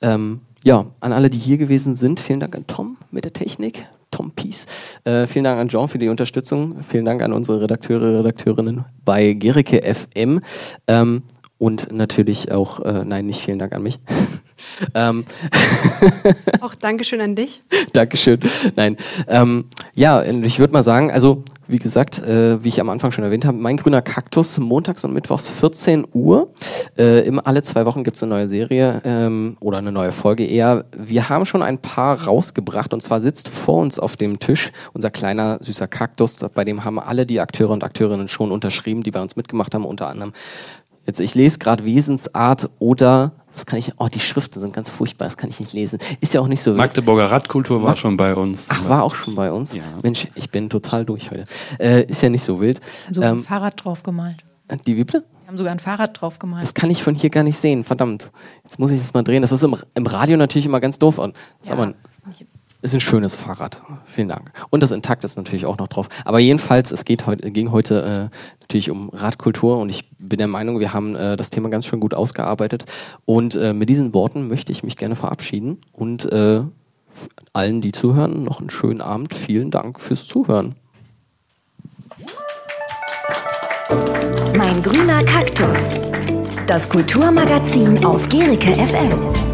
ähm, 0.00 0.40
ja, 0.64 0.86
an 1.00 1.12
alle, 1.12 1.30
die 1.30 1.38
hier 1.38 1.58
gewesen 1.58 1.96
sind. 1.96 2.20
Vielen 2.20 2.40
Dank 2.40 2.56
an 2.56 2.66
Tom 2.66 2.96
mit 3.10 3.24
der 3.24 3.32
Technik. 3.32 3.86
Tom 4.12 4.30
Peace. 4.30 4.66
Äh, 5.04 5.26
vielen 5.26 5.44
Dank 5.44 5.58
an 5.58 5.68
Jean 5.68 5.88
für 5.88 5.98
die 5.98 6.08
Unterstützung. 6.08 6.82
Vielen 6.82 7.04
Dank 7.04 7.22
an 7.22 7.32
unsere 7.32 7.62
Redakteure, 7.62 8.18
Redakteurinnen 8.20 8.84
bei 9.04 9.32
Gericke 9.32 9.82
FM. 9.82 10.40
Ähm, 10.86 11.22
und 11.62 11.92
natürlich 11.92 12.50
auch, 12.50 12.80
äh, 12.80 13.04
nein, 13.04 13.26
nicht 13.26 13.40
vielen 13.40 13.60
Dank 13.60 13.72
an 13.72 13.84
mich. 13.84 14.00
ähm. 14.94 15.24
auch 16.60 16.74
Dankeschön 16.74 17.20
an 17.20 17.36
dich. 17.36 17.62
Dankeschön. 17.92 18.40
Nein. 18.74 18.96
Ähm, 19.28 19.66
ja, 19.94 20.24
ich 20.24 20.58
würde 20.58 20.72
mal 20.72 20.82
sagen, 20.82 21.12
also 21.12 21.44
wie 21.68 21.78
gesagt, 21.78 22.18
äh, 22.18 22.62
wie 22.64 22.68
ich 22.68 22.80
am 22.80 22.90
Anfang 22.90 23.12
schon 23.12 23.22
erwähnt 23.22 23.44
habe, 23.44 23.56
mein 23.56 23.76
grüner 23.76 24.02
Kaktus 24.02 24.58
montags 24.58 25.04
und 25.04 25.12
mittwochs 25.12 25.50
14 25.50 26.04
Uhr. 26.12 26.52
Äh, 26.98 27.20
immer 27.26 27.46
alle 27.46 27.62
zwei 27.62 27.86
Wochen 27.86 28.02
gibt 28.02 28.16
es 28.16 28.22
eine 28.24 28.30
neue 28.34 28.48
Serie 28.48 29.00
ähm, 29.04 29.56
oder 29.60 29.78
eine 29.78 29.92
neue 29.92 30.12
Folge 30.12 30.44
eher. 30.44 30.84
Wir 30.96 31.28
haben 31.28 31.46
schon 31.46 31.62
ein 31.62 31.78
paar 31.78 32.24
rausgebracht 32.24 32.92
und 32.92 33.02
zwar 33.02 33.20
sitzt 33.20 33.48
vor 33.48 33.78
uns 33.78 34.00
auf 34.00 34.16
dem 34.16 34.40
Tisch 34.40 34.72
unser 34.92 35.10
kleiner 35.10 35.58
süßer 35.62 35.86
Kaktus. 35.86 36.38
Bei 36.54 36.64
dem 36.64 36.84
haben 36.84 36.98
alle 36.98 37.24
die 37.24 37.40
Akteure 37.40 37.70
und 37.70 37.84
Akteurinnen 37.84 38.28
schon 38.28 38.50
unterschrieben, 38.50 39.02
die 39.02 39.12
bei 39.12 39.22
uns 39.22 39.36
mitgemacht 39.36 39.74
haben, 39.74 39.84
unter 39.84 40.08
anderem 40.08 40.32
Jetzt, 41.06 41.20
ich 41.20 41.34
lese 41.34 41.58
gerade 41.58 41.84
Wesensart 41.84 42.70
oder 42.78 43.32
was 43.54 43.66
kann 43.66 43.78
ich? 43.78 43.92
Oh, 43.98 44.08
die 44.08 44.20
Schriften 44.20 44.60
sind 44.60 44.72
ganz 44.72 44.88
furchtbar, 44.88 45.26
das 45.26 45.36
kann 45.36 45.50
ich 45.50 45.60
nicht 45.60 45.72
lesen. 45.72 45.98
Ist 46.20 46.32
ja 46.32 46.40
auch 46.40 46.48
nicht 46.48 46.62
so. 46.62 46.72
Magdeburger 46.72 47.30
Radkultur 47.30 47.82
war 47.82 47.90
Mag 47.90 47.98
schon 47.98 48.16
bei 48.16 48.34
uns. 48.34 48.68
Ach, 48.70 48.88
war 48.88 49.02
auch 49.02 49.14
schon 49.14 49.34
bei 49.34 49.52
uns? 49.52 49.74
Ja. 49.74 49.82
Mensch, 50.02 50.28
ich 50.34 50.50
bin 50.50 50.70
total 50.70 51.04
durch 51.04 51.30
heute. 51.30 51.44
Äh, 51.78 52.04
ist 52.04 52.22
ja 52.22 52.30
nicht 52.30 52.44
so 52.44 52.60
wild. 52.60 52.80
So 53.10 53.20
ähm, 53.20 53.38
ein 53.38 53.42
Fahrrad 53.42 53.84
drauf 53.84 54.02
gemalt. 54.02 54.44
Die 54.86 54.96
wie 54.96 55.04
bitte? 55.04 55.24
Wir 55.42 55.48
haben 55.48 55.58
sogar 55.58 55.72
ein 55.72 55.80
Fahrrad 55.80 56.18
drauf 56.18 56.38
gemalt. 56.38 56.62
Das 56.62 56.72
kann 56.72 56.90
ich 56.90 57.02
von 57.02 57.14
hier 57.14 57.28
gar 57.28 57.42
nicht 57.42 57.58
sehen, 57.58 57.84
verdammt. 57.84 58.30
Jetzt 58.62 58.78
muss 58.78 58.90
ich 58.90 59.00
das 59.00 59.12
mal 59.12 59.22
drehen. 59.22 59.42
Das 59.42 59.52
ist 59.52 59.62
im, 59.62 59.76
im 59.94 60.06
Radio 60.06 60.38
natürlich 60.38 60.64
immer 60.64 60.80
ganz 60.80 60.98
doof. 60.98 61.18
Und 61.18 61.36
das 61.60 61.68
ja, 61.68 61.74
aber 61.74 61.92
ist 62.82 62.94
ein 62.94 63.00
schönes 63.00 63.36
Fahrrad. 63.36 63.80
Vielen 64.06 64.28
Dank. 64.28 64.52
Und 64.70 64.82
das 64.82 64.90
Intakt 64.90 65.24
ist 65.24 65.36
natürlich 65.36 65.66
auch 65.66 65.78
noch 65.78 65.88
drauf. 65.88 66.08
Aber 66.24 66.40
jedenfalls, 66.40 66.92
es 66.92 67.04
geht 67.04 67.26
heut, 67.26 67.40
ging 67.42 67.70
heute 67.70 68.30
äh, 68.30 68.36
natürlich 68.60 68.90
um 68.90 69.08
Radkultur 69.10 69.78
und 69.78 69.88
ich 69.88 70.10
bin 70.18 70.38
der 70.38 70.48
Meinung, 70.48 70.80
wir 70.80 70.92
haben 70.92 71.14
äh, 71.14 71.36
das 71.36 71.50
Thema 71.50 71.68
ganz 71.68 71.86
schön 71.86 72.00
gut 72.00 72.12
ausgearbeitet. 72.12 72.84
Und 73.24 73.54
äh, 73.54 73.72
mit 73.72 73.88
diesen 73.88 74.12
Worten 74.12 74.48
möchte 74.48 74.72
ich 74.72 74.82
mich 74.82 74.96
gerne 74.96 75.16
verabschieden 75.16 75.78
und 75.92 76.30
äh, 76.30 76.62
allen, 77.52 77.80
die 77.80 77.92
zuhören, 77.92 78.44
noch 78.44 78.60
einen 78.60 78.70
schönen 78.70 79.00
Abend. 79.00 79.34
Vielen 79.34 79.70
Dank 79.70 80.00
fürs 80.00 80.26
Zuhören. 80.26 80.74
Mein 84.56 84.82
grüner 84.82 85.22
Kaktus. 85.24 85.96
Das 86.66 86.88
Kulturmagazin 86.88 88.04
auf 88.04 88.28
Gerike 88.28 88.74
FM. 88.74 89.51